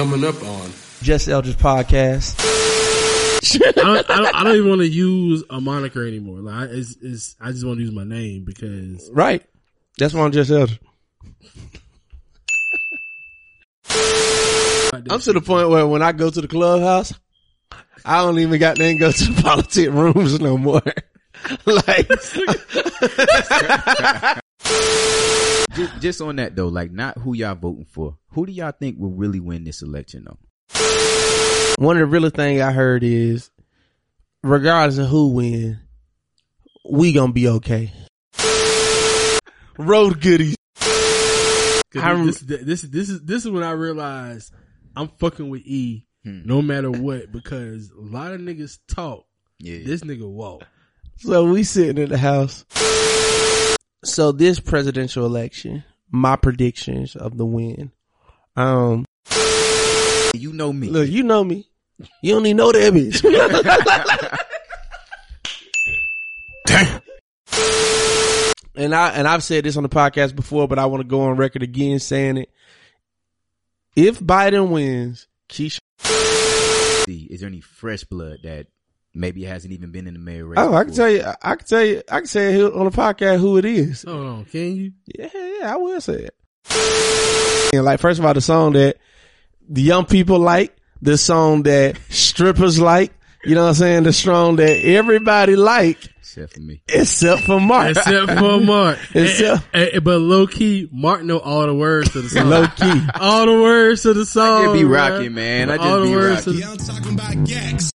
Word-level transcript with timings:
Coming 0.00 0.24
up 0.24 0.42
on 0.42 0.70
Just 1.02 1.28
Eldridge 1.28 1.58
podcast. 1.58 2.34
I 3.60 3.70
don't, 3.72 4.10
I 4.10 4.16
don't, 4.16 4.34
I 4.34 4.44
don't 4.44 4.56
even 4.56 4.68
want 4.70 4.80
to 4.80 4.88
use 4.88 5.44
a 5.50 5.60
moniker 5.60 6.06
anymore. 6.06 6.38
Like, 6.38 6.54
I- 6.54 6.72
it's, 6.72 6.96
it's, 7.02 7.36
I 7.38 7.52
just 7.52 7.66
want 7.66 7.80
to 7.80 7.84
use 7.84 7.92
my 7.92 8.04
name 8.04 8.46
because 8.46 9.10
Right. 9.12 9.44
That's 9.98 10.14
why 10.14 10.22
I'm 10.22 10.32
Just 10.32 10.50
Eldridge. 10.50 10.80
I'm 15.10 15.20
to 15.20 15.32
the 15.34 15.42
point 15.42 15.68
where 15.68 15.86
when 15.86 16.00
I 16.00 16.12
go 16.12 16.30
to 16.30 16.40
the 16.40 16.48
clubhouse, 16.48 17.12
I 18.02 18.22
don't 18.22 18.38
even 18.38 18.58
got 18.58 18.76
to 18.76 18.94
go 18.94 19.12
to 19.12 19.24
the 19.24 19.42
politic 19.42 19.90
rooms 19.90 20.40
no 20.40 20.56
more. 20.56 20.80
like, 21.66 22.08
Just, 25.74 26.00
just 26.00 26.20
on 26.20 26.36
that 26.36 26.56
though, 26.56 26.68
like 26.68 26.90
not 26.90 27.18
who 27.18 27.34
y'all 27.34 27.54
voting 27.54 27.84
for. 27.84 28.16
Who 28.32 28.46
do 28.46 28.52
y'all 28.52 28.72
think 28.72 28.98
will 28.98 29.10
really 29.12 29.40
win 29.40 29.64
this 29.64 29.82
election 29.82 30.24
though? 30.26 30.38
one 31.78 31.96
of 31.96 32.00
the 32.00 32.06
realest 32.06 32.36
thing 32.36 32.60
I 32.60 32.72
heard 32.72 33.02
is, 33.02 33.50
regardless 34.42 34.98
of 34.98 35.08
who 35.08 35.28
win, 35.28 35.78
we 36.90 37.12
gonna 37.12 37.32
be 37.32 37.48
okay. 37.48 37.92
Road 39.78 40.20
goodies. 40.20 40.56
'cause 40.78 42.02
I'm- 42.02 42.26
this, 42.26 42.40
this, 42.40 42.82
this 42.82 43.08
is, 43.10 43.20
this 43.22 43.44
is 43.44 43.50
when 43.50 43.62
I 43.62 43.72
realized 43.72 44.52
I'm 44.96 45.08
fucking 45.18 45.48
with 45.48 45.62
E 45.64 46.06
Hmm. 46.24 46.42
no 46.44 46.60
matter 46.60 46.90
what 46.90 47.32
because 47.32 47.90
a 47.90 48.00
lot 48.00 48.32
of 48.32 48.40
niggas 48.42 48.78
talk. 48.88 49.24
Yeah. 49.58 49.78
This 49.84 50.02
nigga 50.02 50.28
walk. 50.28 50.64
So 51.16 51.50
we 51.50 51.62
sitting 51.62 52.02
in 52.02 52.10
the 52.10 52.18
house. 52.18 52.64
So 54.04 54.32
this 54.32 54.60
presidential 54.60 55.26
election, 55.26 55.84
my 56.10 56.36
predictions 56.36 57.16
of 57.16 57.36
the 57.36 57.44
win. 57.44 57.92
Um, 58.56 59.04
you 60.34 60.52
know 60.52 60.72
me. 60.72 60.88
look, 60.88 61.08
you 61.08 61.22
know 61.22 61.44
me. 61.44 61.66
You 62.22 62.34
don't 62.34 62.46
even 62.46 62.56
know 62.56 62.72
that 62.72 62.92
bitch. 62.94 63.22
and 68.74 68.94
I 68.94 69.10
and 69.10 69.28
I've 69.28 69.42
said 69.42 69.64
this 69.64 69.76
on 69.76 69.82
the 69.82 69.88
podcast 69.90 70.34
before, 70.34 70.66
but 70.66 70.78
I 70.78 70.86
want 70.86 71.02
to 71.02 71.08
go 71.08 71.22
on 71.22 71.36
record 71.36 71.62
again 71.62 71.98
saying 71.98 72.38
it. 72.38 72.50
If 73.94 74.18
Biden 74.18 74.70
wins, 74.70 75.26
Keisha. 75.48 75.78
Is 77.06 77.40
there 77.40 77.48
any 77.48 77.60
fresh 77.60 78.04
blood 78.04 78.38
that 78.44 78.68
maybe 79.14 79.44
it 79.44 79.48
hasn't 79.48 79.72
even 79.72 79.90
been 79.90 80.06
in 80.06 80.14
the 80.14 80.20
mayor 80.20 80.46
race? 80.46 80.58
Oh, 80.60 80.74
I 80.74 80.84
can 80.84 80.94
tell 80.94 81.10
you. 81.10 81.24
I 81.42 81.56
can 81.56 81.66
tell 81.66 81.84
you. 81.84 82.02
I 82.10 82.18
can 82.18 82.26
say 82.26 82.54
it 82.60 82.72
on 82.72 82.84
the 82.84 82.90
podcast 82.90 83.38
who 83.40 83.56
it 83.58 83.64
is. 83.64 84.02
Hold 84.02 84.26
on, 84.26 84.44
can 84.46 84.76
you? 84.76 84.92
Yeah, 85.18 85.28
yeah, 85.34 85.72
I 85.74 85.76
will 85.76 86.00
say 86.00 86.28
it. 86.28 87.70
And 87.74 87.84
like, 87.84 88.00
first 88.00 88.18
of 88.18 88.26
all, 88.26 88.34
the 88.34 88.40
song 88.40 88.72
that 88.72 88.96
the 89.68 89.82
young 89.82 90.04
people 90.04 90.38
like, 90.38 90.76
the 91.02 91.16
song 91.16 91.62
that 91.64 91.98
strippers 92.08 92.80
like, 92.80 93.12
you 93.44 93.54
know 93.54 93.62
what 93.62 93.68
I'm 93.68 93.74
saying? 93.74 94.02
The 94.02 94.12
song 94.12 94.56
that 94.56 94.84
everybody 94.84 95.56
like, 95.56 95.98
Except 96.18 96.52
for 96.54 96.60
me. 96.60 96.82
except 96.88 97.42
for 97.42 97.58
Mark. 97.60 97.90
Except 97.96 98.32
for 98.38 98.60
Mark. 98.60 98.98
Except- 99.14 99.64
Eh, 99.72 99.90
eh, 99.94 99.98
but 100.00 100.18
low 100.18 100.46
key, 100.46 100.88
Mark 100.92 101.22
know 101.24 101.38
all 101.38 101.66
the 101.66 101.74
words 101.74 102.10
to 102.12 102.20
the 102.22 102.28
song. 102.28 102.50
Low 102.50 102.66
key. 102.66 103.00
all 103.20 103.46
the 103.46 103.52
words 103.62 104.02
to 104.02 104.12
the 104.14 104.26
song. 104.26 104.64
just 104.64 104.74
be 104.74 104.82
bruh. 104.82 104.94
rocking, 104.94 105.34
man. 105.34 105.70
I 105.70 105.76
just 105.78 105.88
all 105.88 106.02
be 106.02 106.10
the 106.10 106.14
words 106.16 106.44
to 106.44 106.50
rocking. 106.50 106.60
the- 106.60 106.70
I'm 106.70 106.76
talking 106.76 107.14
about 107.14 107.46
Gex. 107.46 107.90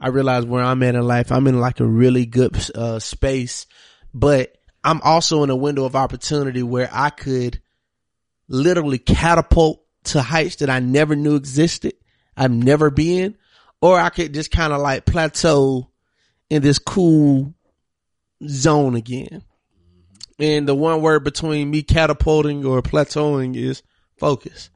I 0.00 0.08
realize 0.08 0.46
where 0.46 0.64
I'm 0.64 0.82
at 0.82 0.94
in 0.94 1.06
life. 1.06 1.30
I'm 1.30 1.46
in 1.46 1.60
like 1.60 1.80
a 1.80 1.86
really 1.86 2.24
good 2.26 2.56
uh, 2.74 2.98
space, 2.98 3.66
but 4.14 4.56
I'm 4.82 5.00
also 5.02 5.42
in 5.42 5.50
a 5.50 5.56
window 5.56 5.84
of 5.84 5.94
opportunity 5.94 6.62
where 6.62 6.88
I 6.90 7.10
could 7.10 7.60
literally 8.48 8.98
catapult 8.98 9.84
to 10.04 10.22
heights 10.22 10.56
that 10.56 10.70
I 10.70 10.80
never 10.80 11.14
knew 11.14 11.36
existed. 11.36 11.94
I've 12.36 12.50
never 12.50 12.90
been, 12.90 13.36
or 13.82 14.00
I 14.00 14.08
could 14.08 14.32
just 14.32 14.50
kind 14.50 14.72
of 14.72 14.80
like 14.80 15.04
plateau 15.04 15.90
in 16.48 16.62
this 16.62 16.78
cool 16.78 17.54
zone 18.46 18.94
again. 18.94 19.44
And 20.38 20.66
the 20.66 20.74
one 20.74 21.02
word 21.02 21.22
between 21.22 21.70
me 21.70 21.82
catapulting 21.82 22.64
or 22.64 22.80
plateauing 22.80 23.54
is 23.56 23.82
focus. 24.16 24.70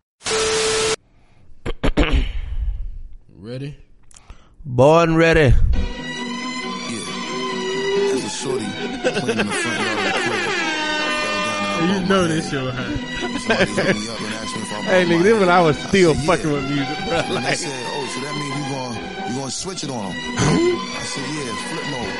Ready? 3.30 3.78
Born 4.64 5.14
ready. 5.16 5.40
As 5.40 5.54
a 8.24 8.28
shorty 8.30 8.64
playing 8.64 9.38
in 9.38 9.46
the 9.46 9.52
front 9.52 9.80
yard 9.80 9.98
of 9.98 10.04
the 10.04 10.12
crib, 10.24 10.50
You 11.84 11.88
and 11.90 12.04
I 12.04 12.08
know 12.08 12.26
this 12.28 12.44
my 12.44 12.50
shit 12.50 12.64
head. 12.72 12.74
hot. 12.74 12.86
Somebody 13.40 13.70
hit 13.74 13.96
me 13.96 14.08
up 14.08 14.20
and 14.20 14.34
asked 14.34 14.56
me 14.56 14.62
if 14.62 14.72
I 14.72 14.74
Hey 14.82 15.04
nigga, 15.04 15.16
my 15.18 15.22
this 15.22 15.38
when 15.40 15.48
I 15.50 15.60
was 15.60 15.76
head. 15.76 15.88
still 15.88 16.14
said, 16.14 16.24
fucking 16.26 16.46
yeah. 16.48 16.52
with 16.54 16.64
music, 16.70 16.98
bro. 16.98 17.16
And 17.18 17.28
they 17.28 17.34
Like, 17.34 17.56
said, 17.58 17.84
"Oh, 17.88 18.06
so 18.14 18.20
that 18.20 18.34
means 18.40 18.54
you 18.56 18.64
going 18.72 18.96
you 19.28 19.34
going 19.36 19.50
to 19.50 19.54
switch 19.54 19.84
it 19.84 19.90
on 19.90 19.96
them?" 20.04 20.16
I 20.16 21.02
said, 21.04 21.26
"Yeah, 21.34 21.54
flip 21.68 21.86
mode. 21.92 22.14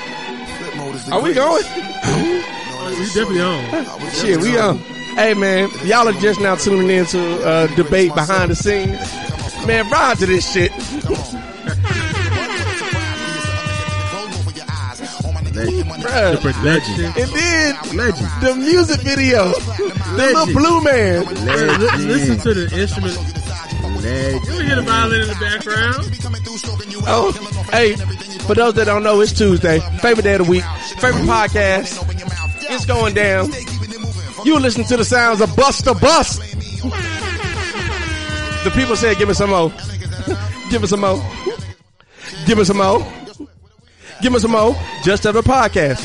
Flip 0.58 0.74
mode 0.76 0.94
is 0.96 1.04
the 1.06 1.12
are 1.14 1.22
we 1.22 1.32
going? 1.32 1.64
No, 1.64 2.86
as 2.86 2.94
a 2.94 3.00
We 3.00 3.06
definitely 3.06 3.40
on. 3.40 3.64
I 3.74 4.04
was 4.04 4.20
Shit, 4.20 4.36
we 4.40 4.52
definitely 4.52 4.58
on. 4.60 4.78
Hey 5.16 5.32
man, 5.34 5.70
y'all 5.84 6.08
are 6.08 6.12
just 6.20 6.40
now 6.40 6.56
tuning 6.56 6.90
in 6.90 7.06
to 7.06 7.46
uh, 7.46 7.66
debate 7.74 8.14
behind 8.14 8.50
the 8.50 8.56
scenes. 8.56 8.98
Man, 9.66 9.88
ride 9.88 10.18
to 10.18 10.26
this 10.26 10.44
shit. 10.52 10.72
Bruh. 15.54 16.32
The 16.32 16.38
production. 16.52 17.04
And 17.04 17.30
then 17.30 17.76
the 18.40 18.54
music 18.56 19.00
video, 19.00 19.52
the 19.52 20.12
little 20.16 20.46
blue 20.46 20.82
man. 20.82 21.24
Bruh, 21.24 21.78
li- 21.98 22.04
listen 22.06 22.38
to 22.38 22.54
the 22.54 22.80
instrument. 22.80 23.16
Legend. 24.02 24.44
You 24.46 24.60
hear 24.66 24.76
the 24.76 24.82
violin 24.82 25.20
in 25.22 25.28
the 25.28 25.34
background. 25.40 26.10
Oh, 27.06 27.32
hey, 27.70 27.94
for 28.46 28.54
those 28.54 28.74
that 28.74 28.84
don't 28.86 29.02
know, 29.02 29.20
it's 29.20 29.32
Tuesday, 29.32 29.78
favorite 30.00 30.22
day 30.24 30.34
of 30.34 30.44
the 30.44 30.50
week, 30.50 30.64
favorite 30.98 31.22
podcast. 31.24 32.02
It's 32.70 32.84
going 32.86 33.14
down. 33.14 33.50
You 34.44 34.58
listen 34.58 34.84
to 34.84 34.96
the 34.96 35.04
sounds 35.04 35.40
of 35.40 35.54
Buster 35.56 35.94
Bust. 35.94 36.40
The 38.64 38.70
people 38.74 38.96
said, 38.96 39.16
"Give 39.18 39.28
me 39.28 39.34
some 39.34 39.50
more. 39.50 39.70
Give 40.70 40.80
me 40.82 40.88
some 40.88 41.00
more. 41.00 41.22
Give 42.46 42.58
me 42.58 42.64
some 42.64 42.78
more. 42.78 43.00
Give 44.24 44.32
me 44.32 44.38
some 44.38 44.52
more." 44.52 44.74
Just 45.02 45.26
of 45.26 45.36
a 45.36 45.42
podcast. 45.42 46.00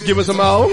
Give 0.06 0.16
me 0.16 0.22
some 0.22 0.38
more. 0.38 0.70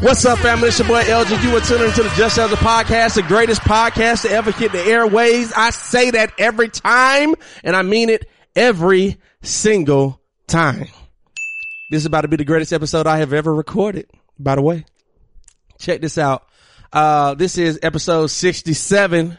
What's 0.00 0.24
up, 0.24 0.38
family? 0.38 0.68
It's 0.68 0.78
your 0.78 0.86
boy 0.86 1.02
LG. 1.02 1.42
You 1.42 1.56
are 1.56 1.60
tuning 1.60 1.88
into 1.88 2.04
the 2.04 2.12
Just 2.16 2.38
As 2.38 2.52
a 2.52 2.56
Podcast, 2.56 3.16
the 3.16 3.22
greatest 3.22 3.62
podcast 3.62 4.22
to 4.22 4.30
ever 4.30 4.52
hit 4.52 4.70
the 4.70 4.80
airways. 4.80 5.52
I 5.52 5.70
say 5.70 6.12
that 6.12 6.32
every 6.38 6.68
time, 6.68 7.34
and 7.64 7.74
I 7.74 7.82
mean 7.82 8.10
it 8.10 8.30
every 8.54 9.16
single 9.42 10.20
time. 10.46 10.86
This 11.90 11.98
is 12.02 12.06
about 12.06 12.20
to 12.20 12.28
be 12.28 12.36
the 12.36 12.44
greatest 12.44 12.72
episode 12.72 13.08
I 13.08 13.18
have 13.18 13.32
ever 13.32 13.52
recorded, 13.52 14.08
by 14.38 14.54
the 14.54 14.62
way. 14.62 14.84
Check 15.80 16.00
this 16.00 16.16
out. 16.16 16.46
Uh, 16.92 17.34
this 17.34 17.58
is 17.58 17.80
episode 17.82 18.28
67. 18.28 19.36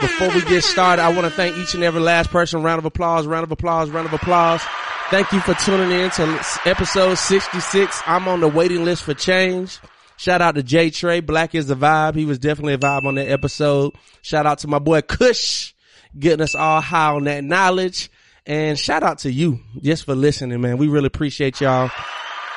Before 0.00 0.28
we 0.28 0.40
get 0.42 0.64
started, 0.64 1.02
I 1.02 1.08
want 1.10 1.24
to 1.24 1.30
thank 1.30 1.56
each 1.58 1.74
and 1.74 1.84
every 1.84 2.00
last 2.00 2.30
person. 2.30 2.62
Round 2.62 2.78
of 2.78 2.84
applause, 2.84 3.26
round 3.26 3.44
of 3.44 3.52
applause, 3.52 3.90
round 3.90 4.06
of 4.06 4.12
applause. 4.12 4.62
Thank 5.10 5.32
you 5.32 5.40
for 5.40 5.54
tuning 5.54 5.90
in 5.90 6.10
to 6.10 6.44
episode 6.64 7.16
66. 7.16 8.02
I'm 8.06 8.28
on 8.28 8.40
the 8.40 8.48
waiting 8.48 8.84
list 8.84 9.02
for 9.02 9.14
change. 9.14 9.78
Shout 10.16 10.40
out 10.40 10.54
to 10.54 10.62
Jay 10.62 10.90
Trey. 10.90 11.20
Black 11.20 11.54
is 11.54 11.66
the 11.66 11.74
vibe. 11.74 12.14
He 12.14 12.24
was 12.24 12.38
definitely 12.38 12.74
a 12.74 12.78
vibe 12.78 13.04
on 13.04 13.16
that 13.16 13.28
episode. 13.28 13.94
Shout 14.22 14.46
out 14.46 14.58
to 14.60 14.68
my 14.68 14.78
boy 14.78 15.02
Kush 15.02 15.74
getting 16.18 16.42
us 16.42 16.54
all 16.54 16.80
high 16.80 17.12
on 17.12 17.24
that 17.24 17.44
knowledge. 17.44 18.10
And 18.46 18.78
shout 18.78 19.02
out 19.02 19.18
to 19.20 19.32
you 19.32 19.60
just 19.80 20.04
for 20.04 20.14
listening, 20.14 20.60
man. 20.60 20.78
We 20.78 20.88
really 20.88 21.06
appreciate 21.06 21.60
y'all. 21.60 21.90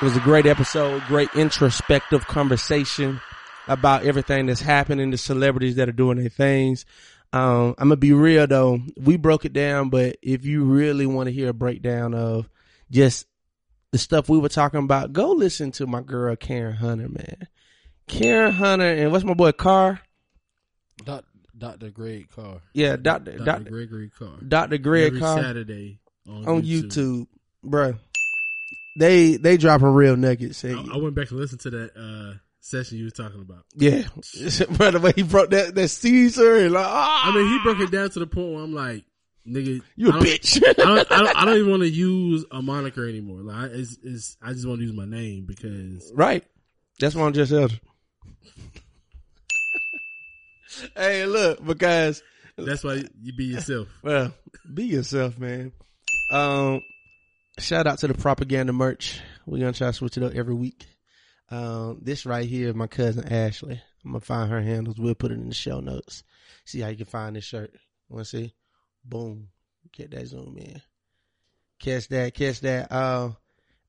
It 0.01 0.05
was 0.05 0.17
a 0.17 0.21
great 0.21 0.45
episode, 0.45 1.03
great 1.07 1.29
introspective 1.35 2.25
conversation 2.27 3.21
about 3.67 4.03
everything 4.03 4.47
that's 4.47 4.61
happening, 4.61 5.11
the 5.11 5.17
celebrities 5.17 5.75
that 5.75 5.87
are 5.87 5.93
doing 5.93 6.17
their 6.17 6.29
things. 6.29 6.85
Um, 7.33 7.73
I'm 7.79 7.89
gonna 7.89 7.97
be 7.97 8.13
real 8.13 8.45
though. 8.45 8.79
We 8.95 9.17
broke 9.17 9.43
it 9.43 9.53
down, 9.53 9.89
but 9.89 10.17
if 10.21 10.45
you 10.45 10.63
really 10.65 11.07
want 11.07 11.27
to 11.27 11.33
hear 11.33 11.49
a 11.49 11.53
breakdown 11.53 12.13
of 12.13 12.47
just 12.91 13.25
the 13.91 13.97
stuff 13.97 14.29
we 14.29 14.37
were 14.37 14.49
talking 14.49 14.81
about, 14.81 15.13
go 15.13 15.31
listen 15.31 15.71
to 15.73 15.87
my 15.87 16.01
girl 16.01 16.35
Karen 16.35 16.75
Hunter, 16.75 17.09
man. 17.09 17.47
Karen 18.07 18.51
Hunter 18.51 18.85
and 18.85 19.11
what's 19.11 19.25
my 19.25 19.33
boy 19.33 19.51
Carr? 19.51 19.99
Doc, 21.03 21.25
Dr. 21.57 21.89
Greg 21.89 22.29
Carr. 22.29 22.61
Yeah, 22.73 22.97
Doctor 22.97 23.31
Dr. 23.31 23.45
Doctor 23.45 23.69
Gregory 23.71 24.11
Carr. 24.11 24.37
Doctor 24.47 24.77
Greg 24.77 25.07
Every 25.07 25.19
Carr 25.19 25.41
Saturday 25.41 25.99
on, 26.29 26.47
on 26.47 26.61
YouTube, 26.61 27.25
bruh. 27.65 27.97
They 28.99 29.37
they 29.37 29.57
dropping 29.57 29.87
real 29.87 30.15
nuggets. 30.15 30.63
I, 30.63 30.69
I 30.69 30.97
went 30.97 31.15
back 31.15 31.31
and 31.31 31.39
listened 31.39 31.61
to 31.61 31.71
that 31.71 31.91
uh, 31.97 32.37
session 32.65 32.97
you 32.97 33.05
were 33.05 33.11
talking 33.11 33.41
about. 33.41 33.65
yeah, 33.75 34.03
by 34.77 34.91
the 34.91 34.99
way 35.01 35.11
he 35.15 35.23
broke 35.23 35.49
that 35.51 35.75
that 35.75 35.87
Caesar 35.89 36.57
and 36.57 36.73
like, 36.73 36.85
ah, 36.87 37.29
I 37.31 37.35
mean, 37.35 37.47
he 37.47 37.59
broke 37.63 37.79
it 37.79 37.91
down 37.91 38.09
to 38.11 38.19
the 38.19 38.27
point 38.27 38.53
where 38.53 38.63
I'm 38.63 38.73
like, 38.73 39.03
nigga, 39.47 39.81
you 39.95 40.09
a 40.09 40.13
I 40.13 40.19
bitch. 40.21 40.63
I 40.65 40.73
don't, 40.73 41.11
I 41.11 41.17
don't, 41.19 41.37
I 41.37 41.45
don't 41.45 41.55
even 41.57 41.69
want 41.71 41.83
to 41.83 41.89
use 41.89 42.45
a 42.51 42.61
moniker 42.61 43.07
anymore. 43.07 43.41
Like, 43.41 43.71
I- 43.71 43.73
it's, 43.73 43.97
it's, 44.01 44.37
I 44.41 44.53
just 44.53 44.65
want 44.65 44.79
to 44.79 44.85
use 44.85 44.95
my 44.95 45.05
name 45.05 45.45
because 45.47 46.11
right. 46.15 46.43
That's 46.99 47.15
what 47.15 47.25
I'm 47.25 47.33
just 47.33 47.51
Eldridge. 47.51 47.81
hey, 50.95 51.25
look, 51.25 51.63
because 51.65 52.21
That's 52.57 52.83
why 52.83 53.03
you 53.21 53.33
be 53.35 53.45
yourself. 53.45 53.87
well, 54.03 54.33
be 54.73 54.85
yourself, 54.85 55.37
man. 55.37 55.71
Um, 56.31 56.81
shout 57.59 57.87
out 57.87 57.99
to 57.99 58.07
the 58.07 58.13
propaganda 58.13 58.73
merch. 58.73 59.19
We're 59.45 59.59
gonna 59.59 59.73
try 59.73 59.87
to 59.87 59.93
switch 59.93 60.17
it 60.17 60.23
up 60.23 60.33
every 60.33 60.53
week. 60.55 60.85
Um, 61.53 61.99
this 62.01 62.25
right 62.25 62.49
here, 62.49 62.73
my 62.73 62.87
cousin 62.87 63.31
Ashley. 63.31 63.79
I'm 64.03 64.11
gonna 64.11 64.21
find 64.21 64.49
her 64.49 64.59
handles. 64.59 64.97
We'll 64.97 65.13
put 65.13 65.29
it 65.31 65.35
in 65.35 65.49
the 65.49 65.53
show 65.53 65.81
notes. 65.81 66.23
See 66.65 66.79
how 66.79 66.87
you 66.87 66.97
can 66.97 67.05
find 67.05 67.35
this 67.35 67.43
shirt. 67.43 67.75
Want 68.09 68.25
to 68.25 68.29
see? 68.29 68.55
Boom. 69.05 69.49
Get 69.91 70.09
that 70.11 70.25
zoom 70.25 70.57
in. 70.57 70.81
Catch 71.79 72.07
that. 72.07 72.33
Catch 72.33 72.61
that. 72.61 72.91
Uh, 72.91 73.33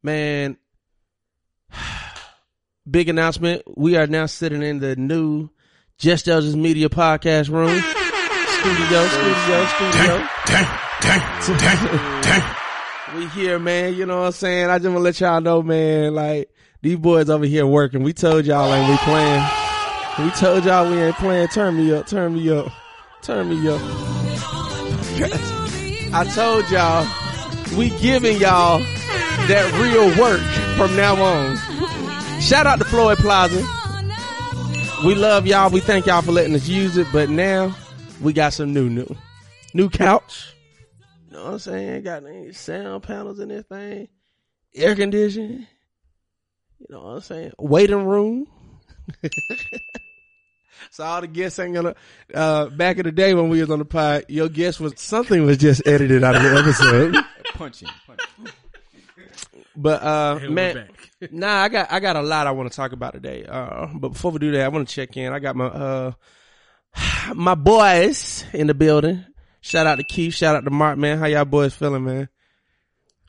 man. 0.03 0.59
Big 2.91 3.09
announcement. 3.09 3.63
We 3.79 3.97
are 3.97 4.07
now 4.07 4.27
sitting 4.27 4.63
in 4.63 4.81
the 4.81 4.95
new 4.97 5.49
Just 5.97 6.29
Elgin 6.29 6.61
Media 6.61 6.91
podcast 6.91 7.49
room. 7.49 7.81
Studio, 8.61 9.07
studio, 9.09 9.67
studio. 9.67 10.29
We 13.15 13.27
here, 13.29 13.59
man. 13.61 13.95
You 13.95 14.07
know 14.07 14.19
what 14.19 14.27
I'm 14.27 14.33
saying? 14.33 14.71
I 14.71 14.79
just 14.79 14.89
want 14.89 14.99
to 14.99 15.03
let 15.03 15.21
y'all 15.21 15.41
know, 15.41 15.63
man. 15.63 16.15
Like 16.15 16.51
these 16.85 16.99
boys 16.99 17.31
over 17.31 17.47
here 17.47 17.67
working. 17.67 18.03
We 18.03 18.13
told 18.13 18.45
y'all 18.45 18.71
ain't 18.73 18.91
we 18.91 18.97
playing. 18.99 19.43
We 20.19 20.31
told 20.33 20.67
y'all 20.67 20.87
we 20.89 20.99
ain't 20.99 21.17
playing. 21.17 21.49
Turn 21.49 21.79
me 21.79 21.95
up. 21.95 22.07
Turn 22.07 22.35
me 22.35 22.51
up. 22.51 22.71
Turn 23.23 23.49
me 23.49 23.67
up. 23.69 23.81
I 26.13 26.31
told 26.35 26.71
y'all 26.71 27.07
we 27.79 27.89
giving 28.01 28.39
y'all 28.39 28.81
that 29.49 29.73
real 29.81 30.09
work 30.21 30.43
from 30.77 30.95
now 30.95 31.17
on. 31.17 31.57
Shout 32.43 32.67
out 32.67 32.79
to 32.81 32.85
Floyd 32.85 33.17
Plaza. 33.17 33.65
We 35.07 35.15
love 35.15 35.47
y'all. 35.47 35.71
We 35.71 35.81
thank 35.81 36.05
y'all 36.05 36.21
for 36.21 36.33
letting 36.33 36.55
us 36.55 36.69
use 36.69 36.99
it. 36.99 37.07
But 37.15 37.31
now 37.31 37.75
we 38.21 38.35
got 38.35 38.53
some 38.53 38.75
new, 38.75 38.91
new, 38.91 39.17
new 39.73 39.89
couch. 39.89 40.55
You 41.29 41.39
know 41.39 41.45
what 41.45 41.53
I'm 41.55 41.61
saying? 41.61 42.03
Got 42.03 42.27
any 42.27 42.53
sound 42.53 43.05
panels 43.05 43.41
in 43.41 43.49
this 43.49 43.65
thing, 43.65 44.09
air 44.75 44.95
conditioning. 44.95 45.67
You 46.89 46.95
know 46.95 47.03
what 47.03 47.11
I'm 47.11 47.21
saying? 47.21 47.53
Waiting 47.59 48.05
room. 48.05 48.47
so 50.91 51.05
all 51.05 51.21
the 51.21 51.27
guests 51.27 51.59
ain't 51.59 51.75
gonna. 51.75 51.95
Uh, 52.33 52.67
back 52.67 52.99
in 52.99 53.05
the 53.05 53.13
day 53.13 53.35
when 53.35 53.49
we 53.49 53.61
was 53.61 53.71
on 53.71 53.79
the 53.79 53.85
pod, 53.85 54.25
your 54.29 54.49
guest 54.49 54.81
was 54.81 54.93
something 54.97 55.45
was 55.45 55.57
just 55.57 55.87
edited 55.87 56.23
out 56.23 56.37
of 56.37 56.43
the 56.43 56.57
episode. 56.57 57.17
punching, 57.55 57.89
punching. 58.07 58.53
But 59.77 60.03
uh, 60.03 60.39
And 60.41 60.49
we're 60.51 60.55
man, 60.55 60.89
nah, 61.31 61.63
I 61.63 61.69
got 61.69 61.91
I 61.91 62.01
got 62.01 62.17
a 62.17 62.23
lot 62.23 62.47
I 62.47 62.53
want 62.53 62.71
to 62.71 62.77
talk 62.77 62.93
about 62.93 63.15
today. 63.15 63.45
Uh, 63.45 63.89
but 63.95 64.11
before 64.11 64.31
we 64.31 64.39
do 64.39 64.53
that, 64.53 64.63
I 64.63 64.69
want 64.69 64.89
to 64.89 64.95
check 64.95 65.17
in. 65.17 65.33
I 65.33 65.39
got 65.39 65.57
my 65.57 65.67
uh 65.67 66.13
my 67.35 67.55
boys 67.55 68.45
in 68.53 68.67
the 68.67 68.75
building. 68.75 69.25
Shout 69.61 69.87
out 69.87 69.97
to 69.97 70.05
Keith. 70.05 70.35
Shout 70.35 70.57
out 70.57 70.65
to 70.65 70.71
Mark. 70.71 70.99
Man, 70.99 71.19
how 71.19 71.27
y'all 71.27 71.47
boys 71.47 71.75
feeling, 71.75 72.05
man? 72.05 72.29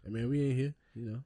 I 0.06 0.10
mean, 0.10 0.30
we 0.30 0.44
ain't 0.44 0.58
here. 0.58 0.74
You 0.94 1.12
know, 1.12 1.20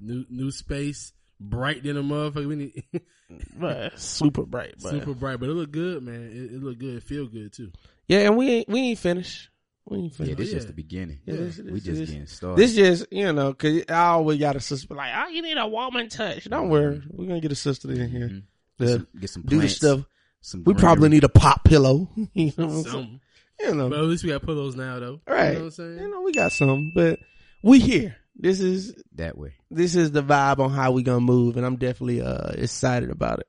new 0.00 0.24
new 0.30 0.50
space, 0.50 1.12
bright 1.42 1.82
than 1.82 1.96
a 1.96 2.02
motherfucker. 2.02 2.46
We 2.46 2.56
need 2.56 2.84
Super 3.96 4.44
bright, 4.44 4.74
but 4.82 4.90
super 4.90 5.14
bright, 5.14 5.40
but 5.40 5.48
it 5.48 5.52
look 5.52 5.70
good, 5.70 6.02
man. 6.02 6.30
It, 6.32 6.54
it 6.56 6.62
look 6.62 6.78
good. 6.78 6.96
It 6.96 7.02
feel 7.02 7.26
good 7.26 7.52
too. 7.52 7.70
yeah, 8.08 8.20
and 8.20 8.36
we 8.36 8.50
ain't 8.50 8.68
we 8.68 8.80
ain't 8.80 8.98
finished. 8.98 9.48
We 9.86 9.98
ain't 9.98 10.12
Yeah, 10.12 10.16
finished. 10.18 10.36
this 10.38 10.48
yeah. 10.48 10.54
just 10.54 10.66
the 10.68 10.72
beginning. 10.74 11.18
Yeah, 11.26 11.36
this- 11.36 11.58
we 11.58 11.72
this- 11.72 11.82
just 11.84 11.98
this- 12.00 12.10
getting 12.10 12.26
started. 12.26 12.58
This 12.58 12.74
just 12.74 13.06
you 13.12 13.32
know, 13.32 13.54
cause 13.54 13.82
I 13.88 13.94
always 14.04 14.38
got 14.38 14.56
a 14.56 14.60
sister 14.60 14.94
like, 14.94 15.12
oh, 15.16 15.28
you 15.28 15.42
need 15.42 15.56
a 15.58 15.66
woman 15.66 16.08
touch. 16.08 16.44
Don't 16.44 16.68
worry, 16.68 17.02
we're 17.10 17.26
gonna 17.26 17.40
get 17.40 17.52
a 17.52 17.56
sister 17.56 17.90
in 17.90 18.08
here 18.10 18.28
Mhm. 18.28 18.42
to 18.78 18.84
get 18.84 18.88
some, 18.88 19.06
get 19.20 19.30
some 19.30 19.42
do 19.42 19.60
the 19.60 19.68
stuff. 19.68 20.00
Some 20.40 20.64
We 20.64 20.74
probably 20.74 21.08
need 21.08 21.24
a 21.24 21.28
pop 21.28 21.64
pillow. 21.64 22.10
you 22.34 22.52
know, 22.58 22.66
what 22.66 22.72
I'm 22.76 22.82
saying? 22.82 22.84
Some, 22.84 23.20
you 23.60 23.74
know, 23.74 23.88
but 23.90 23.98
at 24.00 24.04
least 24.06 24.24
we 24.24 24.30
got 24.30 24.42
pillows 24.42 24.74
now, 24.76 24.98
though. 24.98 25.20
Right. 25.26 25.48
You 25.48 25.52
know 25.54 25.58
what 25.60 25.64
I'm 25.66 25.70
saying? 25.70 25.98
you 26.00 26.10
know, 26.10 26.20
we 26.22 26.32
got 26.32 26.50
some, 26.52 26.92
but 26.94 27.18
we 27.62 27.78
here. 27.78 28.16
This 28.36 28.60
is 28.60 28.94
that 29.16 29.36
way. 29.36 29.54
this 29.70 29.94
is 29.94 30.10
the 30.10 30.22
vibe 30.22 30.58
on 30.58 30.70
how 30.70 30.92
we 30.92 31.02
gonna 31.02 31.20
move, 31.20 31.56
and 31.56 31.66
I'm 31.66 31.76
definitely 31.76 32.22
uh 32.22 32.50
excited 32.54 33.10
about 33.10 33.40
it. 33.40 33.46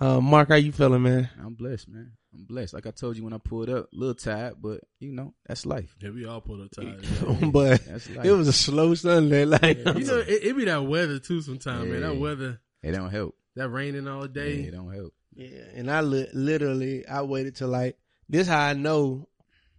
Uh, 0.00 0.20
Mark, 0.20 0.48
how 0.48 0.54
you 0.56 0.72
feeling, 0.72 1.02
man? 1.02 1.28
I'm 1.40 1.54
blessed, 1.54 1.88
man. 1.88 2.12
I'm 2.34 2.44
blessed. 2.44 2.72
Like 2.74 2.86
I 2.86 2.90
told 2.92 3.16
you 3.16 3.24
when 3.24 3.32
I 3.34 3.38
pulled 3.38 3.68
up, 3.68 3.92
a 3.92 3.96
little 3.96 4.14
tired, 4.14 4.54
but 4.60 4.80
you 5.00 5.12
know 5.12 5.34
that's 5.46 5.66
life. 5.66 5.94
Yeah, 6.00 6.10
we 6.10 6.24
all 6.24 6.40
pulled 6.40 6.60
up 6.62 6.70
tired. 6.70 7.04
but 7.52 7.84
That's 7.84 8.08
life. 8.10 8.24
it 8.26 8.32
was 8.32 8.48
a 8.48 8.52
slow 8.52 8.94
Sunday. 8.94 9.44
Like, 9.44 9.78
you 9.78 9.84
know, 10.04 10.18
it, 10.18 10.44
it 10.44 10.56
be 10.56 10.64
that 10.64 10.84
weather 10.86 11.18
too. 11.18 11.40
Sometimes, 11.42 11.88
man. 11.90 12.00
That 12.00 12.16
weather, 12.16 12.60
it 12.82 12.92
don't 12.92 13.10
help. 13.10 13.36
that 13.56 13.68
raining 13.68 14.08
all 14.08 14.22
Yeah, 14.22 14.32
day. 14.32 14.54
it 14.62 14.70
don't 14.72 14.92
help. 14.92 15.12
yeah, 15.34 15.48
and 15.74 15.90
I 15.90 16.00
li- 16.00 16.28
literally 16.32 17.06
I 17.06 17.22
waited 17.22 17.54
till 17.56 17.68
like 17.68 17.96
this. 18.28 18.48
How 18.48 18.60
I 18.60 18.72
know 18.72 19.28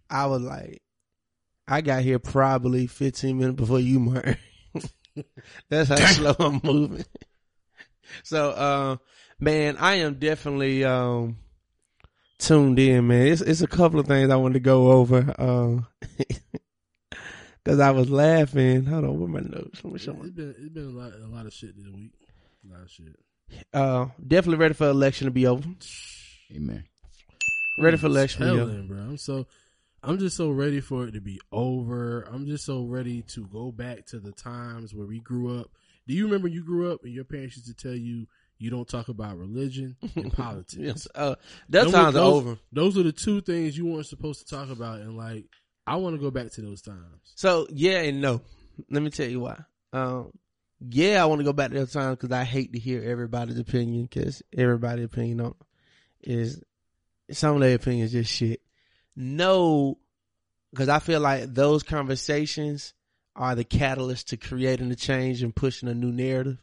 I 0.08 0.26
was 0.26 0.42
like, 0.42 0.80
I 1.66 1.80
got 1.80 2.02
here 2.02 2.18
probably 2.18 2.86
15 2.86 3.38
minutes 3.38 3.56
before 3.56 3.80
you, 3.80 3.98
Mark. 4.00 4.38
That's 5.70 5.88
how 5.88 5.96
slow 5.96 6.34
I'm 6.38 6.60
moving. 6.62 7.04
So, 8.22 8.50
uh, 8.50 8.96
man, 9.40 9.76
I 9.78 9.94
am 9.94 10.14
definitely 10.18 10.84
um 10.84 11.38
tuned 12.38 12.78
in, 12.78 13.06
man. 13.06 13.26
It's 13.28 13.40
it's 13.40 13.62
a 13.62 13.66
couple 13.66 13.98
of 13.98 14.06
things 14.06 14.30
I 14.30 14.36
wanted 14.36 14.54
to 14.54 14.60
go 14.60 14.92
over. 14.92 15.34
Um, 15.38 15.86
cause 17.64 17.80
I 17.80 17.90
was 17.92 18.10
laughing. 18.10 18.84
Hold 18.84 19.04
on, 19.04 19.18
where 19.18 19.28
my 19.28 19.40
notes? 19.40 19.82
Let 19.82 19.92
me 19.94 19.98
show 19.98 20.12
It's 20.12 20.22
my. 20.22 20.28
been 20.28 20.54
it's 20.58 20.68
been 20.68 20.86
a 20.86 20.90
lot 20.90 21.12
a 21.14 21.26
lot 21.26 21.46
of 21.46 21.52
shit 21.54 21.74
this 21.76 21.88
week. 21.92 22.12
A 22.68 22.72
lot 22.74 22.82
of 22.82 22.90
shit. 22.90 23.16
Uh, 23.72 24.06
definitely 24.24 24.58
ready 24.58 24.74
for 24.74 24.88
election 24.90 25.24
to 25.24 25.30
be 25.30 25.46
over. 25.46 25.66
Amen. 26.54 26.84
Ready 27.78 27.96
for 27.96 28.06
election 28.06 28.46
to 28.46 28.52
be 28.54 28.60
over. 28.60 28.82
Bro. 28.82 28.98
I'm 28.98 29.16
so 29.16 29.46
I'm 30.06 30.18
just 30.18 30.36
so 30.36 30.50
ready 30.50 30.80
for 30.80 31.06
it 31.06 31.12
to 31.12 31.20
be 31.20 31.40
over. 31.52 32.22
I'm 32.30 32.46
just 32.46 32.64
so 32.64 32.84
ready 32.84 33.22
to 33.28 33.46
go 33.46 33.72
back 33.72 34.06
to 34.06 34.20
the 34.20 34.32
times 34.32 34.94
where 34.94 35.06
we 35.06 35.20
grew 35.20 35.58
up. 35.60 35.70
Do 36.06 36.14
you 36.14 36.24
remember 36.26 36.48
you 36.48 36.62
grew 36.64 36.92
up 36.92 37.04
and 37.04 37.12
your 37.12 37.24
parents 37.24 37.56
used 37.56 37.68
to 37.68 37.74
tell 37.74 37.96
you 37.96 38.26
you 38.58 38.70
don't 38.70 38.86
talk 38.88 39.08
about 39.08 39.38
religion 39.38 39.96
and 40.14 40.32
politics? 40.36 40.76
Yes, 40.78 41.08
uh, 41.14 41.36
that 41.70 41.84
Those- 41.84 41.92
times 41.92 42.14
those- 42.14 42.34
over. 42.34 42.58
Those 42.72 42.98
are 42.98 43.02
the 43.02 43.12
two 43.12 43.40
things 43.40 43.76
you 43.78 43.86
weren't 43.86 44.06
supposed 44.06 44.46
to 44.46 44.54
talk 44.54 44.70
about, 44.70 45.00
and 45.00 45.16
like 45.16 45.46
I 45.86 45.96
want 45.96 46.14
to 46.16 46.20
go 46.20 46.30
back 46.30 46.50
to 46.52 46.60
those 46.62 46.82
times. 46.82 47.32
So 47.34 47.66
yeah 47.70 48.00
and 48.00 48.20
no. 48.20 48.42
Let 48.90 49.02
me 49.02 49.10
tell 49.10 49.28
you 49.28 49.40
why. 49.40 49.58
Um, 49.92 50.32
yeah, 50.90 51.22
I 51.22 51.26
want 51.26 51.38
to 51.40 51.44
go 51.44 51.52
back 51.52 51.70
to 51.70 51.78
those 51.78 51.92
times 51.92 52.16
because 52.16 52.32
I 52.32 52.44
hate 52.44 52.72
to 52.72 52.78
hear 52.78 53.02
everybody's 53.02 53.58
opinion 53.58 54.02
because 54.02 54.42
everybody's 54.56 55.04
opinion 55.06 55.40
on 55.40 55.54
is 56.22 56.60
some 57.30 57.54
of 57.54 57.60
their 57.60 57.76
opinions 57.76 58.12
just 58.12 58.30
shit. 58.30 58.60
No, 59.16 59.98
because 60.70 60.88
I 60.88 60.98
feel 60.98 61.20
like 61.20 61.54
those 61.54 61.82
conversations 61.82 62.94
are 63.36 63.54
the 63.54 63.64
catalyst 63.64 64.28
to 64.28 64.36
creating 64.36 64.88
the 64.88 64.96
change 64.96 65.42
and 65.42 65.54
pushing 65.54 65.88
a 65.88 65.94
new 65.94 66.12
narrative. 66.12 66.62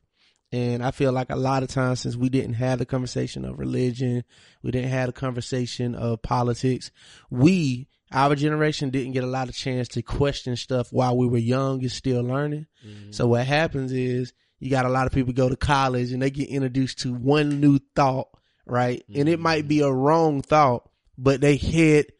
And 0.53 0.83
I 0.83 0.91
feel 0.91 1.13
like 1.13 1.29
a 1.29 1.37
lot 1.37 1.63
of 1.63 1.69
times 1.69 2.01
since 2.01 2.17
we 2.17 2.27
didn't 2.27 2.55
have 2.55 2.79
the 2.79 2.85
conversation 2.85 3.45
of 3.45 3.57
religion, 3.57 4.23
we 4.61 4.71
didn't 4.71 4.89
have 4.89 5.07
the 5.07 5.13
conversation 5.13 5.95
of 5.95 6.21
politics, 6.21 6.91
we, 7.29 7.87
our 8.11 8.35
generation 8.35 8.89
didn't 8.89 9.13
get 9.13 9.23
a 9.23 9.27
lot 9.27 9.47
of 9.47 9.55
chance 9.55 9.87
to 9.89 10.01
question 10.01 10.57
stuff 10.57 10.91
while 10.91 11.15
we 11.15 11.27
were 11.27 11.37
young 11.37 11.79
and 11.81 11.91
still 11.91 12.21
learning. 12.21 12.67
Mm-hmm. 12.85 13.11
So 13.11 13.27
what 13.27 13.45
happens 13.45 13.93
is 13.93 14.33
you 14.59 14.69
got 14.69 14.85
a 14.85 14.89
lot 14.89 15.07
of 15.07 15.13
people 15.13 15.31
go 15.31 15.47
to 15.47 15.55
college 15.55 16.11
and 16.11 16.21
they 16.21 16.29
get 16.29 16.49
introduced 16.49 16.99
to 16.99 17.13
one 17.13 17.61
new 17.61 17.79
thought, 17.95 18.27
right? 18.65 19.01
And 19.15 19.29
it 19.29 19.35
mm-hmm. 19.35 19.43
might 19.43 19.67
be 19.69 19.79
a 19.79 19.91
wrong 19.91 20.41
thought, 20.41 20.89
but 21.17 21.39
they 21.39 21.55
hit, 21.55 22.11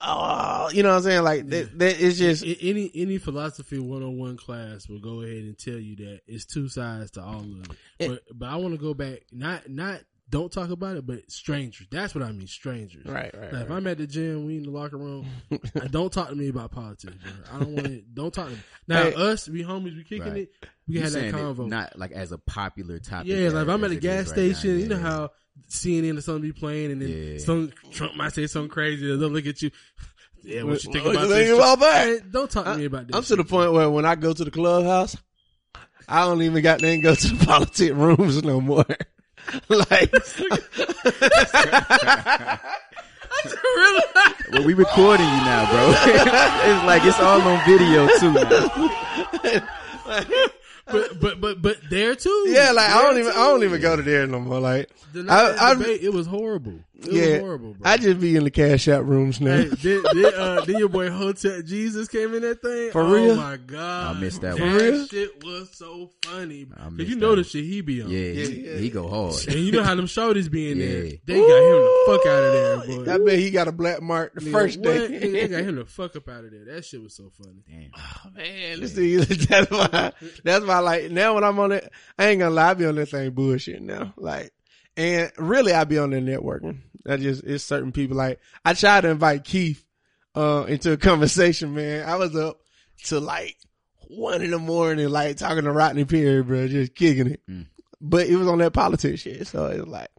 oh, 0.00 0.70
you 0.72 0.82
know 0.82 0.90
what 0.90 0.96
I'm 0.96 1.02
saying? 1.02 1.22
Like 1.24 1.48
that, 1.48 1.78
that 1.78 2.00
it's 2.00 2.18
just, 2.18 2.44
any 2.44 2.90
any 2.94 3.18
philosophy 3.18 3.78
one 3.78 4.02
on 4.02 4.18
one 4.18 4.36
class 4.36 4.88
will 4.88 5.00
go 5.00 5.22
ahead 5.22 5.36
and 5.44 5.58
tell 5.58 5.78
you 5.78 5.96
that 5.96 6.20
it's 6.26 6.44
two 6.44 6.68
sides 6.68 7.12
to 7.12 7.22
all 7.22 7.40
of 7.40 7.60
it. 7.60 7.70
It- 7.98 8.08
But 8.08 8.38
but 8.38 8.48
I 8.48 8.56
want 8.56 8.74
to 8.74 8.80
go 8.80 8.94
back, 8.94 9.20
not 9.32 9.68
not 9.68 10.00
don't 10.30 10.52
talk 10.52 10.68
about 10.68 10.94
it, 10.98 11.06
but 11.06 11.30
strangers. 11.30 11.86
That's 11.90 12.14
what 12.14 12.22
I 12.22 12.30
mean, 12.32 12.46
strangers. 12.48 13.06
right, 13.06 13.34
right, 13.34 13.50
Like, 13.50 13.62
if. 13.64 13.70
I'm 13.70 13.86
at 13.86 13.96
the 13.96 14.06
gym, 14.06 14.44
we 14.44 14.58
in 14.58 14.64
the 14.64 14.70
locker 14.70 14.98
room. 14.98 15.26
don't 15.90 16.12
talk 16.12 16.28
to 16.28 16.34
me 16.34 16.48
about 16.48 16.70
politics, 16.70 17.14
bro. 17.16 17.32
I 17.50 17.58
don't 17.60 17.72
want 17.72 17.86
to. 17.86 18.02
Don't 18.12 18.34
talk 18.34 18.48
to 18.48 18.52
me. 18.52 18.58
Now 18.86 19.04
Hey. 19.04 19.14
us, 19.14 19.48
we 19.48 19.62
homies, 19.64 19.96
we 19.96 20.04
kicking 20.04 20.20
Right. 20.28 20.36
it. 20.42 20.52
We 20.86 20.94
You 20.96 21.00
can 21.00 21.04
have 21.04 21.12
that 21.14 21.20
saying 21.20 21.32
convo. 21.34 21.66
not 21.68 21.98
like 21.98 22.12
as 22.12 22.32
a 22.32 22.36
popular 22.38 22.98
topic. 22.98 23.28
yeah, 23.28 23.36
as- 23.36 23.54
like 23.54 23.62
if 23.62 23.68
I'm 23.70 23.84
at 23.84 23.90
a 23.90 23.96
gas 23.96 24.26
is 24.26 24.30
right 24.32 24.36
now, 24.48 24.52
station, 24.52 24.78
you 24.80 24.86
know 24.88 24.98
how 24.98 25.30
CNN 25.68 26.18
or 26.18 26.20
something 26.20 26.42
be 26.42 26.52
playing, 26.52 26.92
and 26.92 27.02
then 27.02 27.08
Yeah. 27.32 27.38
some 27.38 27.72
Trump 27.92 28.14
might 28.16 28.32
say 28.32 28.46
something 28.46 28.70
crazy, 28.70 29.10
and 29.10 29.20
they'll 29.20 29.28
look 29.30 29.46
at 29.46 29.60
you. 29.62 29.70
Yeah, 30.44 30.62
what 30.62 30.82
you 30.84 30.92
think 30.92 31.04
What 31.04 31.16
about 31.16 31.22
you 31.28 31.34
this? 31.34 31.48
think 31.48 31.58
about 31.58 31.80
that? 31.80 32.06
Man, 32.06 32.30
Don't 32.30 32.50
talk 32.50 32.64
to 32.66 32.76
me 32.76 32.84
about 32.84 33.08
this. 33.08 33.16
I'm 33.16 33.24
to 33.24 33.36
the 33.36 33.44
point 33.44 33.72
where 33.72 33.90
when 33.90 34.04
I 34.06 34.14
go 34.14 34.32
to 34.32 34.44
the 34.44 34.52
clubhouse, 34.52 35.16
I 36.08 36.24
don't 36.24 36.40
even 36.42 36.62
got 36.62 36.78
to 36.78 36.96
go 37.02 37.14
to 37.14 37.26
the 37.34 37.44
politic 37.46 37.92
rooms 37.94 38.42
no 38.44 38.60
more. 38.60 38.84
like, 39.68 40.12
really? 43.52 44.02
Well, 44.52 44.64
we 44.64 44.74
recording 44.74 45.26
you 45.26 45.32
now, 45.44 45.68
bro. 45.70 45.92
it's 45.96 46.84
like 46.86 47.04
it's 47.04 47.18
all 47.20 47.42
on 47.42 47.60
video 47.66 48.06
too. 48.18 48.32
But 50.90 51.20
but 51.20 51.40
but 51.40 51.62
but 51.62 51.76
there 51.90 52.14
too. 52.14 52.44
yeah, 52.48 52.72
like 52.72 52.88
I 52.90 53.02
don't 53.02 53.18
even, 53.18 53.32
I 53.32 53.36
don't 53.48 53.62
even 53.64 53.80
go 53.80 53.96
to 53.96 54.02
there 54.02 54.26
no 54.26 54.40
more. 54.40 54.58
Like, 54.60 54.88
The 55.12 55.26
I- 55.28 55.70
I- 55.70 55.74
debate, 55.74 56.02
it 56.02 56.12
was 56.12 56.26
horrible. 56.26 56.80
It 57.00 57.06
was 57.06 57.14
yeah, 57.16 57.38
horrible, 57.38 57.74
bro. 57.74 57.88
I 57.90 57.96
just 57.96 58.18
be 58.20 58.34
in 58.34 58.42
the 58.42 58.50
cash 58.50 58.88
out 58.88 59.06
rooms 59.06 59.40
now. 59.40 59.56
Hey, 59.56 59.68
did, 59.68 60.02
did, 60.12 60.34
uh, 60.34 60.64
did 60.64 60.80
your 60.80 60.88
boy 60.88 61.08
Hotel 61.10 61.62
Jesus 61.62 62.08
came 62.08 62.34
in 62.34 62.42
that 62.42 62.60
thing? 62.60 62.90
For 62.90 63.02
oh 63.02 63.12
real? 63.12 63.36
my 63.36 63.56
god, 63.56 64.16
I 64.16 64.20
missed 64.20 64.40
that 64.40 64.56
That 64.56 64.60
one. 64.60 64.70
For 64.78 64.84
real? 64.84 65.06
shit 65.06 65.44
was 65.44 65.70
so 65.74 66.10
funny. 66.24 66.66
I 66.76 66.88
Cause 66.88 67.08
you 67.08 67.14
know 67.14 67.36
the 67.36 67.44
shit 67.44 67.62
he 67.64 67.82
be 67.82 68.02
on. 68.02 68.10
Yeah, 68.10 68.18
Yeah, 68.18 68.46
he, 68.46 68.66
yeah. 68.68 68.76
he 68.78 68.90
go 68.90 69.08
hard. 69.08 69.36
And 69.46 69.56
you 69.64 69.70
know 69.70 69.84
how 69.84 69.94
them 69.94 70.06
shorties 70.06 70.50
be 70.50 70.72
in 70.72 70.78
there. 70.80 71.04
Yeah. 71.04 71.12
They 71.24 71.34
got 71.38 71.62
him 71.62 71.82
the 71.84 72.02
fuck 72.06 72.26
out 72.26 72.42
of 72.42 72.52
there, 72.52 73.04
boy. 73.04 73.12
I 73.12 73.24
bet 73.24 73.38
he 73.38 73.50
got 73.52 73.68
a 73.68 73.72
black 73.72 74.02
mark 74.02 74.34
the 74.34 74.40
Nigga, 74.40 74.50
first 74.52 74.78
what? 74.80 74.84
day. 74.92 75.08
Nigga, 75.08 75.32
they 75.32 75.48
got 75.48 75.62
him 75.68 75.76
the 75.76 75.84
fuck 75.84 76.16
up 76.16 76.28
out 76.28 76.44
of 76.46 76.50
there. 76.50 76.64
That 76.64 76.84
shit 76.84 77.00
was 77.00 77.14
so 77.14 77.30
funny. 77.40 77.62
Damn. 77.68 77.90
Oh, 77.96 78.30
man, 78.34 78.80
this 78.80 78.94
thing, 78.94 79.18
that's 79.48 79.70
why, 79.70 80.12
that's 80.42 80.64
why, 80.66 80.78
like, 80.80 81.12
now 81.12 81.34
when 81.36 81.44
I'm 81.44 81.60
on 81.60 81.70
it, 81.70 81.92
I 82.18 82.26
ain't 82.26 82.40
gonna 82.40 82.50
lie, 82.52 82.70
I 82.70 82.74
be 82.74 82.86
on 82.86 82.96
that 82.96 83.06
thing 83.10 83.30
bullshit 83.30 83.82
now. 83.82 84.14
Like, 84.16 84.50
and 84.98 85.32
really, 85.38 85.72
I 85.72 85.84
be 85.84 85.96
on 85.96 86.10
there 86.10 86.20
networking. 86.20 86.80
I 87.08 87.16
just, 87.16 87.42
it's 87.44 87.64
certain 87.64 87.92
people, 87.92 88.18
like, 88.18 88.40
I 88.66 88.74
tried 88.74 89.00
to 89.02 89.08
invite 89.08 89.44
Keith, 89.44 89.82
uh, 90.34 90.66
into 90.68 90.92
a 90.92 90.98
conversation, 90.98 91.74
man. 91.74 92.06
I 92.06 92.16
was 92.16 92.36
up 92.36 92.60
to 93.04 93.18
like 93.18 93.56
one 94.08 94.42
in 94.42 94.50
the 94.50 94.58
morning, 94.58 95.08
like, 95.08 95.38
talking 95.38 95.64
to 95.64 95.72
Rodney 95.72 96.04
Perry, 96.04 96.42
bro, 96.42 96.68
just 96.68 96.94
kicking 96.94 97.28
it. 97.28 97.40
Mm. 97.48 97.66
But 98.00 98.26
it 98.26 98.36
was 98.36 98.46
on 98.46 98.58
that 98.58 98.74
politics 98.74 99.22
shit, 99.22 99.46
so 99.46 99.66
it's 99.66 99.86
like, 99.86 100.10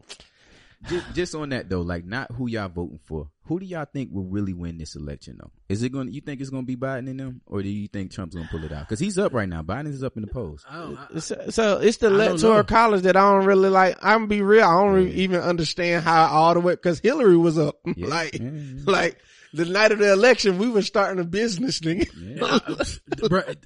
Just, 0.88 1.14
just 1.14 1.34
on 1.34 1.50
that 1.50 1.68
though, 1.68 1.82
like 1.82 2.04
not 2.06 2.32
who 2.32 2.48
y'all 2.48 2.68
voting 2.68 3.00
for. 3.04 3.28
Who 3.50 3.58
do 3.58 3.66
y'all 3.66 3.84
think 3.84 4.10
will 4.12 4.26
really 4.26 4.54
win 4.54 4.78
this 4.78 4.94
election 4.94 5.36
though? 5.40 5.50
Is 5.68 5.82
it 5.82 5.88
going? 5.88 6.06
to 6.06 6.12
You 6.12 6.20
think 6.20 6.40
it's 6.40 6.50
going 6.50 6.62
to 6.62 6.66
be 6.68 6.76
Biden 6.76 7.10
and 7.10 7.18
them, 7.18 7.40
or 7.46 7.62
do 7.62 7.68
you 7.68 7.88
think 7.88 8.12
Trump's 8.12 8.36
going 8.36 8.46
to 8.46 8.50
pull 8.52 8.62
it 8.62 8.70
out? 8.70 8.86
Because 8.86 9.00
he's 9.00 9.18
up 9.18 9.34
right 9.34 9.48
now. 9.48 9.60
Biden 9.60 9.88
is 9.88 10.04
up 10.04 10.14
in 10.14 10.22
the 10.22 10.28
polls. 10.28 10.64
I 10.70 11.08
I, 11.12 11.18
So, 11.18 11.46
so 11.50 11.78
it's 11.80 11.96
the 11.96 12.06
I 12.06 12.10
don't 12.10 12.20
electoral 12.20 12.62
college 12.62 13.02
that 13.02 13.16
I 13.16 13.20
don't 13.28 13.46
really 13.46 13.68
like. 13.68 13.96
I'm 14.02 14.18
gonna 14.18 14.26
be 14.28 14.40
real. 14.40 14.62
I 14.62 14.80
don't 14.80 14.92
re- 14.92 15.10
even 15.14 15.40
understand 15.40 16.04
how 16.04 16.26
all 16.26 16.54
the 16.54 16.60
way 16.60 16.74
because 16.74 17.00
Hillary 17.00 17.36
was 17.36 17.58
up. 17.58 17.74
Yeah. 17.96 18.06
like, 18.06 18.34
Yeah, 18.34 18.50
yeah. 18.52 18.82
like 18.86 19.18
the 19.52 19.64
night 19.64 19.90
of 19.90 19.98
the 19.98 20.12
election, 20.12 20.58
we 20.58 20.68
were 20.68 20.82
starting 20.82 21.18
a 21.20 21.24
business, 21.24 21.80
nigga. 21.80 22.06
Bruh, 22.38 23.56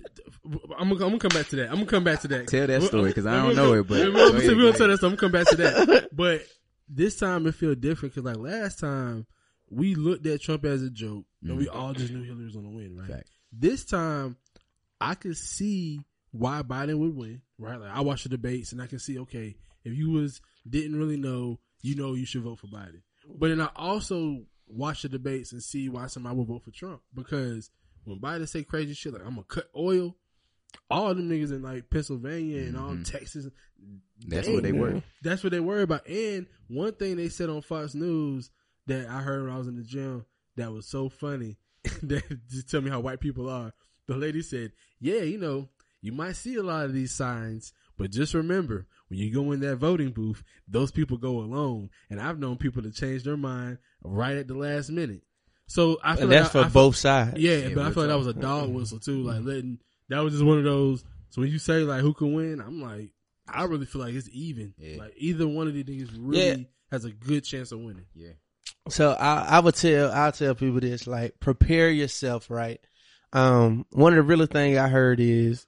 I'm 0.78 0.88
gonna, 0.88 0.92
I'm 0.92 0.98
gonna 0.98 1.18
come 1.18 1.28
back 1.28 1.48
to 1.48 1.56
that. 1.56 1.68
I'm 1.68 1.74
gonna 1.74 1.86
come 1.86 2.04
back 2.04 2.22
to 2.22 2.28
that. 2.28 2.48
Tell 2.48 2.66
that 2.66 2.84
story 2.84 3.10
because 3.10 3.26
I 3.26 3.36
don't 3.36 3.54
know 3.54 3.74
it, 3.74 3.86
but 3.86 3.98
we're 3.98 4.12
gonna, 4.12 4.38
ahead, 4.38 4.48
we're 4.48 4.54
go 4.54 4.62
gonna 4.62 4.78
tell 4.78 4.88
that. 4.88 5.00
So 5.00 5.08
I'm 5.08 5.16
gonna 5.16 5.20
come 5.20 5.32
back 5.32 5.46
to 5.48 5.56
that. 5.56 6.08
But 6.10 6.46
this 6.88 7.16
time 7.16 7.46
it 7.46 7.54
feel 7.54 7.74
different 7.74 8.14
because 8.14 8.24
like 8.24 8.38
last 8.38 8.78
time 8.78 9.26
we 9.70 9.94
looked 9.94 10.26
at 10.26 10.40
Trump 10.42 10.64
as 10.64 10.82
a 10.82 10.90
joke 10.90 11.24
and 11.42 11.56
we 11.56 11.68
all 11.68 11.92
just 11.92 12.12
knew 12.12 12.22
Hillary 12.22 12.44
was 12.44 12.54
gonna 12.54 12.70
win, 12.70 12.96
right? 12.96 13.08
Fact. 13.10 13.30
This 13.52 13.84
time 13.84 14.36
I 15.00 15.14
could 15.14 15.36
see 15.36 16.00
why 16.32 16.62
Biden 16.62 16.98
would 16.98 17.14
win, 17.16 17.42
right? 17.58 17.78
Like 17.80 17.90
I 17.90 18.00
watched 18.00 18.24
the 18.24 18.28
debates 18.30 18.72
and 18.72 18.80
I 18.82 18.86
can 18.86 18.98
see, 18.98 19.18
okay, 19.20 19.56
if 19.84 19.94
you 19.96 20.10
was 20.10 20.40
didn't 20.68 20.96
really 20.98 21.16
know, 21.16 21.58
you 21.82 21.94
know 21.94 22.14
you 22.14 22.24
should 22.26 22.42
vote 22.42 22.58
for 22.58 22.66
Biden. 22.68 23.02
But 23.38 23.48
then 23.48 23.60
I 23.60 23.68
also 23.76 24.42
watch 24.66 25.02
the 25.02 25.08
debates 25.08 25.52
and 25.52 25.62
see 25.62 25.88
why 25.88 26.06
somebody 26.06 26.36
would 26.36 26.48
vote 26.48 26.62
for 26.64 26.70
Trump 26.70 27.02
because 27.14 27.70
when 28.04 28.18
Biden 28.18 28.48
say 28.48 28.64
crazy 28.64 28.94
shit 28.94 29.12
like 29.12 29.22
I'm 29.22 29.30
gonna 29.34 29.44
cut 29.44 29.68
oil, 29.76 30.16
all 30.90 31.14
them 31.14 31.28
niggas 31.30 31.52
in 31.52 31.62
like 31.62 31.88
Pennsylvania 31.90 32.62
and 32.62 32.76
all 32.76 32.90
Mhm. 32.92 33.04
Texas, 33.10 33.46
That's 34.26 34.46
Dang, 34.46 34.54
what 34.54 34.62
they 34.62 34.72
were. 34.72 35.02
that's 35.22 35.42
what 35.44 35.50
they 35.52 35.60
worry 35.60 35.82
about. 35.82 36.06
And 36.08 36.46
one 36.68 36.92
thing 36.94 37.16
they 37.16 37.28
said 37.28 37.50
on 37.50 37.60
Fox 37.62 37.94
News 37.94 38.50
that 38.86 39.08
I 39.08 39.20
heard 39.20 39.44
when 39.44 39.52
I 39.52 39.58
was 39.58 39.68
in 39.68 39.76
the 39.76 39.82
gym 39.82 40.24
that 40.56 40.72
was 40.72 40.86
so 40.86 41.08
funny 41.08 41.56
that 42.02 42.22
just 42.48 42.70
tell 42.70 42.80
me 42.80 42.90
how 42.90 43.00
white 43.00 43.20
people 43.20 43.48
are. 43.48 43.72
The 44.06 44.16
lady 44.16 44.42
said, 44.42 44.72
"Yeah, 45.00 45.20
you 45.22 45.38
know, 45.38 45.68
you 46.02 46.12
might 46.12 46.36
see 46.36 46.56
a 46.56 46.62
lot 46.62 46.84
of 46.84 46.92
these 46.92 47.12
signs, 47.12 47.72
but 47.96 48.10
just 48.10 48.34
remember 48.34 48.86
when 49.08 49.18
you 49.18 49.32
go 49.32 49.52
in 49.52 49.60
that 49.60 49.76
voting 49.76 50.10
booth, 50.10 50.42
those 50.68 50.90
people 50.90 51.16
go 51.16 51.38
alone. 51.38 51.90
And 52.10 52.20
I've 52.20 52.38
known 52.38 52.56
people 52.56 52.82
to 52.82 52.90
change 52.90 53.22
their 53.24 53.36
mind 53.36 53.78
right 54.02 54.36
at 54.36 54.46
the 54.48 54.54
last 54.54 54.90
minute. 54.90 55.22
So 55.66 55.98
I 56.04 56.14
feel 56.16 56.24
And 56.24 56.32
that's 56.32 56.46
like 56.46 56.48
I- 56.48 56.52
for 56.52 56.58
I 56.58 56.62
feel- 56.70 56.82
both 56.82 56.96
sides. 56.96 57.38
yeah, 57.40 57.56
Yeah, 57.56 57.74
but 57.74 57.86
I 57.86 57.90
feel 57.90 58.02
like 58.02 58.10
that 58.10 58.18
was 58.18 58.26
a 58.26 58.34
dog 58.34 58.64
mm-hmm. 58.66 58.74
whistle 58.74 58.98
too. 59.00 59.22
Like 59.22 59.42
letting 59.44 59.78
that 60.10 60.20
was 60.20 60.34
just 60.34 60.44
one 60.44 60.58
of 60.58 60.64
those. 60.64 61.02
So 61.30 61.40
when 61.40 61.50
you 61.50 61.58
say 61.58 61.78
like 61.78 62.02
who 62.02 62.12
can 62.12 62.34
win, 62.34 62.60
I'm 62.60 62.82
like, 62.82 63.12
I 63.48 63.64
really 63.64 63.86
feel 63.86 64.02
like 64.02 64.14
it's 64.14 64.28
even. 64.32 64.74
Yeah. 64.76 64.98
Like 64.98 65.14
either 65.16 65.46
one 65.48 65.66
of 65.68 65.74
these 65.74 65.84
things 65.86 66.12
really 66.18 66.46
Yeah. 66.46 66.56
has 66.90 67.04
a 67.06 67.10
good 67.10 67.44
chance 67.44 67.72
of 67.72 67.80
winning. 67.80 68.06
Yeah. 68.14 68.32
So 68.88 69.12
I, 69.12 69.46
I 69.48 69.60
would 69.60 69.74
tell, 69.74 70.10
I'll 70.12 70.32
tell 70.32 70.54
people 70.54 70.80
this, 70.80 71.06
like, 71.06 71.40
prepare 71.40 71.90
yourself, 71.90 72.50
right? 72.50 72.80
Um, 73.32 73.86
one 73.90 74.12
of 74.12 74.16
the 74.16 74.22
real 74.22 74.46
thing 74.46 74.78
I 74.78 74.88
heard 74.88 75.20
is, 75.20 75.66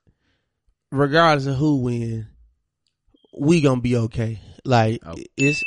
regardless 0.92 1.46
of 1.46 1.56
who 1.56 1.76
win, 1.76 2.28
we 3.38 3.60
gonna 3.60 3.80
be 3.80 3.96
okay. 3.96 4.40
Like, 4.64 5.02
Oh. 5.06 5.14
it's, 5.36 5.62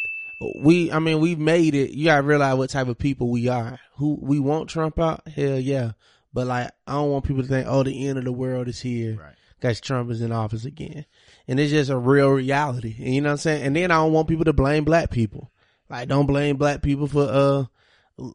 we, 0.61 0.91
I 0.91 0.99
mean, 0.99 1.19
we've 1.19 1.39
made 1.39 1.75
it. 1.75 1.91
You 1.91 2.05
gotta 2.05 2.23
realize 2.23 2.55
what 2.57 2.69
type 2.69 2.87
of 2.87 2.97
people 2.97 3.29
we 3.29 3.47
are. 3.47 3.79
Who, 3.97 4.17
we 4.21 4.39
want 4.39 4.69
Trump 4.69 4.99
out? 4.99 5.27
Hell 5.27 5.59
yeah. 5.59 5.93
But 6.33 6.47
like, 6.47 6.71
I 6.85 6.93
don't 6.93 7.09
want 7.09 7.25
people 7.25 7.41
to 7.41 7.49
think, 7.49 7.67
oh, 7.67 7.83
the 7.83 8.07
end 8.07 8.19
of 8.19 8.25
the 8.25 8.31
world 8.31 8.67
is 8.67 8.79
here. 8.79 9.17
Right. 9.19 9.33
Because 9.59 9.81
Trump 9.81 10.09
is 10.11 10.21
in 10.21 10.31
office 10.31 10.63
again. 10.65 11.05
And 11.47 11.59
it's 11.59 11.71
just 11.71 11.89
a 11.89 11.97
real 11.97 12.29
reality. 12.29 12.95
And 12.99 13.13
you 13.13 13.21
know 13.21 13.29
what 13.29 13.33
I'm 13.33 13.37
saying? 13.39 13.63
And 13.63 13.75
then 13.75 13.91
I 13.91 13.95
don't 13.95 14.13
want 14.13 14.27
people 14.29 14.45
to 14.45 14.53
blame 14.53 14.85
black 14.85 15.09
people. 15.09 15.51
Like, 15.89 16.08
don't 16.08 16.25
blame 16.27 16.58
black 16.58 16.81
people 16.81 17.08
for, 17.08 17.24
uh, 17.27 17.65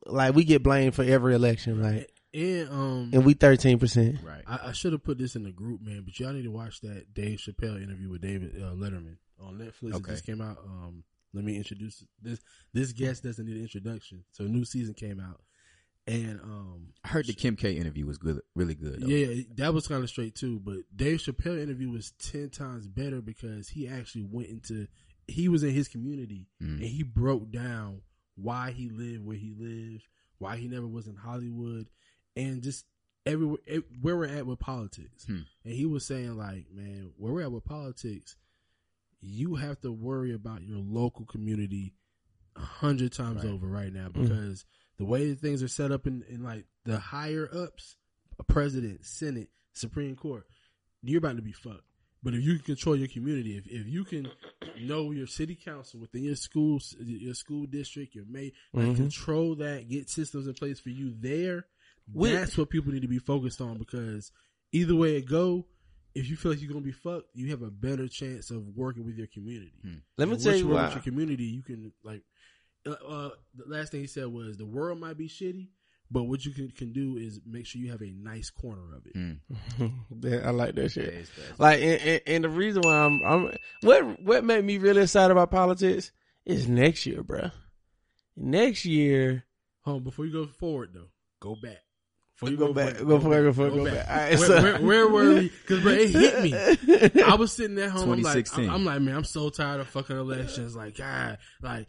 like, 0.07 0.35
we 0.35 0.45
get 0.45 0.63
blamed 0.63 0.95
for 0.95 1.05
every 1.05 1.35
election, 1.35 1.81
right? 1.81 2.11
And 2.33 2.69
um, 2.69 3.11
and 3.13 3.25
we 3.25 3.35
13%. 3.37 4.25
Right. 4.25 4.43
I, 4.47 4.71
I 4.71 4.73
should 4.73 4.93
have 4.93 5.05
put 5.05 5.19
this 5.19 5.37
in 5.37 5.45
the 5.45 5.53
group, 5.53 5.81
man. 5.83 6.03
But 6.05 6.19
y'all 6.19 6.33
need 6.33 6.43
to 6.43 6.51
watch 6.51 6.81
that 6.81 7.15
Dave 7.15 7.39
Chappelle 7.39 7.81
interview 7.81 8.11
with 8.11 8.23
David 8.23 8.57
uh, 8.61 8.75
Letterman 8.75 9.19
on 9.41 9.59
Netflix. 9.59 9.91
It 9.91 9.95
Okay. 9.97 10.11
just 10.13 10.27
came 10.27 10.41
out. 10.41 10.59
Um, 10.65 11.05
let 11.33 11.45
me 11.45 11.57
introduce 11.57 12.05
this. 12.21 12.41
This 12.73 12.91
guest 12.93 13.23
doesn't 13.23 13.47
need 13.47 13.55
an 13.57 13.63
introduction. 13.63 14.25
So 14.33 14.45
a 14.47 14.49
new 14.49 14.65
season 14.65 14.95
came 14.95 15.21
out, 15.21 15.43
and 16.09 16.41
um, 16.41 16.89
I 17.05 17.09
heard 17.09 17.27
the 17.29 17.35
Kim 17.35 17.55
K 17.55 17.73
interview 17.75 18.05
was 18.05 18.19
good, 18.19 18.41
really 18.57 18.75
good. 18.75 19.01
Though. 19.03 19.07
Yeah, 19.07 19.43
that 19.57 19.73
was 19.73 19.87
kind 19.87 20.03
of 20.03 20.11
straight 20.11 20.35
too. 20.35 20.59
But 20.59 20.79
Dave 20.95 21.19
Chappelle 21.21 21.63
interview 21.63 21.91
was 21.91 22.13
ten 22.21 22.51
times 22.51 22.89
better 22.89 23.21
because 23.21 23.69
he 23.69 23.87
actually 23.87 24.25
went 24.29 24.49
into 24.49 24.89
he 25.27 25.49
was 25.49 25.63
in 25.63 25.71
his 25.71 25.89
community 25.89 26.49
Mm. 26.63 26.77
and 26.79 26.85
he 26.85 27.03
broke 27.03 27.51
down 27.51 28.03
why 28.37 28.71
he 28.73 28.89
lived 28.91 29.25
where 29.25 29.37
he 29.37 29.55
lived, 29.57 30.07
why 30.39 30.57
he 30.57 30.69
never 30.69 30.87
was 30.87 31.07
in 31.07 31.17
Hollywood, 31.17 31.89
and 32.37 32.63
just 32.63 32.85
everywhere 33.27 33.59
where 34.01 34.17
we're 34.17 34.27
at 34.27 34.47
with 34.47 34.59
politics. 34.59 35.25
Hmm. 35.25 35.41
And 35.65 35.73
he 35.75 35.87
was 35.87 36.05
saying 36.05 36.37
like, 36.37 36.67
man, 36.73 37.13
where 37.17 37.33
we're 37.33 37.43
at 37.43 37.53
with 37.53 37.65
politics, 37.65 38.37
you 39.21 39.55
have 39.55 39.81
to 39.81 39.91
worry 39.93 40.35
about 40.35 40.63
your 40.63 40.79
local 40.79 41.25
community 41.25 41.95
a 42.57 42.61
hundred 42.61 43.13
times 43.13 43.43
Right. 43.45 43.53
over 43.53 43.67
right 43.67 43.93
now 43.93 44.09
because 44.11 44.65
the 44.99 45.05
way 45.05 45.31
that 45.31 45.41
things 45.41 45.63
are 45.63 45.69
set 45.69 45.91
up 45.91 46.07
in, 46.07 46.23
in 46.29 46.43
like 46.43 46.67
the 46.85 46.99
higher 46.99 47.49
ups, 47.53 47.97
a 48.39 48.45
president, 48.45 49.05
senate, 49.07 49.49
supreme 49.73 50.15
court, 50.17 50.47
you're 51.03 51.19
about 51.19 51.37
to 51.37 51.43
be 51.43 51.53
fucked. 51.53 51.83
But 52.25 52.35
if 52.35 52.43
you 52.43 52.55
can 52.55 52.65
control 52.65 52.97
your 52.97 53.07
community, 53.09 53.57
if, 53.59 53.67
if 53.67 53.87
you 53.87 54.03
can 54.05 54.29
know 54.81 55.11
your 55.13 55.27
city 55.27 55.55
council 55.55 56.01
within 56.01 56.25
your 56.25 56.37
school, 56.37 56.81
your 56.99 57.35
school 57.35 57.67
district, 57.67 58.15
your 58.15 58.25
may 58.27 58.53
like 58.73 58.87
Mhm. 58.87 58.97
control 58.97 59.55
that, 59.57 59.89
get 59.89 60.09
systems 60.09 60.47
in 60.47 60.55
place 60.55 60.81
for 60.81 60.89
you 60.91 61.15
there. 61.21 61.67
We- 62.13 62.31
that's 62.33 62.57
what 62.59 62.71
people 62.71 62.93
need 62.93 63.03
to 63.03 63.09
be 63.09 63.19
focused 63.19 63.61
on 63.61 63.77
because 63.79 64.33
either 64.73 64.97
way 64.97 65.17
it 65.17 65.27
go, 65.27 65.67
if 66.15 66.29
you 66.31 66.37
feel 66.37 66.53
like 66.53 66.63
you're 66.63 66.73
gonna 66.73 66.85
be 66.85 66.93
fucked, 66.93 67.29
you 67.35 67.51
have 67.51 67.63
a 67.63 67.71
better 67.71 68.09
chance 68.09 68.51
of 68.51 68.69
working 68.75 69.05
with 69.05 69.17
your 69.19 69.27
community. 69.27 69.75
Hmm. 69.83 69.97
Let 70.17 70.29
me 70.29 70.35
And 70.35 70.43
tell 70.43 70.53
once 70.53 70.61
you 70.63 70.69
work 70.69 70.75
why. 70.77 70.85
with 70.87 70.95
your 70.95 71.03
community, 71.03 71.45
you 71.45 71.63
can 71.63 71.93
like. 72.03 72.23
Uh, 72.87 72.91
uh, 72.91 73.31
the 73.55 73.65
last 73.67 73.93
thing 73.93 74.01
he 74.01 74.07
said 74.07 74.27
was 74.29 74.57
the 74.57 74.65
world 74.67 74.99
might 75.01 75.17
be 75.19 75.29
shitty, 75.29 75.69
but 76.15 76.23
what 76.23 76.47
you 76.47 76.53
can 76.53 76.71
can 76.71 76.93
do 76.93 77.17
is 77.17 77.41
make 77.45 77.67
sure 77.67 77.81
you 77.81 77.91
have 77.91 78.01
a 78.01 78.11
nice 78.13 78.49
corner 78.49 78.95
of 78.95 79.05
it. 79.05 79.15
Mm. 79.17 80.45
I 80.47 80.51
like 80.51 80.77
that 80.77 80.93
shit. 80.93 81.07
it's. 81.07 81.31
Like, 81.59 81.81
and, 81.81 82.01
and, 82.01 82.21
and 82.27 82.45
the 82.45 82.49
reason 82.49 82.83
why 82.83 82.99
I'm, 82.99 83.21
I'm, 83.25 83.57
what, 83.81 84.23
what 84.23 84.45
made 84.45 84.65
me 84.65 84.79
really 84.79 85.03
excited 85.03 85.33
about 85.33 85.51
politics 85.51 86.13
is 86.47 86.69
next 86.69 87.05
year, 87.05 87.25
bruh. 87.25 87.51
Next 88.37 88.85
year, 88.85 89.45
Hold 89.81 89.97
on, 89.99 90.05
before 90.05 90.25
you 90.25 90.33
go 90.33 90.47
forward 90.47 90.91
though, 90.95 91.09
go 91.41 91.57
back. 91.61 91.84
Before 92.35 92.51
you 92.51 92.57
Go 92.57 92.73
back, 92.73 92.97
go 92.99 93.21
forward, 93.21 93.43
go 93.45 93.53
forward, 93.53 93.75
go 93.75 93.85
back. 93.85 94.09
All 94.09 94.17
right, 94.17 94.39
where, 94.39 94.47
so- 94.49 94.63
where, 94.63 94.79
where 94.81 95.09
were 95.09 95.35
we? 95.35 95.49
Because 95.51 95.83
bro, 95.85 95.93
it 95.93 96.11
hit 96.11 96.43
me. 97.15 97.23
I 97.23 97.37
was 97.37 97.53
sitting 97.53 97.79
at 97.79 97.91
home. 97.91 98.11
I'm 98.11 98.23
like, 98.23 98.59
I'm, 98.59 98.71
I'm 98.71 98.85
like, 98.85 99.01
man, 99.03 99.15
I'm 99.15 99.25
so 99.25 99.51
tired 99.51 99.81
of 99.81 99.87
fucking 99.87 100.17
elections. 100.17 100.75
Like, 100.75 100.97
God, 100.97 101.39
like, 101.63 101.87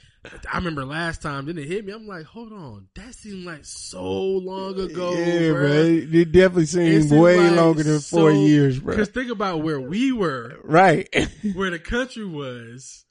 I 0.54 0.58
remember 0.58 0.86
last 0.86 1.24
time. 1.24 1.48
Then 1.48 1.58
it 1.58 1.68
hit 1.68 1.84
me. 1.84 1.94
I'm 1.94 2.06
like, 2.06 2.26
hold 2.26 2.54
on, 2.54 2.88
that 2.96 3.16
seemed 3.16 3.44
like 3.44 3.66
so 3.66 4.04
long 4.04 4.80
ago. 4.80 5.14
yeah, 5.14 5.50
bro. 5.52 5.68
bruh. 5.70 6.14
It 6.14 6.32
definitely 6.32 6.64
It 6.64 6.68
seemed 6.68 7.10
seemed 7.10 7.22
way 7.22 7.40
like 7.50 7.58
longer 7.58 7.82
than 7.84 8.00
four 8.00 8.32
years, 8.32 8.80
bro. 8.80 8.94
Because 8.96 9.10
think 9.10 9.32
about 9.32 9.64
where 9.64 9.82
we 9.82 10.12
were, 10.12 10.58
Right. 10.64 11.10
where 11.56 11.72
the 11.72 11.80
country 11.80 12.26
was. 12.26 13.04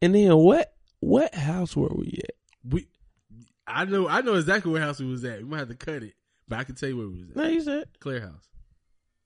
and 0.00 0.14
then 0.14 0.34
what, 0.36 0.72
what 1.00 1.34
house 1.34 1.76
were 1.76 1.92
we 1.94 2.18
at? 2.24 2.34
We, 2.72 2.88
I 3.66 3.84
know, 3.84 4.08
I 4.08 4.22
know 4.22 4.34
exactly 4.34 4.72
where 4.72 4.80
house 4.80 5.00
we 5.00 5.06
was 5.06 5.22
at. 5.24 5.38
We 5.38 5.44
might 5.44 5.58
have 5.58 5.68
to 5.68 5.74
cut 5.74 6.02
it, 6.02 6.14
but 6.48 6.58
I 6.58 6.64
can 6.64 6.74
tell 6.74 6.88
you 6.88 6.96
where 6.96 7.08
we 7.08 7.20
was 7.20 7.30
at. 7.30 7.36
No, 7.36 7.46
you 7.48 7.60
said. 7.60 7.88
Clear 8.00 8.20
House. 8.20 8.48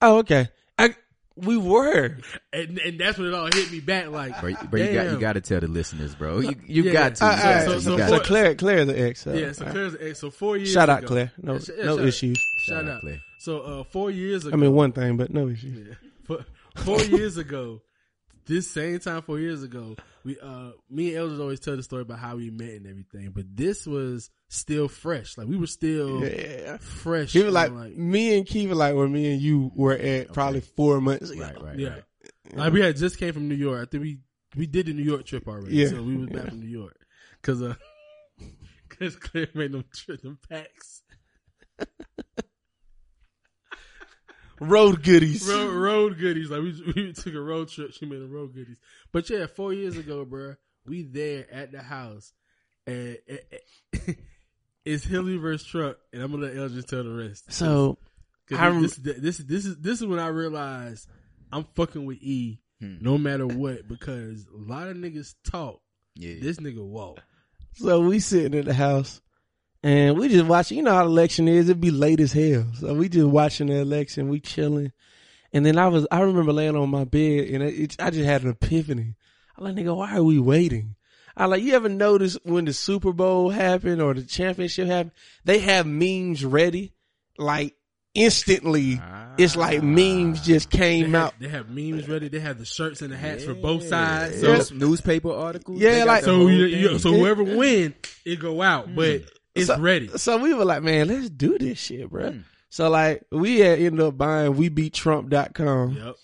Oh, 0.03 0.19
okay. 0.19 0.49
I, 0.79 0.95
We 1.37 1.57
were. 1.57 2.17
and 2.53 2.79
and 2.79 2.99
that's 3.01 3.19
when 3.19 3.29
it 3.29 3.35
all 3.35 3.49
hit 3.53 3.71
me 3.71 3.81
back. 3.81 4.09
Like, 4.09 4.41
Bro, 4.41 4.55
bro 4.71 4.81
you 4.81 4.93
got 4.95 5.11
you 5.13 5.19
got 5.19 5.33
to 5.35 5.41
tell 5.41 5.61
the 5.61 5.69
listeners, 5.69 6.15
bro. 6.15 6.41
You 6.41 6.55
you 6.67 6.83
Yeah. 6.85 6.93
got 6.93 7.15
to. 7.17 7.25
All 7.25 7.31
You 7.31 7.37
right, 7.37 7.43
got 7.43 7.65
so- 7.67 7.81
so 7.81 7.91
You 7.93 7.99
got 7.99 8.09
So 8.09 8.17
for- 8.17 8.23
to. 8.23 8.27
Claire, 8.29 8.55
Claire's 8.55 8.89
an 8.89 8.97
ex. 8.99 9.21
So. 9.23 9.33
Yeah, 9.33 9.53
so 9.53 9.65
Claire's 9.67 9.93
the 9.93 10.09
ex. 10.09 10.19
So 10.19 10.31
four 10.31 10.57
years. 10.57 10.73
Shout 10.73 10.89
out 10.91 11.05
Claire. 11.05 11.33
No, 11.43 11.55
Yeah, 11.55 11.59
sh- 11.61 11.71
no 11.85 11.97
shout- 11.99 12.07
issues. 12.07 12.39
Shout 12.39 12.77
Shout 12.77 12.85
out, 12.89 12.95
out. 12.97 13.01
Claire. 13.03 13.21
So 13.39 13.61
uh, 13.61 13.85
four 13.85 14.11
years 14.11 14.45
ago. 14.47 14.55
I 14.55 14.59
mean, 14.61 14.73
one 14.75 14.93
thing, 14.93 15.17
but 15.17 15.33
no 15.33 15.49
issues. 15.49 15.87
Yeah. 15.89 15.95
Four, 16.25 16.45
four 16.77 17.01
years 17.03 17.37
ago, 17.39 17.81
this 18.51 18.69
same 18.71 18.99
time 18.99 19.23
four 19.23 19.39
years 19.39 19.63
ago, 19.63 19.97
we 20.25 20.39
uh 20.41 20.73
me 20.91 21.11
and 21.11 21.19
Elders 21.19 21.41
always 21.41 21.61
tell 21.61 21.77
the 21.77 21.83
story 21.83 22.03
about 22.03 22.19
how 22.19 22.37
we 22.37 22.51
met 22.51 22.71
and 22.71 22.87
everything, 22.87 23.31
but 23.31 23.45
this 23.55 23.87
was 23.87 24.29
still 24.49 24.89
fresh. 24.89 25.39
Like 25.39 25.47
we 25.47 25.57
were 25.57 25.67
still 25.69 26.25
Yeah. 26.27 26.77
fresh. 26.79 27.33
He 27.33 27.39
was 27.43 27.55
and, 27.55 27.77
like, 27.77 27.97
me 27.97 28.37
and 28.37 28.47
Kiva, 28.47 28.75
like 28.75 28.95
where 28.95 29.09
me 29.09 29.33
and 29.33 29.41
you 29.41 29.71
were 29.75 29.95
at 29.95 30.33
probably 30.33 30.61
four 30.61 31.01
months 31.01 31.31
ago. 31.31 31.43
Right, 31.43 31.63
right, 31.63 31.79
yeah. 31.79 31.89
right. 31.89 32.05
Like 32.53 32.73
we 32.73 32.81
had 32.81 32.97
just 32.97 33.19
came 33.19 33.33
from 33.33 33.49
New 33.49 33.55
York. 33.55 33.81
I 33.81 33.85
think 33.89 34.03
we 34.03 34.19
we 34.57 34.67
did 34.67 34.87
the 34.87 34.93
New 34.93 35.05
York 35.05 35.25
trip 35.25 35.47
already. 35.47 35.77
Yeah. 35.77 35.89
So 35.89 36.03
we 36.03 36.17
was 36.17 36.29
back 36.29 36.49
from 36.49 36.61
New 36.61 36.67
York 36.67 36.99
because 37.41 37.63
uh 37.63 37.75
because 38.89 39.17
Claire 39.17 39.49
made 39.55 39.73
them 39.73 39.85
trip 39.95 40.21
them 40.23 40.39
packs. 40.49 41.03
Road 44.61 45.03
goodies. 45.03 45.49
road, 45.49 45.73
road 45.73 46.19
goodies. 46.19 46.51
Like 46.51 46.61
we, 46.63 46.93
we 46.95 47.13
took 47.13 47.35
a 47.35 47.41
road 47.41 47.69
trip. 47.69 47.93
She 47.93 48.07
made 48.07 48.21
a 48.23 48.27
road 48.27 48.55
goodies. 48.55 48.77
But 49.13 49.29
yeah, 49.31 49.47
four 49.47 49.73
years 49.73 49.97
ago, 49.97 50.25
bro, 50.25 50.55
we 50.87 51.03
there 51.03 51.47
at 51.53 51.73
the 51.73 51.81
house, 51.83 52.33
and, 52.87 53.17
and- 53.29 53.41
and- 54.07 54.17
it's 54.85 55.05
Hillary 55.05 55.37
versus 55.39 55.67
Trump, 55.67 55.97
and 56.13 56.23
I'm 56.23 56.31
gonna 56.31 56.47
let 56.47 56.57
Elgin 56.57 56.83
tell 56.83 57.05
the 57.05 57.11
rest. 57.11 57.53
So, 57.53 57.99
I 58.57 58.69
rem- 58.69 58.83
this, 58.83 58.97
this, 58.97 59.39
this 59.39 59.67
is 59.67 59.77
this 59.79 60.01
is 60.01 60.07
when 60.07 60.19
I 60.19 60.29
realized 60.29 61.09
I'm 61.53 61.65
fucking 61.75 62.05
with 62.05 62.19
E, 62.23 62.61
Hmm. 62.81 62.97
no 63.01 63.19
matter 63.19 63.47
what, 63.47 63.87
because 63.89 64.47
a 64.47 64.57
lot 64.57 64.89
of 64.89 64.97
niggas 64.97 65.35
talk. 65.51 65.81
Yeah. 66.17 66.35
This 66.41 66.57
nigga 66.59 66.85
walk. 66.85 67.21
So 67.75 68.01
we 68.01 68.19
sitting 68.21 68.59
at 68.59 68.65
the 68.65 68.75
house 68.75 69.21
and 69.83 70.19
we 70.19 70.29
just 70.29 70.47
watching. 70.47 70.79
You 70.79 70.85
know 70.85 70.93
how 70.95 71.05
the 71.05 71.11
election 71.11 71.49
is; 71.49 71.69
it'd 71.69 71.81
be 71.81 71.91
late 71.91 72.21
as 72.21 72.33
hell. 72.33 72.67
So 72.79 72.95
we 72.95 73.09
just 73.09 73.27
watching 73.29 73.69
the 73.69 73.77
election. 73.77 74.29
We 74.29 74.41
chilling, 74.41 74.93
and 75.53 75.65
then 75.65 75.79
I 75.79 75.89
was. 75.89 76.07
I 76.11 76.21
remember 76.21 76.53
laying 76.53 76.77
on 76.77 76.91
my 76.91 77.05
bed, 77.05 77.49
and 77.49 77.63
it, 77.63 77.75
it, 77.75 77.97
I 77.99 78.11
just 78.11 78.25
had 78.27 78.43
an 78.43 78.51
epiphany. 78.51 79.15
I 79.59 79.65
like, 79.65 79.75
nigga, 79.75 79.97
why 79.97 80.17
are 80.17 80.23
we 80.23 80.39
waiting? 80.39 80.97
I 81.37 81.47
like. 81.47 81.63
You 81.63 81.75
ever 81.75 81.89
notice 81.89 82.37
when 82.43 82.65
the 82.67 82.73
Super 82.73 83.13
Bowl 83.13 83.51
happened 83.51 84.03
or 84.03 84.15
the 84.15 84.23
championship 84.23 84.87
happened, 84.89 85.13
they 85.45 85.59
have 85.61 85.87
memes 85.87 86.45
ready, 86.45 86.93
like 87.39 87.75
instantly. 88.15 89.01
It's 89.39 89.57
like 89.57 89.83
memes 89.83 90.41
ah. 90.41 90.45
just 90.45 90.71
They 90.71 90.79
came 90.79 91.13
have, 91.13 91.27
out. 91.29 91.35
they 91.39 91.49
have 91.49 91.71
memes 91.71 92.09
ready. 92.09 92.29
They 92.29 92.41
have 92.41 92.59
the 92.59 92.65
shirts 92.67 93.01
and 93.01 93.13
the 93.13 93.17
hats 93.17 93.45
for 93.45 93.55
both 93.55 93.85
sides. 93.87 94.41
So 94.41 94.59
So, 94.61 94.75
newspaper 94.75 95.33
articles. 95.33 95.81
Yeah, 95.81 96.05
like- 96.05 96.25
so, 96.25 96.49
you, 96.49 96.67
you- 96.67 96.99
so 96.99 97.13
whoever 97.13 97.43
win, 97.45 97.95
it 98.27 98.39
go 98.41 98.61
out, 98.61 98.95
but 98.95 99.23
mm. 99.23 99.29
It's 99.55 99.67
So- 99.67 99.79
ready. 99.81 100.09
So 100.17 100.39
we 100.39 100.55
were 100.55 100.65
like, 100.65 100.83
man, 100.83 101.09
let's 101.09 101.31
do 101.31 101.59
this 101.59 101.79
shit, 101.79 102.09
bro. 102.11 102.31
Hmm. 102.33 102.39
So 102.69 102.89
like 102.89 103.23
we 103.33 103.59
had 103.61 103.79
ended 103.81 104.01
up 104.01 104.17
buying 104.17 104.55
webeattrump.com 104.55 105.97
Yep. 105.97 106.17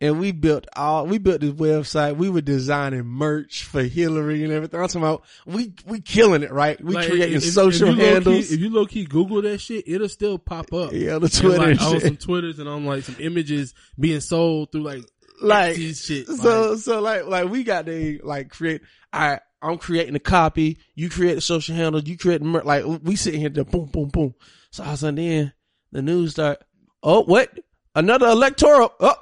and 0.00 0.18
we 0.18 0.32
built 0.32 0.66
all 0.74 1.06
we 1.06 1.18
built 1.18 1.40
this 1.40 1.52
website. 1.52 2.16
We 2.16 2.28
were 2.28 2.40
designing 2.40 3.04
merch 3.04 3.64
for 3.64 3.82
Hillary 3.84 4.42
and 4.42 4.52
everything. 4.52 4.80
I'm 4.80 4.88
talking 4.88 5.00
about 5.02 5.22
we 5.46 5.74
we 5.86 6.00
killing 6.00 6.42
it, 6.42 6.50
right? 6.52 6.82
We 6.82 6.94
Like, 6.94 7.08
creating 7.08 7.36
if- 7.36 7.44
if 7.44 7.52
social 7.52 7.90
low-key- 7.90 8.00
handles. 8.02 8.50
if 8.50 8.58
you 8.60 8.70
low 8.70 8.86
key 8.86 9.04
Google 9.04 9.42
that 9.42 9.58
shit, 9.60 9.84
it'll 9.86 10.08
still 10.08 10.38
pop 10.38 10.72
up. 10.72 10.92
yeah, 10.92 11.18
the 11.18 11.26
And, 11.26 11.32
Twitter 11.34 11.58
like, 11.58 11.68
and 11.70 11.80
on 11.80 11.92
shit. 11.92 12.02
some 12.02 12.16
Twitters 12.16 12.58
and 12.58 12.68
on 12.68 12.84
like 12.84 13.04
some 13.04 13.16
images 13.20 13.72
being 13.98 14.20
sold 14.20 14.72
through 14.72 14.82
like 14.82 15.04
like 15.40 15.76
shit. 15.76 16.26
so 16.26 16.70
like, 16.70 16.78
so 16.80 17.00
like 17.00 17.26
like 17.26 17.48
we 17.48 17.62
got 17.62 17.86
to 17.86 18.18
like 18.24 18.48
create 18.50 18.80
I 19.12 19.38
I'm 19.62 19.78
creating 19.78 20.16
a 20.16 20.20
copy, 20.20 20.78
you 20.94 21.08
create 21.08 21.34
the 21.34 21.40
social 21.40 21.74
handle, 21.74 22.02
you 22.02 22.18
create 22.18 22.40
the 22.40 22.46
mer- 22.46 22.64
like 22.64 22.84
we 22.84 23.16
sitting 23.16 23.40
here 23.40 23.48
just 23.48 23.70
boom 23.70 23.86
boom 23.86 24.08
boom. 24.08 24.34
So 24.70 24.82
all 24.82 24.90
of 24.90 24.94
a 24.94 24.98
sudden 24.98 25.14
then 25.16 25.52
the 25.92 26.02
news 26.02 26.32
start 26.32 26.62
oh 27.02 27.22
what? 27.22 27.50
Another 27.94 28.26
electoral 28.26 28.92
oh 29.00 29.14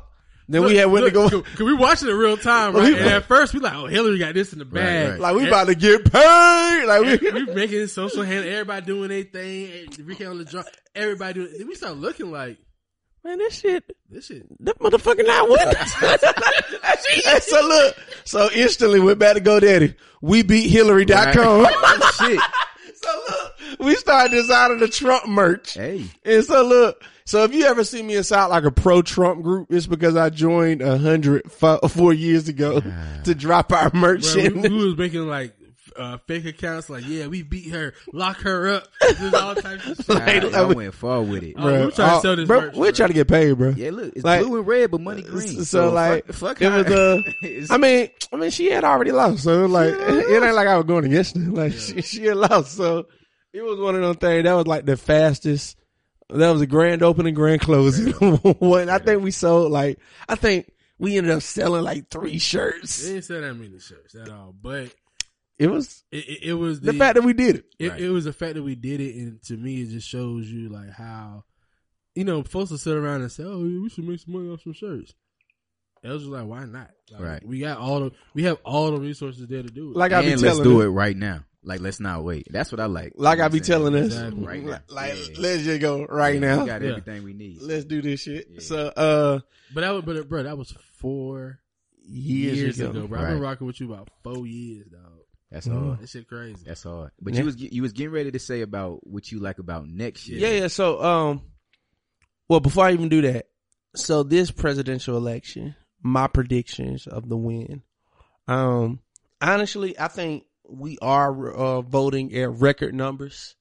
then 0.51 0.65
we 0.65 0.77
had 0.77 0.87
went 0.87 1.05
to 1.07 1.13
go 1.13 1.27
Look, 1.27 1.47
Cause 1.47 1.61
we 1.61 1.75
watching 1.75 2.09
it 2.09 2.13
real 2.13 2.37
time, 2.37 2.75
right? 2.75 2.93
And 2.93 3.07
at 3.07 3.27
first 3.27 3.55
we 3.55 3.61
like, 3.61 3.75
oh, 3.75 3.87
Hillary 3.87 4.19
got 4.19 4.35
this 4.35 4.53
in 4.53 4.59
the 4.59 4.65
bag. 4.65 5.11
right. 5.13 5.21
like 5.21 5.37
we 5.37 5.47
about 5.47 5.69
to 5.69 5.77
get 5.77 6.11
paid. 6.11 6.85
Like 6.87 7.07
And 7.07 7.35
we 7.37 7.45
we 7.45 7.55
making 7.55 7.87
social 7.87 8.25
hand, 8.25 8.47
everybody 8.47 8.85
doing 8.85 9.09
their 9.11 9.23
thing, 9.23 9.71
and 9.71 9.99
Ricky 10.01 10.25
on 10.27 10.39
the 10.39 10.45
drum, 10.45 10.65
everybody 10.95 11.35
doing. 11.35 11.53
Then 11.57 11.69
we 11.69 11.77
start 11.77 11.97
looking 11.97 12.33
like 12.33 12.59
Man, 13.23 13.39
this 13.39 13.61
shit 13.61 13.85
this 14.11 14.27
shit. 14.27 14.47
that 14.65 14.79
motherfucker 14.79 15.27
not 15.27 15.49
winning. 15.49 15.75
so 17.43 17.61
look, 17.67 17.97
so 18.25 18.49
instantly 18.55 18.99
went 18.99 19.19
back 19.19 19.35
to 19.37 19.41
GoDaddy. 19.41 19.95
We 20.21 20.43
beat 20.43 20.69
Hillary.com. 20.69 21.67
Oh, 21.93 22.11
shit. 22.19 22.41
so 22.95 23.23
look, 23.29 23.79
we 23.81 23.95
started 23.97 24.33
designing 24.33 24.79
the 24.79 24.89
Trump 24.89 25.29
merch. 25.29 25.75
Hey. 25.75 26.05
And 26.25 26.45
so 26.45 26.65
look, 26.65 27.03
so 27.25 27.45
if 27.45 27.55
you 27.55 27.65
ever 27.67 27.85
see 27.85 28.03
me 28.03 28.17
inside 28.17 28.47
like 28.47 28.65
a 28.65 28.71
pro 28.71 29.03
Trump 29.03 29.43
group, 29.43 29.71
it's 29.71 29.87
because 29.87 30.17
I 30.17 30.31
joined 30.31 30.83
a 30.83 30.99
hundred 30.99 31.51
four 31.53 32.13
years 32.13 32.49
ago 32.49 32.83
ah. 32.85 33.21
to 33.25 33.35
drop 33.35 33.73
our 33.73 33.91
merch. 33.95 34.33
Bro, 34.33 34.43
we, 34.45 34.69
we 34.69 34.85
was 34.87 34.97
making 34.97 35.27
like 35.29 35.55
uh, 35.97 36.19
fake 36.27 36.45
accounts, 36.47 36.89
like 36.91 37.07
yeah, 37.07 37.27
we 37.27 37.43
beat 37.43 37.71
her, 37.71 37.95
lock 38.13 38.39
her 38.43 38.69
up, 38.75 38.89
There's 39.19 39.35
all 39.35 39.55
types 39.55 39.87
of 39.89 39.97
shit. 39.97 40.09
Like, 40.09 40.55
I, 40.55 40.61
I 40.61 40.65
went 40.65 40.95
far 40.95 41.23
with 41.23 41.43
it. 41.43 41.55
Oh, 41.59 41.65
we're 41.65 41.91
trying 41.91 42.17
to 42.17 42.21
sell 42.21 42.37
this 42.37 42.47
bro, 42.47 42.61
merch, 42.61 42.75
we're 42.75 42.85
bro. 42.87 42.91
trying 42.93 43.09
to 43.09 43.15
get 43.15 43.29
paid, 43.29 43.53
bro. 43.59 43.71
Yeah, 43.71 43.91
look, 43.93 44.13
it's 44.17 44.25
Like- 44.25 44.43
blue 44.47 44.59
and 44.59 44.67
red, 44.67 44.91
but 44.91 45.01
money 45.01 45.23
green. 45.23 45.65
So, 45.65 45.91
like, 45.93 46.27
fuck, 46.27 46.59
fuck 46.59 46.63
it 46.63 46.71
was 46.71 46.87
her. 46.87 47.19
uh, 47.19 47.67
I 47.75 47.79
mean, 47.79 48.09
I 48.33 48.37
mean, 48.37 48.51
she 48.51 48.71
had 48.71 48.85
already 48.85 49.13
lost, 49.13 49.43
so 49.45 49.67
like, 49.67 49.95
it 49.99 50.43
ain't 50.43 50.55
like 50.55 50.69
I 50.69 50.77
was 50.77 50.87
going 50.87 51.05
against 51.05 51.37
her. 51.37 51.43
Like, 51.43 51.73
she, 51.73 52.03
she 52.03 52.25
had 52.27 52.37
lost, 52.37 52.77
so 52.77 53.07
it 53.53 53.63
was 53.63 53.79
one 53.79 53.95
of 53.97 54.03
those 54.03 54.17
things. 54.17 54.45
That 54.45 54.55
was 54.55 54.67
like 54.67 54.87
the 54.87 54.97
fastest. 54.97 55.77
That 56.29 56.51
was 56.53 56.63
a 56.63 56.67
grand 56.67 57.03
opening, 57.03 57.35
grand 57.35 57.61
closing. 57.61 58.13
One, 58.13 58.89
I 58.89 58.99
think 58.99 59.23
we 59.23 59.33
sold 59.33 59.73
like, 59.73 59.99
I 60.29 60.37
think 60.37 60.71
we 60.97 61.17
ended 61.17 61.33
up 61.33 61.43
selling 61.43 61.83
like 61.83 62.09
three 62.09 62.39
shirts. 62.39 63.03
They 63.03 63.15
didn't 63.15 63.25
sell 63.25 63.41
that 63.41 63.55
many 63.55 63.81
shirts 63.81 64.15
at 64.15 64.29
all, 64.29 64.55
but 64.63 64.95
It 65.61 65.71
was 65.71 66.03
it, 66.11 66.17
it, 66.29 66.39
it 66.51 66.55
was 66.55 66.81
the, 66.81 66.93
the 66.93 66.99
fact 66.99 67.15
that 67.17 67.23
we 67.23 67.33
did 67.35 67.57
it. 67.57 67.65
it, 67.79 67.89
Right. 67.91 68.01
it 68.01 68.09
was 68.11 68.25
the 68.25 68.33
fact 68.33 68.55
that 68.55 68.63
we 68.63 68.75
did 68.75 69.01
it, 69.01 69.15
and 69.17 69.43
to 69.45 69.57
me, 69.57 69.83
it 69.83 69.91
just 69.91 70.09
shows 70.09 70.51
you 70.51 70.69
like 70.71 70.91
how, 70.91 71.45
you 72.15 72.25
know, 72.25 72.43
folks 72.43 72.71
will 72.71 72.79
sit 72.79 72.97
around 72.97 73.21
and 73.21 73.31
say, 73.31 73.45
"Oh, 73.45 73.59
we 73.61 73.89
should 73.91 74.05
make 74.09 74.21
some 74.21 74.33
money 74.35 74.49
off 74.49 74.63
some 74.63 74.73
shirts." 74.73 75.13
It 76.03 76.09
was 76.09 76.23
just 76.23 76.33
like, 76.33 76.47
why 76.47 76.65
not? 76.65 76.91
Like, 77.13 77.21
Right. 77.21 77.47
We 77.47 77.61
got 77.61 77.77
all 77.77 78.01
the 78.01 78.13
we 78.33 78.45
have 78.45 78.57
all 78.65 78.91
the 78.91 79.01
resources 79.01 79.47
there 79.49 79.63
to 79.63 79.69
do 79.69 79.91
it. 79.91 79.97
Like 79.97 80.13
I 80.13 80.23
be 80.23 80.33
and 80.33 80.41
let's 80.41 80.59
do 80.61 80.79
her- 80.79 80.87
it 80.87 80.91
right 80.91 81.17
now. 81.17 81.45
Like, 81.63 81.81
let's 81.81 82.01
not 82.01 82.25
wait. 82.25 82.49
That's 82.51 82.73
what 82.73 82.81
I 82.81 82.87
like. 82.87 83.13
Like 83.17 83.37
You 83.37 83.41
know 83.41 83.45
I 83.45 83.47
what 83.49 83.53
be 83.53 83.61
telling 83.61 83.95
us, 83.95 84.07
Exactly. 84.07 84.47
Right 84.47 84.65
now. 84.65 84.81
like 84.89 85.13
Yeah. 85.15 85.35
let's 85.41 85.63
just 85.63 85.81
go 85.83 86.07
right 86.07 86.37
Yeah, 86.37 86.41
now. 86.41 86.61
We 86.63 86.67
got 86.69 86.81
Yeah. 86.81 86.89
everything 86.89 87.23
we 87.23 87.35
need. 87.35 87.61
Let's 87.61 87.85
do 87.85 88.01
this 88.01 88.21
shit. 88.21 88.47
Yeah. 88.51 88.61
So, 88.61 88.87
uh, 88.89 89.41
but 89.75 89.83
that 89.83 89.91
was, 89.91 90.05
but 90.07 90.27
bro, 90.27 90.43
that 90.45 90.57
was 90.57 90.73
four 90.95 91.61
years, 92.03 92.57
years, 92.57 92.81
ago, 92.81 92.91
ago, 92.91 93.07
bro. 93.07 93.21
I've 93.21 93.29
been 93.29 93.41
rocking 93.41 93.67
with 93.67 93.79
you 93.79 93.93
about 93.93 94.09
four 94.25 94.47
years, 94.47 94.87
dog. 94.87 95.20
That's 95.51 95.67
Mhm. 95.67 95.85
hard. 95.87 96.01
That 96.01 96.09
shit 96.09 96.29
crazy. 96.29 96.63
That's 96.65 96.83
hard. 96.85 97.11
But 97.21 97.35
Yeah. 97.35 97.41
you 97.41 97.47
was 97.47 97.57
you 97.61 97.83
was 97.83 97.93
getting 97.93 98.13
ready 98.13 98.31
to 98.31 98.39
say 98.39 98.61
about 98.61 99.07
what 99.07 99.33
you 99.33 99.41
like 99.41 99.59
about 99.59 99.89
next 99.89 100.29
year. 100.29 100.39
Yeah, 100.39 100.61
yeah. 100.61 100.67
So, 100.69 101.03
um, 101.03 101.43
well, 102.49 102.61
before 102.61 102.85
I 102.87 102.93
even 102.93 103.09
do 103.09 103.23
that, 103.23 103.47
so 103.97 104.23
this 104.23 104.51
presidential 104.51 105.17
election, 105.17 105.75
my 106.03 106.27
predictions 106.29 107.07
of 107.07 107.29
the 107.29 107.37
win. 107.37 107.83
Um, 108.49 109.01
honestly, 109.41 109.99
I 109.99 110.09
think 110.09 110.45
we 110.69 110.99
are 111.03 111.53
uh, 111.53 111.81
voting 111.83 112.33
at 112.35 112.51
record 112.51 112.95
numbers. 112.95 113.57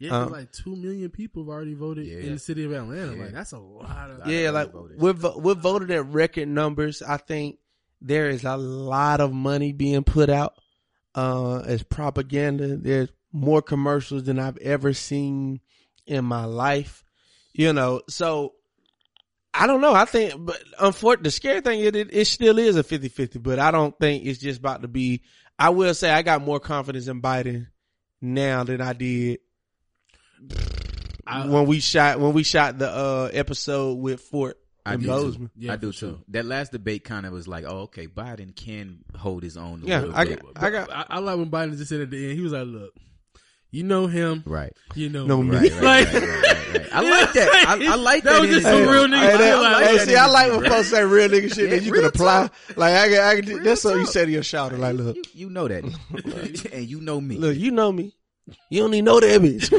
Yeah, 0.00 0.10
'cause 0.10 0.26
Um, 0.26 0.32
like 0.32 0.50
two 0.52 0.74
million 0.76 1.10
people 1.10 1.42
have 1.44 1.50
already 1.50 1.74
voted 1.74 2.06
Yeah. 2.06 2.18
in 2.20 2.32
the 2.32 2.38
city 2.38 2.64
of 2.64 2.72
Atlanta. 2.72 3.14
Yeah. 3.16 3.22
Like 3.24 3.32
that's 3.32 3.52
a 3.52 3.58
lot 3.58 4.10
of. 4.10 4.26
Yeah, 4.26 4.50
like 4.50 4.72
we 4.72 4.80
voted. 4.80 5.00
we're 5.00 5.12
vo- 5.12 5.38
we're 5.38 5.54
voted 5.54 5.90
at 5.90 6.06
record 6.06 6.48
numbers. 6.48 7.02
I 7.02 7.18
think 7.18 7.58
there 8.00 8.28
is 8.30 8.42
a 8.44 8.56
lot 8.56 9.20
of 9.20 9.32
money 9.32 9.72
being 9.72 10.02
put 10.02 10.30
out 10.30 10.54
uh, 11.14 11.58
as 11.60 11.82
propaganda. 11.82 12.76
There's 12.76 13.08
more 13.32 13.62
commercials 13.62 14.24
than 14.24 14.38
I've 14.38 14.58
ever 14.58 14.92
seen 14.92 15.60
in 16.06 16.24
my 16.24 16.44
life. 16.44 17.04
You 17.52 17.72
know, 17.72 18.02
so 18.08 18.54
I 19.52 19.66
don't 19.66 19.80
know. 19.80 19.92
I 19.94 20.04
think, 20.04 20.34
but 20.38 20.62
unfortunately, 20.78 21.24
the 21.28 21.30
scary 21.32 21.60
thing 21.60 21.80
is 21.80 21.88
it, 21.94 22.08
it 22.12 22.24
still 22.26 22.58
is 22.58 22.76
a 22.76 22.84
50-50, 22.84 23.42
but 23.42 23.58
I 23.58 23.70
don't 23.70 23.98
think 23.98 24.24
it's 24.24 24.38
just 24.38 24.60
about 24.60 24.82
to 24.82 24.88
be. 24.88 25.22
I 25.58 25.70
will 25.70 25.92
say 25.94 26.10
I 26.10 26.22
got 26.22 26.42
more 26.42 26.60
confidence 26.60 27.08
in 27.08 27.20
Biden 27.20 27.66
now 28.20 28.64
than 28.64 28.80
I 28.80 28.92
did 28.92 29.40
I- 31.26 31.46
when 31.46 31.66
we 31.66 31.80
shot 31.80 32.18
when 32.20 32.32
we 32.32 32.42
shot 32.42 32.78
the 32.78 32.88
uh, 32.90 33.30
episode 33.32 33.98
with 33.98 34.20
Fort 34.20 34.58
I 34.92 34.96
do 34.96 35.06
Bozeman. 35.06 35.48
too. 35.48 35.52
Yeah, 35.58 35.72
I 35.72 35.76
do 35.76 35.88
too. 35.88 35.92
sure. 35.92 36.18
That 36.28 36.44
last 36.46 36.72
debate 36.72 37.04
kind 37.04 37.26
of 37.26 37.32
was 37.32 37.46
like, 37.48 37.64
oh, 37.66 37.80
okay, 37.82 38.06
Biden 38.06 38.54
can 38.54 39.04
hold 39.16 39.42
his 39.42 39.56
own. 39.56 39.82
A 39.82 39.86
Yeah, 39.86 40.00
little 40.00 40.14
I 40.16 40.24
bit. 40.24 40.42
got, 40.54 40.62
I 40.64 40.70
got, 40.70 40.90
I, 40.92 41.04
I 41.08 41.18
like 41.20 41.36
when 41.38 41.50
Biden 41.50 41.76
just 41.76 41.88
said 41.88 42.00
at 42.00 42.10
the 42.10 42.28
end, 42.30 42.36
he 42.36 42.42
was 42.42 42.52
like, 42.52 42.66
"Look, 42.66 42.92
You 43.70 43.84
know 43.84 44.06
him. 44.08 44.42
Right. 44.46 44.72
You 44.96 45.08
know, 45.10 45.26
Know 45.26 45.42
me. 45.42 45.58
me. 45.60 45.70
Right, 45.70 45.80
right, 45.80 45.82
Like- 45.82 46.12
right, 46.12 46.22
right, 46.22 46.42
right, 46.42 46.74
right. 46.74 46.88
I 46.92 47.00
like 47.02 47.32
that. 47.34 47.64
I, 47.68 47.92
I 47.92 47.94
like 47.96 48.22
that. 48.24 48.32
That 48.32 48.40
was 48.40 48.50
just 48.50 48.62
some 48.66 48.80
real 48.82 49.06
nigga 49.06 49.20
Hey, 49.20 49.30
shit. 49.30 49.38
that- 49.38 49.60
like- 49.62 49.86
hey, 49.86 49.96
that 49.98 50.06
see, 50.08 50.16
I 50.16 50.26
like 50.26 50.50
when 50.50 50.60
bro. 50.60 50.68
folks 50.70 50.88
say 50.88 51.04
real 51.04 51.28
nigga 51.28 51.54
shit 51.54 51.70
Yeah, 51.70 51.76
that 51.76 51.82
you 51.84 51.92
can 51.92 52.04
apply. 52.04 52.42
talk. 52.48 52.76
Like 52.76 52.94
I, 52.94 53.08
can- 53.08 53.20
I, 53.20 53.40
can- 53.40 53.48
Real 53.54 53.64
that's 53.64 53.84
what 53.84 53.94
you 53.96 54.04
talk. 54.04 54.12
say 54.12 54.24
to 54.24 54.30
your 54.30 54.42
shouter. 54.42 54.76
Like, 54.78 54.96
look, 54.96 55.16
You, 55.16 55.22
you 55.34 55.50
know 55.50 55.68
that, 55.68 55.84
and 56.72 56.84
you 56.88 57.00
know 57.00 57.20
me. 57.20 57.36
look, 57.36 57.56
you 57.56 57.70
know 57.70 57.92
me. 57.92 58.12
You 58.70 58.82
don't 58.82 58.94
even 58.94 59.04
know 59.04 59.20
that 59.20 59.40
bitch. 59.40 59.70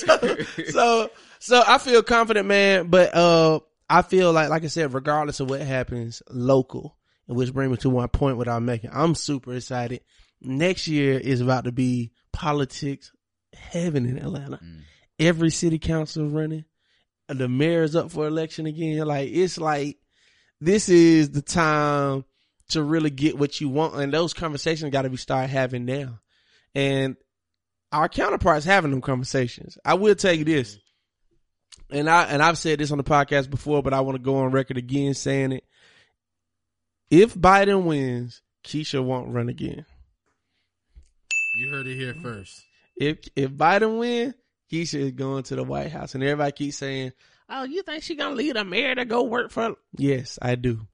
so, 0.00 0.46
so, 0.70 1.10
so 1.38 1.62
I 1.66 1.78
feel 1.78 2.02
confident, 2.02 2.46
man. 2.46 2.88
But 2.88 3.14
uh, 3.14 3.60
I 3.88 4.02
feel 4.02 4.32
like, 4.32 4.50
like 4.50 4.64
I 4.64 4.68
said, 4.68 4.94
regardless 4.94 5.40
of 5.40 5.50
what 5.50 5.60
happens, 5.60 6.22
local, 6.30 6.96
which 7.26 7.52
brings 7.52 7.70
me 7.70 7.76
to 7.78 7.90
one 7.90 8.08
point 8.08 8.36
without 8.36 8.62
making. 8.62 8.90
I'm 8.92 9.14
super 9.14 9.54
excited. 9.54 10.00
Next 10.40 10.86
year 10.88 11.18
is 11.18 11.40
about 11.40 11.64
to 11.64 11.72
be 11.72 12.12
politics 12.32 13.12
heaven 13.54 14.06
in 14.06 14.18
Atlanta. 14.18 14.58
Mm. 14.62 14.80
Every 15.18 15.50
city 15.50 15.78
council 15.78 16.28
running, 16.28 16.64
the 17.28 17.48
mayor's 17.48 17.96
up 17.96 18.10
for 18.10 18.26
election 18.26 18.66
again. 18.66 18.98
Like 19.06 19.30
it's 19.30 19.58
like 19.58 19.98
this 20.60 20.88
is 20.88 21.30
the 21.30 21.42
time 21.42 22.24
to 22.68 22.82
really 22.82 23.10
get 23.10 23.38
what 23.38 23.60
you 23.60 23.68
want, 23.68 23.94
and 23.94 24.12
those 24.12 24.34
conversations 24.34 24.92
got 24.92 25.02
to 25.02 25.10
be 25.10 25.16
start 25.16 25.48
having 25.50 25.84
now. 25.84 26.20
And 26.74 27.16
our 27.92 28.08
counterparts 28.08 28.64
having 28.64 28.90
them 28.90 29.00
conversations. 29.00 29.78
I 29.84 29.94
will 29.94 30.14
tell 30.14 30.32
you 30.32 30.44
this, 30.44 30.78
and 31.90 32.08
I 32.08 32.24
and 32.24 32.42
I've 32.42 32.58
said 32.58 32.78
this 32.78 32.90
on 32.90 32.98
the 32.98 33.04
podcast 33.04 33.50
before, 33.50 33.82
but 33.82 33.94
I 33.94 34.00
want 34.00 34.16
to 34.16 34.22
go 34.22 34.36
on 34.36 34.50
record 34.50 34.76
again 34.76 35.14
saying 35.14 35.52
it. 35.52 35.64
If 37.10 37.34
Biden 37.34 37.84
wins, 37.84 38.42
Keisha 38.64 39.02
won't 39.02 39.32
run 39.32 39.48
again. 39.48 39.86
You 41.56 41.70
heard 41.70 41.86
it 41.86 41.96
here 41.96 42.14
first. 42.22 42.52
If 42.96 43.18
if 43.36 43.50
Biden 43.50 43.98
win, 43.98 44.34
Keisha 44.70 44.98
is 44.98 45.12
going 45.12 45.44
to 45.44 45.56
the 45.56 45.64
White 45.64 45.92
House, 45.92 46.14
and 46.14 46.22
everybody 46.22 46.52
keeps 46.52 46.76
saying, 46.76 47.12
"Oh, 47.48 47.64
you 47.64 47.82
think 47.82 48.02
she 48.02 48.16
gonna 48.16 48.34
leave 48.34 48.54
the 48.54 48.64
mayor 48.64 48.94
to 48.94 49.04
go 49.04 49.22
work 49.22 49.50
for?" 49.50 49.76
Yes, 49.96 50.38
I 50.42 50.56
do. 50.56 50.86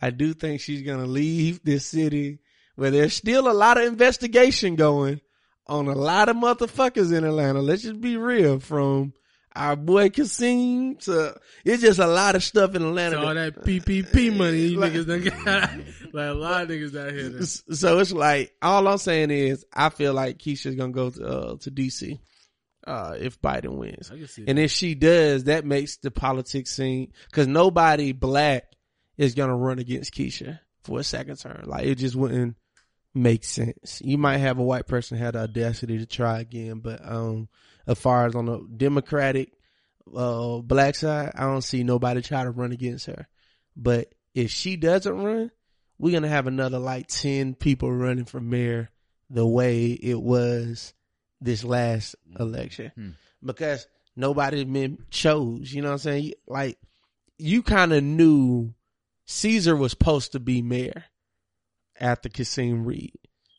I 0.00 0.10
do 0.10 0.34
think 0.34 0.60
she's 0.60 0.82
gonna 0.82 1.06
leave 1.06 1.64
this 1.64 1.86
city 1.86 2.40
where 2.76 2.90
there's 2.90 3.14
still 3.14 3.50
a 3.50 3.54
lot 3.54 3.78
of 3.78 3.84
investigation 3.84 4.76
going 4.76 5.20
on 5.66 5.88
a 5.88 5.94
lot 5.94 6.28
of 6.28 6.36
motherfuckers 6.36 7.16
in 7.16 7.24
Atlanta. 7.24 7.60
Let's 7.62 7.82
just 7.82 8.00
be 8.00 8.16
real. 8.16 8.60
From 8.60 9.12
our 9.56 9.76
boy 9.76 10.10
Kasim 10.10 10.96
to 10.96 11.38
it's 11.64 11.80
just 11.82 11.98
a 12.00 12.06
lot 12.06 12.34
of 12.34 12.42
stuff 12.42 12.74
in 12.74 12.82
Atlanta. 12.82 13.16
So 13.16 13.26
all 13.28 13.34
that- 13.34 13.64
PPP 13.64 14.36
money 14.36 14.58
you 14.58 14.78
Like- 14.80 14.92
niggas 14.92 15.86
like 16.12 16.26
a 16.28 16.32
lot 16.34 16.62
of 16.62 16.68
niggas 16.70 16.98
out 17.00 17.12
here. 17.12 17.42
So 17.76 17.98
it's 17.98 18.12
like 18.12 18.52
all 18.60 18.86
I'm 18.88 18.98
saying 18.98 19.30
is 19.30 19.64
I 19.72 19.88
feel 19.90 20.12
like 20.12 20.38
Keisha's 20.38 20.74
gonna 20.74 20.92
go 20.92 21.10
to 21.10 21.24
uh, 21.26 21.56
to 21.58 21.70
DC 21.70 22.18
uh, 22.86 23.16
if 23.18 23.40
Biden 23.40 23.76
wins, 23.78 24.10
I 24.10 24.16
can 24.18 24.26
see 24.28 24.44
and 24.46 24.58
if 24.58 24.70
she 24.70 24.94
does, 24.94 25.44
that 25.44 25.64
makes 25.64 25.96
the 25.96 26.10
politics 26.10 26.70
scene 26.70 27.12
because 27.30 27.46
nobody 27.46 28.12
black 28.12 28.64
is 29.16 29.34
gonna 29.34 29.56
run 29.56 29.78
against 29.78 30.12
Keisha 30.12 30.58
for 30.82 31.00
a 31.00 31.04
second 31.04 31.36
term. 31.36 31.62
Like 31.64 31.86
it 31.86 31.94
just 31.94 32.14
wouldn't 32.16 32.56
make 33.14 33.44
sense. 33.44 34.02
You 34.04 34.18
might 34.18 34.38
have 34.38 34.58
a 34.58 34.62
white 34.62 34.86
person 34.86 35.16
had 35.16 35.34
the 35.34 35.40
audacity 35.40 35.98
to 35.98 36.06
try 36.06 36.40
again, 36.40 36.80
but 36.80 37.00
um, 37.04 37.48
as 37.86 37.98
far 37.98 38.26
as 38.26 38.34
on 38.34 38.46
the 38.46 38.66
Democratic 38.76 39.52
uh 40.14 40.58
black 40.58 40.94
side, 40.94 41.32
I 41.34 41.44
don't 41.44 41.62
see 41.62 41.82
nobody 41.82 42.20
try 42.20 42.44
to 42.44 42.50
run 42.50 42.72
against 42.72 43.06
her. 43.06 43.26
But 43.76 44.14
if 44.34 44.50
she 44.50 44.76
doesn't 44.76 45.16
run, 45.16 45.50
we're 45.98 46.12
gonna 46.12 46.28
have 46.28 46.46
another 46.46 46.78
like 46.78 47.06
ten 47.06 47.54
people 47.54 47.90
running 47.92 48.26
for 48.26 48.40
mayor 48.40 48.90
the 49.30 49.46
way 49.46 49.86
it 49.92 50.20
was 50.20 50.92
this 51.40 51.64
last 51.64 52.16
election. 52.38 52.92
Hmm. 52.94 53.10
Because 53.44 53.86
nobody 54.16 54.64
been 54.64 54.98
chose, 55.10 55.72
you 55.72 55.82
know 55.82 55.88
what 55.88 55.94
I'm 55.94 55.98
saying? 55.98 56.32
Like 56.46 56.78
you 57.38 57.62
kind 57.62 57.92
of 57.92 58.02
knew 58.02 58.74
Caesar 59.26 59.76
was 59.76 59.92
supposed 59.92 60.32
to 60.32 60.40
be 60.40 60.62
mayor 60.62 61.04
after 62.00 62.28
Kasim 62.28 62.84
Reed. 62.84 63.12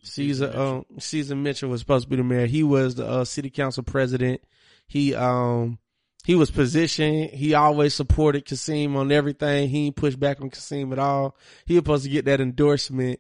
Caesar, 0.04 0.52
um, 0.56 0.86
Caesar 1.00 1.36
Mitchell 1.36 1.70
was 1.70 1.82
supposed 1.82 2.06
to 2.06 2.10
be 2.10 2.16
the 2.16 2.24
mayor. 2.24 2.46
He 2.46 2.64
was 2.64 2.96
the 2.96 3.08
uh, 3.08 3.26
city 3.26 3.50
council 3.50 3.84
president. 3.84 4.42
He, 4.88 5.16
um, 5.16 5.80
he 6.26 6.36
was 6.36 6.52
positioned. 6.52 7.32
He 7.32 7.54
always 7.54 7.94
supported 7.94 8.46
Kasim 8.46 8.96
on 8.96 9.12
everything. 9.12 9.70
He 9.70 9.88
ain't 9.88 9.96
pushed 9.96 10.20
back 10.20 10.42
on 10.42 10.50
Kasim 10.50 10.92
at 10.92 11.00
all. 11.00 11.36
He 11.66 11.74
was 11.74 11.80
supposed 11.80 12.04
to 12.04 12.10
get 12.10 12.26
that 12.26 12.42
endorsement 12.42 13.20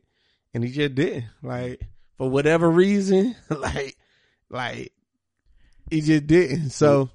and 0.54 0.63
he 0.63 0.71
just 0.71 0.95
didn't. 0.95 1.25
Like, 1.43 1.82
for 2.17 2.30
whatever 2.30 2.69
reason, 2.69 3.36
like, 3.49 3.97
like, 4.49 4.93
he 5.89 6.01
just 6.01 6.25
didn't. 6.28 6.69
So, 6.69 7.10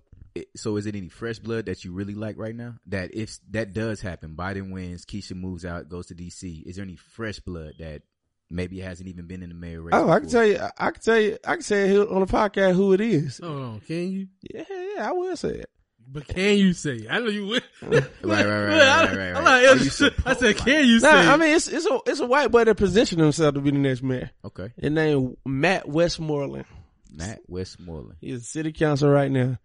So 0.56 0.76
is 0.76 0.86
it 0.86 0.94
any 0.96 1.08
fresh 1.08 1.38
blood 1.38 1.66
that 1.66 1.84
you 1.84 1.92
really 1.92 2.14
like 2.14 2.36
right 2.38 2.54
now? 2.54 2.74
That 2.86 3.14
if 3.14 3.38
that 3.50 3.72
does 3.72 4.00
happen, 4.00 4.34
Biden 4.36 4.70
wins, 4.72 5.04
Keisha 5.04 5.34
moves 5.34 5.64
out, 5.64 5.88
goes 5.88 6.06
to 6.06 6.14
DC. 6.14 6.62
Is 6.66 6.76
there 6.76 6.84
any 6.84 6.96
fresh 6.96 7.40
blood 7.40 7.72
that 7.78 8.02
maybe 8.50 8.80
hasn't 8.80 9.08
even 9.08 9.26
been 9.26 9.42
in 9.42 9.48
the 9.50 9.54
mayor 9.54 9.80
race? 9.82 9.94
oh, 9.94 10.08
I 10.10 10.20
can 10.20 10.28
tell 10.28 10.44
you, 10.46 10.58
I 10.78 10.90
can 10.90 11.02
tell 11.02 11.18
you, 11.20 11.38
I 11.46 11.54
can 11.54 11.62
say 11.62 11.90
it 11.90 12.08
on 12.08 12.20
the 12.20 12.26
podcast 12.26 12.74
who 12.74 12.92
it 12.92 13.00
is. 13.00 13.38
Hold 13.42 13.60
on, 13.62 13.80
can 13.80 14.10
you? 14.12 14.28
Yeah, 14.42 14.64
yeah, 14.68 15.08
I 15.08 15.12
will 15.12 15.36
say 15.36 15.50
it. 15.50 15.70
But 16.12 16.26
can 16.26 16.58
you 16.58 16.72
say? 16.72 16.96
it? 16.96 17.06
I 17.08 17.20
know 17.20 17.28
you 17.28 17.46
will. 17.46 17.60
Right, 17.82 18.04
right, 18.22 18.44
right, 18.44 18.44
right, 18.46 18.72
I- 18.82 19.04
right, 19.04 19.16
right. 19.16 19.36
I'm 19.36 19.44
like, 19.44 19.66
Are 19.68 19.76
you 19.76 20.10
I 20.26 20.34
said, 20.34 20.56
can 20.56 20.84
you 20.86 20.98
Nah, 20.98 21.10
say? 21.10 21.28
I 21.28 21.36
mean, 21.36 21.54
it's 21.54 21.68
it's 21.68 21.86
a 21.86 22.00
it's 22.06 22.18
a 22.20 22.26
white 22.26 22.50
boy 22.50 22.64
that 22.64 22.76
positioned 22.76 23.20
himself 23.22 23.54
to 23.54 23.60
be 23.60 23.70
the 23.70 23.78
next 23.78 24.02
mayor. 24.02 24.30
Okay, 24.44 24.72
His 24.76 24.90
name 24.90 25.36
Matt 25.46 25.88
Westmoreland. 25.88 26.64
Matt 27.12 27.40
Westmoreland. 27.48 28.16
He's 28.20 28.42
a 28.42 28.44
city 28.44 28.72
council 28.72 29.08
right 29.10 29.30
now. 29.30 29.58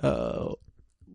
Uh, 0.00 0.52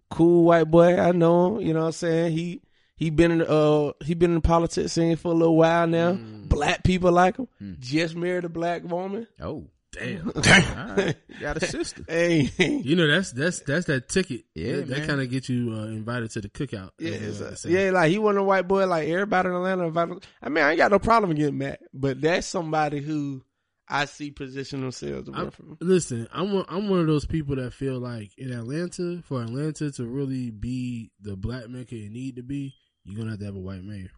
cool 0.10 0.44
white 0.46 0.66
boy. 0.72 0.98
I 1.00 1.12
know 1.12 1.58
him. 1.58 1.68
You 1.68 1.74
know 1.74 1.82
what 1.82 1.86
I'm 1.88 1.92
saying? 1.94 2.32
He 2.34 2.62
he 2.96 3.10
been 3.10 3.32
in 3.32 3.42
uh 3.42 3.92
he 4.04 4.14
been 4.14 4.34
in 4.34 4.42
politics 4.42 4.94
scene 4.94 5.16
for 5.16 5.32
a 5.32 5.36
little 5.36 5.56
while 5.58 5.88
now. 5.88 6.14
Black 6.14 6.84
people 6.84 7.12
like 7.12 7.38
him. 7.38 7.48
Just 7.80 8.16
married 8.16 8.46
a 8.46 8.50
black 8.50 8.84
woman. 8.84 9.28
Oh, 9.42 9.68
Damn. 9.94 10.32
right. 10.36 11.16
Got 11.42 11.58
a 11.64 11.66
sister. 11.66 12.04
Hey, 12.10 12.50
You 12.60 12.96
know 12.96 13.08
that's 13.08 13.32
that's 13.32 13.60
that's 13.62 13.86
that 13.88 14.10
ticket. 14.10 14.42
Yeah, 14.54 14.78
that, 14.78 14.88
that 14.90 15.08
kind 15.08 15.22
of 15.22 15.30
get 15.30 15.50
you 15.50 15.72
uh, 15.74 15.86
invited 15.86 16.30
to 16.32 16.42
the 16.42 16.50
cookout. 16.50 16.92
yeah, 17.00 17.12
You 17.12 17.20
know 17.20 17.28
it's 17.28 17.40
what 17.40 17.46
a- 17.46 17.50
I'm 17.50 17.56
saying? 17.56 17.76
yeah. 17.76 17.92
Like 17.92 18.12
he 18.12 18.18
wasn't 18.20 18.40
a 18.40 18.44
white 18.44 18.68
boy. 18.68 18.86
Like 18.86 19.08
everybody 19.08 19.50
in 19.50 19.56
Atlanta. 19.56 19.88
invited- 19.88 20.26
I 20.42 20.50
mean, 20.50 20.64
I 20.64 20.70
ain't 20.72 20.78
got 20.78 20.92
no 20.92 21.00
problem 21.00 21.34
getting 21.36 21.58
Matt, 21.58 21.80
but 21.94 22.22
that's 22.22 22.46
somebody 22.46 23.02
who 23.02 23.42
I 23.90 24.06
see 24.06 24.32
positional 24.32 24.94
sales. 24.94 25.30
I'm- 25.34 25.46
work 25.46 25.54
for 25.54 25.64
him. 25.64 25.78
Listen, 25.80 26.28
I'm 26.34 26.52
one, 26.54 26.66
I'm 26.68 26.90
one 26.90 27.00
of 27.00 27.08
those 27.08 27.26
people 27.26 27.56
that 27.56 27.74
feel 27.74 28.00
like 28.00 28.32
in 28.38 28.52
Atlanta, 28.52 29.22
for 29.24 29.42
Atlanta 29.42 29.92
to 29.92 30.06
really 30.06 30.52
be 30.52 31.12
the 31.22 31.36
black 31.38 31.70
mecca 31.70 31.96
it 31.96 32.12
need 32.12 32.36
to 32.36 32.44
be, 32.44 32.74
you're 33.06 33.18
gonna 33.18 33.32
have 33.32 33.40
to 33.40 33.46
have 33.46 33.56
a 33.56 33.60
white 33.60 33.84
mayor 33.84 34.10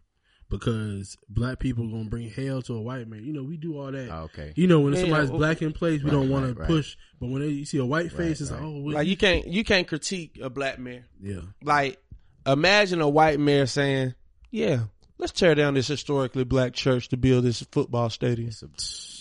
because 0.48 1.16
black 1.28 1.60
people 1.60 1.86
are 1.86 1.90
gonna 1.90 2.08
bring 2.10 2.28
hell 2.28 2.60
to 2.62 2.74
a 2.74 2.80
white 2.82 3.06
mayor. 3.06 3.20
You 3.20 3.32
know, 3.32 3.44
we 3.44 3.56
do 3.56 3.78
all 3.78 3.92
that. 3.92 4.10
Oh, 4.10 4.22
okay. 4.24 4.52
You 4.56 4.66
know, 4.66 4.80
when 4.80 4.94
Yeah, 4.94 5.00
somebody's 5.02 5.30
well- 5.30 5.38
black 5.38 5.62
in 5.62 5.72
place, 5.72 6.00
we 6.02 6.06
Right, 6.10 6.16
don't 6.16 6.28
want 6.30 6.46
right, 6.46 6.54
to 6.54 6.60
right. 6.60 6.66
push. 6.66 6.96
But 7.20 7.28
when 7.30 7.42
they, 7.42 7.48
you 7.48 7.64
see 7.64 7.78
a 7.78 7.84
white 7.86 8.10
face, 8.12 8.40
it's 8.40 8.50
right. 8.50 8.60
like, 8.60 8.66
oh, 8.68 8.80
well, 8.80 8.94
Like 8.96 9.06
you 9.06 9.16
can't 9.16 9.46
you 9.46 9.62
can't 9.62 9.86
critique 9.86 10.38
a 10.42 10.50
black 10.50 10.78
man. 10.80 11.04
yeah. 11.22 11.40
like 11.62 11.98
imagine 12.46 13.00
a 13.00 13.08
white 13.08 13.38
mayor 13.38 13.66
saying, 13.66 14.14
"Yeah, 14.50 14.84
let's 15.18 15.32
tear 15.32 15.54
down 15.54 15.74
this 15.74 15.86
historically 15.86 16.42
black 16.44 16.72
church 16.72 17.08
to 17.10 17.16
build 17.16 17.44
this 17.44 17.62
football 17.70 18.10
stadium." 18.10 18.48
It's 18.48 18.62
a, 18.62 18.68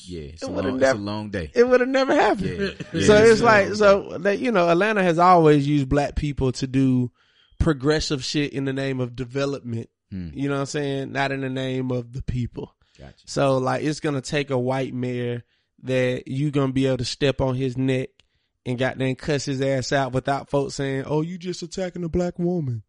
yeah, 0.09 0.21
it's, 0.21 0.43
a 0.43 0.47
long, 0.47 0.63
never- 0.65 0.77
it's 0.77 0.91
a 0.91 0.95
long 0.95 1.29
day. 1.29 1.51
It 1.53 1.67
would 1.67 1.79
have 1.79 1.89
never 1.89 2.13
happened. 2.15 2.59
Yeah, 2.59 2.69
yeah, 2.99 3.05
so 3.07 3.15
it's 3.15 3.31
it's 3.31 3.41
like 3.41 3.75
so 3.75 4.17
that 4.19 4.39
you 4.39 4.51
know 4.51 4.69
Atlanta 4.69 5.03
has 5.03 5.19
always 5.19 5.67
used 5.67 5.87
black 5.89 6.15
people 6.15 6.51
to 6.53 6.67
do 6.67 7.11
progressive 7.59 8.23
shit 8.23 8.53
in 8.53 8.65
the 8.65 8.73
name 8.73 8.99
of 8.99 9.15
development. 9.15 9.89
Hmm. 10.11 10.29
You 10.33 10.49
know 10.49 10.55
what 10.55 10.61
I'm 10.61 10.65
saying? 10.67 11.11
Not 11.11 11.31
in 11.31 11.41
the 11.41 11.49
name 11.49 11.91
of 11.91 12.13
the 12.13 12.23
people. 12.23 12.73
Gotcha. 12.97 13.13
So 13.25 13.57
like 13.57 13.83
it's 13.83 13.99
gonna 13.99 14.21
take 14.21 14.49
a 14.49 14.57
white 14.57 14.93
mayor 14.93 15.43
that 15.83 16.27
you 16.27 16.51
gonna 16.51 16.73
be 16.73 16.87
able 16.87 16.97
to 16.97 17.05
step 17.05 17.41
on 17.41 17.55
his 17.55 17.77
neck 17.77 18.09
and 18.65 18.77
goddamn 18.77 19.15
cuss 19.15 19.45
his 19.45 19.61
ass 19.61 19.91
out 19.91 20.11
without 20.11 20.49
folks 20.49 20.75
saying, 20.75 21.03
"Oh, 21.05 21.21
you 21.21 21.37
just 21.37 21.61
attacking 21.63 22.03
a 22.03 22.09
black 22.09 22.37
woman." 22.39 22.83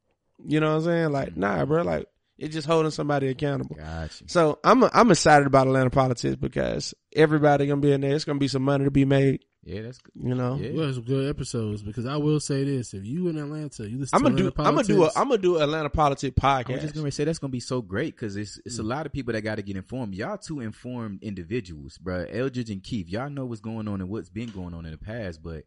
You 0.44 0.58
know 0.60 0.70
what 0.70 0.78
I'm 0.78 0.84
saying? 0.84 1.12
Like, 1.12 1.36
nah, 1.36 1.64
bro. 1.64 1.82
Like 1.82 2.06
it's 2.40 2.54
just 2.54 2.66
holding 2.66 2.90
somebody 2.90 3.28
accountable. 3.28 3.76
Gotcha. 3.76 4.24
So 4.26 4.58
I'm 4.64 4.82
I'm 4.84 5.10
excited 5.10 5.46
about 5.46 5.66
Atlanta 5.66 5.90
politics 5.90 6.36
because 6.36 6.94
everybody 7.14 7.66
gonna 7.66 7.80
be 7.80 7.92
in 7.92 8.00
there. 8.00 8.14
It's 8.14 8.24
gonna 8.24 8.38
be 8.38 8.48
some 8.48 8.62
money 8.62 8.84
to 8.84 8.90
be 8.90 9.04
made. 9.04 9.44
Yeah, 9.62 9.82
that's 9.82 9.98
good. 9.98 10.12
You 10.16 10.34
know. 10.34 10.56
Yeah. 10.56 10.70
Well, 10.72 10.90
some 10.90 11.02
good 11.02 11.28
episodes 11.28 11.82
because 11.82 12.06
I 12.06 12.16
will 12.16 12.40
say 12.40 12.64
this: 12.64 12.94
if 12.94 13.04
you 13.04 13.28
in 13.28 13.36
Atlanta, 13.36 13.88
you 13.88 13.98
listen 13.98 14.16
I'm 14.16 14.22
to 14.22 14.30
gonna 14.30 14.42
do. 14.42 14.48
Atlanta 14.48 14.68
I'm 14.70 14.74
gonna 14.74 14.88
do. 14.88 14.94
A, 14.94 14.96
politics, 14.96 15.16
I'm 15.18 15.28
gonna 15.28 15.42
do 15.42 15.60
Atlanta 15.60 15.90
politics 15.90 16.40
podcast. 16.40 16.50
I 16.50 16.56
was 16.56 16.64
podcast. 16.66 16.82
just 16.82 16.94
gonna 16.94 17.10
say 17.10 17.24
that's 17.24 17.38
gonna 17.38 17.50
be 17.50 17.60
so 17.60 17.82
great 17.82 18.16
because 18.16 18.36
it's 18.36 18.58
it's 18.64 18.78
a 18.78 18.82
mm. 18.82 18.86
lot 18.88 19.04
of 19.04 19.12
people 19.12 19.34
that 19.34 19.42
got 19.42 19.56
to 19.56 19.62
get 19.62 19.76
informed. 19.76 20.14
Y'all 20.14 20.38
two 20.38 20.60
informed 20.60 21.22
individuals, 21.22 21.98
bro. 21.98 22.24
Eldridge 22.30 22.70
and 22.70 22.82
Keith, 22.82 23.08
y'all 23.08 23.28
know 23.28 23.44
what's 23.44 23.60
going 23.60 23.86
on 23.86 24.00
and 24.00 24.08
what's 24.08 24.30
been 24.30 24.50
going 24.50 24.72
on 24.72 24.86
in 24.86 24.92
the 24.92 24.98
past, 24.98 25.42
but 25.42 25.64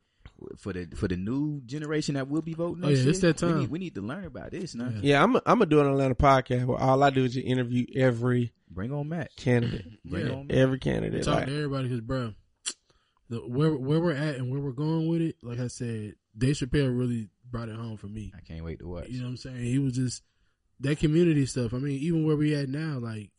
for 0.57 0.73
the 0.73 0.87
for 0.95 1.07
the 1.07 1.15
new 1.17 1.61
generation 1.65 2.15
that 2.15 2.27
will 2.27 2.41
be 2.41 2.53
voting. 2.53 2.83
Oh, 2.83 2.87
next 2.89 3.03
yeah, 3.03 3.09
it's 3.09 3.23
year, 3.23 3.33
that 3.33 3.41
We 3.45 3.47
time. 3.51 3.59
need, 3.61 3.69
we 3.69 3.79
need 3.79 3.95
to 3.95 4.01
learn 4.01 4.25
about 4.25 4.51
this 4.51 4.75
now. 4.75 4.89
Yeah. 4.89 4.99
Yeah, 5.01 5.23
I'm. 5.23 5.35
I'm 5.37 5.41
gonna 5.59 5.65
do 5.67 5.79
an 5.81 5.87
Atlanta 5.87 6.15
podcast 6.15 6.65
where 6.65 6.77
all 6.79 7.01
I 7.03 7.09
do 7.09 7.23
is 7.25 7.33
just 7.33 7.45
interview 7.45 7.85
every 7.95 8.53
Bring 8.69 8.91
on 8.91 9.09
Matt. 9.09 9.35
candidate, 9.35 9.85
Bring 10.05 10.27
Yeah. 10.27 10.33
on 10.33 10.47
Matt. 10.47 10.57
every 10.57 10.79
candidate. 10.79 11.23
talk 11.23 11.35
Like, 11.35 11.45
to 11.47 11.53
everybody 11.55 11.87
because, 11.89 12.01
bro, 12.01 12.33
the, 13.29 13.37
where 13.39 13.75
where 13.75 13.99
we're 13.99 14.11
at 14.13 14.35
and 14.35 14.51
where 14.51 14.59
we're 14.61 14.71
going 14.71 15.07
with 15.07 15.21
it. 15.21 15.35
Like 15.43 15.59
I 15.59 15.67
said, 15.67 16.15
Dave 16.37 16.55
Chappelle 16.55 16.97
really 16.97 17.29
brought 17.49 17.69
it 17.69 17.75
home 17.75 17.97
for 17.97 18.07
me. 18.07 18.31
I 18.35 18.41
can't 18.41 18.63
wait 18.65 18.79
to 18.79 18.87
watch. 18.87 19.07
You 19.09 19.19
know 19.19 19.25
what 19.25 19.31
I'm 19.31 19.37
saying? 19.37 19.57
He 19.63 19.79
was 19.79 19.93
just 19.93 20.23
that 20.79 20.99
community 20.99 21.45
stuff. 21.45 21.73
I 21.73 21.77
mean, 21.77 21.99
even 21.99 22.25
where 22.25 22.35
we 22.35 22.55
at 22.55 22.67
now, 22.69 22.97
like 22.99 23.29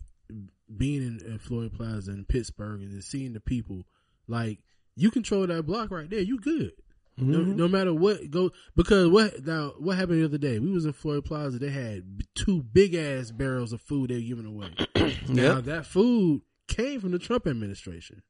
being 0.76 1.02
in, 1.02 1.20
in 1.26 1.38
Floyd 1.38 1.72
Plaza 1.74 2.12
in 2.12 2.24
Pittsburgh 2.24 2.80
and 2.80 2.90
just 2.92 3.10
seeing 3.10 3.32
the 3.34 3.40
people, 3.40 3.86
like 4.26 4.60
you 4.96 5.10
control 5.10 5.46
that 5.46 5.64
block 5.66 5.90
right 5.90 6.08
there, 6.08 6.20
you 6.20 6.38
good. 6.38 6.72
No, 7.16 7.38
Mhm. 7.44 7.56
no 7.56 7.68
matter 7.68 7.94
what 7.94 8.28
go 8.30 8.50
because 8.74 9.08
what 9.08 9.46
now 9.46 9.74
what 9.78 9.96
happened 9.96 10.20
the 10.20 10.24
other 10.24 10.38
day? 10.38 10.58
We 10.58 10.72
was 10.72 10.84
in 10.84 10.92
Floyd 10.92 11.24
Plaza. 11.24 11.58
They 11.60 11.70
had 11.70 12.02
two 12.34 12.62
big 12.62 12.94
ass 12.94 13.30
barrels 13.30 13.72
of 13.72 13.80
food 13.80 14.10
they 14.10 14.16
were 14.16 14.20
giving 14.20 14.46
away. 14.46 14.70
now 15.28 15.56
Yep. 15.56 15.64
that 15.66 15.86
food 15.86 16.42
came 16.66 17.00
from 17.00 17.12
the 17.12 17.20
Trump 17.20 17.46
administration, 17.46 18.22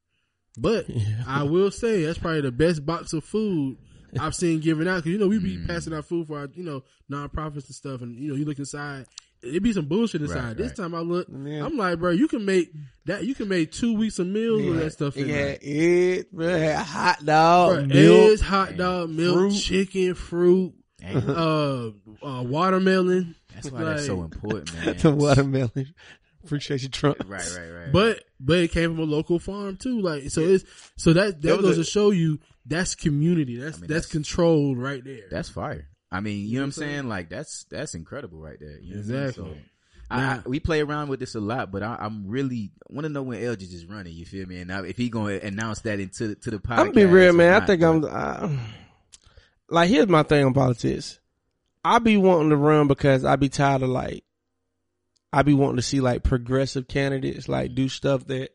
but 0.57 0.87
Yeah. 0.89 1.23
I 1.25 1.43
will 1.43 1.71
say 1.71 2.03
that's 2.05 2.19
probably 2.19 2.41
the 2.41 2.51
best 2.51 2.85
box 2.85 3.11
of 3.13 3.23
food 3.23 3.77
I've 4.19 4.35
seen 4.35 4.59
given 4.59 4.87
out 4.87 4.97
because 4.97 5.11
you 5.13 5.17
know 5.17 5.27
we 5.27 5.39
Mm. 5.39 5.43
be 5.43 5.67
passing 5.67 5.93
out 5.93 6.05
food 6.05 6.27
for 6.27 6.37
our 6.39 6.49
you 6.53 6.63
know 6.63 6.83
nonprofits 7.11 7.65
and 7.65 7.75
stuff, 7.75 8.01
and 8.01 8.19
you 8.19 8.29
know 8.29 8.35
you 8.35 8.45
look 8.45 8.59
inside, 8.59 9.07
it 9.45 9.61
be 9.63 9.73
some 9.73 9.85
bullshit 9.85 10.21
inside. 10.21 10.43
Right, 10.43 10.57
this 10.57 10.67
right. 10.69 10.75
time 10.77 10.95
I 10.95 10.99
look, 10.99 11.27
Yeah. 11.29 11.65
I'm 11.65 11.77
like, 11.77 11.99
bro, 11.99 12.11
you 12.11 12.27
can 12.27 12.45
make 12.45 12.71
that. 13.05 13.25
You 13.25 13.35
can 13.35 13.47
make 13.47 13.71
two 13.71 13.95
weeks 13.95 14.19
of 14.19 14.27
meals 14.27 14.61
with 14.63 14.79
that 14.79 14.91
stuff 14.93 15.15
in 15.17 15.27
yeah, 15.27 15.35
there. 15.35 15.57
it, 15.61 16.31
bro, 16.31 16.47
had 16.59 16.77
hot 16.85 17.25
dog, 17.25 17.75
Bro, 17.75 17.85
milk. 17.87 18.31
eggs, 18.31 18.41
hot 18.41 18.77
dog, 18.77 19.09
milk, 19.09 19.35
fruit. 19.35 19.53
chicken, 19.59 20.13
fruit, 20.15 20.73
uh, 21.03 21.89
uh, 22.23 22.43
watermelon. 22.43 23.35
that's 23.53 23.71
why 23.71 23.83
that's 23.83 24.05
so 24.05 24.21
important, 24.23 24.73
man. 24.85 24.97
the 24.97 25.11
watermelon. 25.11 25.93
Appreciate 26.43 26.83
you, 26.83 26.89
Trump. 26.89 27.17
Right, 27.25 27.41
right, 27.57 27.69
right. 27.71 27.91
But 27.91 28.23
but 28.39 28.59
it 28.59 28.71
came 28.71 28.91
from 28.95 28.99
a 28.99 29.11
local 29.11 29.39
farm 29.39 29.77
too. 29.77 29.99
Like 30.01 30.29
so 30.29 30.41
it's 30.41 30.63
so 30.95 31.13
that 31.13 31.41
that 31.41 31.57
was 31.57 31.65
goes 31.65 31.77
a- 31.79 31.83
to 31.83 31.89
show 31.89 32.11
you 32.11 32.39
that's 32.67 32.93
community. 32.95 33.57
That's 33.57 33.77
I 33.77 33.81
mean, 33.81 33.87
that's, 33.89 34.05
that's- 34.05 34.11
controlled 34.11 34.77
right 34.77 35.03
there. 35.03 35.21
That's 35.31 35.49
fire. 35.49 35.87
I 36.15 36.21
mean, 36.21 36.47
you 36.47 36.55
know 36.55 36.61
what 36.61 36.65
I'm 36.65 36.71
saying? 36.71 37.09
Like 37.09 37.29
that's 37.29 37.65
that's 37.65 37.93
incredible 37.93 38.39
right 38.39 38.57
there. 38.59 38.79
You 38.79 38.95
know 38.95 39.01
what 39.01 39.09
I 39.09 39.11
mean? 39.11 39.23
Exactly. 39.23 39.53
So, 39.53 39.57
I, 40.09 40.23
I, 40.23 40.41
we 40.45 40.59
play 40.59 40.81
around 40.81 41.09
with 41.09 41.19
this 41.19 41.35
a 41.35 41.39
lot, 41.39 41.71
but 41.71 41.83
I, 41.83 41.97
I'm 41.99 42.27
really 42.27 42.71
want 42.89 43.05
to 43.05 43.09
know 43.09 43.23
when 43.23 43.41
LG 43.41 43.61
is 43.61 43.85
running. 43.85 44.13
You 44.13 44.25
feel 44.25 44.45
me? 44.47 44.61
And 44.61 44.71
if 44.85 44.95
he 44.95 45.09
going 45.09 45.39
to 45.39 45.45
announce 45.45 45.81
that 45.81 45.99
into 45.99 46.29
the, 46.29 46.35
to 46.35 46.51
the 46.51 46.59
podcast, 46.59 46.79
I'm 46.79 46.85
gonna 46.87 46.93
be 46.93 47.05
real, 47.05 47.33
man. 47.33 47.61
I 47.61 47.65
think 47.65 47.83
I'm. 47.83 48.05
I, 48.05 48.57
like, 49.69 49.89
here's 49.89 50.07
my 50.07 50.23
thing 50.23 50.45
on 50.45 50.53
politics. 50.53 51.19
I 51.83 51.99
be 51.99 52.17
wanting 52.17 52.51
to 52.51 52.55
run 52.55 52.87
because 52.87 53.25
I 53.25 53.35
be 53.35 53.49
tired 53.49 53.81
of 53.81 53.89
like. 53.89 54.23
I 55.33 55.41
be 55.41 55.53
wanting 55.53 55.77
to 55.77 55.81
see 55.81 55.99
like 55.99 56.23
progressive 56.23 56.87
candidates 56.87 57.49
like 57.49 57.75
do 57.75 57.89
stuff 57.89 58.25
that 58.27 58.51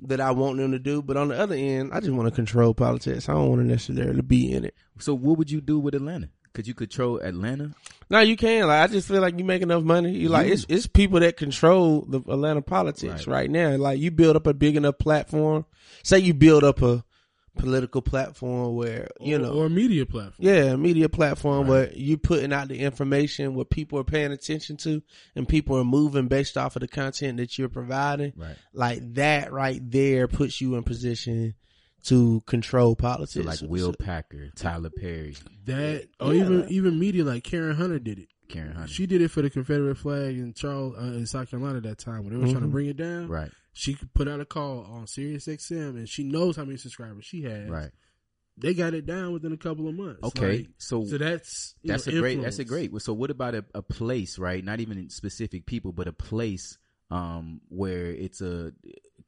that 0.00 0.20
I 0.20 0.32
want 0.32 0.58
them 0.58 0.72
to 0.72 0.78
do, 0.78 1.02
but 1.02 1.16
on 1.16 1.28
the 1.28 1.38
other 1.38 1.54
end, 1.54 1.92
I 1.92 2.00
just 2.00 2.12
want 2.12 2.28
to 2.28 2.34
control 2.34 2.74
politics. 2.74 3.28
I 3.28 3.32
don't 3.32 3.48
want 3.48 3.62
to 3.62 3.66
necessarily 3.66 4.22
be 4.22 4.52
in 4.52 4.64
it. 4.64 4.74
So, 4.98 5.14
what 5.14 5.38
would 5.38 5.50
you 5.50 5.60
do 5.60 5.78
with 5.78 5.94
Atlanta? 5.94 6.28
Could 6.52 6.66
you 6.66 6.74
control 6.74 7.18
Atlanta? 7.20 7.74
No, 8.10 8.18
you 8.20 8.36
can. 8.36 8.66
Like, 8.66 8.90
I 8.90 8.92
just 8.92 9.06
feel 9.06 9.20
like 9.20 9.38
you 9.38 9.44
make 9.44 9.62
enough 9.62 9.84
money. 9.84 10.10
You 10.12 10.28
like 10.28 10.48
You- 10.48 10.54
it's 10.54 10.66
it's 10.68 10.86
people 10.88 11.20
that 11.20 11.36
control 11.36 12.04
the 12.08 12.18
Atlanta 12.18 12.60
politics 12.62 13.26
Right. 13.26 13.42
right. 13.42 13.50
now. 13.50 13.76
Like 13.76 14.00
you 14.00 14.10
build 14.10 14.34
up 14.36 14.46
a 14.48 14.54
big 14.54 14.76
enough 14.76 14.98
platform. 14.98 15.64
Say 16.02 16.18
you 16.18 16.34
build 16.34 16.64
up 16.64 16.82
a 16.82 17.04
political 17.58 18.00
platform 18.00 18.74
where 18.76 19.08
you 19.20 19.36
or, 19.36 19.38
know 19.38 19.52
or 19.52 19.66
a 19.66 19.70
media 19.70 20.06
platform. 20.06 20.34
Yeah, 20.38 20.72
a 20.72 20.76
media 20.76 21.08
platform 21.08 21.66
where 21.66 21.92
you're 21.94 22.16
putting 22.18 22.52
out 22.52 22.68
the 22.68 22.78
information 22.78 23.54
what 23.54 23.70
people 23.70 23.98
are 23.98 24.04
paying 24.04 24.32
attention 24.32 24.76
to 24.78 25.02
and 25.36 25.48
people 25.48 25.76
are 25.76 25.84
moving 25.84 26.28
based 26.28 26.56
off 26.56 26.76
of 26.76 26.80
the 26.80 26.88
content 26.88 27.36
that 27.38 27.58
you're 27.58 27.68
providing. 27.68 28.32
Right. 28.36 28.56
Like 28.72 29.14
that 29.14 29.52
right 29.52 29.80
there 29.90 30.26
puts 30.28 30.60
you 30.60 30.74
in 30.76 30.84
position 30.84 31.54
to 32.04 32.40
control 32.46 32.96
politics. 32.96 33.32
So, 33.34 33.42
like 33.42 33.60
Will 33.70 33.92
Packer, 33.92 34.50
Tyler 34.56 34.90
Perry, 34.90 35.36
That 35.64 36.08
or 36.18 36.34
Yeah. 36.34 36.44
even 36.44 36.66
even 36.68 36.98
media 36.98 37.24
like 37.24 37.44
Karen 37.44 37.76
Hunter 37.76 37.98
did 37.98 38.18
it. 38.20 38.28
Karen 38.48 38.72
Hunter. 38.74 38.92
She 38.92 39.06
did 39.06 39.20
it 39.22 39.28
for 39.28 39.42
the 39.42 39.50
Confederate 39.50 39.96
flag 39.96 40.36
in 40.36 40.54
Charles 40.54 40.96
uh, 40.98 41.02
in 41.02 41.26
South 41.26 41.50
Carolina 41.50 41.76
at 41.78 41.82
that 41.84 41.98
time 41.98 42.24
when 42.24 42.30
they 42.32 42.36
were 42.38 42.46
trying 42.46 42.62
to 42.62 42.68
Mhm. 42.68 42.72
bring 42.72 42.86
it 42.88 42.96
down. 42.96 43.28
right, 43.28 43.50
She 43.72 43.96
put 44.14 44.26
out 44.28 44.40
a 44.40 44.44
call 44.44 44.80
on 44.80 45.06
Sirius 45.06 45.46
XM 45.46 45.96
and 45.96 46.08
she 46.08 46.24
knows 46.24 46.56
how 46.56 46.64
many 46.64 46.76
subscribers 46.76 47.24
she 47.24 47.42
has. 47.42 47.68
right. 47.68 47.90
They 48.56 48.74
got 48.74 48.92
it 48.92 49.06
down 49.06 49.32
within 49.32 49.52
a 49.52 49.56
couple 49.56 49.88
of 49.88 49.94
months. 49.94 50.20
Okay, 50.24 50.56
Like, 50.58 50.68
so 50.78 51.04
so 51.04 51.16
that's 51.16 51.74
that's 51.84 52.06
know, 52.06 52.16
a 52.16 52.20
great 52.20 52.42
that's 52.42 52.58
a 52.58 52.62
influence. 52.62 52.90
great 52.90 53.02
so 53.02 53.12
what 53.14 53.30
about 53.30 53.54
a, 53.54 53.64
a 53.74 53.80
place 53.82 54.38
right 54.38 54.62
not 54.62 54.80
even 54.80 55.08
specific 55.08 55.64
people 55.64 55.92
but 55.92 56.06
a 56.08 56.12
place 56.12 56.76
um 57.10 57.60
where 57.68 58.06
it's 58.06 58.40
a 58.42 58.72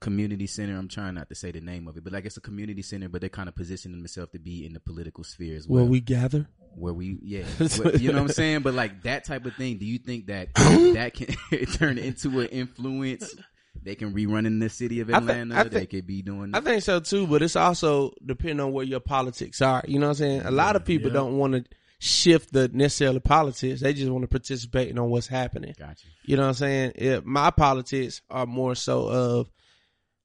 community 0.02 0.46
center 0.46 0.76
i'm 0.76 0.88
trying 0.88 1.14
not 1.14 1.28
to 1.28 1.34
say 1.34 1.50
the 1.52 1.60
name 1.60 1.86
of 1.88 1.96
it 1.96 2.02
but 2.04 2.12
like 2.12 2.24
it's 2.26 2.36
a 2.36 2.40
community 2.40 2.82
center 2.82 3.08
but 3.08 3.20
they're 3.20 3.30
kind 3.30 3.48
of 3.48 3.54
positioning 3.54 3.98
themselves 3.98 4.32
to 4.32 4.38
be 4.38 4.66
in 4.66 4.72
the 4.72 4.80
political 4.80 5.24
sphere 5.24 5.56
as 5.56 5.66
well 5.68 5.82
Where 5.82 5.90
we 5.90 6.00
gather. 6.00 6.46
where 6.74 6.92
we 6.92 7.18
yeah 7.22 7.44
Where- 7.78 7.96
you 7.96 8.10
know 8.12 8.18
what 8.18 8.28
i'm 8.30 8.34
saying 8.34 8.60
but 8.62 8.74
like 8.74 9.02
that 9.04 9.24
type 9.24 9.46
of 9.46 9.54
thing 9.54 9.78
do 9.78 9.86
you 9.86 9.98
think 9.98 10.26
that 10.26 10.52
that 10.54 11.12
can 11.14 11.66
turn 11.72 11.98
into 11.98 12.40
an 12.40 12.48
influence 12.48 13.34
they 13.84 13.94
can 13.94 14.12
rerun 14.14 14.46
in 14.46 14.58
the 14.58 14.68
city 14.68 15.00
of 15.00 15.08
I 15.08 15.12
thi- 15.12 15.18
atlanta 15.18 15.56
I 15.58 15.62
they 15.64 15.70
think- 15.70 15.90
could 15.90 16.06
be 16.06 16.22
doing 16.22 16.54
I 16.54 16.60
think 16.60 16.82
so 16.82 17.00
too, 17.00 17.26
but 17.26 17.40
it's 17.42 17.56
also 17.56 18.12
depending 18.24 18.60
on 18.60 18.72
where 18.72 18.84
your 18.84 19.00
politics 19.00 19.62
are. 19.62 19.82
You 19.88 19.98
know 19.98 20.06
what 20.08 20.20
I'm 20.20 20.26
saying? 20.26 20.40
A 20.42 20.50
lot 20.50 20.76
of 20.76 20.84
people 20.84 21.08
Yeah. 21.08 21.14
don't 21.14 21.38
want 21.38 21.54
to 21.54 21.64
shift 21.98 22.52
the 22.52 22.68
necessarily 22.68 23.20
politics. 23.20 23.80
They 23.80 23.94
just 23.94 24.10
want 24.10 24.22
to 24.24 24.28
participate 24.28 24.90
in 24.90 24.98
on 24.98 25.08
what's 25.08 25.26
happening. 25.26 25.74
gotcha 25.78 26.06
You 26.26 26.36
know 26.36 26.42
what 26.42 26.48
I'm 26.48 26.54
saying? 26.54 26.92
It, 26.96 27.24
my 27.24 27.50
politics 27.50 28.20
are 28.30 28.44
more 28.46 28.74
so 28.74 29.08
of 29.08 29.50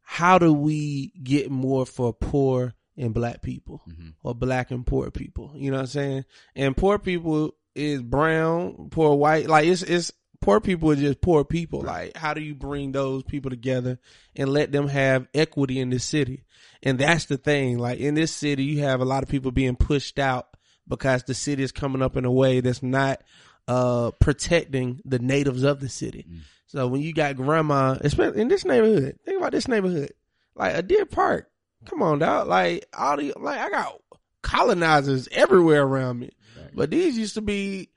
how 0.10 0.40
do 0.40 0.54
we 0.54 1.12
get 1.22 1.52
more 1.52 1.86
for 1.86 2.14
poor 2.14 2.74
and 2.96 3.14
black 3.14 3.42
people 3.42 3.82
Mhm. 3.88 4.14
or 4.24 4.34
black 4.34 4.72
and 4.72 4.88
poor 4.88 5.12
people. 5.12 5.52
You 5.56 5.70
know 5.70 5.78
what 5.78 5.82
I'm 5.82 5.88
saying? 5.88 6.26
And 6.56 6.78
poor 6.78 6.98
people 6.98 7.52
is 7.76 8.02
brown, 8.02 8.88
poor 8.90 9.16
white. 9.18 9.48
Like 9.50 9.68
it's 9.68 9.84
it's 9.84 10.12
poor 10.40 10.62
people 10.62 10.92
are 10.92 10.96
just 10.96 11.20
poor 11.20 11.44
people. 11.44 11.82
Like 11.82 12.16
how 12.16 12.34
do 12.34 12.42
you 12.42 12.56
bring 12.56 12.94
those 12.94 13.24
people 13.24 13.52
together 13.52 14.00
and 14.34 14.50
let 14.50 14.72
them 14.72 14.88
have 14.88 15.28
equity 15.34 15.78
in 15.80 15.90
this 15.90 16.06
city? 16.06 16.46
And 16.82 16.98
that's 16.98 17.26
the 17.26 17.38
thing. 17.38 17.78
Like 17.78 18.00
in 18.00 18.16
this 18.16 18.32
city, 18.32 18.64
you 18.64 18.80
have 18.84 19.02
a 19.02 19.06
lot 19.06 19.24
of 19.24 19.30
people 19.30 19.52
being 19.52 19.76
pushed 19.76 20.18
out 20.20 20.48
because 20.88 21.24
the 21.24 21.34
city 21.34 21.64
is 21.64 21.74
coming 21.74 22.02
up 22.02 22.16
in 22.16 22.24
a 22.24 22.32
way 22.32 22.62
that's 22.62 22.82
not 22.82 23.22
uh 23.68 24.12
protecting 24.20 25.02
the 25.06 25.20
natives 25.20 25.64
of 25.64 25.80
the 25.80 25.90
city. 25.90 26.26
So 26.68 26.88
when 26.88 27.02
you 27.02 27.14
got 27.14 27.36
grandma, 27.38 27.98
especially 28.02 28.42
in 28.42 28.48
this 28.50 28.66
neighborhood, 28.66 29.18
think 29.26 29.38
about 29.40 29.52
this 29.54 29.68
neighborhood, 29.68 30.12
like 30.56 30.76
a 30.76 30.82
Deer 30.82 31.06
Park. 31.06 31.50
Come 31.86 32.02
on, 32.02 32.20
dog. 32.20 32.48
Like 32.48 32.86
all 32.98 33.18
the 33.18 33.34
like, 33.38 33.60
I 33.60 33.70
got 33.70 33.94
colonizers 34.42 35.28
everywhere 35.32 35.84
around 35.84 36.20
me, 36.20 36.32
but 36.74 36.90
these 36.90 37.18
used 37.18 37.36
to 37.36 37.42
be. 37.42 37.90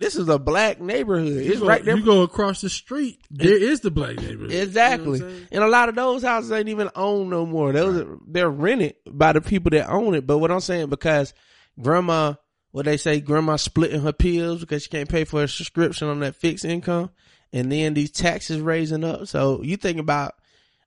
This 0.00 0.14
is 0.14 0.28
a 0.28 0.38
black 0.38 0.80
neighborhood. 0.80 1.26
You 1.44 1.50
It's 1.50 1.58
go- 1.60 1.66
right 1.66 1.84
there. 1.84 1.96
You 1.96 2.04
go 2.04 2.22
across 2.22 2.60
the 2.60 2.70
street, 2.70 3.18
there 3.32 3.56
is 3.60 3.80
the 3.80 3.90
black 3.90 4.14
neighborhood. 4.16 4.52
You 4.52 4.58
know 4.58 4.62
Exactly. 4.62 5.20
I'm 5.20 5.28
saying? 5.28 5.48
and 5.50 5.64
a 5.64 5.68
lot 5.68 5.88
of 5.88 5.96
those 5.96 6.22
houses 6.22 6.52
ain't 6.52 6.68
even 6.68 6.88
owned 6.94 7.30
no 7.30 7.44
more. 7.44 7.72
Those 7.72 8.02
are, 8.02 8.16
they're 8.28 8.48
rented 8.48 8.94
by 9.10 9.32
the 9.32 9.40
people 9.40 9.70
that 9.70 9.90
own 9.90 10.14
it. 10.14 10.24
But 10.24 10.38
what 10.38 10.52
I'm 10.52 10.60
saying, 10.60 10.88
because 10.88 11.34
grandma, 11.82 12.34
what 12.70 12.84
they 12.84 12.96
say, 12.96 13.20
grandma 13.20 13.56
splitting 13.56 14.02
her 14.02 14.12
pills 14.12 14.60
because 14.60 14.82
she 14.82 14.90
can't 14.90 15.08
pay 15.08 15.24
for 15.24 15.40
her 15.40 15.48
subscription 15.48 16.08
on 16.08 16.20
that 16.20 16.36
fixed 16.36 16.64
income. 16.64 17.10
And 17.52 17.72
then 17.72 17.94
these 17.94 18.10
taxes 18.10 18.60
raising 18.60 19.04
up. 19.04 19.26
So 19.26 19.62
you 19.62 19.76
think 19.76 19.98
about, 19.98 20.34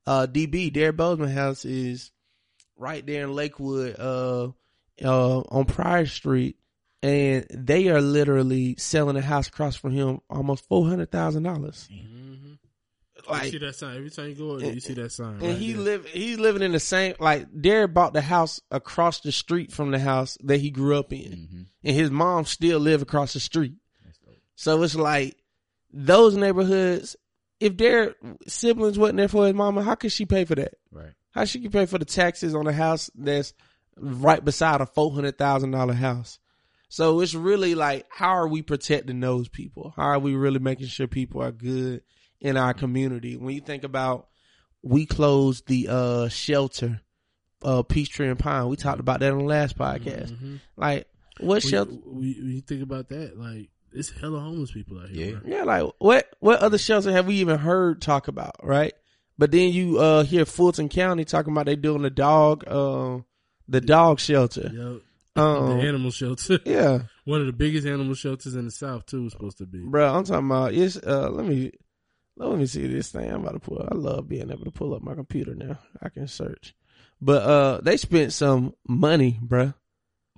uh, 0.06 0.28
DB, 0.30 0.72
Derek 0.72 0.98
Bozeman 0.98 1.30
house 1.32 1.66
is 1.66 2.12
right 2.78 3.06
there 3.06 3.24
in 3.24 3.34
Lakewood, 3.34 3.96
uh, 4.00 4.50
uh, 5.04 5.40
on 5.40 5.66
Pryor 5.66 6.06
Street. 6.06 6.58
And 7.04 7.48
they 7.50 7.90
are 7.90 8.00
literally 8.02 8.76
selling 8.78 9.18
a 9.18 9.22
house 9.22 9.48
across 9.48 9.76
from 9.76 9.92
him 9.92 10.22
almost 10.30 10.68
four 10.68 10.88
hundred 10.88 11.12
thousand 11.12 11.42
dollars. 11.42 11.88
you 11.90 12.31
Like 13.32 13.52
see 13.52 13.58
that 13.60 13.76
sign 13.76 13.98
every 13.98 14.10
time 14.10 14.30
you 14.30 14.36
go. 14.36 14.60
there, 14.60 14.74
You 14.74 14.80
see 14.80 14.94
that 14.94 15.12
sign. 15.12 15.34
and 15.36 15.42
right 15.44 15.58
he 15.58 15.74
there. 15.74 15.82
live 15.84 16.06
he's 16.08 16.38
living 16.40 16.62
in 16.62 16.72
the 16.72 16.80
same 16.80 17.16
like 17.20 17.48
Derek 17.60 17.94
bought 17.94 18.14
the 18.14 18.22
house 18.22 18.60
across 18.72 19.20
the 19.22 19.32
street 19.32 19.72
from 19.72 19.92
the 19.92 20.00
house 20.00 20.38
that 20.44 20.60
he 20.60 20.70
grew 20.72 20.98
up 20.98 21.12
in. 21.14 21.20
Mhm. 21.22 21.66
And 21.84 21.96
his 21.96 22.12
mom 22.12 22.46
still 22.46 22.80
live 22.80 23.02
across 23.02 23.34
the 23.34 23.40
street. 23.40 23.74
So 24.56 24.82
it's 24.84 24.96
like 24.96 25.38
those 25.92 26.36
neighborhoods, 26.38 27.16
if 27.60 27.78
their 27.78 28.16
siblings 28.48 28.98
wasn't 28.98 29.18
there 29.18 29.28
for 29.28 29.46
his 29.46 29.56
mama, 29.56 29.84
how 29.84 29.96
could 29.96 30.12
she 30.12 30.26
pay 30.26 30.46
for 30.46 30.56
that? 30.56 30.76
right 30.92 31.14
How 31.32 31.46
she 31.46 31.60
can 31.62 31.72
pay 31.72 31.86
for 31.86 31.98
the 31.98 32.06
taxes 32.06 32.54
on 32.56 32.68
a 32.68 32.74
house 32.74 33.10
that's 33.16 33.54
right 33.98 34.44
beside 34.44 34.82
a 34.82 34.86
four 34.86 35.12
hundred 35.14 35.38
thousand 35.38 35.72
dollar 35.72 35.94
house? 35.94 36.38
So 36.90 37.22
it's 37.22 37.34
really 37.34 37.74
like, 37.74 38.06
how 38.10 38.30
are 38.32 38.48
we 38.50 38.62
protecting 38.62 39.20
those 39.22 39.48
people? 39.48 39.94
How 39.96 40.04
are 40.04 40.20
we 40.20 40.36
really 40.36 40.60
making 40.60 40.88
sure 40.88 41.08
people 41.08 41.42
are 41.42 41.52
good 41.54 42.02
in 42.42 42.58
our 42.58 42.74
community? 42.74 43.38
When 43.38 43.56
you 43.56 43.62
think 43.62 43.84
about, 43.84 44.28
we 44.84 45.06
closed 45.06 45.68
the 45.68 45.88
uh, 45.90 46.28
shelter 46.30 47.02
uh, 47.64 47.84
Peachtree 47.84 48.28
and 48.28 48.40
Pine. 48.40 48.68
We 48.68 48.76
talked 48.76 49.00
about 49.00 49.20
that 49.20 49.32
on 49.32 49.38
the 49.38 49.44
last 49.46 49.78
podcast. 49.78 50.32
Mhm. 50.32 50.60
Like, 50.76 51.08
what 51.40 51.48
When, 51.48 51.72
shelter? 51.72 51.92
you- 51.92 52.02
when 52.06 52.24
you- 52.56 52.62
think 52.62 52.82
about 52.82 53.10
that, 53.10 53.38
like 53.38 53.70
it's 53.94 54.10
hella 54.10 54.40
homeless 54.40 54.72
people 54.72 54.98
out 55.00 55.10
here. 55.10 55.34
Yeah. 55.34 55.40
bro. 55.40 55.50
Yeah, 55.58 55.64
like 55.66 55.94
what 56.00 56.28
what 56.40 56.60
other 56.62 56.78
shelter 56.80 57.12
have 57.12 57.28
we 57.28 57.36
even 57.36 57.60
heard 57.60 58.02
talk 58.02 58.28
about, 58.28 58.56
right? 58.64 58.94
But 59.38 59.52
then 59.52 59.72
you 59.72 60.00
uh 60.00 60.24
hear 60.24 60.46
Fulton 60.46 60.90
County 60.90 61.24
talking 61.26 61.52
about 61.54 61.68
they 61.68 61.76
doing 61.76 62.02
the 62.02 62.10
dog 62.10 62.68
um 62.68 63.26
the 63.68 63.82
dog 63.82 64.20
shelter. 64.20 64.72
Yo, 64.74 65.02
Um, 65.36 65.78
the 65.80 65.88
animal 65.88 66.10
shelter, 66.12 66.60
yeah, 66.66 67.04
one 67.26 67.42
of 67.42 67.48
the 67.48 67.54
biggest 67.54 67.86
animal 67.88 68.16
shelters 68.16 68.56
in 68.56 68.66
the 68.66 68.72
South 68.72 69.06
too, 69.06 69.26
is 69.28 69.34
supposed 69.34 69.58
to 69.60 69.66
be. 69.66 69.84
bro. 69.86 70.14
I'm 70.16 70.24
talking 70.24 70.46
about 70.48 70.74
it's 70.74 70.98
uh 70.98 71.30
let 71.30 71.46
me 71.46 71.72
let 72.50 72.60
me 72.60 72.66
see 72.66 72.88
this 72.88 73.12
thing. 73.12 73.30
I'm 73.30 73.42
about 73.42 73.54
to 73.54 73.60
pull. 73.60 73.88
I 73.90 73.96
love 73.96 74.28
being 74.28 74.52
able 74.52 74.66
to 74.66 74.72
pull 74.72 74.94
up 74.94 75.02
my 75.02 75.16
computer 75.16 75.56
now. 75.56 75.78
I 76.02 76.10
can 76.10 76.28
search. 76.28 76.76
But 77.22 77.44
uh, 77.44 77.82
they 77.82 77.98
spent 77.98 78.34
some 78.34 78.74
money, 78.88 79.40
bruh 79.42 79.74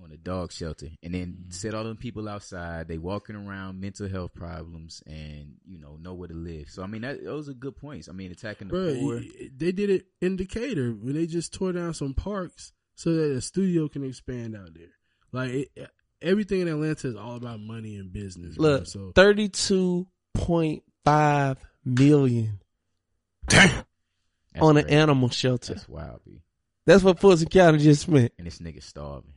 on 0.03 0.11
a 0.11 0.17
dog 0.17 0.51
shelter 0.51 0.89
and 1.01 1.13
then 1.13 1.27
mm-hmm. 1.27 1.51
set 1.51 1.73
all 1.73 1.85
them 1.85 1.95
people 1.95 2.27
outside 2.27 2.87
they 2.87 2.97
walking 2.97 3.35
around 3.35 3.79
mental 3.79 4.09
health 4.09 4.33
problems 4.33 5.03
and 5.05 5.53
you 5.65 5.79
know 5.79 5.97
nowhere 6.01 6.27
to 6.27 6.33
live 6.33 6.67
so 6.69 6.81
i 6.83 6.87
mean 6.87 7.03
that, 7.03 7.23
those 7.23 7.47
are 7.47 7.53
good 7.53 7.77
points 7.77 8.09
i 8.09 8.11
mean 8.11 8.31
attacking 8.31 8.67
the 8.67 8.73
Bruh, 8.73 8.99
poor 8.99 9.21
they 9.55 9.71
did 9.71 9.89
it 9.89 10.07
in 10.21 10.35
decatur 10.35 10.91
when 10.91 11.13
they 11.13 11.25
just 11.25 11.53
tore 11.53 11.71
down 11.71 11.93
some 11.93 12.13
parks 12.13 12.73
so 12.95 13.13
that 13.13 13.31
a 13.31 13.39
studio 13.41 13.87
can 13.87 14.03
expand 14.03 14.53
out 14.55 14.73
there 14.73 14.91
like 15.31 15.51
it, 15.51 15.69
everything 16.21 16.59
in 16.61 16.67
atlanta 16.67 17.07
is 17.07 17.15
all 17.15 17.37
about 17.37 17.59
money 17.59 17.95
and 17.95 18.11
business 18.11 18.57
look 18.57 18.87
so 18.87 19.11
32.5 19.15 21.57
million. 21.85 22.59
Damn. 23.47 23.83
That's 24.53 24.63
on 24.63 24.75
crazy. 24.75 24.87
an 24.87 24.93
animal 24.93 25.29
shelter. 25.29 25.73
That's 25.73 25.89
wild, 25.89 26.21
B. 26.25 26.41
That's 26.85 27.03
what 27.03 27.19
Fulton 27.19 27.47
County 27.47 27.79
just 27.79 28.03
spent. 28.03 28.33
And 28.37 28.45
this 28.45 28.59
nigga 28.59 28.83
starving. 28.83 29.33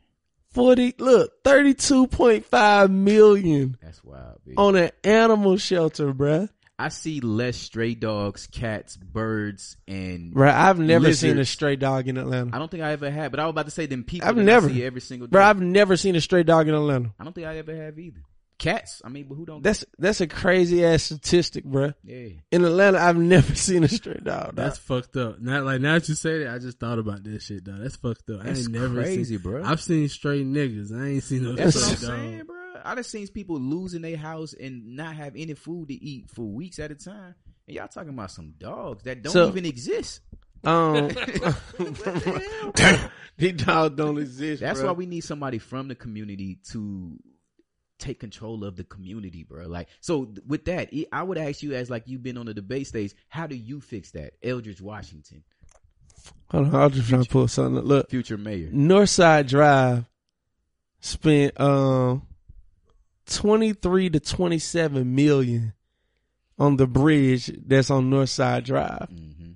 40, 0.51 0.95
look, 0.99 1.45
32.5 1.45 2.91
million. 2.91 3.77
That's 3.83 4.03
wild, 4.03 4.41
B. 4.45 4.55
On 4.57 4.75
an 4.75 4.91
animal 5.05 5.57
shelter, 5.59 6.13
bruh. 6.13 6.49
I 6.79 6.89
see 6.91 7.21
less 7.21 7.57
stray 7.57 7.95
dogs, 7.95 8.47
cats, 8.47 8.97
birds, 8.99 9.79
and 9.89 10.37
right. 10.37 10.55
I've 10.55 10.79
never 10.79 11.05
lizards. 11.05 11.21
seen 11.21 11.39
a 11.39 11.45
stray 11.47 11.77
dog 11.77 12.07
in 12.07 12.19
Atlanta. 12.19 12.55
I 12.55 12.59
don't 12.59 12.71
think 12.71 12.83
I 12.83 12.93
ever 12.93 13.11
had, 13.11 13.31
but 13.31 13.41
I 13.41 13.45
was 13.45 13.53
about 13.53 13.65
to 13.65 13.71
say 13.71 13.87
them 13.87 14.05
people. 14.05 14.29
I've 14.29 14.37
never 14.37 14.69
every 14.69 15.01
single. 15.01 15.27
Bro, 15.29 15.43
I've 15.43 15.61
never 15.61 15.97
seen 15.97 16.17
a 16.17 16.21
stray 16.21 16.43
dog 16.43 16.69
in 16.69 16.75
Atlanta. 16.75 17.15
I 17.19 17.25
don't 17.25 17.33
think 17.33 17.47
I 17.47 17.57
ever 17.57 17.75
have 17.75 17.99
either 17.99 18.21
cats 18.59 19.03
i 19.05 19.09
mean 19.09 19.27
but 19.29 19.35
who 19.35 19.45
don't 19.45 19.63
That's 19.63 19.85
that's 19.99 20.21
a 20.21 20.27
crazy 20.27 20.85
ass 20.85 21.03
statistic, 21.05 21.65
bruh. 21.65 21.95
yeah 22.03 22.29
In 22.51 22.65
Atlanta, 22.65 22.99
I've 22.99 23.17
never 23.19 23.55
seen 23.67 23.85
a 23.85 23.89
stray 23.89 24.19
dog. 24.23 24.57
that's 24.57 24.79
fucked 24.79 25.17
up. 25.17 25.41
Not 25.41 25.65
like 25.65 25.81
now 25.81 25.95
that 25.95 26.09
you 26.09 26.15
say 26.15 26.45
that, 26.45 26.55
I 26.55 26.59
just 26.59 26.79
thought 26.81 26.99
about 26.99 27.23
this 27.23 27.45
shit. 27.45 27.65
Though 27.65 27.77
that's 27.79 27.97
fucked 27.97 28.31
up. 28.31 28.43
That's 28.45 28.61
I 28.61 28.63
ain't 28.63 28.71
never 28.73 28.95
crazy, 29.03 29.25
seen, 29.25 29.39
bro. 29.39 29.63
I've 29.65 29.81
seen 29.83 30.09
straight 30.09 30.47
niggas. 30.47 30.91
I 30.99 31.09
ain't 31.09 31.23
seen 31.25 31.43
no 31.45 31.53
That's 31.55 31.77
what 31.77 31.85
I'm 31.91 31.97
stray 31.97 32.09
saying, 32.09 32.45
bro. 32.47 32.57
I 32.85 32.95
done 32.95 33.05
seen 33.05 33.27
people 33.29 33.59
losing 33.61 34.03
their 34.03 34.17
house 34.17 34.55
and 34.55 34.97
not 34.97 35.17
have 35.17 35.35
any 35.37 35.55
food 35.55 35.89
to 35.89 35.95
eat 35.95 36.31
for 36.31 36.43
weeks 36.43 36.79
at 36.79 36.91
a 36.91 36.95
time. 36.95 37.35
And 37.67 37.77
y'all 37.77 37.89
talking 37.89 38.11
about 38.11 38.31
some 38.31 38.55
dogs 38.59 39.03
that 39.05 39.23
don't 39.23 39.33
So- 39.33 39.49
even 39.49 39.65
exist. 39.67 40.21
um, 40.65 41.09
these 43.39 43.53
dogs 43.55 43.97
don't 43.97 44.19
exist. 44.19 44.61
That's 44.63 44.81
bruh. 44.81 44.87
why 44.87 44.93
we 44.93 45.07
need 45.07 45.21
somebody 45.23 45.59
from 45.59 45.89
the 45.89 45.95
community 45.95 46.59
to 46.73 47.19
take 47.99 48.21
control 48.21 48.65
of 48.65 48.77
the 48.77 48.85
community, 48.85 49.43
bro. 49.43 49.67
Like, 49.67 49.89
so 50.01 50.33
with 50.47 50.67
that, 50.67 50.91
I 51.13 51.23
would 51.23 51.39
ask 51.39 51.63
you 51.63 51.75
as 51.75 51.91
like 51.91 52.05
you've 52.07 52.23
been 52.23 52.39
on 52.39 52.47
the 52.47 52.55
debate 52.55 52.87
stage, 52.87 53.15
how 53.29 53.47
do 53.47 53.57
you 53.57 53.81
fix 53.81 54.11
that, 54.13 54.35
Eldridge 54.43 54.81
Washington? 54.81 55.43
Hold 56.51 56.75
on, 56.75 56.75
I'm 56.75 56.91
just 56.91 57.09
trying 57.09 57.23
to 57.23 57.29
pull 57.29 57.49
something. 57.49 57.79
Up. 57.79 57.85
Look, 57.85 58.11
future 58.11 58.37
mayor, 58.37 58.71
Northside 58.71 59.49
Drive 59.49 60.05
spent 61.01 61.61
um 61.61 62.27
twenty 63.27 63.73
three 63.73 64.11
to 64.11 64.21
twenty 64.21 64.59
seven 64.59 65.15
million 65.15 65.73
on 66.59 66.77
the 66.77 66.87
bridge 66.87 67.53
that's 67.67 67.91
on 67.91 68.11
Northside 68.11 68.65
Drive. 68.65 69.09
Mm-hmm. 69.13 69.53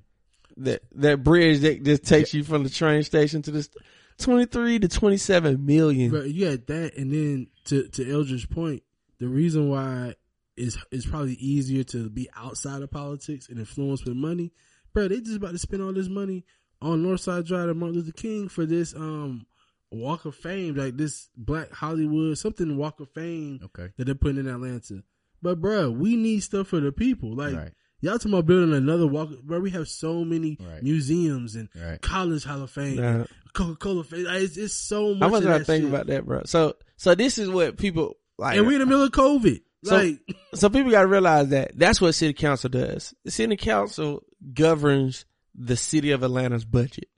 That 0.59 0.83
that 0.97 1.25
bridge 1.25 1.61
that 1.61 1.83
just 1.83 2.05
takes 2.05 2.35
yeah. 2.35 2.39
you 2.39 2.45
from 2.45 2.63
the 2.63 2.71
train 2.71 3.03
station 3.03 3.43
to 3.43 3.51
this. 3.51 3.67
St- 3.67 3.85
23 4.21 4.81
to 4.81 4.89
27 4.89 5.65
million. 5.65 6.11
But 6.11 6.31
you 6.31 6.47
had 6.47 6.67
that, 6.69 6.97
and 6.97 7.13
then 7.13 7.49
to 7.67 7.89
to 7.89 8.05
Eldridge's 8.05 8.47
point, 8.47 8.83
the 9.19 9.29
reason 9.29 9.69
why 9.69 10.15
is 10.57 10.79
it's 10.91 11.07
probably 11.07 11.35
easier 11.35 11.85
to 11.85 12.11
be 12.11 12.29
outside 12.37 12.83
of 12.83 12.91
politics 12.91 13.49
and 13.49 13.59
influence 13.59 14.05
with 14.05 14.15
money, 14.15 14.53
bro. 14.93 15.09
They 15.09 15.21
just 15.21 15.37
about 15.37 15.53
to 15.53 15.59
spend 15.59 15.83
all 15.83 15.93
this 15.93 16.09
money 16.09 16.45
on 16.83 17.03
Northside 17.03 17.47
Drive 17.47 17.69
to 17.69 17.75
Martin 17.75 17.97
Luther 17.97 18.13
King 18.13 18.49
for 18.49 18.67
this 18.67 18.95
um 18.95 19.47
Walk 19.91 20.25
of 20.25 20.37
Fame, 20.37 20.77
like 20.77 20.97
this 20.97 21.29
Black 21.37 21.73
Hollywood 21.73 22.39
something 22.39 22.77
Walk 22.77 23.01
of 23.01 23.11
Fame. 23.11 23.61
Okay, 23.65 23.93
that 23.97 24.05
they're 24.05 24.15
putting 24.15 24.41
in 24.41 24.49
Atlanta. 24.49 25.03
But 25.43 25.61
bro, 25.61 25.91
we 25.91 26.17
need 26.17 26.41
stuff 26.41 26.69
for 26.69 26.81
the 26.81 26.93
people, 26.93 27.35
like. 27.35 27.55
Right. 27.55 27.73
Y'all 28.03 28.17
talking 28.17 28.33
about 28.33 28.47
building 28.47 28.73
another 28.73 29.07
walk? 29.07 29.29
where 29.45 29.61
we 29.61 29.69
have 29.73 29.87
so 29.87 30.25
many 30.25 30.57
right. 30.59 30.83
museums 30.83 31.55
and 31.55 31.69
right. 31.79 32.01
college 32.01 32.45
hall 32.45 32.63
of 32.63 32.71
fame, 32.71 32.97
nah. 32.97 33.25
Coca 33.53 33.77
Cola. 33.77 34.05
It's, 34.13 34.57
it's 34.57 34.75
so 34.75 35.15
much. 35.15 35.23
I 35.23 35.31
was 35.31 35.45
not 35.45 35.67
thinking 35.67 35.91
shit. 35.91 35.95
about 35.95 36.07
that, 36.09 36.27
bro. 36.27 36.43
So 36.45 36.77
so 36.97 37.15
this 37.15 37.39
is 37.39 37.49
what 37.49 37.77
people 37.77 38.17
like. 38.39 38.57
and 38.57 38.67
we 38.67 38.75
in 38.75 38.81
the 38.81 38.87
middle 38.87 39.03
of 39.03 39.11
COVID. 39.13 39.61
So- 39.85 39.97
like, 39.97 40.19
So 40.55 40.69
people 40.69 40.91
got 40.91 41.03
to 41.03 41.07
realize 41.09 41.49
that 41.51 41.79
that's 41.79 42.01
what 42.01 42.13
city 42.13 42.33
council 42.35 42.71
does. 42.71 43.15
The 43.25 43.31
city 43.31 43.57
council 43.57 44.23
governs 44.53 45.25
the 45.55 45.77
city 45.77 46.11
of 46.11 46.23
Atlanta's 46.23 46.65
budget. 46.65 47.09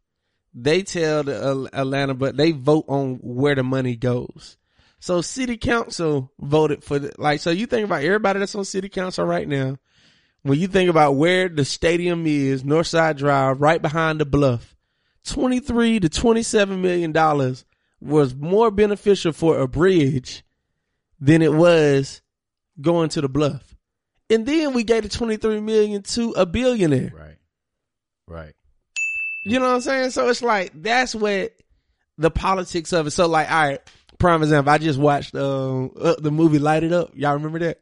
They 0.55 0.83
tell 0.83 1.23
the 1.23 1.69
Atlanta, 1.73 2.15
but 2.15 2.37
they 2.37 2.53
vote 2.53 2.85
on 2.89 3.19
where 3.23 3.55
the 3.55 3.63
money 3.63 3.97
goes. 3.97 4.59
So 5.01 5.21
city 5.21 5.57
council 5.57 6.31
voted 6.39 6.85
for 6.85 6.99
the, 6.99 7.13
like, 7.19 7.41
so 7.41 7.51
you 7.51 7.67
think 7.67 7.87
about 7.87 8.05
everybody 8.05 8.39
that's 8.39 8.55
on 8.55 8.65
city 8.65 8.89
council 8.89 9.25
right 9.25 9.49
now. 9.49 9.79
When 10.43 10.59
you 10.59 10.67
think 10.69 10.91
about 10.91 11.17
where 11.17 11.49
the 11.49 11.65
stadium 11.65 12.27
is, 12.27 12.65
Northside 12.65 13.17
Drive, 13.17 13.61
right 13.61 13.81
behind 13.81 14.21
the 14.21 14.27
bluff, 14.27 14.72
23 15.25 16.01
to 16.01 16.09
27 16.09 16.81
million 16.81 17.13
dollars 17.13 17.65
was 18.01 18.35
more 18.35 18.71
beneficial 18.71 19.33
for 19.33 19.59
a 19.61 19.69
bridge 19.69 20.43
than 21.21 21.41
it 21.43 21.53
was 21.53 22.21
going 22.81 23.09
to 23.11 23.21
the 23.21 23.29
bluff. 23.29 23.77
And 24.29 24.47
then 24.47 24.73
we 24.73 24.83
gave 24.83 25.05
the 25.05 25.09
23 25.09 25.61
million 25.61 26.03
to 26.03 26.31
a 26.33 26.47
billionaire. 26.47 27.13
Right. 27.15 27.37
Right. 28.27 28.55
You 29.45 29.59
know 29.59 29.67
what 29.67 29.75
I'm 29.75 29.81
saying? 29.83 30.11
So 30.11 30.29
it's 30.29 30.43
like, 30.43 30.73
that's 30.75 31.15
what 31.15 31.53
the 32.19 32.31
politics 32.31 32.93
of 32.93 33.07
it. 33.07 33.11
So 33.11 33.27
like, 33.29 33.51
all 33.51 33.69
right, 33.69 33.81
prime 34.19 34.43
example, 34.43 34.73
I 34.73 34.79
just 34.79 34.99
watched, 34.99 35.35
um, 35.35 35.91
uh, 36.01 36.15
the 36.19 36.31
movie 36.31 36.59
Light 36.59 36.83
It 36.83 36.93
Up. 36.93 37.11
Y'all 37.15 37.35
remember 37.35 37.59
that? 37.61 37.82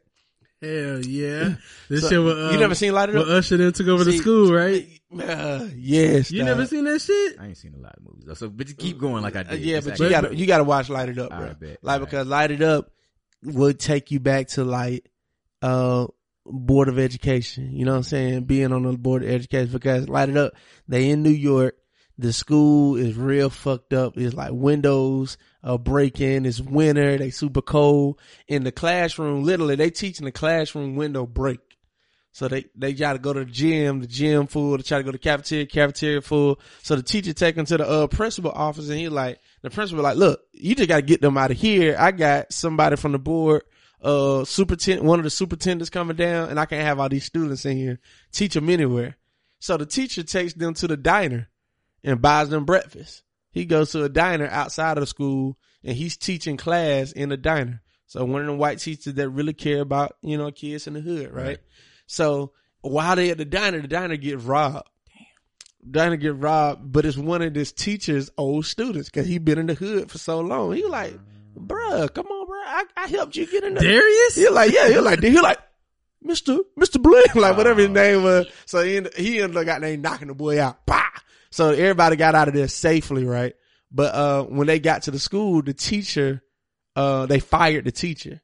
Hell 0.61 0.99
yeah, 1.05 1.55
this 1.89 2.01
So, 2.01 2.09
shit. 2.09 2.23
With, 2.23 2.37
you 2.37 2.43
um, 2.49 2.59
never 2.59 2.75
seen 2.75 2.93
Light 2.93 3.09
It 3.09 3.15
When 3.15 3.23
Up? 3.23 3.29
Usher 3.29 3.57
then 3.57 3.73
took 3.73 3.87
over 3.87 4.03
the 4.03 4.17
school, 4.17 4.53
right? 4.53 4.87
Uh, 5.11 5.67
yes. 5.75 6.31
You 6.31 6.39
dog. 6.39 6.47
never 6.47 6.65
seen 6.65 6.85
that 6.85 7.01
shit? 7.01 7.37
I 7.39 7.47
ain't 7.47 7.57
seen 7.57 7.73
a 7.73 7.79
lot 7.79 7.95
of 7.97 8.03
movies 8.03 8.23
though. 8.25 8.33
So, 8.33 8.49
but 8.49 8.69
you 8.69 8.75
keep 8.75 8.97
going 8.97 9.23
like 9.23 9.35
I 9.35 9.41
Uh, 9.41 9.43
did. 9.43 9.59
yeah, 9.61 9.77
It's 9.77 9.85
but 9.85 9.91
actually- 9.93 10.05
you 10.07 10.11
gotta, 10.11 10.35
you 10.35 10.45
gotta 10.45 10.63
watch 10.63 10.89
Light 10.89 11.09
It 11.09 11.17
Up, 11.17 11.31
All 11.31 11.37
bro. 11.39 11.47
right, 11.47 11.59
bet. 11.59 11.77
Like, 11.81 11.93
All 11.95 11.99
right. 11.99 12.09
because 12.09 12.27
Light 12.27 12.51
It 12.51 12.61
Up 12.61 12.91
would 13.43 13.79
take 13.79 14.11
you 14.11 14.19
back 14.19 14.47
to 14.49 14.63
like, 14.63 15.09
uh, 15.61 16.07
Board 16.45 16.87
of 16.89 16.97
Education. 16.97 17.75
You 17.75 17.85
know 17.85 17.91
what 17.91 17.97
I'm 17.97 18.03
saying? 18.03 18.43
Being 18.45 18.71
on 18.73 18.83
the 18.83 18.93
Board 18.97 19.23
of 19.23 19.29
Education 19.29 19.71
because 19.71 20.07
Light 20.09 20.29
It 20.29 20.37
Up, 20.37 20.53
they 20.87 21.09
in 21.09 21.21
New 21.23 21.29
York. 21.29 21.75
The 22.21 22.31
school 22.31 22.97
is 22.97 23.17
real 23.17 23.49
fucked 23.49 23.93
up. 23.93 24.15
It's 24.15 24.35
like 24.35 24.51
windows 24.51 25.39
are 25.63 25.79
breaking. 25.79 26.45
It's 26.45 26.61
winter. 26.61 27.17
They 27.17 27.31
super 27.31 27.63
cold. 27.63 28.19
In 28.47 28.63
the 28.63 28.71
classroom, 28.71 29.43
literally, 29.43 29.75
they 29.75 29.89
teaching 29.89 30.25
the 30.25 30.31
classroom 30.31 30.95
window 30.95 31.25
break. 31.25 31.61
So 32.31 32.47
they, 32.47 32.65
they 32.75 32.93
try 32.93 33.13
to 33.13 33.17
go 33.17 33.33
to 33.33 33.43
the 33.43 33.49
gym, 33.49 34.01
the 34.01 34.07
gym 34.07 34.45
full, 34.45 34.77
they 34.77 34.83
try 34.83 34.99
to 34.99 35.03
go 35.03 35.09
to 35.09 35.17
the 35.17 35.17
cafeteria, 35.17 35.65
cafeteria 35.65 36.21
full. 36.21 36.59
So 36.83 36.95
the 36.95 37.01
teacher 37.01 37.33
take 37.33 37.55
them 37.55 37.65
to 37.65 37.77
the 37.77 37.89
uh, 37.89 38.05
principal 38.05 38.51
office 38.51 38.87
and 38.87 38.99
he 38.99 39.09
like, 39.09 39.39
the 39.63 39.71
principal 39.71 40.03
like, 40.03 40.15
look, 40.15 40.41
you 40.53 40.75
just 40.75 40.89
gotta 40.89 41.01
get 41.01 41.21
them 41.21 41.39
out 41.39 41.49
of 41.49 41.57
here. 41.57 41.95
I 41.97 42.11
got 42.11 42.53
somebody 42.53 42.97
from 42.97 43.13
the 43.13 43.19
board, 43.19 43.63
uh, 44.03 44.45
superintendent, 44.45 45.07
one 45.07 45.19
of 45.19 45.23
the 45.23 45.31
superintendents 45.31 45.89
coming 45.89 46.17
down 46.17 46.49
and 46.49 46.59
I 46.59 46.65
can't 46.65 46.85
have 46.85 46.99
all 46.99 47.09
these 47.09 47.25
students 47.25 47.65
in 47.65 47.77
here. 47.77 47.99
Teach 48.31 48.53
them 48.53 48.69
anywhere. 48.69 49.17
So 49.59 49.75
the 49.75 49.87
teacher 49.87 50.21
takes 50.21 50.53
them 50.53 50.75
to 50.75 50.87
the 50.87 50.97
diner 50.97 51.49
and 52.03 52.21
buys 52.21 52.49
them 52.49 52.65
breakfast. 52.65 53.23
He 53.51 53.65
goes 53.65 53.91
to 53.91 54.03
a 54.03 54.09
diner 54.09 54.47
outside 54.47 54.97
of 54.97 55.09
school 55.09 55.57
and 55.83 55.95
he's 55.95 56.17
teaching 56.17 56.57
class 56.57 57.11
in 57.11 57.31
a 57.31 57.37
diner. 57.37 57.81
So 58.07 58.25
one 58.25 58.41
of 58.41 58.47
the 58.47 58.55
white 58.55 58.79
teachers 58.79 59.13
that 59.13 59.29
really 59.29 59.53
care 59.53 59.81
about, 59.81 60.17
you 60.21 60.37
know, 60.37 60.51
kids 60.51 60.87
in 60.87 60.93
the 60.93 61.01
hood, 61.01 61.31
right? 61.31 61.59
So 62.07 62.51
while 62.81 63.15
they 63.15 63.29
at 63.29 63.37
the 63.37 63.45
diner, 63.45 63.81
the 63.81 63.87
diner 63.87 64.17
get 64.17 64.41
robbed. 64.41 64.87
Diner 65.89 66.17
get 66.17 66.35
robbed, 66.35 66.91
but 66.91 67.05
it's 67.05 67.17
one 67.17 67.41
of 67.41 67.53
this 67.53 67.71
teacher's 67.71 68.29
old 68.37 68.65
students 68.65 69.09
because 69.09 69.27
he 69.27 69.39
been 69.39 69.57
in 69.57 69.67
the 69.67 69.73
hood 69.73 70.11
for 70.11 70.17
so 70.17 70.39
long. 70.41 70.73
He 70.73 70.85
like, 70.85 71.17
bruh, 71.57 72.13
come 72.13 72.27
on, 72.27 72.47
bruh. 72.47 72.63
I, 72.67 72.83
I 72.97 73.07
helped 73.07 73.35
you 73.35 73.47
get 73.47 73.63
in 73.63 73.73
the 73.73 73.81
Darius? 73.81 74.35
he 74.35 74.49
like, 74.49 74.71
yeah, 74.71 74.89
he 74.89 74.99
like, 74.99 75.23
he 75.23 75.39
like, 75.39 75.59
Mr. 76.25 76.59
Mr. 76.77 77.01
Blake, 77.01 77.33
like 77.35 77.57
whatever 77.57 77.79
his 77.79 77.89
oh, 77.89 77.93
name 77.93 78.23
was. 78.23 78.47
So 78.65 78.83
he 78.83 78.97
ended, 78.97 79.15
he 79.15 79.41
ended 79.41 79.57
up 79.57 79.65
got 79.65 79.81
named 79.81 80.03
knocking 80.03 80.27
the 80.27 80.35
boy 80.35 80.61
out. 80.61 80.85
Bah! 80.85 81.01
So 81.51 81.69
everybody 81.69 82.15
got 82.15 82.35
out 82.35 82.47
of 82.47 82.53
there 82.53 82.67
safely, 82.67 83.25
right? 83.25 83.53
But 83.91 84.15
uh 84.15 84.43
when 84.43 84.67
they 84.67 84.79
got 84.79 85.03
to 85.03 85.11
the 85.11 85.19
school, 85.19 85.61
the 85.61 85.73
teacher 85.73 86.41
uh 86.95 87.25
they 87.25 87.39
fired 87.39 87.85
the 87.85 87.91
teacher. 87.91 88.41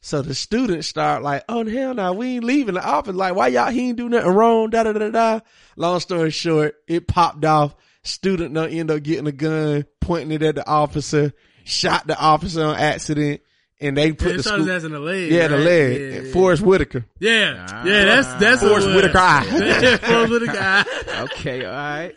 So 0.00 0.22
the 0.22 0.34
students 0.34 0.86
start 0.86 1.22
like, 1.22 1.44
oh 1.48 1.66
hell 1.66 1.94
no, 1.94 2.12
we 2.12 2.36
ain't 2.36 2.44
leaving 2.44 2.74
the 2.74 2.86
office. 2.86 3.16
Like, 3.16 3.34
why 3.34 3.48
y'all 3.48 3.70
he 3.70 3.88
ain't 3.88 3.98
do 3.98 4.08
nothing 4.08 4.30
wrong? 4.30 4.70
Da 4.70 4.84
da 4.84 4.92
da 4.92 5.10
da. 5.10 5.40
Long 5.76 6.00
story 6.00 6.30
short, 6.30 6.76
it 6.86 7.08
popped 7.08 7.44
off. 7.44 7.74
Student 8.04 8.54
done 8.54 8.70
end 8.70 8.90
up 8.90 9.02
getting 9.02 9.26
a 9.26 9.32
gun, 9.32 9.84
pointing 10.00 10.30
it 10.30 10.42
at 10.42 10.54
the 10.54 10.66
officer, 10.66 11.32
shot 11.64 12.06
the 12.06 12.18
officer 12.18 12.64
on 12.64 12.76
accident, 12.76 13.40
and 13.80 13.96
they 13.96 14.12
put 14.12 14.28
Yeah, 14.30 14.36
the 14.38 14.42
shot 14.42 14.48
school. 14.54 14.64
his 14.64 14.68
ass 14.68 14.84
in 14.84 14.92
the 14.92 14.98
leg. 14.98 15.30
yeah, 15.30 15.48
the 15.48 15.56
right? 15.56 15.64
leg. 15.64 16.00
Yeah, 16.00 16.20
yeah. 16.22 16.32
Forest 16.32 16.62
Whitaker. 16.62 17.04
Yeah, 17.20 17.66
Ah. 17.70 17.84
yeah, 17.84 18.04
that's 18.04 18.34
that's 18.34 18.60
Forest 18.62 18.86
what 18.88 19.04
it. 19.04 19.12
Whitaker. 19.14 19.18
Yeah, 19.82 19.96
Forest 19.98 20.30
Whitaker. 20.32 21.22
Okay, 21.24 21.64
all 21.64 21.72
right. 21.72 22.14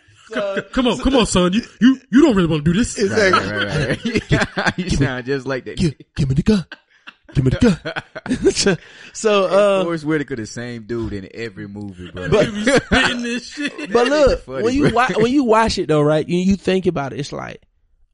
Come 0.72 0.88
on, 0.88 0.98
come 1.00 1.16
on, 1.18 1.26
son. 1.26 1.52
You 1.54 1.62
you 1.82 2.00
you 2.10 2.22
don't 2.22 2.36
really 2.36 2.48
want 2.48 2.64
to 2.64 2.72
do 2.74 2.78
this. 2.78 2.98
Right, 2.98 3.32
right, 3.32 3.66
right, 4.02 4.58
right. 4.58 4.74
you 4.80 4.90
sound 4.92 5.26
just 5.26 5.46
like 5.46 5.66
that. 5.66 5.78
give, 5.78 5.94
give 6.16 6.30
me 6.30 6.36
the 6.36 6.44
gun. 6.44 6.66
Give 7.34 7.44
me 7.46 7.52
the 7.52 7.60
gun. 7.60 8.52
so, 8.54 8.76
so, 9.14 9.46
uh, 9.46 9.84
Forest 9.84 10.06
Whitaker, 10.06 10.36
the 10.38 10.46
same 10.46 10.84
dude 10.84 11.14
in 11.14 11.28
every 11.34 11.68
movie, 11.68 12.12
bro. 12.12 12.30
But, 12.30 12.50
this 12.52 13.46
shit. 13.48 13.92
but 13.92 14.08
look, 14.08 14.42
funny, 14.44 14.64
when 14.64 14.74
you 14.74 14.84
bro. 14.84 14.92
watch, 14.94 15.16
when 15.18 15.32
you 15.34 15.44
watch 15.44 15.78
it 15.78 15.88
though, 15.88 16.02
right? 16.02 16.28
You, 16.28 16.38
you 16.40 16.56
think 16.56 16.86
about 16.88 17.12
it, 17.14 17.20
it's 17.20 17.32
like, 17.34 17.62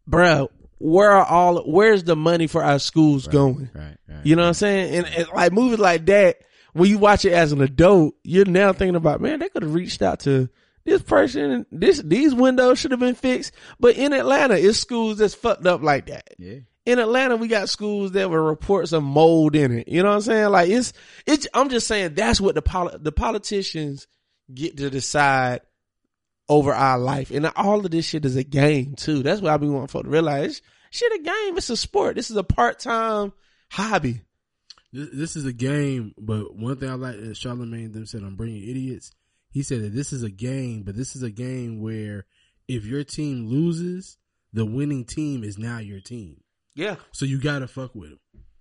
bro, 0.07 0.49
where 0.79 1.11
are 1.11 1.25
all, 1.25 1.63
where's 1.63 2.03
the 2.03 2.15
money 2.15 2.47
for 2.47 2.63
our 2.63 2.79
schools 2.79 3.27
going? 3.27 3.69
right, 3.73 3.97
right. 4.07 4.25
You 4.25 4.35
know 4.35 4.43
what 4.43 4.49
I'm 4.49 4.53
saying? 4.53 4.95
And, 4.95 5.07
and 5.07 5.27
like 5.33 5.51
movies 5.51 5.79
like 5.79 6.05
that, 6.07 6.37
when 6.73 6.89
you 6.89 6.97
watch 6.99 7.25
it 7.25 7.33
as 7.33 7.51
an 7.51 7.61
adult, 7.61 8.15
you're 8.23 8.45
now 8.45 8.73
thinking 8.73 8.95
about, 8.95 9.21
man, 9.21 9.39
they 9.39 9.49
could 9.49 9.63
have 9.63 9.73
reached 9.73 10.01
out 10.01 10.19
to 10.21 10.49
this 10.85 11.01
person. 11.01 11.65
This, 11.71 12.01
these 12.03 12.33
windows 12.35 12.79
should 12.79 12.91
have 12.91 12.99
been 12.99 13.15
fixed. 13.15 13.51
But 13.79 13.97
in 13.97 14.13
Atlanta, 14.13 14.55
it's 14.55 14.77
schools 14.77 15.17
that's 15.17 15.33
fucked 15.33 15.65
up 15.65 15.81
like 15.81 16.07
that. 16.07 16.35
Yeah. 16.37 16.59
In 16.85 16.99
Atlanta, 16.99 17.35
we 17.35 17.47
got 17.47 17.67
schools 17.67 18.13
that 18.13 18.29
were 18.29 18.41
reports 18.41 18.93
of 18.93 19.03
mold 19.03 19.55
in 19.55 19.79
it. 19.79 19.87
You 19.87 20.03
know 20.03 20.09
what 20.09 20.15
I'm 20.15 20.21
saying? 20.21 20.49
Like 20.49 20.69
it's, 20.69 20.93
it's, 21.25 21.47
I'm 21.53 21.69
just 21.69 21.87
saying 21.87 22.13
that's 22.13 22.39
what 22.39 22.55
the 22.55 22.61
poli- 22.61 22.97
the 22.99 23.11
politicians 23.11 24.07
get 24.53 24.77
to 24.77 24.89
decide 24.89 25.61
over 26.49 26.73
our 26.73 26.97
life. 26.97 27.31
And 27.31 27.45
all 27.55 27.85
of 27.85 27.91
this 27.91 28.05
shit 28.05 28.25
is 28.25 28.35
a 28.35 28.43
game 28.43 28.95
too. 28.95 29.23
That's 29.23 29.41
what 29.41 29.51
I 29.51 29.57
be 29.57 29.67
wanting 29.67 29.87
folk 29.87 30.03
to 30.03 30.09
realize. 30.09 30.61
Shit 30.89 31.11
a 31.13 31.23
game. 31.23 31.57
It's 31.57 31.69
a 31.69 31.77
sport. 31.77 32.15
This 32.15 32.31
is 32.31 32.37
a 32.37 32.43
part-time 32.43 33.33
hobby. 33.69 34.21
This, 34.93 35.09
this 35.13 35.35
is 35.35 35.45
a 35.45 35.53
game, 35.53 36.13
but 36.17 36.55
one 36.55 36.77
thing 36.77 36.89
I 36.89 36.93
like 36.93 37.15
that 37.17 37.31
Charlamagne 37.31 37.91
them 37.91 38.05
said 38.05 38.23
"I'm 38.23 38.37
Bringing 38.37 38.67
Idiots, 38.67 39.11
he 39.51 39.63
said 39.63 39.81
that 39.81 39.93
this 39.93 40.13
is 40.13 40.23
a 40.23 40.29
game, 40.29 40.83
but 40.83 40.95
this 40.95 41.15
is 41.15 41.23
a 41.23 41.29
game 41.29 41.81
where 41.81 42.25
if 42.67 42.85
your 42.85 43.03
team 43.03 43.47
loses, 43.47 44.17
the 44.53 44.65
winning 44.65 45.03
team 45.03 45.43
is 45.43 45.57
now 45.57 45.79
your 45.79 45.99
team. 45.99 46.41
Yeah. 46.73 46.95
So 47.11 47.25
you 47.25 47.39
gotta 47.39 47.67
fuck 47.67 47.95
with 47.95 48.11
them. 48.11 48.19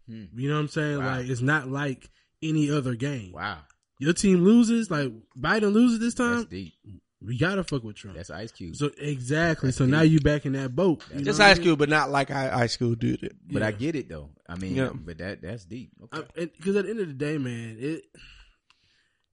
Hmm. 0.09 0.25
You 0.41 0.49
know 0.49 0.57
what 0.57 0.63
I'm 0.63 0.69
saying? 0.69 0.99
Wow. 0.99 1.17
Like 1.17 1.29
it's 1.29 1.41
not 1.41 1.69
like 1.69 2.11
any 2.43 2.71
other 2.71 2.97
game. 2.97 3.33
Wow. 3.33 3.59
Your 3.99 4.13
team 4.13 4.43
loses, 4.43 4.91
like 4.91 5.13
Biden 5.39 5.73
loses 5.73 6.01
this 6.01 6.15
That's 6.15 6.43
time, 6.43 6.49
deep. 6.51 6.75
We 7.23 7.39
gotta 7.39 7.65
fuck 7.65 7.83
with 7.83 7.97
Trump. 7.97 8.17
That's 8.17 8.31
Ice 8.31 8.53
Cube. 8.53 8.77
so 8.77 8.91
exactly. 8.99 9.69
That's 9.69 9.79
so 9.79 9.87
now 9.87 10.03
you 10.03 10.21
back 10.21 10.45
in 10.47 10.53
that 10.53 10.77
boat. 10.77 11.03
You 11.15 11.23
Just 11.23 11.39
know 11.39 11.47
what 11.47 11.51
I 11.51 11.55
mean? 11.55 11.63
school, 11.65 11.77
but 11.77 11.89
not 11.89 12.11
like 12.11 12.31
I 12.31 12.49
high 12.49 12.67
school 12.67 12.95
did 12.95 13.23
it. 13.23 13.37
but 13.51 13.63
I 13.63 13.73
get 13.73 13.95
it 13.97 14.09
though. 14.09 14.31
I 14.49 14.57
mean, 14.57 14.75
Yeah. 14.77 14.91
but 14.95 15.19
that 15.19 15.41
that's 15.43 15.65
deep. 15.65 15.93
Okay. 16.15 16.47
because 16.59 16.77
at 16.77 16.85
the 16.85 16.91
end 16.91 17.01
of 17.01 17.09
the 17.09 17.15
day, 17.15 17.39
man, 17.39 17.77
it 17.79 18.03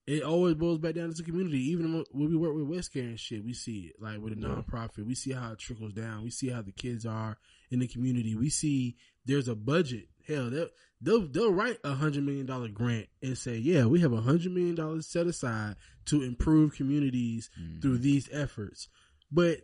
it 0.06 0.22
always 0.24 0.56
boils 0.56 0.80
back 0.80 0.96
down 0.96 1.10
to 1.10 1.14
the 1.16 1.24
community. 1.24 1.60
Even 1.72 1.94
when 1.94 2.04
when 2.12 2.30
we 2.30 2.36
work 2.36 2.54
with 2.56 2.68
Westcare 2.68 3.08
and 3.08 3.20
shit, 3.20 3.44
we 3.44 3.54
see 3.54 3.92
it 3.94 3.96
like 4.02 4.20
with 4.20 4.34
a 4.34 4.36
nonprofit. 4.36 5.06
We 5.06 5.16
see 5.16 5.32
how 5.32 5.52
it 5.54 5.60
trickles 5.60 5.94
down. 5.94 6.24
We 6.24 6.30
see 6.30 6.50
how 6.50 6.62
the 6.62 6.72
kids 6.74 7.06
are 7.06 7.38
in 7.72 7.80
the 7.80 7.88
community. 7.88 8.36
We 8.36 8.50
see 8.50 8.96
there's 9.26 9.48
a 9.48 9.56
budget. 9.56 10.08
Hell, 10.28 10.50
they'll 10.50 10.70
they'll, 11.02 11.28
they'll 11.28 11.54
write 11.54 11.78
a 11.84 11.94
hundred 11.94 12.24
million 12.24 12.46
dollar 12.46 12.70
grant 12.70 13.08
and 13.22 13.38
say, 13.38 13.58
yeah, 13.58 13.86
we 13.86 14.00
have 14.02 14.14
a 14.14 14.22
hundred 14.22 14.54
million 14.54 14.76
dollars 14.76 15.08
set 15.08 15.28
aside 15.28 15.76
to 16.06 16.22
improve 16.22 16.76
communities 16.76 17.50
mm-hmm. 17.60 17.80
through 17.82 17.98
these 18.00 18.30
efforts. 18.32 18.88
But, 19.32 19.60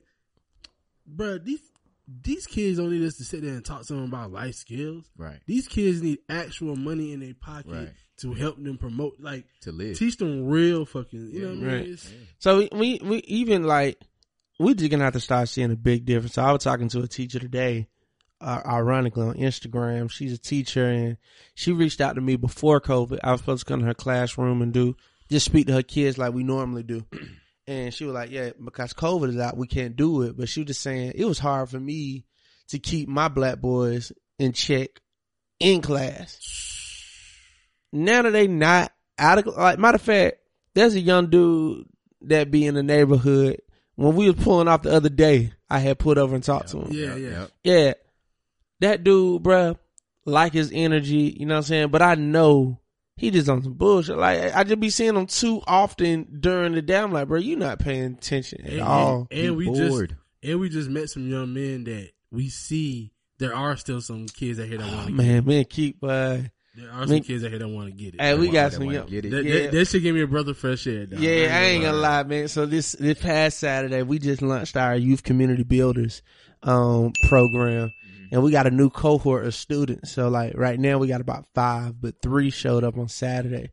bruh, 1.10 1.44
these 1.44 1.62
these 2.24 2.48
kids 2.48 2.80
don't 2.80 2.90
need 2.92 3.06
us 3.06 3.18
to 3.18 3.24
sit 3.24 3.44
there 3.44 3.54
and 3.54 3.64
talk 3.64 3.86
to 3.86 3.94
them 3.94 4.06
about 4.06 4.32
life 4.32 4.56
skills. 4.56 5.06
Right. 5.16 5.38
These 5.46 5.68
kids 5.68 6.02
need 6.02 6.18
actual 6.28 6.76
money 6.76 7.14
in 7.14 7.20
their 7.20 7.36
pocket 7.36 7.72
Right. 7.72 7.94
to 8.22 8.34
help 8.34 8.62
them 8.62 8.80
promote, 8.80 9.18
like 9.20 9.46
To 9.62 9.72
live. 9.72 9.96
teach 9.98 10.18
them 10.18 10.48
real 10.48 10.86
fucking. 10.86 11.30
You 11.32 11.42
know 11.42 11.48
what 11.50 11.54
I 11.54 11.58
mean? 11.58 11.68
Right. 11.68 11.82
It's- 11.82 12.12
So 12.40 12.58
we, 12.58 12.70
we, 12.74 13.00
we 13.04 13.18
even 13.28 13.64
like, 13.64 14.02
we 14.58 14.74
just 14.74 14.90
gonna 14.90 15.04
have 15.04 15.14
to 15.14 15.20
start 15.20 15.50
seeing 15.50 15.72
a 15.72 15.76
big 15.76 16.06
difference. 16.06 16.34
So 16.34 16.42
I 16.42 16.52
was 16.52 16.64
talking 16.64 16.90
to 16.90 17.02
a 17.02 17.08
teacher 17.08 17.38
today, 17.38 17.88
uh, 18.42 18.62
ironically 18.66 19.28
on 19.28 19.36
Instagram. 19.36 20.10
She's 20.10 20.34
a 20.34 20.38
teacher 20.38 20.86
and 20.86 21.18
she 21.56 21.72
reached 21.72 22.02
out 22.02 22.16
to 22.16 22.22
me 22.22 22.36
before 22.36 22.82
COVID. 22.82 23.20
I 23.24 23.32
was 23.32 23.42
supposed 23.42 23.66
to 23.66 23.72
come 23.72 23.82
to 23.82 23.86
her 23.86 23.94
classroom 23.94 24.62
and 24.62 24.74
do, 24.74 24.96
just 25.30 25.46
speak 25.46 25.68
to 25.68 25.74
her 25.74 25.84
kids 25.84 26.18
like 26.18 26.34
we 26.34 26.44
normally 26.44 26.84
do. 26.84 27.06
And 27.68 27.94
she 27.94 28.04
was 28.04 28.16
like, 28.16 28.32
yeah, 28.32 28.50
because 28.66 28.94
COVID 28.94 29.30
is 29.30 29.38
out, 29.38 29.56
we 29.56 29.68
can't 29.68 29.96
do 29.96 30.24
it. 30.24 30.36
But 30.36 30.50
she 30.50 30.62
was 30.62 30.70
just 30.70 30.82
saying 30.82 31.12
it 31.14 31.26
was 31.26 31.38
hard 31.38 31.70
for 31.70 31.80
me 31.80 32.26
to 32.70 32.80
keep 32.80 33.08
my 33.08 33.28
black 33.28 33.62
boys 33.62 34.12
in 34.40 34.54
check 34.54 34.90
in 35.60 35.84
class. 35.84 36.40
Now 37.94 38.24
that 38.24 38.32
they 38.32 38.48
not 38.48 38.92
out 39.20 39.38
of, 39.38 39.56
like, 39.56 39.78
matter 39.78 39.98
of 39.98 40.02
fact, 40.02 40.38
there's 40.74 40.96
a 40.96 41.00
young 41.00 41.30
dude 41.30 41.86
that 42.22 42.50
be 42.50 42.66
in 42.66 42.74
the 42.74 42.82
neighborhood. 42.82 43.62
When 43.94 44.16
we 44.16 44.32
was 44.32 44.44
pulling 44.44 44.68
off 44.68 44.82
the 44.82 44.92
other 44.92 45.10
day, 45.10 45.54
I 45.70 45.78
had 45.78 46.00
put 46.00 46.18
over 46.18 46.34
and 46.34 46.44
talked 46.44 46.70
to 46.70 46.80
him. 46.80 46.88
Yeah, 46.90 47.16
yeah. 47.18 47.48
Yeah. 47.64 47.94
That 48.82 49.04
dude, 49.04 49.44
bruh, 49.44 49.78
like 50.26 50.54
his 50.54 50.72
energy, 50.74 51.36
you 51.40 51.46
know 51.46 51.56
what 51.56 51.60
I'm 51.60 51.64
saying? 51.64 51.88
But 51.90 52.02
I 52.02 52.16
know 52.16 52.80
he 53.18 53.32
just 53.32 53.50
on 53.50 53.62
some 53.64 53.74
bullshit. 53.74 54.18
Like, 54.18 54.56
I 54.56 54.64
just 54.64 54.80
be 54.80 54.90
seeing 54.90 55.16
him 55.16 55.26
too 55.28 55.62
often 55.68 56.38
during 56.40 56.74
the 56.74 56.82
day. 56.82 56.98
I'm 56.98 57.12
like, 57.12 57.28
bro, 57.28 57.40
you 57.40 57.56
not 57.58 57.80
paying 57.80 58.14
attention 58.14 58.66
at 58.66 58.74
And, 58.74 58.82
all. 58.82 59.28
and, 59.32 59.40
and 59.48 59.58
we 59.58 59.66
bored. 59.66 60.10
just 60.10 60.20
and 60.44 60.60
we 60.60 60.70
just 60.70 60.90
met 60.90 61.10
some 61.10 61.28
young 61.30 61.54
men 61.54 61.84
that 61.86 62.12
we 62.32 62.48
see 62.50 63.12
there 63.40 63.54
are 63.56 63.76
still 63.76 64.00
some 64.02 64.26
kids 64.28 64.60
out 64.60 64.68
here 64.68 64.78
that 64.78 64.94
want 64.96 65.08
to. 65.08 65.14
Man, 65.14 65.46
man, 65.46 65.66
keep, 65.66 65.98
uh, 66.04 66.38
There 66.76 66.90
are 66.92 67.02
some 67.04 67.10
man. 67.10 67.24
kids 67.24 67.44
out 67.44 67.50
here 67.50 67.60
that 67.60 67.68
want 67.68 67.88
to 67.88 67.92
get 67.94 68.16
it. 68.16 68.22
hey, 68.22 68.36
we 68.36 68.50
got 68.50 68.72
some 68.72 68.84
young, 68.84 69.08
get 69.08 69.26
it. 69.26 69.32
that, 69.32 69.44
yeah. 69.44 69.60
that, 69.64 69.72
that 69.74 69.86
should 69.90 70.02
give 70.04 70.16
me 70.16 70.22
a 70.22 70.28
brother 70.28 70.54
fresh 70.54 70.88
air. 70.88 71.06
Dog. 71.06 71.20
Yeah, 71.20 71.50
I 71.58 71.64
ain't 71.66 71.84
gonna 71.84 71.98
lie, 71.98 72.24
man. 72.24 72.48
So 72.48 72.66
this 72.66 72.94
this 72.94 73.20
past 73.20 73.58
Saturday, 73.60 74.04
we 74.04 74.20
just 74.20 74.42
launched 74.42 74.78
our 74.78 74.96
youth 74.96 75.24
community 75.24 75.64
builders 75.64 76.22
um 76.64 77.12
program, 77.28 77.92
and 78.32 78.44
we 78.44 78.52
got 78.52 78.68
a 78.68 78.72
new 78.72 78.90
cohort 78.90 79.46
of 79.46 79.56
students. 79.56 80.12
So 80.12 80.30
like 80.30 80.54
right 80.56 80.80
now, 80.80 80.98
we 80.98 81.08
got 81.08 81.22
about 81.22 81.46
five, 81.54 82.00
but 82.00 82.22
three 82.22 82.50
showed 82.50 82.84
up 82.84 82.98
on 82.98 83.08
Saturday. 83.10 83.72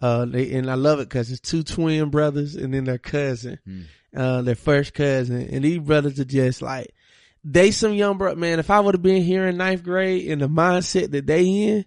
Uh, 0.00 0.24
they, 0.26 0.52
and 0.54 0.70
I 0.70 0.74
love 0.74 1.00
it 1.00 1.08
because 1.08 1.30
it's 1.30 1.40
two 1.40 1.62
twin 1.62 2.10
brothers 2.10 2.54
and 2.54 2.72
then 2.72 2.84
their 2.84 2.98
cousin, 2.98 3.58
uh, 4.16 4.42
their 4.42 4.54
first 4.54 4.94
cousin, 4.94 5.48
and 5.50 5.64
these 5.64 5.80
brothers 5.80 6.20
are 6.20 6.24
just 6.24 6.62
like 6.62 6.94
they 7.44 7.70
some 7.70 7.94
young 7.94 8.18
bro. 8.18 8.34
Man, 8.34 8.58
if 8.58 8.70
I 8.70 8.80
would 8.80 8.94
have 8.94 9.02
been 9.02 9.22
here 9.22 9.46
in 9.46 9.56
ninth 9.56 9.82
grade 9.82 10.26
in 10.26 10.38
the 10.38 10.48
mindset 10.48 11.10
that 11.12 11.26
they 11.26 11.44
in. 11.46 11.84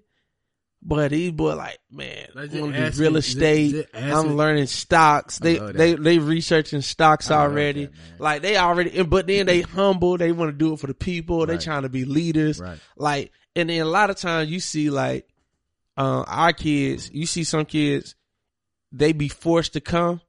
But 0.84 1.11
these 1.11 1.32
boy 1.32 1.55
like, 1.55 1.77
man, 1.91 2.27
I 2.36 2.39
want 2.39 2.73
to 2.73 2.79
just 2.79 2.97
do 2.97 3.03
real 3.03 3.13
just- 3.13 3.27
estate. 3.29 3.71
just 3.71 3.88
I'm 3.93 4.36
learning 4.36 4.65
stocks. 4.65 5.38
They 5.38 5.59
they 5.59 5.93
they 5.93 6.17
researching 6.17 6.82
stocks 6.82 7.29
already. 7.29 7.86
that, 7.86 7.93
like 8.19 8.41
they 8.41 8.57
already, 8.57 8.97
and- 8.97 9.09
but 9.09 9.27
then 9.27 9.45
they 9.45 9.61
humble. 9.61 10.17
They 10.17 10.32
want 10.32 10.49
to 10.49 10.57
do 10.57 10.73
it 10.73 10.79
for 10.79 10.88
the 10.88 10.95
people. 10.95 11.45
They 11.45 11.57
trying 11.59 11.84
to 11.84 11.89
be 11.89 12.03
leaders. 12.05 12.59
Right. 12.59 12.79
Like, 12.97 13.32
and 13.55 13.69
then 13.69 13.79
a 13.82 13.86
lot 13.86 14.09
of 14.09 14.15
times 14.15 14.49
you 14.49 14.59
see 14.59 14.89
like, 14.89 15.27
uh, 15.97 16.23
our 16.27 16.51
kids. 16.53 17.11
You 17.13 17.27
see 17.27 17.43
some 17.43 17.65
kids, 17.65 18.15
they 18.91 19.11
be 19.13 19.27
forced 19.27 19.73
to 19.73 19.82
come, 19.82 20.19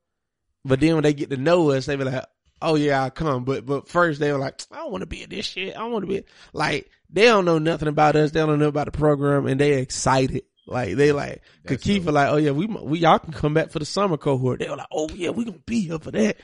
but 0.67 0.81
then 0.81 0.95
when 0.95 1.03
they 1.03 1.15
get 1.15 1.31
to 1.31 1.39
know 1.39 1.71
us, 1.71 1.87
they 1.87 1.97
be 1.97 2.05
like, 2.05 2.25
"Oh 2.61 2.75
yeah, 2.75 3.03
I'll 3.05 3.11
come." 3.11 3.45
But 3.45 3.65
but 3.65 3.89
first 3.89 4.21
they 4.21 4.31
were 4.33 4.39
like, 4.39 4.61
"I 4.71 4.77
don't 4.77 4.93
want 4.93 5.01
to 5.01 5.07
be 5.07 5.23
in 5.23 5.31
this 5.31 5.47
shit. 5.47 5.75
I 5.75 5.81
don't 5.81 5.93
want 5.93 6.03
to 6.03 6.09
be 6.13 6.25
like." 6.53 6.91
They 7.13 7.25
don't 7.27 7.45
know 7.45 7.59
nothing 7.59 7.89
about 7.89 8.17
us. 8.17 8.31
They 8.31 8.41
don't 8.41 8.59
know 8.59 8.69
about 8.69 8.87
the 8.87 8.93
program, 8.99 9.47
and 9.47 9.61
they 9.61 9.75
excited. 9.75 10.43
Like 10.67 10.95
they 10.95 11.13
like 11.13 11.43
could 11.67 11.79
That's 11.79 11.83
keep 11.83 12.03
dope. 12.05 12.11
it 12.11 12.13
like, 12.13 12.29
oh 12.31 12.37
yeah, 12.37 12.53
we 12.53 12.67
we 12.67 13.01
y'all 13.01 13.19
can 13.19 13.33
come 13.33 13.53
back 13.55 13.71
for 13.71 13.79
the 13.81 13.85
summer 13.85 14.17
cohort. 14.17 14.61
They 14.61 14.69
were 14.69 14.77
like, 14.77 14.87
oh 14.93 15.09
yeah, 15.15 15.31
we 15.31 15.45
gonna 15.45 15.59
be 15.67 15.81
here 15.83 15.99
for 15.99 16.11
that. 16.13 16.37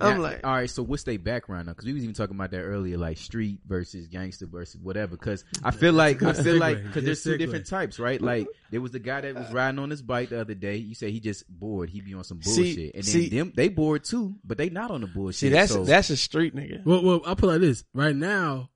I'm 0.00 0.16
Now, 0.16 0.22
like, 0.22 0.40
all 0.44 0.52
right. 0.52 0.70
So 0.70 0.82
what's 0.82 1.02
their 1.04 1.18
background 1.18 1.66
now? 1.66 1.72
Because 1.72 1.84
we 1.86 1.92
was 1.92 2.02
even 2.02 2.14
talking 2.14 2.34
about 2.34 2.50
that 2.52 2.62
earlier, 2.62 2.96
like 2.98 3.18
street 3.18 3.60
versus 3.66 4.08
gangster 4.08 4.46
versus 4.46 4.80
whatever. 4.80 5.16
Because 5.16 5.44
I 5.62 5.70
feel 5.70 5.92
like 5.92 6.22
I 6.22 6.32
feel 6.32 6.56
like 6.56 6.82
because 6.82 7.04
there's 7.04 7.22
two 7.22 7.36
different 7.38 7.66
types, 7.66 7.98
right? 7.98 8.20
Like 8.20 8.46
there 8.70 8.80
was 8.80 8.90
the 8.92 8.98
guy 8.98 9.20
that 9.22 9.34
was 9.34 9.50
riding 9.52 9.78
on 9.78 9.90
his 9.90 10.02
bike 10.02 10.30
the 10.30 10.40
other 10.40 10.54
day. 10.54 10.76
You 10.76 10.94
say 10.94 11.10
he 11.10 11.20
just 11.20 11.44
bored. 11.48 11.88
He 11.90 12.00
be 12.00 12.14
on 12.14 12.24
some 12.24 12.42
See- 12.42 12.62
bullshit, 12.62 12.94
and 12.94 13.04
then 13.04 13.10
see- 13.12 13.28
them 13.28 13.52
they 13.54 13.68
bored 13.68 14.04
too, 14.04 14.34
but 14.44 14.58
they 14.58 14.70
not 14.70 14.90
on 14.90 15.02
the 15.02 15.06
bullshit. 15.06 15.38
see, 15.40 15.48
that's 15.50 15.72
so, 15.72 15.84
that's 15.84 16.10
a 16.10 16.16
street 16.16 16.54
nigga. 16.54 16.84
Well, 16.84 17.02
well, 17.04 17.20
I'll 17.26 17.36
put 17.36 17.48
it 17.48 17.52
like 17.52 17.60
this. 17.60 17.84
Right 17.94 18.16
now, 18.16 18.70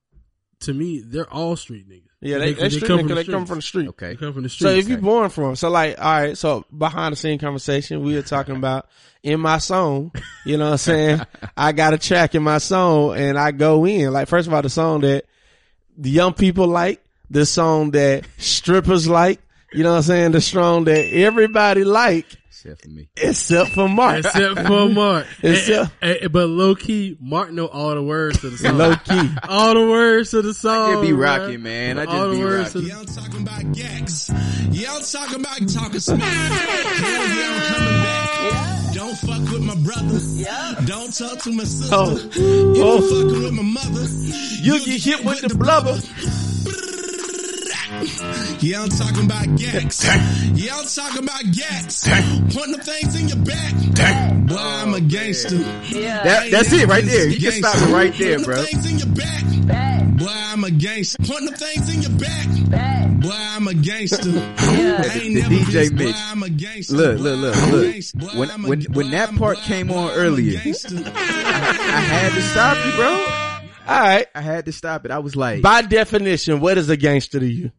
to 0.61 0.73
me, 0.73 1.01
they're 1.01 1.31
all 1.31 1.55
street 1.55 1.89
niggas. 1.89 2.03
Yeah, 2.19 2.39
they, 2.39 2.53
they, 2.53 2.69
street 2.69 2.89
niggas. 2.89 3.15
They 3.15 3.23
come 3.25 3.45
from 3.45 3.57
the 3.57 3.61
street. 3.61 3.89
Okay. 3.89 4.09
They 4.09 4.15
come 4.15 4.33
from 4.33 4.43
the 4.43 4.49
street. 4.49 4.67
So 4.67 4.73
if 4.73 4.87
you're 4.87 4.97
born 4.97 5.29
from, 5.29 5.55
so 5.55 5.69
like, 5.69 5.99
all 5.99 6.19
right, 6.19 6.37
so 6.37 6.65
behind 6.75 7.13
the 7.13 7.15
scene 7.15 7.37
conversation, 7.37 8.01
we 8.01 8.15
were 8.15 8.23
talking 8.23 8.55
about 8.55 8.87
in 9.21 9.39
my 9.39 9.59
song, 9.59 10.11
you 10.45 10.57
know 10.57 10.65
what 10.65 10.71
I'm 10.71 10.77
saying? 10.77 11.21
I 11.57 11.71
got 11.73 11.93
a 11.93 11.97
track 11.97 12.33
in 12.33 12.43
my 12.43 12.57
song 12.57 13.15
and 13.15 13.37
I 13.37 13.51
go 13.51 13.85
in. 13.85 14.11
Like, 14.11 14.27
first 14.27 14.47
of 14.47 14.53
all, 14.53 14.61
the 14.61 14.69
song 14.69 15.01
that 15.01 15.25
the 15.97 16.09
young 16.09 16.33
people 16.33 16.67
like, 16.67 17.03
the 17.29 17.45
song 17.45 17.91
that 17.91 18.25
strippers 18.37 19.07
like, 19.07 19.39
you 19.73 19.83
know 19.83 19.91
what 19.91 19.97
I'm 19.97 20.03
saying? 20.03 20.31
The 20.31 20.41
song 20.41 20.85
that 20.85 21.13
everybody 21.13 21.83
like, 21.83 22.25
Except 22.57 22.81
for 22.81 22.89
me. 22.89 23.07
except 23.17 23.69
for 23.71 23.87
Mark. 23.87 24.17
except 24.25 24.59
for 24.65 24.89
Mark. 24.89 25.27
Except- 25.43 25.91
And- 26.01 26.17
and- 26.23 26.31
but 26.31 26.47
low 26.47 26.73
key, 26.75 27.15
Mark 27.19 27.51
know 27.51 27.67
all 27.67 27.93
the 27.93 28.01
words 28.01 28.39
to 28.41 28.49
the 28.49 28.57
song. 28.57 28.77
Low 28.77 28.95
key. 28.95 29.29
all 29.47 29.73
the 29.75 29.87
words 29.87 30.31
to 30.31 30.41
the 30.41 30.53
song. 30.55 30.93
just 30.93 31.01
be 31.03 31.09
bruh. 31.09 31.19
rocking, 31.23 31.61
man. 31.61 31.99
I 31.99 32.05
just 32.05 32.15
all 32.17 32.31
be 32.31 32.37
the 32.37 32.43
words 32.45 32.75
rocking. 32.75 32.81
To 32.81 32.87
Yeah, 32.87 32.99
I'm 32.99 33.05
talking 33.05 33.41
about 33.43 33.71
Gex. 33.73 34.31
Yeah, 34.71 34.95
I'm 34.95 35.01
talking 35.03 35.39
about 35.39 35.69
talking 35.69 35.99
smack. 35.99 36.19
Hell 36.21 37.27
yeah, 37.27 37.53
I'm 37.53 37.75
coming 37.75 38.03
back. 38.03 38.93
Don't 38.95 39.17
fuck 39.17 39.53
with 39.53 39.61
my 39.63 39.75
brother. 39.75 40.85
Don't 40.85 41.13
talk 41.13 41.39
to 41.43 41.51
my 41.53 41.63
sister. 41.63 41.95
Oh. 41.95 42.15
If 42.17 42.35
you 42.37 42.73
Oh. 42.83 43.01
fucking 43.01 43.43
with 43.43 43.53
my 43.53 43.61
mother, 43.63 44.07
You 44.63 44.83
get 44.83 45.03
hit 45.03 45.23
with 45.23 45.41
the 45.41 45.55
blubber. 45.55 45.99
Yeah, 48.01 48.83
I'm 48.83 48.89
talking 48.89 49.25
about 49.25 49.55
Gex. 49.57 50.05
Yeah, 50.53 50.75
I'm 50.77 50.85
talking 50.87 51.23
about 51.23 51.43
Gex. 51.51 52.03
Putting 52.53 52.73
the 52.73 52.81
things 52.83 53.19
in 53.19 53.27
your 53.29 53.37
back. 53.45 54.45
Boy, 54.47 54.55
I'm 54.55 54.93
a 54.93 55.01
gangster. 55.01 55.57
That, 55.57 56.49
that's 56.51 56.71
it 56.73 56.87
right 56.87 57.03
there. 57.03 57.27
You 57.27 57.39
can 57.39 57.51
stop 57.63 57.75
it 57.77 57.91
right 57.93 58.13
there, 58.13 58.37
Putting 58.37 58.43
bro. 58.45 58.55
the 58.61 58.67
things 58.67 58.91
in 58.91 58.97
your 58.99 59.15
back. 59.15 60.17
Boy, 60.17 60.27
I'm 60.29 60.63
a 60.63 60.71
gangster. 60.71 61.23
Putting 61.23 61.45
the 61.49 61.57
things 61.57 61.95
in 61.95 62.01
your 62.03 62.19
back. 62.19 63.19
Boy, 63.21 63.29
I'm 63.33 63.67
a 63.67 63.73
gangster. 63.73 64.29
I 64.57 65.19
ain't 65.21 65.33
the 65.35 65.41
never 65.41 65.55
DJ 65.55 65.89
been- 65.89 66.05
mix. 66.07 66.11
Boy, 66.19 66.25
I'm 66.27 66.43
a 66.43 66.49
gangster. 66.49 66.95
Look, 66.95 67.19
look, 67.19 67.39
look, 67.39 67.71
look. 67.71 68.03
Boy, 68.15 68.37
When- 68.39 68.63
when- 68.63 68.81
when 68.93 69.11
that 69.11 69.35
part 69.35 69.57
came 69.59 69.91
on 69.91 70.11
earlier. 70.11 70.59
I 70.65 71.99
had 71.99 72.33
to 72.33 72.41
stop 72.41 72.85
you, 72.85 72.91
bro. 72.93 73.25
All 73.87 74.01
right. 74.01 74.27
I 74.35 74.41
had 74.41 74.65
to 74.65 74.71
stop 74.73 75.05
it. 75.05 75.11
I 75.11 75.19
was 75.19 75.35
like, 75.35 75.61
By 75.61 75.81
definition, 75.81 76.59
what 76.59 76.77
is 76.77 76.89
a 76.89 76.97
gangster 76.97 77.39
to 77.39 77.45
you? 77.45 77.71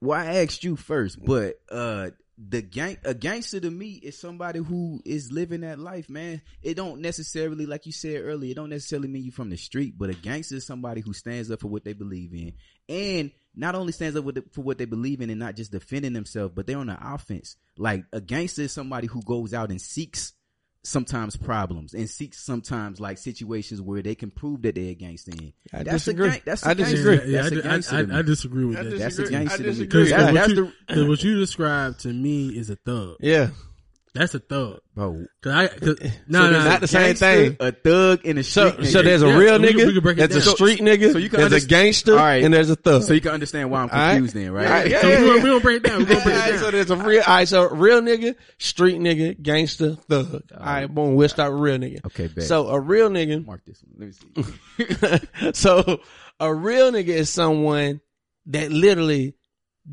Well, 0.00 0.18
I 0.18 0.42
asked 0.42 0.64
you 0.64 0.76
first, 0.76 1.18
but 1.24 1.56
uh 1.70 2.10
the 2.38 2.62
gang 2.62 2.96
a 3.04 3.14
gangster 3.14 3.58
to 3.58 3.70
me 3.70 3.94
is 3.94 4.18
somebody 4.18 4.60
who 4.60 5.00
is 5.04 5.32
living 5.32 5.62
that 5.62 5.78
life, 5.78 6.08
man. 6.08 6.40
It 6.62 6.74
don't 6.74 7.00
necessarily, 7.00 7.66
like 7.66 7.84
you 7.84 7.92
said 7.92 8.22
earlier, 8.22 8.52
it 8.52 8.54
don't 8.54 8.70
necessarily 8.70 9.08
mean 9.08 9.24
you 9.24 9.32
from 9.32 9.50
the 9.50 9.56
street, 9.56 9.94
but 9.98 10.10
a 10.10 10.14
gangster 10.14 10.56
is 10.56 10.66
somebody 10.66 11.00
who 11.00 11.12
stands 11.12 11.50
up 11.50 11.60
for 11.60 11.68
what 11.68 11.84
they 11.84 11.94
believe 11.94 12.32
in, 12.32 12.52
and 12.88 13.32
not 13.56 13.74
only 13.74 13.92
stands 13.92 14.16
up 14.16 14.24
the, 14.26 14.44
for 14.52 14.60
what 14.60 14.78
they 14.78 14.84
believe 14.84 15.20
in, 15.20 15.30
and 15.30 15.40
not 15.40 15.56
just 15.56 15.72
defending 15.72 16.12
themselves, 16.12 16.52
but 16.54 16.66
they're 16.66 16.78
on 16.78 16.86
the 16.86 17.14
offense. 17.14 17.56
Like 17.76 18.04
a 18.12 18.20
gangster 18.20 18.62
is 18.62 18.72
somebody 18.72 19.08
who 19.08 19.20
goes 19.22 19.52
out 19.52 19.70
and 19.70 19.80
seeks 19.80 20.32
sometimes 20.88 21.36
problems 21.36 21.94
and 21.94 22.08
seeks 22.08 22.38
sometimes 22.44 23.00
like 23.00 23.18
situations 23.18 23.80
where 23.80 24.02
they 24.02 24.14
can 24.14 24.30
prove 24.30 24.62
that 24.62 24.74
they're 24.74 24.90
a 24.90 24.94
gangster 24.94 25.32
in. 25.32 25.52
I 25.72 25.82
that's 25.82 26.04
disagree. 26.04 26.28
a 26.28 26.30
gang, 26.32 26.40
that's 26.44 26.64
a 26.66 26.68
I 26.70 26.74
gangster. 26.74 26.96
disagree. 26.96 27.32
Yeah, 27.32 27.42
That's 27.42 27.52
I, 27.52 27.56
a 27.56 27.58
I, 27.58 27.62
gangster 27.62 27.96
I, 27.96 28.00
to 28.00 28.06
me. 28.06 28.14
I 28.16 28.22
disagree 28.22 28.64
with 28.64 28.78
I 28.78 28.82
that. 28.84 28.90
That's 28.98 29.18
a 29.18 29.22
disagree. 29.22 29.30
gangster 29.30 29.62
I 29.62 29.66
disagree. 29.66 29.86
Because 30.04 30.12
what, 30.32 30.48
you, 30.48 30.54
the 30.54 30.94
'cause 30.94 31.04
what 31.08 31.22
you 31.24 31.36
described 31.38 32.00
to 32.00 32.08
me 32.08 32.48
is 32.48 32.70
a 32.70 32.76
thug. 32.76 33.16
Yeah. 33.20 33.50
That's 34.18 34.34
a 34.34 34.40
thug. 34.40 34.80
bro. 34.94 35.24
Cause 35.42 35.52
I, 35.52 35.68
cause, 35.68 35.96
So 36.00 36.08
no, 36.26 36.50
no, 36.50 36.64
not 36.64 36.80
the 36.80 36.88
same 36.88 37.14
Gangster, 37.14 37.50
thing. 37.50 37.56
A 37.60 37.70
thug 37.72 38.24
in 38.24 38.36
a 38.38 38.42
street. 38.42 38.74
So, 38.78 38.82
so 38.82 39.02
there's 39.02 39.22
a 39.22 39.28
Yeah, 39.28 39.36
real 39.38 39.60
we 39.60 39.66
we 39.68 39.72
nigga, 39.74 39.92
can 39.94 40.02
break 40.02 40.18
a 40.18 40.40
street 40.40 40.80
nigga, 40.80 41.12
so 41.12 41.18
you 41.18 41.30
can 41.30 41.38
there's 41.40 41.52
a 41.52 41.54
understand- 41.56 41.68
gangster, 41.68 42.12
All 42.12 42.18
right. 42.24 42.42
and 42.42 42.52
there's 42.52 42.68
a 42.70 42.74
thug. 42.76 43.04
so 43.04 43.12
you 43.12 43.20
can 43.20 43.30
understand 43.30 43.70
why 43.70 43.82
I'm 43.82 43.90
All 43.90 43.96
right. 43.96 44.12
confused 44.14 44.34
then, 44.34 44.50
right? 44.50 44.66
All 44.66 44.72
right, 44.72 44.90
yeah, 44.90 45.00
So 45.02 45.08
yeah, 45.08 45.20
we, 45.20 45.20
yeah. 45.22 45.28
gonna, 45.34 45.42
we 45.44 45.48
gonna 45.50 45.60
break 45.60 45.76
it 45.76 45.82
down. 45.88 45.98
We 46.00 46.04
gonna 46.06 46.20
break 46.24 46.26
All 46.26 46.32
it 46.32 46.44
right, 46.44 46.50
down. 46.50 46.58
so 46.58 46.70
there's 46.72 46.90
a 46.90 46.96
real, 46.96 47.22
all 47.26 47.34
right, 47.34 47.48
so 47.48 47.68
real 47.70 48.00
nigga, 48.02 48.34
street 48.58 48.98
nigga, 49.00 49.40
gangster, 49.40 49.94
thug. 49.94 50.42
All 50.52 50.64
right, 50.66 50.86
boom, 50.92 51.14
we'll 51.14 51.28
start 51.28 51.52
with 51.52 51.60
real 51.62 51.78
nigga. 51.78 52.04
Okay, 52.06 52.26
bet. 52.26 52.42
So 52.44 52.68
a 52.68 52.80
real 52.80 53.08
nigga, 53.10 53.44
Mark 53.46 53.62
this 53.64 53.82
one. 53.84 54.10
Let 54.36 54.46
me 54.78 55.18
see. 55.22 55.52
so 55.54 56.00
a 56.40 56.52
real 56.52 56.90
nigga 56.90 57.08
is 57.08 57.30
someone 57.30 58.00
that 58.46 58.72
literally 58.72 59.34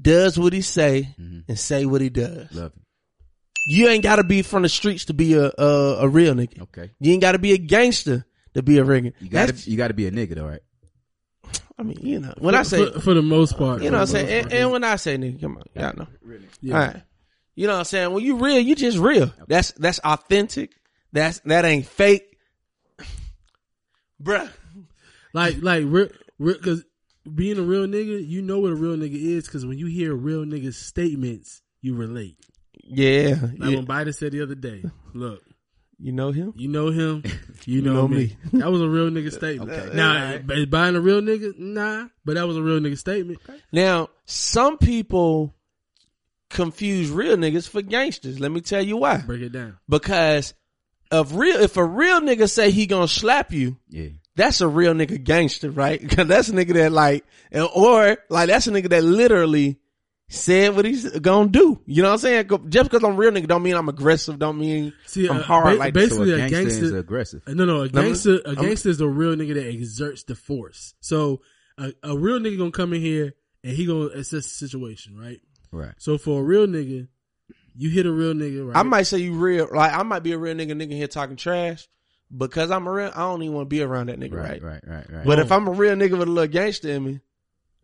does 0.02 0.38
what 0.40 0.52
he 0.54 0.62
say 0.62 1.14
Mhm. 1.20 1.44
and 1.48 1.60
say 1.60 1.86
what 1.86 2.02
he 2.02 2.10
does. 2.10 2.52
Love 2.54 2.72
it. 2.76 2.82
You 3.68 3.88
ain't 3.90 4.04
gotta 4.04 4.24
be 4.24 4.42
from 4.42 4.62
the 4.64 4.70
streets 4.70 5.06
to 5.06 5.14
be 5.14 5.34
a, 5.34 5.52
a, 5.58 5.98
a 6.02 6.08
real 6.08 6.34
nigga. 6.36 6.62
Okay. 6.64 6.92
You 7.00 7.14
ain't 7.14 7.22
gotta 7.22 7.40
be 7.40 7.54
a 7.54 7.58
gangster 7.58 8.26
to 8.54 8.62
be 8.62 8.78
a 8.78 8.84
real 8.84 9.02
nigga. 9.02 9.14
You 9.20 9.30
gotta 9.30 9.48
That's- 9.54 9.68
you 9.68 9.78
gotta 9.78 9.94
be 9.94 10.08
a 10.08 10.12
nigga 10.12 10.36
though, 10.36 10.48
right? 10.48 10.62
I 11.78 11.84
mean, 11.84 11.98
you 12.02 12.20
know, 12.20 12.34
when 12.38 12.56
I 12.56 12.64
say, 12.64 12.90
for, 12.92 13.00
for 13.02 13.14
the 13.14 13.22
most 13.22 13.58
part, 13.58 13.82
you 13.84 13.90
know 13.90 13.98
what 13.98 14.02
I'm 14.04 14.08
saying? 14.08 14.28
most 14.28 14.44
And, 14.46 14.54
and 14.54 14.72
when 14.72 14.84
I 14.86 14.96
say 14.96 15.18
nigga, 15.18 15.42
come 15.42 15.58
on, 15.58 15.64
y'all 15.76 15.94
know. 15.98 16.08
yeah. 16.62 16.74
All 16.74 16.80
right. 16.88 17.02
You 17.54 17.68
know 17.68 17.74
what 17.74 17.80
I'm 17.80 17.86
saying? 17.86 18.14
When 18.14 18.24
you 18.24 18.38
real, 18.38 18.60
you 18.60 18.76
just 18.76 18.98
real. 18.98 19.32
That's 19.48 19.72
that's 19.74 20.00
authentic. 20.00 20.72
That's 21.12 21.40
that 21.42 21.66
ain't 21.66 21.86
fake. 21.86 22.38
Bruh. 24.22 24.50
Like, 25.34 25.58
like, 25.62 25.84
real, 25.86 26.08
real, 26.40 26.58
cause 26.60 26.86
being 27.34 27.58
a 27.58 27.62
real 27.62 27.86
nigga, 27.88 28.26
you 28.26 28.42
know 28.42 28.60
what 28.60 28.72
a 28.72 28.76
real 28.76 28.96
nigga 28.96 29.16
is, 29.22 29.48
cause 29.50 29.66
when 29.66 29.78
you 29.78 29.88
hear 29.88 30.14
a 30.14 30.16
real 30.16 30.46
nigga's 30.46 30.78
statements, 30.78 31.62
you 31.82 31.94
relate. 31.96 32.38
Yeah. 32.86 33.36
Like 33.42 33.70
yeah. 33.72 33.76
when 33.78 33.86
Biden 33.88 34.14
said 34.16 34.32
the 34.32 34.42
other 34.44 34.56
day, 34.56 34.84
look, 35.14 35.42
You 36.00 36.12
know 36.12 36.32
him? 36.32 36.54
you 36.56 36.68
know 36.68 36.90
him, 36.90 37.24
you 37.66 37.82
know, 37.82 37.94
know 37.94 38.08
me. 38.08 38.18
me. 38.18 38.38
That 38.60 38.72
was 38.72 38.82
a 38.82 38.88
real 38.90 39.10
nigga 39.10 39.32
statement. 39.32 39.96
Now, 39.96 40.34
is 40.34 40.66
Biden 40.68 40.96
a 40.96 41.02
real 41.02 41.22
nigga? 41.22 41.58
Nah, 41.58 42.08
but 42.24 42.36
that 42.36 42.48
was 42.48 42.58
a 42.58 42.62
real 42.62 42.80
nigga 42.80 42.98
statement. 42.98 43.40
Now, 43.72 44.10
some 44.26 44.78
people 44.78 45.56
confuse 46.50 47.10
real 47.10 47.38
niggas 47.38 47.68
for 47.68 47.82
gangsters. 47.82 48.40
Let 48.40 48.52
me 48.52 48.62
tell 48.62 48.82
you 48.82 48.98
why. 48.98 49.18
Break 49.18 49.42
it 49.42 49.52
down. 49.52 49.78
Because 49.90 50.54
of 51.12 51.36
real 51.36 51.60
if 51.62 51.78
a 51.78 51.84
real 51.86 52.22
nigga 52.22 52.50
say 52.50 52.72
he 52.72 52.86
gonna 52.88 53.08
slap 53.08 53.52
you, 53.52 53.78
Yeah. 53.90 54.10
that's 54.36 54.62
a 54.62 54.68
real 54.68 54.94
nigga 54.94 55.24
gangster, 55.24 55.70
right? 55.72 56.00
Cause 56.10 56.28
that's 56.28 56.50
a 56.50 56.54
nigga 56.54 56.74
that 56.74 56.92
like, 56.92 57.26
or 57.54 58.18
like 58.30 58.48
that's 58.48 58.68
a 58.68 58.72
nigga 58.72 58.90
that 58.90 59.04
literally 59.04 59.80
said 60.28 60.76
what 60.76 60.86
he's 60.86 61.08
gonna 61.20 61.50
do. 61.50 61.80
You 61.86 62.02
know 62.02 62.10
what 62.10 62.14
I'm 62.26 62.48
saying? 62.48 62.50
Just 62.70 62.90
because 62.90 63.04
I'm 63.04 63.16
real 63.16 63.32
nigga 63.32 63.48
don't 63.48 63.62
mean 63.64 63.76
I'm 63.76 63.90
aggressive. 63.90 64.40
Don't 64.40 64.58
mean 64.60 64.94
See, 65.06 65.28
I'm 65.28 65.38
uh, 65.38 65.42
hard 65.44 65.76
ba- 65.76 65.80
like 65.80 65.94
basically 65.94 66.30
So 66.30 66.34
a 66.34 66.36
a 66.36 66.38
gangster, 66.50 66.58
gangster. 66.64 66.86
is 66.86 66.94
aggressive. 66.94 67.42
No, 67.48 67.66
no, 67.66 67.78
a 67.78 67.82
I'm- 67.84 67.90
gangster, 67.90 68.40
a 68.46 68.50
I'm- 68.50 68.56
gangster 68.66 68.90
is 68.90 69.02
a 69.02 69.08
real 69.08 69.36
nigga 69.36 69.54
that 69.56 69.68
exerts 69.68 70.24
the 70.24 70.36
force. 70.36 70.94
So 71.00 71.42
a, 71.78 71.94
a 72.04 72.18
real 72.18 72.40
nigga 72.40 72.58
gonna 72.58 72.72
come 72.72 72.94
in 72.94 73.02
here 73.02 73.34
and 73.64 73.76
he 73.76 73.86
gonna 73.86 74.08
assess 74.08 74.44
the 74.46 74.68
situation, 74.68 75.18
right? 75.18 75.42
Right. 75.72 75.94
So 75.98 76.18
for 76.18 76.42
a 76.42 76.44
real 76.44 76.66
nigga, 76.68 77.08
you 77.78 77.90
hit 77.90 78.06
a 78.06 78.12
real 78.12 78.34
nigga, 78.34 78.66
right? 78.68 78.78
I 78.78 78.84
might 78.84 79.04
say 79.04 79.18
you 79.20 79.34
real, 79.34 79.68
like 79.72 79.94
I 79.94 80.02
might 80.04 80.24
be 80.24 80.32
a 80.32 80.38
real 80.38 80.56
nigga, 80.56 80.72
nigga 80.72 80.92
here 80.94 81.08
talking 81.08 81.36
trash, 81.36 81.88
because 82.36 82.72
I'm 82.72 82.88
a 82.88 82.92
real. 82.92 83.12
I 83.14 83.20
don't 83.20 83.44
even 83.44 83.54
want 83.56 83.66
to 83.70 83.76
be 83.76 83.82
around 83.84 84.08
that 84.10 84.20
nigga, 84.20 84.34
right? 84.36 84.62
Right, 84.64 84.82
right, 84.84 84.84
right, 84.88 85.12
right. 85.12 85.26
But 85.26 85.40
if 85.40 85.52
I'm 85.52 85.68
a 85.68 85.72
real 85.72 85.94
nigga 85.96 86.12
with 86.18 86.28
a 86.28 86.32
little 86.32 86.48
gangster 86.52 86.90
in 86.90 87.04
me, 87.04 87.20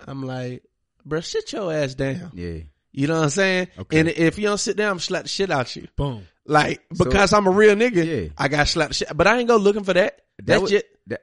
I'm 0.07 0.23
like, 0.23 0.63
bro, 1.05 1.21
sit 1.21 1.51
your 1.53 1.71
ass 1.73 1.95
down. 1.95 2.31
yeah. 2.33 2.59
You 2.93 3.07
know 3.07 3.15
what 3.15 3.23
I'm 3.23 3.29
saying? 3.29 3.67
Okay. 3.79 3.99
And 3.99 4.09
if 4.09 4.37
you 4.37 4.47
don't 4.47 4.57
sit 4.57 4.75
down, 4.75 4.91
I'm 4.91 4.99
slap 4.99 5.23
the 5.23 5.29
shit 5.29 5.49
out 5.49 5.73
you. 5.77 5.87
Boom. 5.95 6.27
Like 6.45 6.81
So- 6.93 7.05
because 7.05 7.31
I'm 7.31 7.47
a 7.47 7.51
real 7.51 7.75
nigga, 7.75 8.05
Yeah. 8.05 8.29
I 8.37 8.49
got 8.49 8.67
slap 8.67 8.89
the 8.89 8.93
shit. 8.93 9.15
But 9.15 9.27
I 9.27 9.37
ain't 9.37 9.47
go 9.47 9.55
looking 9.55 9.85
for 9.85 9.93
that. 9.93 10.19
That 10.39 10.45
That's 10.45 10.61
was, 10.61 10.71
just 10.71 10.85
that, 11.07 11.21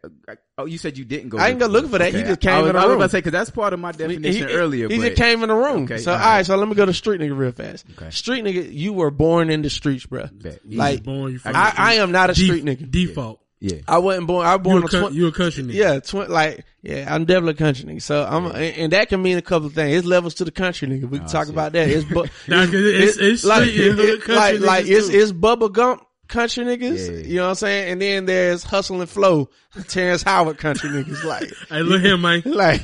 oh, 0.57 0.67
you 0.67 0.79
said 0.79 0.97
you 0.97 1.05
didn't 1.05 1.31
go. 1.31 1.39
I 1.39 1.49
ain't 1.49 1.59
go 1.59 1.67
looking 1.67 1.91
for 1.91 1.99
that. 1.99 2.15
He 2.15 2.23
just 2.23 2.41
came 2.41 2.53
I 2.53 2.61
was, 2.61 2.71
in 2.71 2.77
the 2.77 2.81
I 2.81 2.87
was 2.87 2.95
about 2.95 3.05
to 3.07 3.11
say 3.11 3.19
because 3.19 3.33
that's 3.33 3.51
part 3.51 3.73
of 3.73 3.81
my 3.81 3.91
definition 3.93 4.49
he, 4.49 4.55
earlier. 4.55 4.89
He 4.89 4.97
but 4.97 5.05
just 5.09 5.17
came 5.17 5.43
in 5.43 5.49
the 5.49 5.55
room. 5.55 5.85
Okay, 5.85 5.99
so 5.99 6.13
all 6.13 6.19
all 6.19 6.25
right. 6.25 6.37
right. 6.37 6.47
so 6.47 6.57
let 6.57 6.69
me 6.69 6.75
go 6.75 6.87
to 6.87 6.93
street 6.95 7.21
nigga 7.21 7.37
real 7.37 7.53
fast. 7.53 7.85
Okay. 7.97 8.11
Street 8.11 8.45
nigga, 8.45 8.73
you 8.73 8.93
were 8.93 9.11
born 9.11 9.51
in 9.51 9.63
the 9.63 9.71
streets, 9.71 10.07
bro. 10.07 10.29
Like 10.65 11.03
born, 11.03 11.33
you 11.33 11.41
I, 11.45 11.75
I 11.77 11.95
am 11.95 12.13
not 12.13 12.31
a 12.31 12.35
Def- 12.35 12.45
street 12.45 12.65
nigga. 12.65 12.91
Default. 12.91 13.41
Yeah, 13.61 13.79
I 13.89 13.99
wasn't 13.99 14.27
born. 14.27 14.47
I 14.47 14.57
was 14.57 14.63
born 14.65 14.77
a, 14.79 14.81
on 14.83 14.89
coun- 14.89 15.01
twen- 15.03 15.15
you 15.15 15.27
a 15.27 15.33
country 15.33 15.65
nigga. 15.65 15.75
Yeah, 15.75 16.01
tw- 16.01 16.29
like 16.31 16.65
yeah, 16.83 17.13
I'm 17.13 17.25
definitely 17.25 17.53
a 17.53 17.55
country 17.55 17.85
nigga. 17.87 18.03
So 18.03 18.25
I'm, 18.25 18.47
and, 18.47 18.55
and 18.57 18.93
that 18.93 19.09
can 19.09 19.21
mean 19.23 19.37
a 19.39 19.43
couple 19.43 19.67
of 19.67 19.75
things. 19.75 19.97
It's 19.97 20.07
levels 20.07 20.35
to 20.35 20.45
the 20.45 20.51
country 20.53 20.87
nigga. 20.89 21.09
We 21.09 21.19
can 21.19 21.27
Oh, 21.27 21.31
talk 21.31 21.47
shit. 21.47 21.55
about 21.55 21.73
that. 21.73 21.89
It's, 21.89 22.05
bu- 22.05 22.23
'cause 22.47 22.75
it's- 22.75 23.17
it's 23.19 23.45
like 23.45 23.69
street 23.69 23.89
and 23.91 23.99
hood 23.99 24.09
it- 24.09 24.23
country 24.23 24.59
like 24.59 24.61
like 24.61 24.87
it's 24.87 25.09
it's 25.09 25.33
Bubba 25.33 25.73
Gump 25.73 26.03
country 26.29 26.65
niggas. 26.65 27.09
Yeah. 27.25 27.27
You 27.29 27.37
know 27.37 27.43
what 27.45 27.49
I'm 27.51 27.55
saying? 27.57 27.93
And 27.93 28.03
then 28.03 28.25
there's 28.27 28.63
Hustle 28.63 29.01
and 29.01 29.11
Flow, 29.11 29.51
Terrence 29.89 30.23
Howard 30.23 30.59
country 30.59 30.91
niggas. 30.91 31.25
Like 31.25 31.51
Hey, 31.69 31.83
look 31.83 32.01
here, 32.03 32.17
man. 32.17 32.43
like 32.47 32.83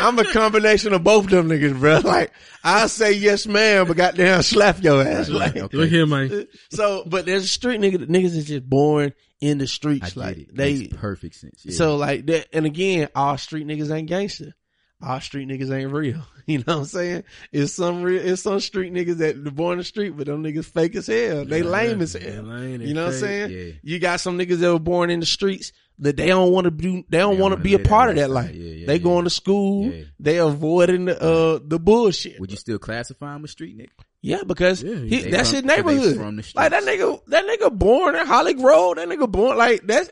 I'm 0.00 0.18
a 0.18 0.24
combination 0.24 0.92
of 0.92 1.02
both 1.04 1.28
them 1.28 1.48
niggas, 1.48 1.78
bro. 1.78 2.00
Like 2.04 2.32
I 2.62 2.86
say 2.88 3.12
yes, 3.12 3.46
ma'am, 3.46 3.86
but 3.86 3.96
goddamn 3.96 4.42
slap 4.42 4.82
your 4.82 5.02
ass. 5.02 5.28
Like 5.28 5.56
okay. 5.56 5.76
Look 5.76 5.88
here, 5.88 6.06
man. 6.06 6.46
so, 6.70 7.04
but 7.06 7.24
there's 7.26 7.44
a 7.44 7.48
street 7.48 7.80
nigga. 7.80 8.06
Niggas 8.06 8.36
is 8.36 8.46
just 8.46 8.68
born 8.68 9.12
in 9.40 9.58
the 9.58 9.64
I 9.64 9.66
streets. 9.66 10.12
get 10.14 10.16
like 10.16 10.36
it. 10.38 10.54
they 10.56 10.74
Makes 10.80 10.96
perfect 10.96 11.34
sense. 11.36 11.62
Yeah. 11.64 11.74
so 11.74 11.96
like 11.96 12.26
that, 12.26 12.48
and 12.52 12.66
again, 12.66 13.08
all 13.14 13.38
street 13.38 13.66
niggas 13.66 13.90
ain't 13.94 14.08
gangster. 14.08 14.54
All 15.02 15.20
street 15.20 15.48
niggas 15.48 15.70
ain't 15.74 15.90
real. 15.92 16.22
You 16.50 16.58
know 16.58 16.64
what 16.66 16.76
I'm 16.78 16.84
saying? 16.86 17.24
It's 17.52 17.72
some 17.74 18.02
real, 18.02 18.20
it's 18.26 18.42
some 18.42 18.60
street 18.60 18.92
niggas 18.92 19.18
that 19.18 19.54
born 19.54 19.72
in 19.74 19.78
the 19.78 19.84
street, 19.84 20.10
but 20.16 20.26
them 20.26 20.42
niggas 20.42 20.64
fake 20.66 20.96
as 20.96 21.06
hell. 21.06 21.44
They 21.44 21.62
lame 21.62 22.00
as 22.02 22.12
hell. 22.14 22.42
lame, 22.42 22.80
You 22.82 22.94
know 22.94 23.06
what 23.06 23.14
I'm 23.14 23.20
saying? 23.20 23.50
Yeah. 23.50 23.72
You 23.82 23.98
got 23.98 24.20
some 24.20 24.38
niggas 24.38 24.58
that 24.58 24.72
were 24.72 24.78
born 24.78 25.10
in 25.10 25.20
the 25.20 25.26
streets, 25.26 25.72
that 26.00 26.16
they 26.16 26.26
don't 26.28 26.50
want 26.50 26.64
to 26.64 26.70
do. 26.70 27.04
They 27.08 27.18
don't 27.18 27.38
want 27.38 27.54
to 27.54 27.60
be 27.60 27.74
a 27.74 27.78
part 27.78 28.10
of 28.10 28.16
that 28.16 28.30
life. 28.30 28.54
Yeah, 28.54 28.72
yeah, 28.72 28.86
they 28.86 28.96
yeah. 28.96 29.02
going 29.02 29.24
to 29.24 29.30
school. 29.30 29.92
Yeah. 29.92 30.04
They 30.18 30.38
avoiding 30.38 31.04
the 31.06 31.20
uh 31.22 31.60
the 31.62 31.78
bullshit. 31.78 32.40
Would 32.40 32.50
you 32.50 32.56
still 32.56 32.78
classify 32.78 33.36
him 33.36 33.44
a 33.44 33.48
street 33.48 33.76
nigga? 33.78 33.90
Yeah, 34.22 34.42
because 34.46 34.82
Yeah, 34.82 34.96
he, 34.96 35.30
that's 35.30 35.50
from- 35.50 35.56
his 35.56 35.64
neighborhood. 35.64 36.16
like 36.54 36.70
that 36.70 36.82
nigga, 36.84 37.20
that 37.28 37.44
nigga 37.44 37.72
born 37.72 38.16
in 38.16 38.26
Holly 38.26 38.54
Grove. 38.54 38.96
That 38.96 39.08
nigga 39.08 39.30
born 39.30 39.56
like 39.58 39.82
that's 39.86 40.10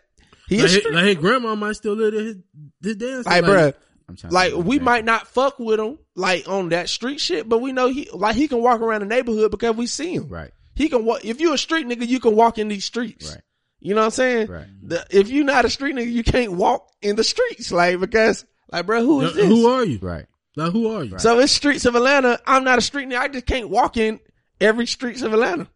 he 0.48 0.60
a 0.60 0.62
Like, 0.62 0.70
his, 0.70 0.86
like 0.90 1.04
his 1.04 1.16
grandma 1.16 1.54
might 1.54 1.76
still 1.76 1.94
live 1.94 2.14
there. 2.14 2.22
His, 2.24 2.36
his 2.82 2.96
dance. 2.96 3.26
Like, 3.26 3.44
bruh, 3.44 3.74
I'm 4.08 4.16
trying. 4.16 4.32
like 4.32 4.52
think 4.52 4.64
we 4.66 4.78
an 4.78 4.84
might 4.84 5.04
not 5.04 5.28
fuck 5.28 5.58
with 5.58 5.78
him 5.78 5.98
like 6.14 6.48
on 6.48 6.70
that 6.70 6.88
street 6.88 7.20
shit, 7.20 7.48
but 7.48 7.60
we 7.60 7.72
know 7.72 7.88
he 7.88 8.08
like 8.12 8.36
he 8.36 8.48
can 8.48 8.62
walk 8.62 8.80
around 8.80 9.00
the 9.00 9.06
neighborhood 9.06 9.50
because 9.50 9.76
we 9.76 9.86
see 9.86 10.14
him. 10.14 10.28
Right. 10.28 10.50
He 10.74 10.88
can 10.88 11.04
walk. 11.04 11.24
If 11.24 11.40
you're 11.40 11.54
a 11.54 11.58
street 11.58 11.86
nigga, 11.86 12.06
you 12.06 12.20
can 12.20 12.34
walk 12.36 12.58
in 12.58 12.68
these 12.68 12.84
streets. 12.84 13.30
Right. 13.32 13.42
You 13.80 13.94
know 13.94 14.00
what 14.00 14.06
I'm 14.06 14.10
saying? 14.12 14.48
Right. 14.48 14.66
The, 14.82 15.06
if 15.10 15.28
you're 15.28 15.44
not 15.44 15.64
a 15.64 15.70
street 15.70 15.94
nigga, 15.94 16.10
you 16.10 16.24
can't 16.24 16.52
walk 16.52 16.88
in 17.02 17.16
the 17.16 17.24
streets, 17.24 17.70
like 17.70 18.00
because 18.00 18.44
like, 18.72 18.86
bro, 18.86 19.04
who 19.04 19.20
is 19.22 19.34
this? 19.34 19.46
Who 19.46 19.66
are 19.68 19.84
you? 19.84 19.98
Right. 20.00 20.26
Now, 20.56 20.70
who 20.70 20.88
are 20.96 21.04
you? 21.04 21.18
So 21.18 21.38
it's 21.38 21.52
streets 21.52 21.84
of 21.84 21.94
Atlanta. 21.94 22.40
I'm 22.46 22.64
not 22.64 22.78
a 22.78 22.82
street 22.82 23.08
nigga. 23.08 23.18
I 23.18 23.28
just 23.28 23.46
can't 23.46 23.68
walk 23.68 23.96
in 23.96 24.18
every 24.60 24.86
streets 24.86 25.22
of 25.22 25.32
Atlanta. 25.32 25.68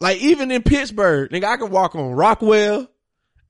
Like 0.00 0.20
even 0.20 0.50
in 0.50 0.62
Pittsburgh, 0.62 1.30
nigga, 1.30 1.44
I 1.44 1.56
can 1.56 1.70
walk 1.70 1.94
on 1.94 2.12
Rockwell 2.12 2.88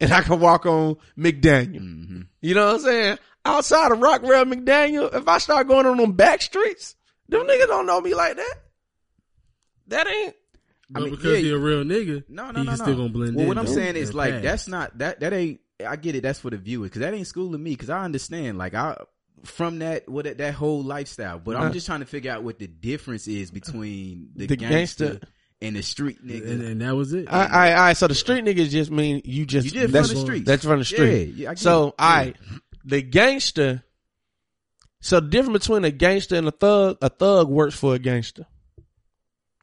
and 0.01 0.13
I 0.13 0.21
can 0.23 0.39
walk 0.39 0.67
on 0.67 0.97
McDaniel. 1.19 1.79
hmm 1.79 2.21
You 2.41 2.55
know 2.55 2.67
what 2.67 2.75
I'm 2.77 2.81
saying? 2.83 3.19
Outside 3.47 3.93
of 3.93 4.01
Rockwell, 4.01 4.45
McDaniel, 4.47 5.15
if 5.15 5.29
I 5.29 5.39
start 5.39 5.69
going 5.69 5.87
on 5.87 5.99
them 5.99 6.13
back 6.13 6.41
streets, 6.43 6.97
them 7.29 7.47
niggas 7.47 7.67
don't 7.67 7.87
know 7.87 8.01
me 8.01 8.15
like 8.15 8.37
that. 8.37 8.55
That 9.89 10.07
ain't. 10.09 10.35
But 10.91 11.01
I 11.01 11.05
mean, 11.07 11.15
because 11.15 11.33
yeah, 11.33 11.37
he 11.39 11.51
a 11.51 11.59
real 11.59 11.83
nigga, 11.85 12.25
No, 12.29 12.51
no, 12.51 12.61
he 12.61 12.67
no, 12.67 12.73
no. 12.73 12.77
still 12.77 12.97
gonna 12.97 13.09
blend 13.09 13.35
well, 13.37 13.43
in. 13.43 13.49
what 13.49 13.59
I'm 13.59 13.67
saying 13.67 13.97
is 13.97 14.15
like 14.15 14.33
pass. 14.35 14.43
that's 14.43 14.69
not 14.69 14.99
that 14.99 15.21
that 15.21 15.33
ain't. 15.33 15.61
I 15.85 15.97
get 15.97 16.15
it. 16.15 16.23
That's 16.23 16.39
for 16.39 16.51
the 16.51 16.57
viewers 16.57 16.89
because 16.91 17.01
that 17.01 17.13
ain't 17.15 17.27
schooling 17.27 17.63
me 17.63 17.71
because 17.73 17.91
I 17.91 18.03
understand 18.05 18.59
like 18.59 18.75
I 18.75 18.97
from 19.45 19.81
that 19.81 20.09
what 20.09 20.25
that, 20.25 20.39
that 20.39 20.55
whole 20.55 20.83
lifestyle. 20.83 21.39
But 21.39 21.57
Uh-huh. 21.57 21.65
I'm 21.67 21.73
just 21.73 21.87
trying 21.87 22.01
to 22.01 22.07
figure 22.07 22.31
out 22.33 22.45
what 22.45 22.59
the 22.59 22.67
difference 22.67 23.27
is 23.29 23.51
between 23.51 24.29
the, 24.37 24.47
The 24.47 24.57
gangster, 24.57 25.07
gangster. 25.09 25.29
and 25.61 25.77
the 25.77 25.83
street 25.83 26.25
nigga. 26.25 26.51
and, 26.51 26.63
and 26.63 26.81
that 26.81 26.95
was 26.95 27.13
it. 27.13 27.27
I, 27.31 27.45
I, 27.73 27.89
I, 27.89 27.93
so 27.95 28.07
the 28.07 28.15
street 28.15 28.45
niggas 28.45 28.71
just 28.71 28.91
mean 28.91 29.21
you 29.25 29.45
just, 29.47 29.67
You 29.67 29.73
just 29.83 29.93
that's, 29.93 30.09
from 30.09 30.15
the 30.17 30.21
streets. 30.23 30.47
that's 30.47 30.65
from 30.65 30.79
the 30.79 30.85
street. 30.85 31.29
Yeah, 31.29 31.43
yeah, 31.45 31.51
I 31.51 31.55
so, 31.55 31.89
it. 31.89 31.95
I, 31.99 32.35
the 32.85 33.03
gangster, 33.03 33.83
so 35.01 35.21
the 35.21 35.29
difference 35.29 35.67
between 35.67 35.85
a 35.85 35.91
gangster 35.91 36.37
and 36.37 36.47
a 36.49 36.51
thug, 36.51 36.99
a 37.03 37.09
thug 37.09 37.49
works 37.49 37.75
for 37.79 37.95
a 37.95 37.99
gangster. 37.99 38.47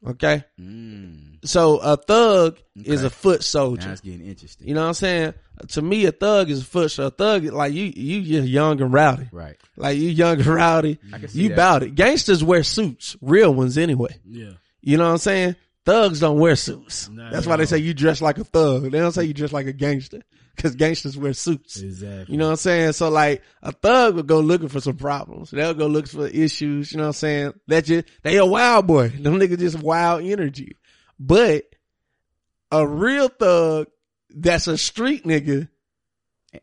Okay? 0.05 0.43
Mm, 0.59 1.37
So 1.45 1.77
a 1.77 1.95
thug 1.95 2.57
is 2.75 3.03
a 3.03 3.09
foot 3.09 3.39
now 3.39 3.43
soldier. 3.43 3.91
it's 3.91 4.01
getting 4.01 4.25
interesting. 4.25 4.67
You 4.67 4.73
know 4.73 4.81
what 4.81 4.87
I'm 4.87 4.93
saying? 4.95 5.33
To 5.69 5.81
me, 5.83 6.05
a 6.05 6.11
thug 6.11 6.49
is 6.49 6.61
a 6.61 6.65
foot. 6.65 6.89
soldier. 6.91 7.07
a 7.07 7.11
thug, 7.11 7.43
like 7.45 7.73
you, 7.73 7.85
you 7.95 8.23
just 8.23 8.47
young 8.47 8.81
and 8.81 8.91
rowdy. 8.91 9.29
right. 9.31 9.57
Like 9.77 9.97
you 9.97 10.09
young 10.09 10.37
and 10.37 10.45
rowdy. 10.47 10.97
I 11.13 11.19
can 11.19 11.27
see 11.27 11.43
You 11.43 11.49
that. 11.49 11.55
bout 11.55 11.83
it. 11.83 11.93
Gangsters 11.95 12.43
wear 12.43 12.63
suits, 12.63 13.15
real 13.21 13.53
ones 13.53 13.77
anyway. 13.77 14.15
yeah. 14.25 14.53
You 14.81 14.97
know 14.97 15.05
what 15.05 15.11
I'm 15.11 15.17
saying? 15.19 15.55
Thugs 15.85 16.19
don't 16.19 16.39
wear 16.39 16.55
suits. 16.55 17.07
Not 17.09 17.31
That's 17.31 17.45
at 17.45 17.49
why 17.51 17.57
they 17.57 17.65
say 17.67 17.77
you 17.77 17.93
dress 17.93 18.19
like 18.21 18.39
a 18.39 18.43
thug. 18.43 18.83
They 18.83 18.97
don't 18.99 19.11
say 19.11 19.25
you 19.25 19.33
dress 19.35 19.51
like 19.53 19.67
a 19.67 19.73
gangster 19.73 20.21
because 20.55 20.75
gangsters 20.75 21.17
wear 21.17 21.33
suits. 21.33 21.81
Exactly. 21.81 22.33
You 22.33 22.37
know 22.37 22.45
what 22.45 22.51
I'm 22.51 22.57
saying? 22.57 22.93
So 22.93 23.09
like 23.09 23.41
a 23.61 23.71
thug 23.71 24.15
would 24.15 24.27
go 24.27 24.39
looking 24.39 24.67
for 24.69 24.81
some 24.81 24.97
problems. 24.97 25.51
They'll 25.51 25.73
go 25.73 25.87
look 25.87 26.07
for 26.07 26.27
issues. 26.27 26.91
You 26.91 26.97
know 26.97 27.03
what 27.03 27.07
I'm 27.09 27.13
saying? 27.13 27.53
That 27.67 27.85
just 27.85 28.07
they 28.23 28.37
a 28.37 28.45
wild 28.45 28.87
boy. 28.87 29.09
Them 29.19 29.39
niggas 29.39 29.59
just 29.59 29.79
wild 29.79 30.23
energy. 30.23 30.77
But 31.19 31.65
a 32.71 32.85
real 32.87 33.27
thug 33.27 33.87
that's 34.29 34.67
a 34.67 34.77
street 34.77 35.23
nigga 35.25 35.67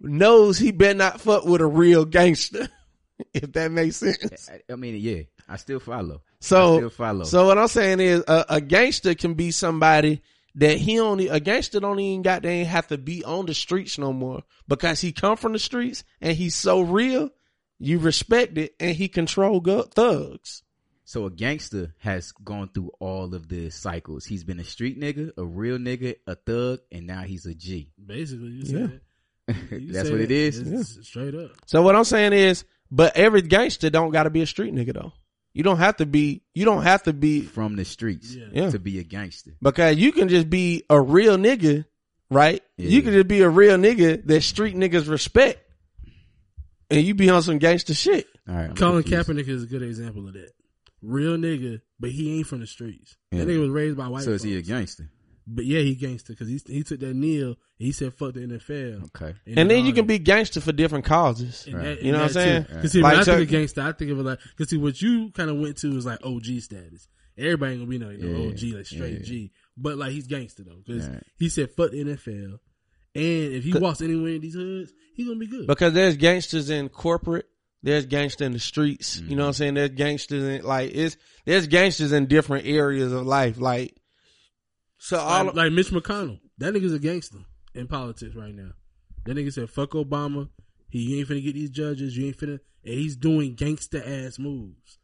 knows 0.01 0.59
he 0.59 0.73
better 0.73 0.95
not 0.99 1.21
fuck 1.21 1.45
with 1.45 1.61
a 1.61 1.67
real 1.67 2.05
gangster. 2.05 2.69
if 3.35 3.53
that 3.53 3.71
makes 3.71 3.97
sense. 3.97 4.49
I, 4.51 4.73
I 4.73 4.77
mean, 4.77 4.97
yeah, 4.97 5.23
I 5.49 5.57
still 5.57 5.81
follow. 5.81 6.17
I 6.17 6.21
So 6.41 6.77
still 6.77 6.91
follow. 6.91 7.25
so 7.25 7.47
what 7.47 7.59
I'm 7.59 7.69
saying 7.69 8.01
is 8.01 8.23
a, 8.29 8.45
a 8.49 8.61
gangster 8.61 9.15
can 9.15 9.35
be 9.35 9.51
somebody 9.51 10.23
that 10.59 10.77
he 10.77 11.01
only 11.01 11.29
a 11.29 11.41
gangster 11.41 11.81
don't 11.81 11.99
even 11.99 12.23
got 12.23 12.43
they 12.43 12.61
ain't 12.61 12.69
have 12.69 12.87
to 12.89 12.99
be 12.99 13.25
on 13.25 13.47
the 13.47 13.55
streets 13.55 13.97
no 13.99 14.13
more 14.13 14.43
because 14.69 15.01
he 15.01 15.13
come 15.13 15.37
from 15.37 15.53
the 15.55 15.59
streets 15.59 16.05
and 16.21 16.37
he's 16.37 16.55
so 16.55 16.81
real. 16.83 17.31
You 17.79 17.99
respect 18.01 18.59
it 18.59 18.75
and 18.79 18.95
he 18.95 19.09
control 19.09 19.61
gu- 19.61 19.85
thugs. 19.85 20.63
So 21.05 21.25
a 21.25 21.31
gangster 21.31 21.95
has 22.01 22.33
gone 22.33 22.69
through 22.75 22.91
all 23.01 23.35
of 23.35 23.49
the 23.49 23.71
cycles. 23.71 24.27
He's 24.27 24.45
been 24.45 24.61
a 24.61 24.65
street 24.65 25.01
nigga, 25.01 25.31
a 25.39 25.45
real 25.45 25.79
nigga, 25.79 26.17
a 26.27 26.35
thug, 26.35 26.81
and 26.93 27.07
now 27.07 27.23
he's 27.23 27.47
a 27.47 27.55
G. 27.55 27.93
Basically, 28.05 28.49
you 28.51 28.65
Yeah. 28.65 28.87
said 28.87 28.91
it. 28.91 29.03
You 29.81 29.93
That's 29.93 30.09
said 30.09 30.13
what 30.13 30.21
it 30.21 30.31
is. 30.31 30.59
It's 30.59 31.07
Straight 31.09 31.35
up. 31.35 31.53
So 31.65 31.81
what 31.83 31.97
I'm 31.97 32.05
saying 32.05 32.35
is, 32.35 32.65
but 32.91 33.17
every 33.17 33.41
gangster 33.43 33.89
don't 33.89 34.11
got 34.11 34.25
to 34.25 34.31
be 34.31 34.43
a 34.43 34.47
street 34.47 34.75
nigga 34.75 34.93
though. 34.93 35.13
You 35.59 35.65
don't 35.65 35.79
have 35.79 35.97
to 35.97 36.07
be. 36.07 36.43
You 36.55 36.65
don't 36.65 36.85
have 36.85 37.03
to 37.03 37.13
be 37.13 37.41
From 37.43 37.75
the 37.75 37.85
streets 37.85 38.33
Yeah. 38.33 38.45
Yeah. 38.53 38.71
to 38.71 38.79
be 38.79 39.01
a 39.01 39.03
gangster. 39.03 39.51
because 39.61 39.97
you 39.97 40.13
can 40.13 40.29
just 40.29 40.49
be 40.49 40.85
a 40.89 41.01
real 41.01 41.37
nigga, 41.37 41.85
right? 42.31 42.63
Yeah. 42.77 42.89
You 42.91 43.03
can 43.03 43.13
just 43.13 43.27
be 43.27 43.41
a 43.41 43.49
real 43.51 43.77
nigga 43.77 44.25
that 44.29 44.43
street 44.43 44.77
niggas 44.77 45.09
respect, 45.11 45.59
and 46.91 47.03
you 47.05 47.13
be 47.17 47.29
on 47.29 47.43
some 47.43 47.59
gangster 47.59 47.93
shit. 47.93 48.29
All 48.49 48.55
right. 48.55 48.71
I'm 48.71 48.77
Colin 48.77 49.03
confused. 49.03 49.29
Kaepernick 49.29 49.49
is 49.49 49.65
a 49.65 49.67
good 49.67 49.83
example 49.83 50.29
of 50.29 50.35
that. 50.35 50.53
Real 51.03 51.37
nigga, 51.37 51.81
but 51.99 52.11
he 52.11 52.39
ain't 52.39 52.47
from 52.47 52.61
the 52.61 52.67
streets. 52.69 53.17
Yeah. 53.33 53.41
That 53.41 53.49
nigga 53.49 53.61
was 53.61 53.71
raised 53.71 53.97
by 53.97 54.07
white 54.07 54.21
people. 54.21 54.31
So 54.33 54.35
is 54.37 54.43
he 54.45 54.57
a 54.59 54.63
gangster? 54.63 55.11
But 55.51 55.65
yeah, 55.65 55.81
he 55.81 55.95
gangster 55.95 56.35
because 56.35 56.49
he 56.49 56.61
he 56.67 56.83
took 56.83 57.01
that 57.01 57.15
kneel 57.15 57.49
and 57.49 57.57
he 57.79 57.93
said 57.93 58.13
fuck 58.13 58.35
the 58.35 58.41
NFL. 58.41 59.05
Okay. 59.07 59.35
And 59.47 59.71
then 59.71 59.87
you 59.87 59.95
can 59.95 60.07
be 60.07 60.19
gangster 60.19 60.61
for 60.61 60.73
different 60.73 61.07
causes. 61.07 61.67
Right. 61.73 61.85
that- 61.85 62.03
You 62.03 62.13
know 62.13 62.19
what 62.19 62.25
I'm 62.27 62.33
saying? 62.33 62.65
Cause 62.65 62.93
see, 62.93 63.01
Like, 63.01 63.13
when 63.13 63.21
I 63.21 63.25
so- 63.25 63.37
think 63.37 63.49
of 63.49 63.53
gangster, 63.53 63.81
I 63.81 63.93
think 63.93 64.11
of 64.11 64.19
it 64.19 64.23
like, 64.25 64.39
cause 64.59 64.69
see, 64.69 64.77
what 64.77 65.01
you 65.01 65.31
kind 65.31 65.49
of 65.49 65.57
went 65.59 65.79
to 65.79 65.97
is 65.97 66.05
like 66.05 66.19
OG 66.23 66.61
status. 66.61 67.09
Everybody 67.39 67.73
ain't 67.73 67.81
gonna 67.81 67.91
be 67.91 67.99
no, 67.99 68.11
no 68.11 68.41
Yeah. 68.41 68.49
OG, 68.49 68.77
like 68.77 68.87
straight 68.87 69.13
Yeah. 69.21 69.25
G. 69.25 69.53
But 69.77 69.97
like 69.97 70.13
he's 70.13 70.27
gangster 70.27 70.65
though, 70.65 70.83
cause 70.87 71.09
Right. 71.09 71.23
he 71.39 71.49
said 71.49 71.71
fuck 71.71 71.93
the 71.93 72.01
NFL. 72.01 72.59
And 73.15 73.53
if 73.55 73.65
he 73.65 73.73
walks 73.73 74.03
anywhere 74.03 74.33
in 74.35 74.43
these 74.43 74.55
hoods, 74.55 74.93
he 75.15 75.25
gonna 75.25 75.39
be 75.39 75.47
good. 75.47 75.67
Because 75.67 75.95
there's 75.95 76.17
gangsters 76.17 76.69
in 76.69 76.91
corporate, 76.91 77.47
there's 77.83 78.07
gangster 78.07 78.45
in 78.45 78.53
the 78.53 78.59
streets. 78.59 79.17
You 79.17 79.23
know 79.23 79.29
mm-hmm. 79.31 79.41
what 79.41 79.47
I'm 79.47 79.53
saying? 79.55 79.75
There's 79.75 79.91
gangsters 79.91 80.43
in 80.43 80.63
like 80.63 80.91
it's 80.93 81.17
there's 81.47 81.69
gangsters 81.69 82.13
in 82.13 82.27
different 82.27 82.67
areas 82.67 83.13
of 83.13 83.27
life. 83.27 83.59
Like 83.59 83.98
so 84.99 85.19
all 85.19 85.45
like, 85.47 85.55
like 85.55 85.73
Mitch 85.73 85.91
McConnell, 85.91 86.41
that 86.59 86.75
nigga's 86.75 86.93
a 86.93 86.99
gangster 86.99 87.39
in 87.75 87.87
politics 87.87 88.35
right 88.35 88.55
now. 88.55 88.71
That 89.25 89.37
nigga 89.37 89.53
said 89.53 89.71
fuck 89.71 89.91
Obama. 89.91 90.49
He 90.91 91.01
you 91.01 91.19
ain't 91.19 91.29
finna 91.29 91.43
get 91.43 91.55
these 91.55 91.71
judges. 91.71 92.17
You 92.17 92.27
ain't 92.27 92.39
finna, 92.39 92.59
and 92.85 92.95
he's 92.95 93.17
doing 93.17 93.55
gangster 93.55 94.03
ass 94.05 94.39
moves. 94.39 94.99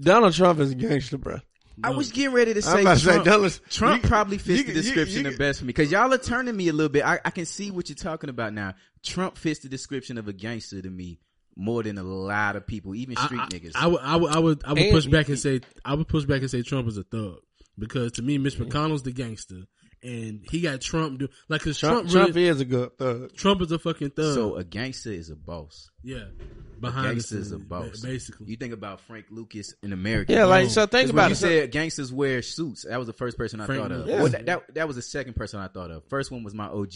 Donald 0.00 0.34
Trump 0.34 0.60
is 0.60 0.72
a 0.72 0.74
gangster, 0.74 1.18
bro. 1.18 1.38
I 1.84 1.90
was 1.90 2.10
getting 2.10 2.32
ready 2.34 2.54
to 2.54 2.58
I'm 2.58 2.62
say 2.62 2.80
about 2.80 2.98
say 2.98 3.22
Trump, 3.22 3.52
Trump 3.70 4.02
you- 4.02 4.08
probably 4.08 4.38
fits 4.38 4.60
you- 4.62 4.64
the 4.66 4.72
description 4.72 5.24
you- 5.24 5.30
the 5.30 5.38
best 5.38 5.60
for 5.60 5.64
me 5.64 5.68
because 5.68 5.92
y'all 5.92 6.12
are 6.12 6.18
turning 6.18 6.56
me 6.56 6.66
a 6.68 6.72
little 6.72 6.88
bit. 6.88 7.04
I, 7.04 7.20
I 7.24 7.30
can 7.30 7.46
see 7.46 7.70
what 7.70 7.88
you're 7.88 7.94
talking 7.96 8.30
about 8.30 8.52
now. 8.52 8.74
Trump 9.04 9.38
fits 9.38 9.60
the 9.60 9.68
description 9.68 10.18
of 10.18 10.26
a 10.26 10.32
gangster 10.32 10.82
to 10.82 10.90
me 10.90 11.20
more 11.56 11.84
than 11.84 11.96
a 11.98 12.02
lot 12.02 12.56
of 12.56 12.66
people, 12.66 12.96
even 12.96 13.16
street 13.16 13.40
I, 13.40 13.44
I- 13.44 13.48
niggas. 13.48 13.72
I 13.76 13.86
would, 13.86 14.00
I 14.00 14.16
would, 14.16 14.32
I 14.34 14.38
would, 14.40 14.64
I 14.64 14.72
would 14.72 14.82
And 14.82 14.92
push 14.92 15.04
he- 15.04 15.10
back 15.12 15.28
and 15.28 15.38
say, 15.38 15.60
I 15.84 15.94
would 15.94 16.08
push 16.08 16.24
back 16.24 16.40
and 16.40 16.50
say 16.50 16.62
Trump 16.62 16.88
is 16.88 16.98
a 16.98 17.04
thug 17.04 17.38
because 17.78 18.12
to 18.12 18.22
me, 18.22 18.38
Mitch 18.38 18.56
McConnell's 18.58 19.02
the 19.02 19.12
gangster, 19.12 19.62
and 20.02 20.44
he 20.50 20.60
got 20.60 20.80
Trump 20.80 21.18
do 21.18 21.28
like 21.48 21.60
because 21.60 21.78
Trump, 21.78 22.08
Trump, 22.08 22.10
Trump, 22.10 22.34
really, 22.34 22.48
is 22.48 22.60
a 22.60 22.64
good 22.64 22.96
thug. 22.98 23.34
Trump 23.36 23.60
is 23.62 23.72
a 23.72 23.78
fucking 23.78 24.10
thug. 24.10 24.34
so 24.34 24.56
a 24.56 24.64
gangster 24.64 25.10
is 25.10 25.30
a 25.30 25.36
boss. 25.36 25.90
yeah, 26.04 26.16
A 26.76 26.80
behind 26.80 27.08
the 27.08 27.12
gangster 27.14 27.38
is 27.38 27.50
a 27.52 27.58
boss. 27.58 28.00
basically. 28.00 28.46
you 28.46 28.56
think 28.56 28.72
about 28.72 29.00
Frank 29.00 29.26
Lucas 29.30 29.74
in 29.82 29.92
America. 29.92 30.32
Yeah, 30.32 30.44
like 30.44 30.70
so 30.70 30.86
think 30.86 31.04
'Cause 31.06 31.10
about 31.10 31.22
when 31.22 31.30
you 31.30 31.32
it. 31.34 31.36
said 31.62 31.70
gangsters 31.72 32.12
wear 32.12 32.42
suits. 32.42 32.84
That 32.88 32.98
was 32.98 33.06
the 33.08 33.12
first 33.12 33.36
person 33.36 33.60
I 33.60 33.66
Frank 33.66 33.82
thought 33.82 33.92
of. 33.92 34.06
Yeah. 34.08 34.22
Well, 34.22 34.28
that, 34.30 34.46
that 34.46 34.74
that 34.74 34.86
was 34.86 34.96
the 34.96 35.02
second 35.02 35.34
person 35.34 35.58
I 35.60 35.68
thought 35.68 35.90
of. 35.90 36.04
First 36.08 36.30
one 36.30 36.44
was 36.44 36.54
my 36.54 36.66
OG. 36.66 36.94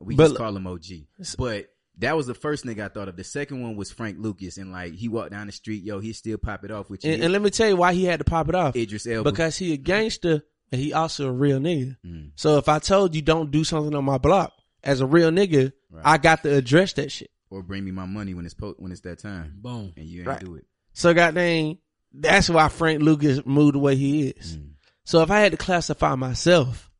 We 0.00 0.14
But- 0.14 0.24
just 0.28 0.36
call 0.36 0.56
him 0.56 0.66
OG. 0.66 1.06
But 1.36 1.66
that 1.98 2.16
was 2.16 2.26
the 2.26 2.34
first 2.34 2.64
nigga 2.64 2.84
I 2.84 2.88
thought 2.88 3.08
of. 3.08 3.16
The 3.16 3.24
second 3.24 3.62
one 3.62 3.76
was 3.76 3.90
Frank 3.92 4.16
Lucas, 4.18 4.56
and 4.56 4.72
like 4.72 4.94
he 4.94 5.08
walked 5.08 5.30
down 5.30 5.46
the 5.46 5.52
street, 5.52 5.84
yo, 5.84 6.00
he 6.00 6.12
still 6.12 6.38
pop 6.38 6.64
it 6.64 6.70
off 6.70 6.90
with 6.90 7.04
you. 7.04 7.12
and, 7.12 7.22
and 7.24 7.32
let 7.32 7.40
me 7.42 7.50
tell 7.50 7.68
you 7.68 7.76
why 7.76 7.92
he 7.94 8.04
had 8.04 8.18
to 8.18 8.24
pop 8.24 8.48
it 8.48 8.54
off. 8.54 8.74
Idris 8.76 9.06
Elba. 9.06 9.30
Because 9.30 9.56
he 9.56 9.72
a 9.72 9.76
gangster 9.76 10.42
and 10.72 10.80
he 10.80 10.92
also 10.92 11.28
a 11.28 11.32
real 11.32 11.58
nigga. 11.60 11.96
Mm. 12.04 12.30
So 12.34 12.58
if 12.58 12.68
I 12.68 12.78
told 12.80 13.14
you 13.14 13.22
don't 13.22 13.50
do 13.50 13.62
something 13.64 13.94
on 13.94 14.04
my 14.04 14.18
block 14.18 14.52
as 14.82 15.00
a 15.00 15.06
real 15.06 15.30
nigga, 15.30 15.72
Right. 15.90 16.02
I 16.04 16.18
got 16.18 16.42
to 16.42 16.52
address 16.52 16.94
that 16.94 17.12
shit. 17.12 17.30
or 17.50 17.62
bring 17.62 17.84
me 17.84 17.92
my 17.92 18.04
money 18.06 18.34
when 18.34 18.44
it's 18.44 18.54
po- 18.54 18.74
when 18.78 18.90
it's 18.90 19.02
that 19.02 19.20
time, 19.20 19.54
Boom. 19.62 19.92
and 19.96 20.06
you 20.06 20.20
ain't 20.20 20.28
Right. 20.28 20.40
do 20.40 20.56
it. 20.56 20.66
So 20.92 21.14
goddamn, 21.14 21.78
that's 22.12 22.50
why 22.50 22.68
Frank 22.68 23.00
Lucas 23.02 23.46
moved 23.46 23.76
the 23.76 23.78
way 23.78 23.94
he 23.94 24.28
is. 24.30 24.56
Mm. 24.56 24.70
So 25.04 25.20
if 25.22 25.30
I 25.30 25.38
had 25.38 25.52
to 25.52 25.58
classify 25.58 26.16
myself, 26.16 26.90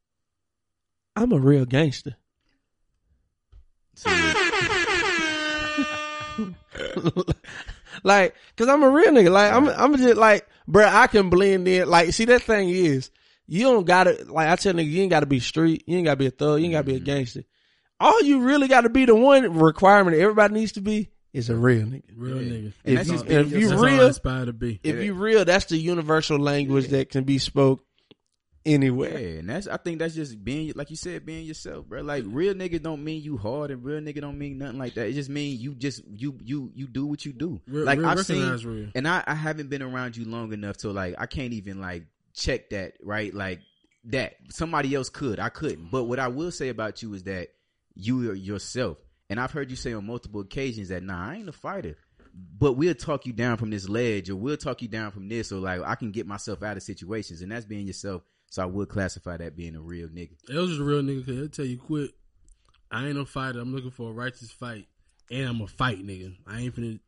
I'm 1.17 1.33
a 1.33 1.39
real 1.39 1.65
gangster. 1.65 2.15
So, 3.97 4.11
yeah. 4.11 4.44
like, 8.03 8.35
cause 8.57 8.69
I'm 8.69 8.83
a 8.83 8.91
real 8.91 9.11
nigga. 9.13 9.31
Like, 9.31 9.53
I'm, 9.53 9.69
I'm 9.69 9.97
just 9.97 10.17
like, 10.17 10.47
bruh, 10.69 10.87
I 10.93 11.07
can 11.07 11.31
blend 11.31 11.67
in. 11.69 11.89
Like, 11.89 12.13
see, 12.13 12.25
that 12.27 12.43
thing 12.43 12.69
is, 12.71 13.11
you 13.47 13.65
don't 13.65 13.85
gotta, 13.87 14.25
like, 14.29 14.49
I 14.49 14.57
tell 14.57 14.73
niggas, 14.75 14.91
you 14.91 15.03
ain't 15.03 15.11
gotta 15.11 15.27
be 15.27 15.41
street, 15.41 15.85
you 15.87 15.97
ain't 15.99 16.07
gotta 16.07 16.17
be 16.17 16.27
a 16.27 16.31
thug, 16.31 16.61
you 16.61 16.67
ain't 16.67 16.73
gotta 16.75 16.85
be 16.85 16.93
a 16.95 16.97
Mm-hmm. 16.97 17.05
gangster. 17.05 17.45
all 18.01 18.23
you 18.23 18.41
really 18.41 18.69
got 18.69 18.83
to 18.83 18.89
be 18.89 19.05
the 19.05 19.15
one 19.15 19.59
requirement 19.59 20.17
everybody 20.17 20.55
needs 20.55 20.73
to 20.73 20.81
be 20.81 21.11
is 21.33 21.51
a 21.51 21.57
real 21.57 21.87
nigga. 21.87 22.03
Real 22.17 22.37
nigga. 22.39 22.73
And 22.85 22.99
If 22.99 23.07
that's 23.07 23.09
you, 23.09 23.13
just 23.15 23.27
if 23.31 23.53
you 23.53 23.69
That's 23.69 23.83
real, 23.83 24.07
aspire 24.09 24.45
to 24.47 24.53
be. 24.53 24.81
if 24.83 24.97
you 25.03 25.15
real, 25.15 25.45
that's 25.45 25.67
the 25.67 25.77
universal 25.77 26.39
language 26.39 26.89
that 26.89 27.11
can 27.11 27.25
be 27.25 27.39
spoke 27.39 27.85
anywhere. 28.67 29.19
Yeah, 29.19 29.39
and 29.39 29.49
that's 29.49 29.67
I 29.67 29.77
think 29.77 29.99
that's 29.99 30.15
just 30.15 30.43
being 30.43 30.73
like 30.75 30.91
you 30.91 30.97
said, 30.97 31.27
being 31.27 31.45
yourself, 31.45 31.87
bro. 31.87 32.03
Like 32.03 32.25
real 32.27 32.55
nigga 32.55 32.83
don't 32.83 33.05
mean 33.05 33.23
you 33.23 33.37
hard, 33.37 33.71
and 33.71 33.85
real 33.85 34.01
nigga 34.01 34.21
don't 34.21 34.39
mean 34.39 34.59
nothing 34.59 34.79
like 34.79 34.95
that. 34.95 35.09
It 35.09 35.15
just 35.15 35.31
mean 35.31 35.59
you 35.61 35.75
just 35.75 36.03
you 36.07 36.39
you 36.43 36.71
you 36.75 36.87
do 36.87 37.07
what 37.07 37.25
you 37.25 37.33
do. 37.33 37.61
Real- 37.67 37.85
like 37.85 37.99
real 37.99 38.09
I've 38.09 38.25
seen, 38.25 38.57
real. 38.65 38.89
and 38.95 39.07
I 39.07 39.23
I 39.27 39.35
haven't 39.35 39.71
been 39.71 39.83
around 39.83 40.17
you 40.17 40.25
long 40.25 40.53
enough 40.53 40.79
to 40.79 40.91
like 40.91 41.15
I 41.19 41.27
can't 41.27 41.53
even 41.53 41.81
like 41.81 42.05
check 42.35 42.71
that 42.71 42.95
right 43.03 43.33
like 43.35 43.61
that. 44.05 44.35
Somebody 44.51 44.95
else 44.95 45.09
could, 45.09 45.39
I 45.39 45.49
couldn't. 45.49 45.91
But 45.91 46.05
what 46.05 46.19
I 46.19 46.29
will 46.29 46.51
say 46.51 46.69
about 46.69 47.03
you 47.03 47.15
is 47.15 47.25
that 47.25 47.49
you 47.95 48.31
are 48.31 48.35
yourself, 48.35 48.99
and 49.31 49.39
I've 49.39 49.53
heard 49.53 49.71
you 49.71 49.77
say 49.77 49.93
on 49.93 50.07
multiple 50.07 50.41
occasions 50.41 50.89
that 50.89 51.03
nah, 51.03 51.31
I 51.31 51.37
ain't 51.37 51.49
a 51.49 51.53
fighter. 51.53 51.97
But 52.59 52.73
we'll 52.73 52.97
talk 52.97 53.27
you 53.27 53.33
down 53.33 53.59
from 53.59 53.71
this 53.71 53.89
ledge, 53.89 54.29
or 54.29 54.35
we'll 54.35 54.57
talk 54.57 54.83
you 54.83 54.89
down 54.89 55.13
from 55.13 55.29
this, 55.29 55.53
or 55.53 55.61
like 55.61 55.81
I 55.83 55.95
can 55.95 56.11
get 56.11 56.27
myself 56.27 56.65
out 56.65 56.77
of 56.77 56.83
situations, 56.83 57.43
and 57.43 57.53
that's 57.53 57.65
being 57.65 57.87
yourself. 57.87 58.23
So 58.55 58.63
I 58.63 58.67
would 58.67 58.89
classify 58.89 59.37
that 59.39 59.57
being 59.57 59.75
a 59.75 59.81
real 59.81 60.07
nigga. 60.07 60.31
It 60.49 60.55
was 60.55 60.69
just 60.69 60.81
a 60.81 60.85
real 60.85 61.03
nigga 61.03 61.27
because 61.27 61.35
he'll 61.41 61.49
tell 61.49 61.65
you 61.65 61.77
quit. 61.77 62.13
I 62.89 63.05
ain't 63.09 63.17
no 63.17 63.25
fighter. 63.25 63.59
I'm 63.59 63.75
looking 63.75 63.91
for 63.91 64.11
a 64.11 64.13
righteous 64.13 64.53
fight. 64.53 64.87
And 65.29 65.49
I'm 65.49 65.61
a 65.61 65.67
fight 65.67 66.07
nigga. 66.07 66.37
I 66.47 66.61
ain't 66.61 66.77
finna 66.77 67.01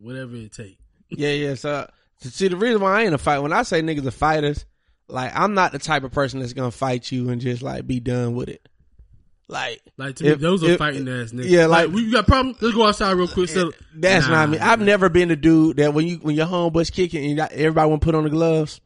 whatever 0.00 0.36
it 0.36 0.52
take. 0.52 0.78
Yeah, 1.10 1.30
yeah. 1.30 1.54
So, 1.56 1.90
so 2.18 2.28
see, 2.28 2.46
the 2.46 2.56
reason 2.56 2.80
why 2.80 3.00
I 3.00 3.04
ain't 3.06 3.14
a 3.14 3.18
fight 3.18 3.40
when 3.40 3.52
I 3.52 3.62
say 3.64 3.82
niggas 3.82 4.06
are 4.06 4.12
fighters, 4.12 4.66
like 5.08 5.32
I'm 5.34 5.54
not 5.54 5.72
the 5.72 5.80
type 5.80 6.04
of 6.04 6.12
person 6.12 6.38
that's 6.38 6.52
gonna 6.52 6.70
fight 6.70 7.10
you 7.10 7.28
and 7.30 7.40
just 7.40 7.60
like 7.60 7.84
be 7.84 7.98
done 7.98 8.36
with 8.36 8.48
it. 8.48 8.68
Like 9.48 9.80
Like 9.96 10.14
to 10.16 10.24
me, 10.24 10.30
If- 10.30 10.38
those 10.40 10.62
are 10.62 10.70
if- 10.72 10.78
fighting 10.78 11.08
ass 11.08 11.32
niggas. 11.32 11.48
yeah, 11.48 11.66
like- 11.66 11.90
we 11.90 12.08
got 12.12 12.28
problems. 12.28 12.58
Let's 12.62 12.76
go 12.76 12.86
outside 12.86 13.12
real 13.14 13.26
quick. 13.26 13.48
So 13.48 13.72
that's 13.96 14.26
Nah, 14.28 14.32
not 14.32 14.50
me. 14.50 14.58
I've 14.58 14.80
never 14.80 15.08
been 15.08 15.28
the 15.28 15.34
dude 15.36 15.78
that 15.78 15.92
when 15.92 16.06
you 16.06 16.18
when 16.18 16.36
your 16.36 16.46
homeboy's 16.46 16.90
kicking 16.90 17.22
and 17.22 17.30
you 17.30 17.36
got, 17.36 17.50
everybody 17.50 17.88
want 17.88 18.00
to 18.02 18.04
put 18.04 18.14
on 18.14 18.22
the 18.24 18.30
gloves. 18.30 18.80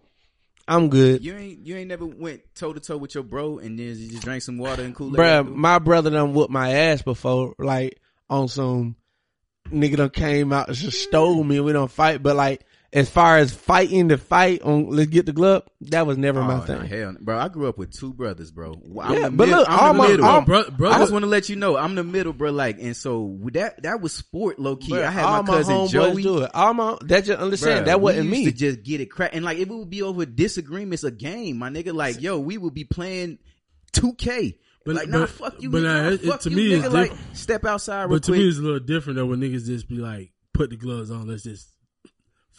I'm 0.69 0.89
good, 0.89 1.25
You 1.25 1.37
ain't 1.37 1.67
you 1.67 1.77
ain't 1.77 1.89
never 1.89 2.07
went 2.07 2.43
toe 2.55 2.73
to 2.73 2.81
toe 2.81 2.97
with 2.97 3.15
your 3.15 3.25
bro 3.25 3.59
and 3.59 3.79
then 3.79 3.87
you 3.99 4.11
just 4.11 4.23
drank 4.23 4.43
some 4.43 4.59
water 4.59 4.83
and 4.83 4.95
cool. 4.95 5.11
Bruh, 5.11 5.47
My 5.47 5.79
brother 5.79 6.11
done 6.11 6.35
whooped 6.35 6.53
my 6.53 6.73
ass 6.73 7.03
before, 7.03 7.55
like 7.59 8.01
on 8.31 8.49
some 8.49 8.97
nigga 9.71 9.97
done 9.97 10.11
came 10.11 10.53
out 10.53 10.69
and 10.69 10.77
just 10.77 11.03
stole 11.03 11.43
me 11.43 11.57
and 11.57 11.65
we 11.65 11.73
don't 11.73 11.91
fight. 11.91 12.23
But 12.23 12.37
like 12.37 12.65
as 12.95 13.09
far 13.09 13.39
as 13.39 13.53
fighting 13.55 14.09
the 14.09 14.19
fight 14.19 14.61
on 14.63 14.91
let's 14.91 15.09
get 15.11 15.25
the 15.25 15.33
glove, 15.33 15.63
that 15.81 16.07
was 16.07 16.19
never 16.19 16.43
my 16.43 16.57
Oh, 16.59 16.61
thing. 16.61 16.85
hell, 16.85 17.15
bro, 17.21 17.39
I 17.39 17.49
grew 17.49 17.67
up 17.69 17.79
with 17.79 17.91
two 17.91 18.13
brothers, 18.13 18.51
bro. 18.51 18.75
I'm 19.01 19.15
Yeah, 19.15 19.21
the 19.29 19.31
but 19.31 19.49
mid- 19.49 19.57
look, 19.57 19.67
I'm 19.71 19.79
all 19.79 19.93
the 19.95 19.99
my- 19.99 20.09
middle. 20.09 20.27
all- 20.27 20.41
bro, 20.43 20.71
bro, 20.71 20.91
I 20.91 20.99
just 20.99 21.11
want 21.13 21.23
to 21.23 21.29
let 21.29 21.49
you 21.49 21.57
know 21.57 21.77
I'm 21.79 21.95
the 21.95 22.05
middle, 22.05 22.33
bro. 22.35 22.51
Like, 22.53 22.79
and 22.81 22.95
so 22.95 23.39
that 23.53 23.83
that 23.83 24.01
was 24.03 24.13
sport, 24.13 24.59
low 24.59 24.77
key. 24.77 24.93
Bruh, 24.93 25.05
I 25.05 25.11
had 25.11 25.25
all 25.25 25.43
my 25.43 25.55
cousin 25.55 25.75
homeboys 25.75 25.91
Joey. 25.91 26.23
do 26.23 26.39
it. 26.43 26.51
All 26.55 26.75
my 26.75 26.99
that 27.07 27.25
just 27.25 27.41
understand 27.41 27.83
Bruh, 27.83 27.87
that 27.87 28.01
wasn't 28.03 28.31
we 28.31 28.37
used 28.37 28.47
me. 28.47 28.53
To 28.53 28.59
just 28.59 28.83
get 28.83 29.01
it 29.01 29.07
cracked, 29.07 29.35
and 29.35 29.45
like 29.45 29.57
if 29.59 29.69
it 29.71 29.73
would 29.75 29.89
be 29.91 30.03
over 30.03 30.27
disagreements, 30.27 31.03
a 31.05 31.11
game, 31.11 31.57
my 31.59 31.71
nigga. 31.71 31.95
Like, 31.95 32.21
yo, 32.21 32.39
we 32.39 32.59
would 32.59 32.75
be 32.75 32.85
playing 32.85 33.39
2K. 33.95 34.59
But- 34.85 34.97
like, 34.97 35.09
nah, 35.09 35.27
fuck 35.27 35.63
you. 35.63 35.71
but 35.71 35.83
nah, 35.83 35.89
uh, 35.91 36.03
nah, 36.03 36.09
it- 36.09 36.13
it- 36.25 36.29
fuck 36.29 36.41
to 36.41 36.51
you, 36.51 36.57
me, 36.57 36.69
nigga. 36.71 36.85
it's 36.85 36.93
Like, 36.95 37.11
diff- 37.11 37.21
step 37.37 37.65
outside 37.65 38.03
real 38.03 38.09
But 38.17 38.25
to 38.25 38.33
quick. 38.33 38.41
me, 38.41 38.49
it's 38.49 38.59
a 38.59 38.63
little 38.63 38.81
different 38.81 39.17
though 39.17 39.27
when 39.27 39.41
niggas 39.41 39.65
just 39.67 39.89
be 39.89 39.97
like, 39.97 40.33
put 40.53 40.71
the 40.71 40.77
gloves 40.77 41.11
on. 41.11 41.27
Let's 41.29 41.45
just 41.45 41.69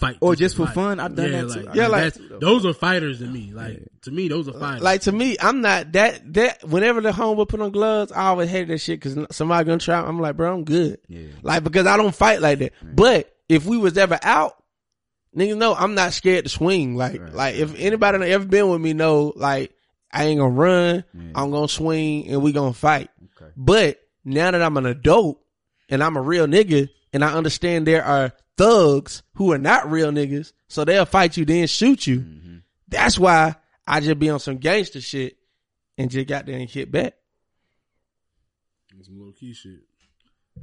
fight. 0.04 0.18
Or 0.22 0.36
to 0.36 0.39
just 0.39 0.56
for 0.56 0.66
fight. 0.66 0.76
fun. 0.76 0.99
I've 0.99 1.16
done 1.16 1.32
yeah, 1.32 1.41
that 1.41 1.47
like, 1.47 1.62
too. 1.64 1.72
Yeah, 1.74 1.88
like- 1.88 2.04
that 2.14 2.20
too, 2.20 2.28
though. 2.30 2.39
those 2.39 2.66
are 2.66 2.74
fighters 2.74 3.20
to 3.20 3.26
me. 3.26 3.51
Like 3.54 3.84
to 4.04 4.12
me, 4.12 4.28
those 4.28 4.47
are 4.47 4.54
fighters. 4.54 4.82
Like 4.82 5.01
to 5.01 5.12
me, 5.12 5.38
I'm 5.39 5.62
not 5.62 5.91
that 5.93 6.34
that. 6.34 6.64
Whenever 6.68 7.01
the 7.01 7.12
home 7.12 7.38
homeboy 7.38 7.47
put 7.49 7.62
on 7.62 7.72
gloves, 7.72 8.12
I 8.12 8.28
always 8.28 8.49
hated 8.49 8.70
that 8.70 8.80
shit 8.80 8.99
because 8.99 9.18
somebody 9.36 9.66
gonna 9.66 9.80
try. 9.80 9.99
I'm 9.99 10.20
like, 10.20 10.36
bro, 10.38 10.54
I'm 10.54 10.64
good. 10.64 10.99
Yeah. 11.08 11.28
Like 11.41 11.64
because 11.64 11.88
I 11.88 11.97
don't 11.97 12.14
fight 12.16 12.41
like 12.41 12.60
that. 12.60 12.74
But 12.82 13.34
if 13.49 13.66
we 13.66 13.78
was 13.78 13.97
ever 13.97 14.20
out, 14.22 14.54
niggas 15.36 15.58
know 15.58 15.74
I'm 15.74 15.95
not 15.95 16.14
scared 16.14 16.45
to 16.45 16.49
swing. 16.49 16.95
Like 16.95 17.20
Right. 17.20 17.34
like 17.34 17.56
if 17.56 17.74
anybody 17.78 18.20
that 18.20 18.30
ever 18.30 18.45
been 18.45 18.70
with 18.70 18.82
me 18.82 18.93
know, 18.93 19.34
like 19.36 19.74
I 20.12 20.26
ain't 20.26 20.39
gonna 20.39 20.51
run. 20.54 21.04
Yeah. 21.14 21.22
I'm 21.36 21.51
gonna 21.51 21.68
swing 21.68 22.28
and 22.28 22.41
we 22.41 22.51
gonna 22.51 22.74
fight. 22.74 23.10
Okay. 23.38 23.51
But 23.58 23.99
now 24.26 24.51
that 24.51 24.62
I'm 24.62 24.78
an 24.78 24.86
adult 24.86 25.39
and 25.89 26.04
I'm 26.04 26.16
a 26.18 26.22
real 26.22 26.45
nigga 26.47 26.89
and 27.12 27.24
I 27.24 27.34
understand 27.34 27.88
there 27.88 28.04
are 28.04 28.32
thugs 28.58 29.24
who 29.36 29.51
are 29.51 29.58
not 29.58 29.89
real 29.89 30.12
niggas, 30.12 30.54
so 30.68 30.86
they'll 30.86 31.06
fight 31.06 31.38
you 31.38 31.45
then 31.45 31.68
shoot 31.68 32.06
you. 32.08 32.20
Mm-hmm. 32.20 32.58
That's 32.88 33.18
why 33.18 33.56
I 33.88 33.99
just 33.99 34.20
be 34.20 34.30
on 34.30 34.39
some 34.39 34.58
gangster 34.58 35.01
shit 35.01 35.38
and 35.97 36.10
just 36.10 36.28
got 36.28 36.45
there 36.45 36.58
and 36.58 36.70
hit 36.70 36.91
back. 36.91 37.14
some 39.01 39.20
low 39.20 39.32
key 39.32 39.54
shit. 39.54 39.82